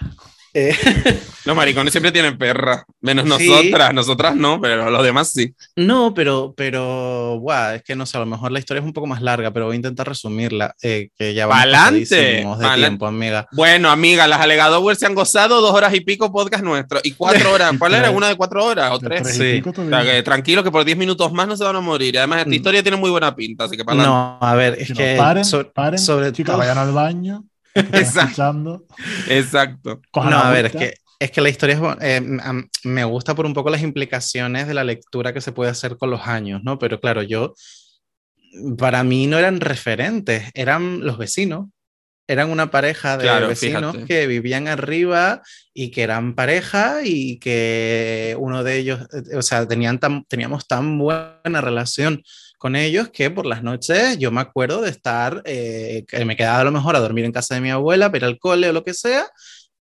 Eh, 0.55 0.75
Los 1.45 1.57
maricones 1.57 1.91
siempre 1.93 2.13
tienen 2.13 2.39
perra, 2.39 2.85
menos 3.01 3.25
Sí. 3.37 3.49
nosotras, 3.49 3.93
nosotras 3.93 4.37
no, 4.37 4.61
pero 4.61 4.89
los 4.91 5.03
demás 5.03 5.29
sí. 5.31 5.53
No, 5.75 6.15
pero, 6.15 6.55
pero, 6.57 7.37
guau, 7.41 7.75
es 7.75 7.83
que 7.83 7.97
no 7.97 8.07
sé, 8.07 8.17
a 8.17 8.21
lo 8.21 8.27
mejor 8.27 8.53
la 8.53 8.61
historia 8.61 8.81
es 8.81 8.87
un 8.87 8.93
poco 8.93 9.09
más 9.09 9.21
larga, 9.23 9.51
pero 9.51 9.67
voy 9.67 9.73
a 9.75 9.77
intentar 9.77 10.07
resumirla, 10.07 10.73
eh, 10.83 11.09
que 11.19 11.35
ya 11.35 11.47
vamos 11.47 11.65
de 11.65 11.73
pa'lante. 11.73 12.81
tiempo, 12.81 13.07
amiga. 13.09 13.49
Bueno, 13.51 13.91
amiga, 13.91 14.29
las 14.29 14.41
Alegadores 14.41 14.99
se 15.01 15.07
han 15.07 15.17
gozado 15.17 15.61
dos 15.61 15.73
horas 15.75 15.93
y 15.95 16.01
pico 16.01 16.31
podcast 16.31 16.63
nuestro. 16.63 17.01
Y 17.03 17.11
cuatro 17.13 17.53
horas. 17.53 17.73
¿Cuál 17.79 17.95
era? 17.95 18.11
¿Una 18.13 18.29
de 18.29 18.37
cuatro 18.37 18.65
horas 18.65 18.93
o 18.93 19.01
tres? 19.01 19.27
Sí. 19.37 19.61
O 19.67 19.89
sea, 19.89 20.03
que 20.05 20.23
tranquilo 20.23 20.63
que 20.63 20.71
por 20.71 20.85
diez 20.85 20.97
minutos 20.97 21.33
más 21.33 21.49
no 21.49 21.57
se 21.57 21.65
van 21.65 21.75
a 21.75 21.81
morir. 21.81 22.15
Y 22.15 22.19
además, 22.19 22.39
esta 22.39 22.51
Mm. 22.51 22.55
historia 22.55 22.83
tiene 22.85 22.99
muy 22.99 23.11
buena 23.11 23.35
pinta, 23.35 23.65
así 23.65 23.77
que 23.77 23.85
para 23.85 24.01
No, 24.01 24.39
a 24.41 24.55
ver, 24.55 24.77
es 24.79 24.87
Si 24.87 24.93
no, 24.93 24.99
que 24.99 25.17
paren, 25.19 25.45
so- 25.45 25.73
paren, 25.73 25.99
sobre 25.99 26.31
chicas, 26.31 26.53
todo- 26.53 26.59
vayan 26.59 26.79
al 26.79 26.93
baño. 26.93 27.45
Exacto. 27.93 28.87
Exacto. 29.29 30.01
No, 30.15 30.39
a 30.39 30.51
ver, 30.51 30.67
es 30.67 30.73
que, 30.73 30.95
es 31.19 31.31
que 31.31 31.41
la 31.41 31.49
historia 31.49 31.77
es, 32.01 32.23
eh, 32.23 32.41
me 32.85 33.05
gusta 33.05 33.35
por 33.35 33.47
un 33.47 33.55
poco 33.55 33.71
las 33.71 33.83
implicaciones 33.83 34.67
de 34.67 34.75
la 34.75 34.85
lectura 34.85 35.33
que 35.33 35.41
se 35.41 35.53
puede 35.53 35.71
hacer 35.71 35.97
con 35.97 36.11
los 36.11 36.27
años, 36.27 36.63
¿no? 36.65 36.79
Pero 36.79 37.01
claro, 37.01 37.23
yo, 37.23 37.55
para 38.77 39.03
mí 39.05 39.27
no 39.27 39.39
eran 39.39 39.61
referentes, 39.61 40.51
eran 40.55 41.01
los 41.01 41.19
vecinos. 41.19 41.69
Eran 42.29 42.51
una 42.51 42.71
pareja 42.71 43.17
de 43.19 43.25
Claro, 43.25 43.49
vecinos 43.49 43.93
fíjate. 43.93 44.07
que 44.07 44.27
vivían 44.29 44.69
arriba 44.69 45.43
y 45.75 45.91
que 45.91 46.03
eran 46.03 46.35
pareja 46.35 47.01
y 47.05 47.39
que 47.41 48.37
uno 48.39 48.63
de 48.63 48.79
ellos, 48.79 49.01
eh, 49.13 49.37
o 49.37 49.43
sea, 49.43 49.67
tenían 49.67 49.99
tan, 49.99 50.25
teníamos 50.27 50.69
tan 50.69 50.99
buena 50.99 51.61
relación 51.61 52.23
con 52.63 52.77
ellos 52.77 53.09
que 53.09 53.29
por 53.29 53.45
las 53.45 53.65
noches 53.65 54.19
yo 54.19 54.31
me 54.31 54.41
acuerdo 54.41 54.83
de 54.83 54.91
estar, 54.91 55.43
eh, 55.47 56.05
que 56.07 56.25
me 56.25 56.37
quedaba 56.37 56.61
a 56.61 56.65
lo 56.65 56.71
mejor 56.71 56.95
a 56.95 57.01
dormir 57.01 57.25
en 57.25 57.33
casa 57.33 57.57
de 57.57 57.61
mi 57.61 57.71
abuela, 57.71 58.09
ir 58.15 58.25
al 58.25 58.39
cole 58.39 58.69
o 58.69 58.73
lo 58.73 58.85
que 58.85 58.95
sea, 58.95 59.27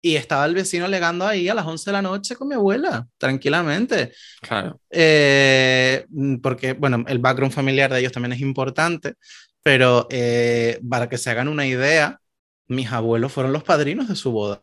y 0.01 0.17
estaba 0.17 0.47
el 0.47 0.55
vecino 0.55 0.87
alegando 0.87 1.27
ahí 1.27 1.47
a 1.51 1.55
las 1.55 1.67
11 1.67 1.91
de 1.91 1.93
la 1.93 2.01
noche 2.01 2.37
con 2.37 2.49
mi 2.49 2.55
abuela, 2.55 3.07
tranquilamente. 3.19 4.15
Claro. 4.41 4.81
Eh, 4.89 6.07
mm, 6.09 6.37
porque, 6.37 6.73
bueno, 6.73 7.05
el 7.07 7.19
background 7.19 7.53
familiar 7.53 7.93
de 7.93 8.01
ellos 8.01 8.13
también 8.13 8.33
es 8.33 8.41
importante, 8.41 9.17
pero 9.63 10.07
eh, 10.09 10.81
para 10.89 11.07
que 11.11 11.19
se 11.19 11.29
hagan 11.29 11.49
una 11.49 11.67
idea, 11.67 12.19
mis 12.67 12.91
abuelos 12.91 13.31
fueron 13.31 13.53
los 13.53 13.63
padrinos 13.63 14.09
de 14.09 14.17
su 14.17 14.33
boda. 14.33 14.63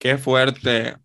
Qué 0.00 0.18
fuerte. 0.18 0.96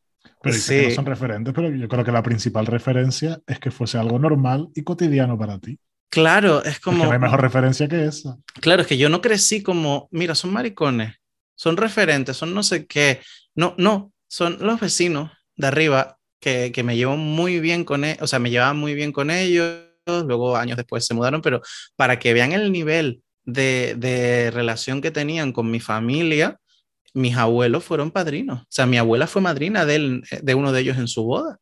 Pero 0.43 0.55
dice 0.55 0.75
que 0.75 0.83
no 0.83 0.89
sí. 0.89 0.95
son 0.95 1.05
referentes, 1.05 1.53
pero 1.53 1.69
yo 1.69 1.87
creo 1.87 2.03
que 2.03 2.11
la 2.11 2.21
principal 2.21 2.65
referencia 2.65 3.39
es 3.47 3.59
que 3.59 3.71
fuese 3.71 3.97
algo 3.97 4.19
normal 4.19 4.67
y 4.75 4.83
cotidiano 4.83 5.37
para 5.37 5.57
ti. 5.57 5.79
Claro, 6.09 6.61
es 6.63 6.73
Es 6.73 6.75
que 6.75 6.81
como... 6.83 7.05
no 7.05 7.11
hay 7.11 7.17
mejor 7.17 7.41
referencia 7.41 7.87
que 7.87 8.05
esa. 8.05 8.37
Claro, 8.59 8.81
es 8.81 8.87
que 8.87 8.97
yo 8.97 9.07
no 9.07 9.21
crecí 9.21 9.63
como, 9.63 10.09
mira, 10.11 10.35
son 10.35 10.51
maricones, 10.51 11.15
son 11.55 11.77
referentes, 11.77 12.35
son 12.35 12.53
no 12.53 12.61
sé 12.61 12.85
qué. 12.85 13.21
No, 13.55 13.73
no, 13.77 14.11
son 14.27 14.57
los 14.59 14.81
vecinos 14.81 15.31
de 15.55 15.67
arriba 15.67 16.17
que, 16.41 16.73
que 16.73 16.83
me 16.83 16.97
llevo 16.97 17.15
muy 17.15 17.61
bien 17.61 17.85
con 17.85 18.03
ellos, 18.03 18.21
o 18.21 18.27
sea, 18.27 18.39
me 18.39 18.51
llevaba 18.51 18.73
muy 18.73 18.95
bien 18.95 19.13
con 19.13 19.31
ellos, 19.31 19.79
luego 20.05 20.57
años 20.57 20.75
después 20.75 21.05
se 21.05 21.13
mudaron, 21.13 21.41
pero 21.41 21.61
para 21.95 22.19
que 22.19 22.33
vean 22.33 22.51
el 22.51 22.71
nivel 22.71 23.23
de, 23.45 23.95
de 23.97 24.51
relación 24.51 25.01
que 25.01 25.11
tenían 25.11 25.53
con 25.53 25.71
mi 25.71 25.79
familia, 25.79 26.59
mis 27.13 27.35
abuelos 27.37 27.83
fueron 27.83 28.11
padrinos. 28.11 28.61
O 28.63 28.65
sea, 28.69 28.85
mi 28.85 28.97
abuela 28.97 29.27
fue 29.27 29.41
madrina 29.41 29.85
de, 29.85 29.95
él- 29.95 30.23
de 30.41 30.55
uno 30.55 30.71
de 30.71 30.81
ellos 30.81 30.97
en 30.97 31.07
su 31.07 31.23
boda, 31.23 31.59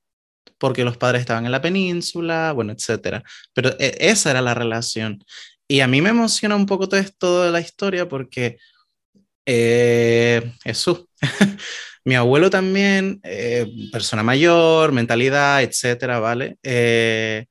porque 0.60 0.86
los 0.86 0.98
padres 0.98 1.22
estaban 1.22 1.46
en 1.46 1.52
la 1.54 1.62
península, 1.62 2.52
bueno, 2.54 2.74
etcétera. 2.74 3.24
Pero 3.54 3.72
e- 3.80 3.98
esa 4.00 4.32
era 4.32 4.42
la 4.42 4.54
relación. 4.56 5.24
Y 5.68 5.82
a 5.82 5.88
mí 5.88 6.02
me 6.02 6.10
emociona 6.10 6.56
un 6.56 6.66
poco 6.68 6.90
todo 6.90 7.00
esto 7.00 7.44
de 7.44 7.52
la 7.52 7.62
historia 7.62 8.08
porque 8.10 8.58
eh, 9.46 10.54
Jesús, 10.64 11.06
mi 12.06 12.16
abuelo 12.16 12.50
también, 12.50 13.20
eh, 13.24 13.68
persona 13.92 14.24
mayor, 14.24 14.92
mentalidad, 14.92 15.62
etcétera, 15.64 16.20
¿vale? 16.20 16.58
Eh, 16.64 17.46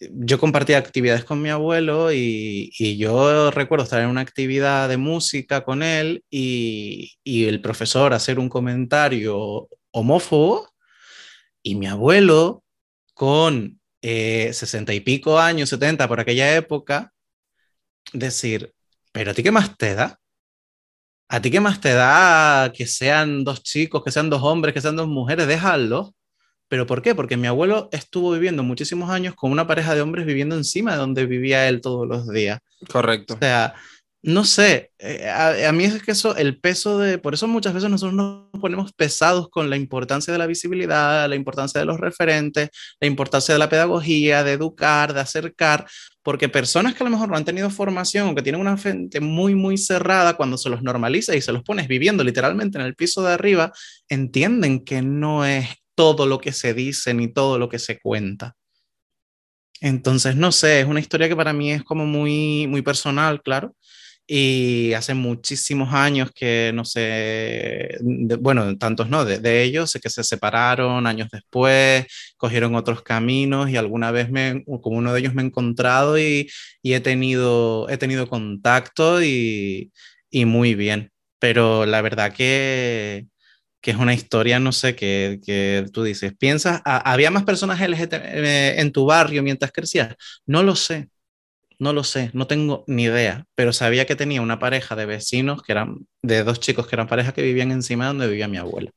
yo 0.00 0.38
compartía 0.38 0.78
actividades 0.78 1.24
con 1.24 1.40
mi 1.40 1.48
abuelo 1.50 2.12
y, 2.12 2.70
yo 2.98 3.50
recuerdo 3.50 3.84
estar 3.84 4.02
en 4.02 4.08
una 4.08 4.20
actividad 4.20 4.88
de 4.88 4.96
música 4.96 5.64
con 5.64 5.82
él 5.82 6.24
y, 6.30 7.16
el 7.24 7.60
profesor 7.60 8.12
hacer 8.12 8.38
un 8.38 8.48
comentario 8.48 9.68
homófobo 9.92 10.68
y 11.62 11.74
mi 11.76 11.86
abuelo 11.86 12.64
con 13.14 13.80
eh, 14.02 14.52
sesenta 14.52 14.94
y 14.94 15.00
pico 15.00 15.38
años, 15.38 15.70
70 15.70 16.06
por 16.08 16.20
aquella 16.20 16.56
época, 16.56 17.12
decir, 18.12 18.74
pero 19.12 19.30
a 19.32 19.34
ti 19.34 19.42
qué 19.42 19.50
más 19.50 19.76
te 19.76 19.94
da? 19.94 20.18
¿A 21.28 21.40
ti 21.40 21.50
qué 21.50 21.60
más 21.60 21.80
te 21.80 21.92
da 21.92 22.72
que 22.72 22.86
sean 22.86 23.42
dos 23.44 23.62
chicos, 23.62 24.04
que 24.04 24.12
sean 24.12 24.30
dos 24.30 24.42
hombres, 24.42 24.74
que 24.74 24.80
sean 24.80 24.96
dos 24.96 25.08
mujeres? 25.08 25.48
Déjalo. 25.48 26.14
¿Pero 26.68 26.86
por 26.86 27.02
qué? 27.02 27.14
Porque 27.14 27.36
mi 27.36 27.46
abuelo 27.46 27.88
estuvo 27.92 28.32
viviendo 28.32 28.62
muchísimos 28.62 29.10
años 29.10 29.34
con 29.34 29.52
una 29.52 29.66
pareja 29.66 29.94
de 29.94 30.00
hombres 30.00 30.26
viviendo 30.26 30.56
encima 30.56 30.92
de 30.92 30.98
donde 30.98 31.26
vivía 31.26 31.68
él 31.68 31.80
todos 31.80 32.06
los 32.06 32.28
días. 32.28 32.60
Correcto. 32.88 33.34
O 33.34 33.38
sea, 33.38 33.74
no 34.26 34.44
sé, 34.44 34.90
eh, 34.98 35.28
a, 35.28 35.68
a 35.68 35.72
mí 35.72 35.84
es 35.84 36.02
que 36.02 36.10
eso, 36.10 36.34
el 36.36 36.58
peso 36.58 36.98
de, 36.98 37.18
por 37.18 37.34
eso 37.34 37.46
muchas 37.46 37.74
veces 37.74 37.88
nosotros 37.88 38.12
nos 38.12 38.60
ponemos 38.60 38.92
pesados 38.92 39.48
con 39.48 39.70
la 39.70 39.76
importancia 39.76 40.32
de 40.32 40.38
la 40.38 40.48
visibilidad, 40.48 41.28
la 41.28 41.36
importancia 41.36 41.78
de 41.78 41.84
los 41.84 42.00
referentes, 42.00 42.70
la 42.98 43.06
importancia 43.06 43.54
de 43.54 43.60
la 43.60 43.68
pedagogía, 43.68 44.42
de 44.42 44.54
educar, 44.54 45.14
de 45.14 45.20
acercar, 45.20 45.86
porque 46.24 46.48
personas 46.48 46.96
que 46.96 47.04
a 47.04 47.06
lo 47.06 47.10
mejor 47.10 47.28
no 47.28 47.36
han 47.36 47.44
tenido 47.44 47.70
formación 47.70 48.26
o 48.26 48.34
que 48.34 48.42
tienen 48.42 48.60
una 48.60 48.74
mente 48.74 49.20
muy, 49.20 49.54
muy 49.54 49.78
cerrada, 49.78 50.34
cuando 50.36 50.58
se 50.58 50.70
los 50.70 50.82
normaliza 50.82 51.36
y 51.36 51.40
se 51.40 51.52
los 51.52 51.62
pones 51.62 51.86
viviendo 51.86 52.24
literalmente 52.24 52.78
en 52.78 52.84
el 52.84 52.96
piso 52.96 53.22
de 53.22 53.32
arriba, 53.32 53.72
entienden 54.08 54.84
que 54.84 55.02
no 55.02 55.46
es 55.46 55.68
todo 55.96 56.26
lo 56.26 56.40
que 56.40 56.52
se 56.52 56.74
dice 56.74 57.14
ni 57.14 57.28
todo 57.32 57.58
lo 57.58 57.68
que 57.70 57.80
se 57.80 58.00
cuenta. 58.00 58.56
Entonces, 59.80 60.36
no 60.36 60.52
sé, 60.52 60.80
es 60.80 60.86
una 60.86 61.00
historia 61.00 61.28
que 61.28 61.36
para 61.36 61.52
mí 61.52 61.70
es 61.72 61.84
como 61.84 62.06
muy, 62.06 62.66
muy 62.68 62.80
personal, 62.82 63.42
claro. 63.42 63.74
Y 64.28 64.92
hace 64.94 65.14
muchísimos 65.14 65.92
años 65.94 66.30
que, 66.34 66.72
no 66.74 66.84
sé, 66.84 67.00
de- 68.00 68.36
bueno, 68.40 68.76
tantos 68.78 69.08
no, 69.08 69.24
de, 69.24 69.38
de 69.38 69.62
ellos, 69.62 69.92
que 70.02 70.10
se 70.10 70.24
separaron 70.24 71.06
años 71.06 71.28
después, 71.30 72.06
cogieron 72.36 72.74
otros 72.74 73.02
caminos 73.02 73.70
y 73.70 73.76
alguna 73.76 74.10
vez 74.10 74.30
me, 74.30 74.64
con 74.82 74.96
uno 74.96 75.12
de 75.12 75.20
ellos 75.20 75.34
me 75.34 75.42
he 75.42 75.46
encontrado 75.46 76.18
y, 76.18 76.50
y 76.82 76.94
he 76.94 77.00
tenido, 77.00 77.88
he 77.88 77.98
tenido 77.98 78.26
contacto 78.28 79.22
y, 79.22 79.92
y 80.30 80.44
muy 80.46 80.74
bien. 80.74 81.12
Pero 81.38 81.86
la 81.86 82.00
verdad 82.02 82.32
que, 82.32 83.26
que 83.86 83.92
es 83.92 83.98
una 83.98 84.14
historia, 84.14 84.58
no 84.58 84.72
sé, 84.72 84.96
que, 84.96 85.40
que 85.46 85.86
tú 85.94 86.02
dices, 86.02 86.34
piensas, 86.36 86.82
"Ah, 86.84 86.98
¿había 87.12 87.30
más 87.30 87.44
personas 87.44 87.80
LGBT 87.80 88.16
eh, 88.16 88.80
en 88.80 88.90
tu 88.92 89.06
barrio 89.06 89.44
mientras 89.44 89.70
crecías? 89.70 90.16
No 90.44 90.64
lo 90.64 90.74
sé, 90.76 91.08
no 91.78 91.92
lo 91.92 92.04
sé, 92.04 92.30
no 92.34 92.46
tengo 92.46 92.84
ni 92.88 93.04
idea, 93.04 93.46
pero 93.54 93.72
sabía 93.72 94.06
que 94.06 94.16
tenía 94.16 94.42
una 94.42 94.58
pareja 94.60 94.96
de 94.96 95.06
vecinos 95.06 95.62
que 95.62 95.72
eran, 95.72 96.06
de 96.22 96.44
dos 96.44 96.60
chicos 96.60 96.86
que 96.88 96.96
eran 96.96 97.08
pareja 97.08 97.32
que 97.34 97.42
vivían 97.42 97.72
encima 97.72 98.04
de 98.04 98.08
donde 98.10 98.28
vivía 98.28 98.48
mi 98.48 98.58
abuela. 98.58 98.90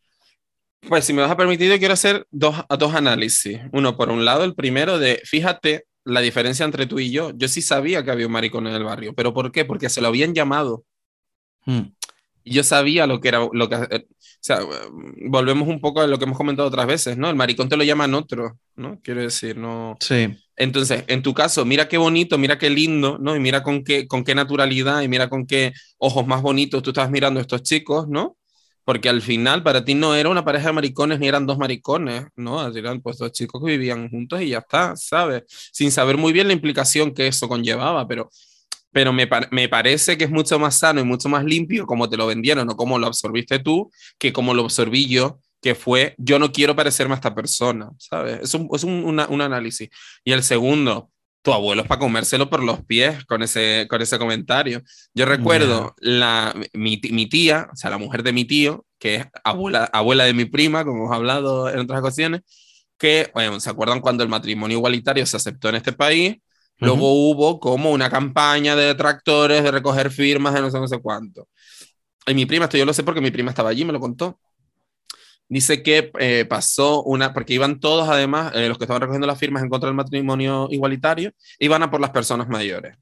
Pues 0.87 1.05
si 1.05 1.13
me 1.13 1.21
vas 1.21 1.31
a 1.31 1.37
permitir, 1.37 1.69
yo 1.69 1.77
quiero 1.79 1.93
hacer 1.93 2.25
dos, 2.31 2.55
dos 2.79 2.95
análisis. 2.95 3.59
Uno, 3.73 3.97
por 3.97 4.09
un 4.09 4.25
lado, 4.25 4.43
el 4.43 4.55
primero 4.55 4.97
de, 4.99 5.21
fíjate 5.25 5.85
la 6.05 6.21
diferencia 6.21 6.65
entre 6.65 6.87
tú 6.87 6.99
y 6.99 7.11
yo. 7.11 7.31
Yo 7.35 7.47
sí 7.47 7.61
sabía 7.61 8.03
que 8.03 8.11
había 8.11 8.25
un 8.27 8.31
maricón 8.31 8.65
en 8.67 8.73
el 8.75 8.83
barrio, 8.83 9.13
pero 9.13 9.33
¿por 9.33 9.51
qué? 9.51 9.65
Porque 9.65 9.89
se 9.89 10.01
lo 10.01 10.07
habían 10.07 10.33
llamado. 10.33 10.85
Mm, 11.65 11.81
Y 11.81 11.98
yo 12.45 12.63
sabía 12.63 13.07
lo 13.07 13.19
que 13.19 13.27
era, 13.29 13.47
lo 13.51 13.69
que, 13.69 13.75
eh, 13.75 14.07
o 14.09 14.41
sea, 14.41 14.59
volvemos 15.27 15.67
un 15.67 15.81
poco 15.81 16.01
a 16.01 16.07
lo 16.07 16.17
que 16.17 16.25
hemos 16.25 16.37
comentado 16.37 16.67
otras 16.67 16.87
veces, 16.87 17.17
¿no? 17.17 17.29
El 17.29 17.35
maricón 17.35 17.67
te 17.69 17.75
lo 17.75 17.83
llaman 17.83 18.13
otro, 18.13 18.57
¿no? 18.75 18.99
Quiero 19.03 19.21
decir, 19.21 19.57
no. 19.57 19.97
sí, 19.99 20.29
Entonces, 20.55 21.03
en 21.07 21.21
tu 21.21 21.33
caso, 21.33 21.65
mira 21.65 21.87
qué 21.87 21.97
bonito, 21.97 22.37
mira 22.37 22.57
qué 22.57 22.69
lindo, 22.69 23.17
¿no? 23.19 23.35
Y 23.35 23.39
mira 23.39 23.63
con 23.63 23.83
qué, 23.83 24.07
con 24.07 24.23
qué 24.23 24.35
naturalidad 24.35 25.01
y 25.01 25.07
mira 25.09 25.29
con 25.29 25.45
qué 25.45 25.73
ojos 25.97 26.25
más 26.25 26.41
bonitos 26.41 26.81
tú 26.81 26.91
estabas 26.91 27.11
mirando 27.11 27.39
a 27.39 27.41
estos 27.41 27.63
chicos, 27.63 28.07
¿no? 28.07 28.37
Porque 28.85 29.09
al 29.09 29.21
final 29.21 29.61
para 29.61 29.83
ti 29.85 29.93
no 29.93 30.15
era 30.15 30.29
una 30.29 30.45
pareja 30.45 30.67
de 30.67 30.73
maricones 30.73 31.19
ni 31.19 31.27
eran 31.27 31.45
dos 31.45 31.57
maricones, 31.57 32.25
¿no? 32.35 32.65
Eran 32.75 33.01
pues 33.01 33.17
dos 33.17 33.31
chicos 33.33 33.61
que 33.61 33.71
vivían 33.71 34.09
juntos 34.09 34.41
y 34.41 34.49
ya 34.49 34.59
está, 34.59 34.95
¿sabes? 34.95 35.43
Sin 35.47 35.91
saber 35.91 36.17
muy 36.17 36.33
bien 36.33 36.47
la 36.47 36.53
implicación 36.53 37.13
que 37.13 37.27
eso 37.27 37.47
conllevaba, 37.47 38.07
pero, 38.07 38.29
pero 38.91 39.13
me, 39.13 39.27
me 39.51 39.69
parece 39.69 40.17
que 40.17 40.23
es 40.25 40.31
mucho 40.31 40.59
más 40.59 40.79
sano 40.79 40.99
y 41.01 41.03
mucho 41.03 41.29
más 41.29 41.43
limpio 41.45 41.85
como 41.85 42.09
te 42.09 42.17
lo 42.17 42.27
vendieron 42.27 42.69
o 42.69 42.75
como 42.75 42.97
lo 42.99 43.07
absorbiste 43.07 43.59
tú, 43.59 43.91
que 44.17 44.33
como 44.33 44.53
lo 44.53 44.63
absorbí 44.63 45.07
yo, 45.07 45.39
que 45.61 45.75
fue 45.75 46.15
yo 46.17 46.39
no 46.39 46.51
quiero 46.51 46.75
parecerme 46.75 47.13
a 47.13 47.17
esta 47.17 47.35
persona, 47.35 47.89
¿sabes? 47.97 48.39
Es 48.43 48.53
un, 48.53 48.69
es 48.73 48.83
un, 48.83 49.03
una- 49.05 49.27
un 49.27 49.41
análisis. 49.41 49.89
Y 50.23 50.31
el 50.31 50.43
segundo, 50.43 51.11
tu 51.41 51.53
abuelo 51.53 51.81
es 51.83 51.87
para 51.87 51.99
comérselo 51.99 52.49
por 52.49 52.63
los 52.63 52.83
pies 52.85 53.25
con 53.25 53.43
ese, 53.43 53.85
con 53.89 54.01
ese 54.01 54.17
comentario. 54.19 54.81
Yo 55.13 55.25
recuerdo 55.25 55.95
la, 55.99 56.53
mi, 56.73 56.99
mi 57.11 57.27
tía, 57.27 57.69
o 57.71 57.75
sea, 57.75 57.89
la 57.89 57.97
mujer 57.97 58.23
de 58.23 58.33
mi 58.33 58.45
tío, 58.45 58.85
que 58.99 59.15
es 59.15 59.25
abuela, 59.43 59.85
abuela 59.93 60.23
de 60.25 60.33
mi 60.33 60.45
prima, 60.45 60.83
como 60.85 61.03
hemos 61.05 61.15
hablado 61.15 61.69
en 61.69 61.79
otras 61.79 61.99
ocasiones, 62.01 62.41
que, 62.97 63.29
bueno, 63.33 63.59
¿se 63.59 63.69
acuerdan 63.69 64.01
cuando 64.01 64.23
el 64.23 64.29
matrimonio 64.29 64.77
igualitario 64.77 65.25
se 65.25 65.37
aceptó 65.37 65.69
en 65.69 65.75
este 65.75 65.93
país? 65.93 66.37
Luego 66.79 67.11
hubo 67.11 67.59
como 67.59 67.91
una 67.91 68.09
campaña 68.09 68.75
de 68.75 68.85
detractores, 68.85 69.63
de 69.63 69.71
recoger 69.71 70.11
firmas, 70.11 70.53
de 70.53 70.61
no 70.61 70.71
sé, 70.71 70.79
no 70.79 70.87
sé 70.87 70.99
cuánto. 70.99 71.47
Y 72.25 72.33
mi 72.33 72.45
prima, 72.45 72.65
esto 72.65 72.77
yo 72.77 72.85
lo 72.85 72.93
sé 72.93 73.03
porque 73.03 73.21
mi 73.21 73.31
prima 73.31 73.51
estaba 73.51 73.69
allí, 73.69 73.83
me 73.83 73.93
lo 73.93 73.99
contó. 73.99 74.39
Dice 75.49 75.81
que 75.81 76.11
eh, 76.19 76.45
pasó 76.47 77.01
una, 77.03 77.33
porque 77.33 77.53
iban 77.55 77.79
todos 77.79 78.07
además, 78.07 78.53
eh, 78.55 78.67
los 78.69 78.77
que 78.77 78.83
estaban 78.83 79.01
recogiendo 79.01 79.25
las 79.25 79.39
firmas 79.39 79.63
en 79.63 79.69
contra 79.69 79.87
del 79.87 79.95
matrimonio 79.95 80.67
igualitario, 80.69 81.31
iban 81.57 81.81
a 81.81 81.89
por 81.89 81.99
las 81.99 82.11
personas 82.11 82.47
mayores. 82.47 82.95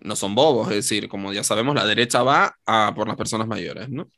No 0.00 0.14
son 0.14 0.34
bobos, 0.34 0.68
es 0.68 0.76
decir, 0.76 1.08
como 1.08 1.32
ya 1.32 1.42
sabemos, 1.42 1.74
la 1.74 1.84
derecha 1.84 2.22
va 2.22 2.56
a 2.66 2.92
por 2.94 3.08
las 3.08 3.16
personas 3.16 3.48
mayores, 3.48 3.88
¿no? 3.90 4.08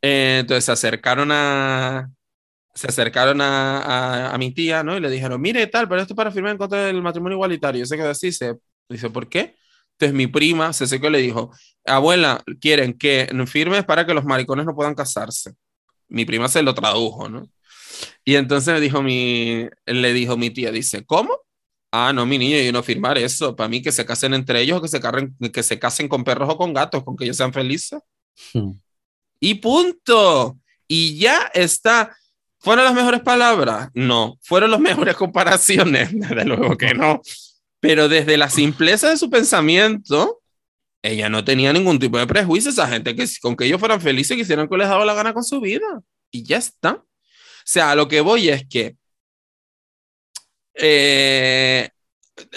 Eh, 0.00 0.38
entonces 0.40 0.64
se 0.64 0.72
acercaron 0.72 1.30
a, 1.32 2.10
se 2.74 2.88
acercaron 2.88 3.40
a, 3.40 3.78
a, 3.78 4.34
a 4.34 4.38
mi 4.38 4.52
tía, 4.52 4.82
¿no? 4.82 4.96
Y 4.96 5.00
le 5.00 5.10
dijeron, 5.10 5.40
mire, 5.40 5.66
tal, 5.66 5.88
pero 5.88 6.00
esto 6.00 6.14
es 6.14 6.16
para 6.16 6.30
firmar 6.30 6.52
en 6.52 6.58
contra 6.58 6.84
del 6.86 7.02
matrimonio 7.02 7.36
igualitario. 7.36 7.84
Se 7.86 7.96
quedó 7.96 8.10
así, 8.10 8.32
se 8.32 8.56
dice, 8.88 9.10
¿por 9.10 9.28
qué? 9.28 9.56
Entonces 9.92 10.14
mi 10.14 10.26
prima 10.26 10.72
se 10.72 10.86
secó 10.86 11.08
y 11.08 11.10
le 11.10 11.18
dijo, 11.18 11.52
abuela, 11.84 12.42
quieren 12.60 12.94
que 12.94 13.28
firmes 13.46 13.84
para 13.84 14.06
que 14.06 14.14
los 14.14 14.24
maricones 14.24 14.66
no 14.66 14.74
puedan 14.74 14.94
casarse. 14.94 15.52
Mi 16.08 16.24
prima 16.24 16.48
se 16.48 16.62
lo 16.62 16.74
tradujo, 16.74 17.28
¿no? 17.28 17.48
Y 18.24 18.34
entonces 18.34 18.80
dijo 18.80 19.02
mi, 19.02 19.68
le 19.86 20.12
dijo 20.12 20.36
mi 20.36 20.50
tía, 20.50 20.70
dice, 20.70 21.04
¿cómo? 21.04 21.38
Ah, 21.92 22.12
no, 22.12 22.24
mi 22.24 22.38
niño, 22.38 22.58
yo 22.58 22.72
no 22.72 22.82
firmar 22.82 23.18
eso. 23.18 23.54
Para 23.54 23.68
mí 23.68 23.82
que 23.82 23.92
se 23.92 24.06
casen 24.06 24.34
entre 24.34 24.62
ellos 24.62 24.78
o 24.78 24.82
que 24.82 24.88
se, 24.88 24.98
carren, 24.98 25.36
que 25.52 25.62
se 25.62 25.78
casen 25.78 26.08
con 26.08 26.24
perros 26.24 26.48
o 26.50 26.56
con 26.56 26.72
gatos, 26.72 27.04
con 27.04 27.16
que 27.16 27.24
ellos 27.24 27.36
sean 27.36 27.52
felices. 27.52 28.00
Hmm. 28.54 28.72
Y 29.38 29.54
punto. 29.56 30.58
Y 30.88 31.18
ya 31.18 31.50
está. 31.52 32.16
¿Fueron 32.62 32.84
las 32.84 32.94
mejores 32.94 33.20
palabras? 33.20 33.90
No. 33.94 34.38
¿Fueron 34.42 34.70
las 34.70 34.80
mejores 34.80 35.16
comparaciones? 35.16 36.10
Desde 36.12 36.44
luego 36.44 36.76
que 36.76 36.94
no. 36.94 37.20
Pero 37.80 38.08
desde 38.08 38.36
la 38.36 38.48
simpleza 38.48 39.10
de 39.10 39.16
su 39.16 39.28
pensamiento, 39.28 40.40
ella 41.02 41.28
no 41.28 41.44
tenía 41.44 41.72
ningún 41.72 41.98
tipo 41.98 42.16
de 42.16 42.28
prejuicio. 42.28 42.70
Esa 42.70 42.86
gente 42.86 43.16
que 43.16 43.26
con 43.40 43.56
que 43.56 43.64
ellos 43.64 43.80
fueran 43.80 44.00
felices 44.00 44.36
quisieran 44.36 44.68
que 44.68 44.76
les 44.76 44.88
daba 44.88 45.04
la 45.04 45.14
gana 45.14 45.34
con 45.34 45.42
su 45.42 45.60
vida. 45.60 46.00
Y 46.30 46.44
ya 46.44 46.58
está. 46.58 46.92
O 46.92 47.04
sea, 47.64 47.90
a 47.90 47.94
lo 47.96 48.06
que 48.06 48.20
voy 48.20 48.50
es 48.50 48.64
que 48.68 48.94
eh, 50.74 51.90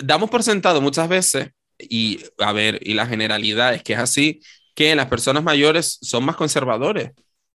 damos 0.04 0.30
por 0.30 0.44
sentado 0.44 0.80
muchas 0.80 1.10
veces, 1.10 1.50
y 1.80 2.24
a 2.38 2.54
ver, 2.54 2.80
y 2.82 2.94
la 2.94 3.08
generalidad 3.08 3.74
es 3.74 3.84
que 3.84 3.94
es 3.94 4.00
así, 4.00 4.42
que 4.76 4.96
las 4.96 5.08
personas 5.08 5.44
mayores 5.44 5.98
son 6.02 6.24
más 6.26 6.36
conservadores. 6.36 7.12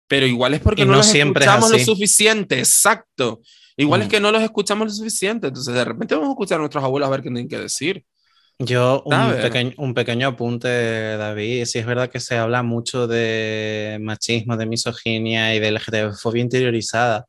Pero 0.09 0.27
igual 0.27 0.55
es 0.55 0.61
porque 0.61 0.83
Y 0.83 0.85
no, 0.85 0.93
no 0.93 0.97
los 0.99 1.07
siempre 1.07 1.45
es 1.45 1.51
escuchamos 1.51 1.73
lo 1.73 1.79
suficiente, 1.79 2.59
exacto. 2.59 3.41
Igual 3.77 4.03
es 4.03 4.07
Mm. 4.09 4.11
que 4.11 4.21
no 4.21 4.31
los 4.33 4.43
escuchamos 4.43 4.87
lo 4.89 4.95
suficiente. 4.95 5.49
Entonces, 5.49 5.75
de 5.75 5.85
repente 5.85 6.15
vamos 6.15 6.29
a 6.29 6.33
escuchar 6.33 6.57
a 6.57 6.61
nuestros 6.61 6.83
abuelos 6.85 7.09
a 7.09 7.11
ver 7.11 7.21
qué 7.21 7.29
tienen 7.29 7.49
que 7.49 7.59
decir. 7.59 8.05
Yo, 8.59 9.03
un, 9.05 9.35
pequeño, 9.43 9.73
un 9.77 9.93
pequeño 9.93 10.29
apunte, 10.29 10.69
David. 11.19 11.67
Sí, 11.67 11.79
es 11.79 11.85
verdad 11.85 12.09
que 12.09 12.21
se 12.21 12.39
habla 12.39 12.63
mucho 12.63 13.07
de 13.07 13.99
machismo, 14.01 14.57
de 14.57 14.65
misoginia 14.65 15.55
y 15.55 15.61
de 15.61 15.73
LGTB-fobia 15.73 16.41
interiorizada, 16.41 17.27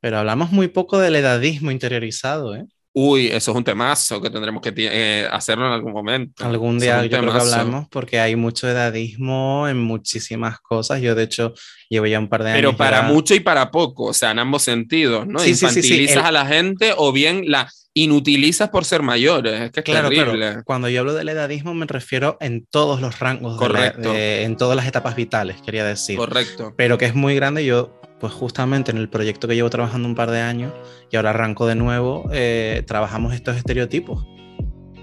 pero 0.00 0.16
hablamos 0.18 0.52
muy 0.52 0.68
poco 0.68 0.98
del 0.98 1.16
edadismo 1.16 1.70
interiorizado, 1.70 2.54
¿eh? 2.56 2.64
Uy, 2.92 3.28
eso 3.28 3.52
es 3.52 3.56
un 3.56 3.62
temazo 3.62 4.20
que 4.20 4.30
tendremos 4.30 4.60
que 4.60 4.72
eh, 4.76 5.28
hacerlo 5.30 5.66
en 5.68 5.72
algún 5.72 5.92
momento. 5.92 6.44
Algún 6.44 6.78
día 6.80 7.04
yo 7.06 7.18
creo 7.20 7.32
que 7.32 7.38
hablamos 7.38 7.86
porque 7.88 8.18
hay 8.18 8.34
mucho 8.34 8.68
edadismo 8.68 9.68
en 9.68 9.78
muchísimas 9.78 10.58
cosas. 10.58 11.00
Yo 11.00 11.14
de 11.14 11.22
hecho 11.22 11.54
llevo 11.88 12.06
ya 12.06 12.18
un 12.18 12.28
par 12.28 12.42
de 12.42 12.50
años. 12.50 12.58
Pero 12.60 12.76
para 12.76 13.02
ya- 13.02 13.08
mucho 13.12 13.34
y 13.34 13.40
para 13.40 13.70
poco, 13.70 14.06
o 14.06 14.12
sea, 14.12 14.32
en 14.32 14.40
ambos 14.40 14.62
sentidos, 14.62 15.24
¿no? 15.26 15.38
Sí, 15.38 15.54
sí, 15.54 15.66
sí, 15.68 15.70
sí, 15.74 15.78
Infantilizas 15.78 16.16
el- 16.16 16.24
a 16.26 16.32
la 16.32 16.46
gente 16.46 16.92
o 16.96 17.12
bien 17.12 17.44
la 17.46 17.70
inutilizas 17.94 18.70
por 18.70 18.84
ser 18.84 19.02
mayores. 19.02 19.60
Es 19.60 19.70
que 19.72 19.80
es 19.80 19.84
Claro, 19.84 20.08
terrible. 20.08 20.32
claro. 20.38 20.62
Cuando 20.64 20.88
yo 20.88 21.00
hablo 21.00 21.14
del 21.14 21.28
edadismo 21.28 21.74
me 21.74 21.86
refiero 21.86 22.36
en 22.40 22.66
todos 22.70 23.00
los 23.00 23.18
rangos, 23.20 23.58
de 23.58 23.68
la- 23.68 23.72
Correcto. 23.72 24.12
de- 24.12 24.42
en 24.44 24.56
todas 24.56 24.74
las 24.76 24.86
etapas 24.86 25.14
vitales, 25.14 25.60
quería 25.62 25.84
decir. 25.84 26.16
Correcto. 26.16 26.74
Pero 26.76 26.98
que 26.98 27.04
es 27.06 27.14
muy 27.14 27.34
grande. 27.36 27.64
Yo, 27.64 27.99
pues 28.20 28.32
justamente 28.32 28.90
en 28.90 28.98
el 28.98 29.08
proyecto 29.08 29.48
que 29.48 29.54
llevo 29.54 29.70
trabajando 29.70 30.06
un 30.06 30.14
par 30.14 30.30
de 30.30 30.40
años 30.40 30.72
y 31.10 31.16
ahora 31.16 31.30
arranco 31.30 31.66
de 31.66 31.74
nuevo, 31.74 32.28
eh, 32.32 32.82
trabajamos 32.86 33.34
estos 33.34 33.56
estereotipos 33.56 34.26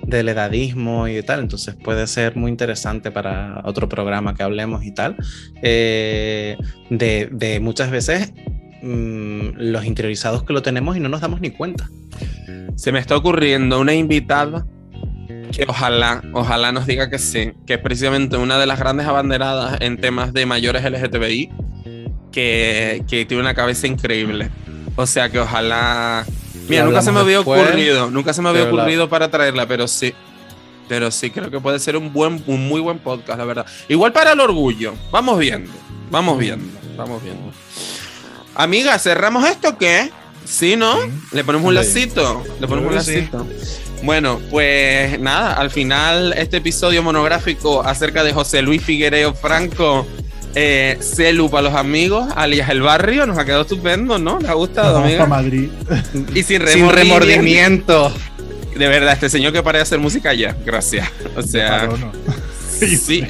del 0.04 0.30
edadismo 0.30 1.08
y 1.08 1.22
tal. 1.24 1.42
Entonces 1.42 1.76
puede 1.76 2.08
ser 2.08 2.36
muy 2.36 2.50
interesante 2.50 3.12
para 3.12 3.62
otro 3.66 3.90
programa 3.90 4.36
que 4.36 4.44
hablemos 4.44 4.86
y 4.86 4.92
tal. 4.94 5.18
eh, 5.62 6.58
de, 6.90 7.60
muchas 7.62 7.92
veces 7.92 8.34
mm, 8.82 9.50
los 9.58 9.86
interiorizados 9.86 10.44
que 10.44 10.54
lo 10.54 10.62
tenemos 10.62 10.96
y 10.96 11.00
no 11.00 11.10
nos 11.10 11.22
damos 11.22 11.42
ni 11.42 11.50
cuenta. 11.50 11.90
Se 12.76 12.92
me 12.92 13.00
está 13.00 13.18
ocurriendo 13.18 13.80
una 13.80 13.94
invitada 13.94 14.66
que 15.52 15.66
ojalá, 15.68 16.22
ojalá 16.34 16.72
nos 16.72 16.86
diga 16.86 17.10
que 17.10 17.18
sí, 17.18 17.52
que 17.66 17.76
es 17.76 17.80
precisamente 17.80 18.38
una 18.38 18.58
de 18.60 18.66
las 18.66 18.80
grandes 18.80 19.08
abanderadas 19.08 19.82
en 19.82 19.98
temas 19.98 20.34
de 20.34 20.46
mayores 20.46 20.84
LGTBI, 20.84 21.50
que, 22.32 23.04
que 23.08 23.26
tiene 23.26 23.42
una 23.42 23.54
cabeza 23.54 23.88
increíble. 23.88 24.50
O 24.96 25.06
sea 25.06 25.30
que 25.30 25.40
ojalá... 25.40 26.26
Mira, 26.68 26.84
nunca 26.84 27.02
se 27.02 27.12
me 27.12 27.20
había 27.20 27.38
después, 27.38 27.62
ocurrido, 27.62 28.10
nunca 28.12 28.34
se 28.34 28.42
me 28.42 28.50
había 28.50 28.64
la- 28.64 28.70
ocurrido 28.70 29.08
para 29.10 29.30
traerla, 29.32 29.68
pero 29.68 29.88
sí. 29.88 30.14
Pero 30.90 31.12
sí, 31.12 31.30
creo 31.30 31.52
que 31.52 31.60
puede 31.60 31.80
ser 31.80 31.96
un 31.98 32.12
buen, 32.14 32.44
un 32.48 32.68
muy 32.68 32.82
buen 32.82 33.00
podcast, 33.00 33.38
la 33.38 33.46
verdad. 33.46 33.66
Igual 33.90 34.12
para 34.14 34.32
el 34.34 34.40
orgullo. 34.40 34.94
Vamos 35.12 35.38
viendo, 35.40 35.72
vamos 36.10 36.40
viendo, 36.40 36.66
vamos 36.98 37.22
viendo. 37.24 37.52
Amiga, 38.56 38.98
¿cerramos 38.98 39.48
esto 39.48 39.70
o 39.70 39.78
qué? 39.78 40.10
¿Sí, 40.46 40.76
no? 40.76 40.96
Le 41.32 41.44
ponemos 41.44 41.68
un 41.68 41.76
lacito. 41.76 42.44
Le 42.60 42.68
ponemos 42.68 42.90
un 42.90 42.96
lacito. 42.96 43.46
Bueno, 44.04 44.40
pues 44.50 45.20
nada, 45.20 45.54
al 45.54 45.70
final 45.72 46.34
este 46.38 46.58
episodio 46.58 47.04
monográfico 47.04 47.82
acerca 47.84 48.24
de 48.24 48.32
José 48.34 48.62
Luis 48.62 48.82
Figuereo 48.82 49.34
Franco, 49.34 50.08
eh, 50.60 50.98
Celu 51.02 51.50
para 51.52 51.64
los 51.70 51.74
amigos, 51.76 52.28
alias 52.36 52.70
El 52.70 52.82
Barrio, 52.82 53.28
nos 53.28 53.38
ha 53.38 53.46
quedado 53.46 53.62
estupendo, 53.62 54.18
¿no? 54.18 54.40
¿Le 54.40 54.48
ha 54.48 54.52
Nos 54.52 54.58
gustado, 54.58 54.94
vamos 54.96 55.06
amiga? 55.08 55.20
para 55.28 55.42
Madrid. 55.42 55.70
Y 56.34 56.42
sin 56.44 56.68
Sin 56.68 56.90
remordimiento. 56.90 58.12
De 58.76 58.88
verdad, 58.88 59.14
este 59.14 59.30
señor 59.30 59.54
que 59.54 59.62
para 59.64 59.78
de 59.80 59.84
hacer 59.84 60.00
música 60.00 60.34
ya, 60.34 60.56
gracias. 60.66 61.08
O 61.36 61.42
sea, 61.42 61.68
Claro, 61.88 61.98
no. 61.98 62.12
sí. 62.98 63.24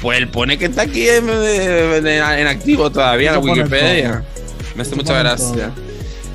Pues 0.00 0.18
él 0.18 0.28
pone 0.28 0.56
que 0.58 0.64
está 0.66 0.82
aquí 0.82 1.08
en, 1.08 1.28
en- 1.28 2.06
en 2.06 2.46
activo 2.46 2.90
todavía 2.90 3.28
en 3.30 3.34
la 3.34 3.40
Wikipedia. 3.40 4.22
Me 4.74 4.82
hace 4.82 4.94
mucha 4.96 5.18
gracia. 5.18 5.70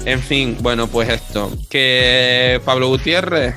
En 0.05 0.19
fin, 0.21 0.57
bueno, 0.61 0.87
pues 0.87 1.09
esto. 1.09 1.51
Que 1.69 2.61
Pablo 2.63 2.87
Gutiérrez, 2.89 3.55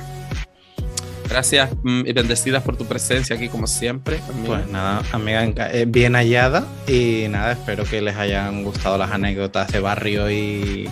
gracias 1.29 1.69
mm, 1.83 2.01
y 2.05 2.13
bendecidas 2.13 2.63
por 2.63 2.75
tu 2.75 2.85
presencia 2.85 3.35
aquí 3.35 3.49
como 3.49 3.67
siempre. 3.67 4.19
Pues 4.45 4.67
nada, 4.67 5.03
amiga, 5.11 5.43
eh, 5.71 5.85
bien 5.87 6.15
hallada 6.15 6.65
y 6.87 7.27
nada, 7.29 7.53
espero 7.53 7.83
que 7.83 8.01
les 8.01 8.15
hayan 8.17 8.63
gustado 8.63 8.97
las 8.97 9.11
anécdotas 9.11 9.71
de 9.71 9.79
barrio 9.79 10.29
y, 10.31 10.89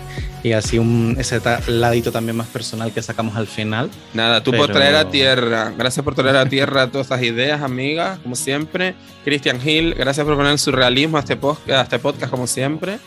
y 0.48 0.54
así 0.54 0.80
un, 0.80 1.16
ese 1.20 1.40
ladito 1.68 2.12
también 2.12 2.36
más 2.36 2.48
personal 2.48 2.92
que 2.92 3.02
sacamos 3.02 3.36
al 3.36 3.48
final. 3.48 3.90
Nada, 4.14 4.42
tú 4.44 4.52
por 4.52 4.68
pero- 4.68 4.74
traer 4.80 4.96
a 4.96 5.10
tierra. 5.10 5.74
Gracias 5.78 6.04
por 6.04 6.16
traer 6.16 6.36
a 6.38 6.46
tierra 6.48 6.88
todas 6.88 7.06
estas 7.08 7.22
ideas, 7.24 7.62
amiga, 7.62 8.18
como 8.24 8.36
siempre. 8.36 8.96
Christian 9.24 9.60
Hill, 9.64 9.94
gracias 9.94 10.26
por 10.26 10.36
poner 10.36 10.54
el 10.54 10.60
surrealismo 10.60 11.18
a 11.18 11.20
este, 11.20 11.36
post- 11.36 11.70
a 11.70 11.82
este 11.82 12.00
podcast, 12.00 12.32
como 12.32 12.48
siempre. 12.48 13.00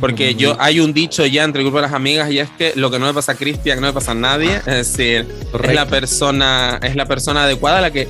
Porque 0.00 0.34
yo 0.34 0.56
hay 0.60 0.80
un 0.80 0.92
dicho 0.92 1.24
ya 1.24 1.42
entre 1.44 1.60
el 1.62 1.66
grupo 1.66 1.78
de 1.78 1.82
las 1.86 1.92
amigas 1.94 2.30
y 2.30 2.38
es 2.38 2.50
que 2.50 2.72
lo 2.76 2.90
que 2.90 2.98
no 2.98 3.06
le 3.06 3.14
pasa 3.14 3.32
a 3.32 3.34
Christian 3.34 3.80
no 3.80 3.86
le 3.86 3.92
pasa 3.94 4.10
a 4.12 4.14
nadie. 4.14 4.56
Es 4.66 4.94
decir, 4.96 5.26
es 5.64 5.74
la 5.74 5.86
persona, 5.86 6.78
es 6.82 6.96
la 6.96 7.06
persona 7.06 7.44
adecuada 7.44 7.78
a 7.78 7.80
la 7.80 7.90
que 7.90 8.06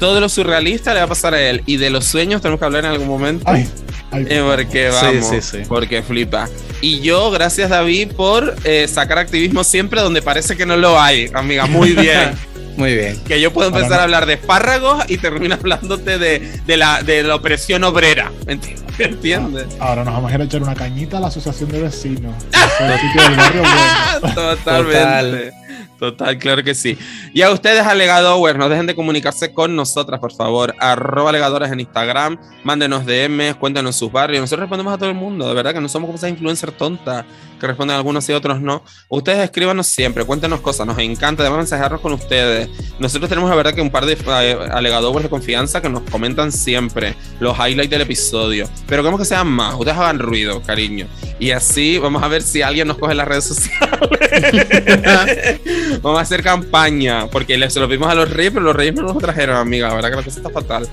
todo 0.00 0.20
lo 0.20 0.28
surrealista 0.28 0.92
le 0.92 0.98
va 1.00 1.04
a 1.06 1.08
pasar 1.08 1.34
a 1.34 1.40
él. 1.40 1.62
Y 1.66 1.76
de 1.76 1.90
los 1.90 2.04
sueños 2.06 2.42
tenemos 2.42 2.58
que 2.58 2.66
hablar 2.66 2.84
en 2.84 2.90
algún 2.90 3.06
momento. 3.06 3.44
Ay, 3.46 3.68
ay, 4.10 4.26
Eh, 4.28 4.42
porque 4.44 4.90
Sí, 4.90 4.98
vamos, 5.06 5.26
sí, 5.28 5.40
sí. 5.40 5.58
porque 5.68 6.02
flipa. 6.02 6.48
Y 6.80 7.00
yo, 7.00 7.30
gracias 7.30 7.70
David 7.70 8.12
por 8.16 8.56
eh, 8.64 8.88
sacar 8.88 9.18
activismo 9.18 9.62
siempre 9.62 10.00
donde 10.00 10.22
parece 10.22 10.56
que 10.56 10.66
no 10.66 10.76
lo 10.76 10.98
hay, 11.00 11.30
amiga, 11.34 11.66
muy 11.66 11.92
bien. 11.92 12.32
Muy 12.76 12.94
bien. 12.94 13.20
que 13.26 13.38
yo 13.40 13.52
puedo 13.52 13.68
Ahora 13.68 13.78
empezar 13.80 13.98
no. 13.98 14.00
a 14.00 14.04
hablar 14.04 14.26
de 14.26 14.34
espárragos 14.34 15.04
y 15.08 15.18
termino 15.18 15.54
hablándote 15.60 16.18
de, 16.18 16.60
de 16.64 16.76
la, 16.78 17.02
de 17.02 17.22
la 17.24 17.34
opresión 17.34 17.84
obrera. 17.84 18.30
¿Enti- 18.46 18.74
¿Entiendes? 18.98 19.66
ahora 19.80 20.02
nos 20.04 20.14
vamos 20.14 20.30
a 20.32 20.34
ir 20.36 20.40
a 20.40 20.44
echar 20.44 20.62
una 20.62 20.74
cañita 20.74 21.18
a 21.18 21.20
la 21.20 21.26
asociación 21.26 21.68
de 21.70 21.82
vecinos. 21.82 22.32
Totalmente. 24.34 25.52
Total. 26.00 26.38
claro 26.38 26.64
que 26.64 26.74
sí. 26.74 26.96
Y 27.34 27.42
a 27.42 27.50
ustedes, 27.50 27.82
alegadores, 27.82 28.56
no 28.56 28.70
dejen 28.70 28.86
de 28.86 28.96
comunicarse 28.96 29.52
con 29.52 29.76
nosotras, 29.76 30.18
por 30.18 30.32
favor. 30.32 30.74
Arroba 30.80 31.28
alegadores 31.28 31.70
en 31.70 31.80
Instagram, 31.80 32.38
mándenos 32.64 33.04
DMs, 33.04 33.56
cuéntenos 33.56 33.96
sus 33.96 34.10
barrios. 34.10 34.40
Nosotros 34.40 34.60
respondemos 34.60 34.94
a 34.94 34.98
todo 34.98 35.10
el 35.10 35.14
mundo, 35.14 35.46
de 35.46 35.54
verdad 35.54 35.74
que 35.74 35.80
no 35.80 35.88
somos 35.88 36.08
como 36.08 36.16
esas 36.16 36.30
influencers 36.30 36.76
tontas 36.76 37.26
que 37.60 37.66
responden 37.66 37.96
algunos 37.96 38.28
y 38.28 38.32
otros 38.32 38.60
no. 38.60 38.82
Ustedes 39.08 39.44
escríbanos 39.44 39.86
siempre, 39.86 40.24
cuéntenos 40.24 40.60
cosas, 40.60 40.86
nos 40.86 40.98
encanta 40.98 41.42
además 41.42 41.58
mensajearnos 41.58 42.00
con 42.00 42.12
ustedes. 42.12 42.68
Nosotros 42.98 43.28
tenemos 43.28 43.50
la 43.50 43.56
verdad 43.56 43.74
que 43.74 43.80
un 43.80 43.90
par 43.90 44.06
de 44.06 44.14
eh, 44.14 44.58
alegadores 44.72 45.22
de 45.22 45.28
confianza 45.28 45.80
que 45.80 45.88
nos 45.88 46.02
comentan 46.10 46.50
siempre 46.50 47.14
los 47.38 47.56
highlights 47.56 47.90
del 47.90 48.02
episodio. 48.02 48.68
Pero 48.86 49.02
queremos 49.02 49.20
que 49.20 49.26
sean 49.26 49.48
más, 49.48 49.74
ustedes 49.74 49.96
hagan 49.96 50.18
ruido, 50.18 50.62
cariño. 50.62 51.06
Y 51.38 51.52
así 51.52 51.98
vamos 51.98 52.22
a 52.22 52.28
ver 52.28 52.42
si 52.42 52.62
alguien 52.62 52.88
nos 52.88 52.98
coge 52.98 53.14
las 53.14 53.28
redes 53.28 53.44
sociales. 53.44 54.00
vamos 56.02 56.18
a 56.18 56.22
hacer 56.22 56.42
campaña, 56.42 57.28
porque 57.28 57.70
se 57.70 57.80
lo 57.80 57.88
vimos 57.88 58.10
a 58.10 58.14
los 58.14 58.30
reyes, 58.30 58.52
pero 58.52 58.64
los 58.64 58.76
reyes 58.76 58.94
no 58.94 59.02
nos 59.02 59.18
trajeron, 59.18 59.56
amiga. 59.56 59.92
Verdad 59.94 60.10
que 60.10 60.16
la 60.16 60.22
cosa 60.22 60.38
está 60.38 60.50
fatal. 60.50 60.88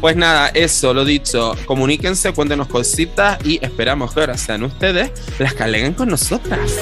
Pues 0.00 0.14
nada, 0.16 0.48
eso, 0.54 0.94
lo 0.94 1.04
dicho. 1.04 1.56
Comuníquense, 1.66 2.32
cuéntenos 2.32 2.68
cositas 2.68 3.44
y 3.44 3.58
esperamos 3.64 4.12
que 4.12 4.20
ahora 4.20 4.36
sean 4.38 4.62
ustedes 4.62 5.10
las 5.38 5.54
que 5.54 5.62
aleguen 5.64 5.94
con 5.94 6.08
nosotras. 6.08 6.72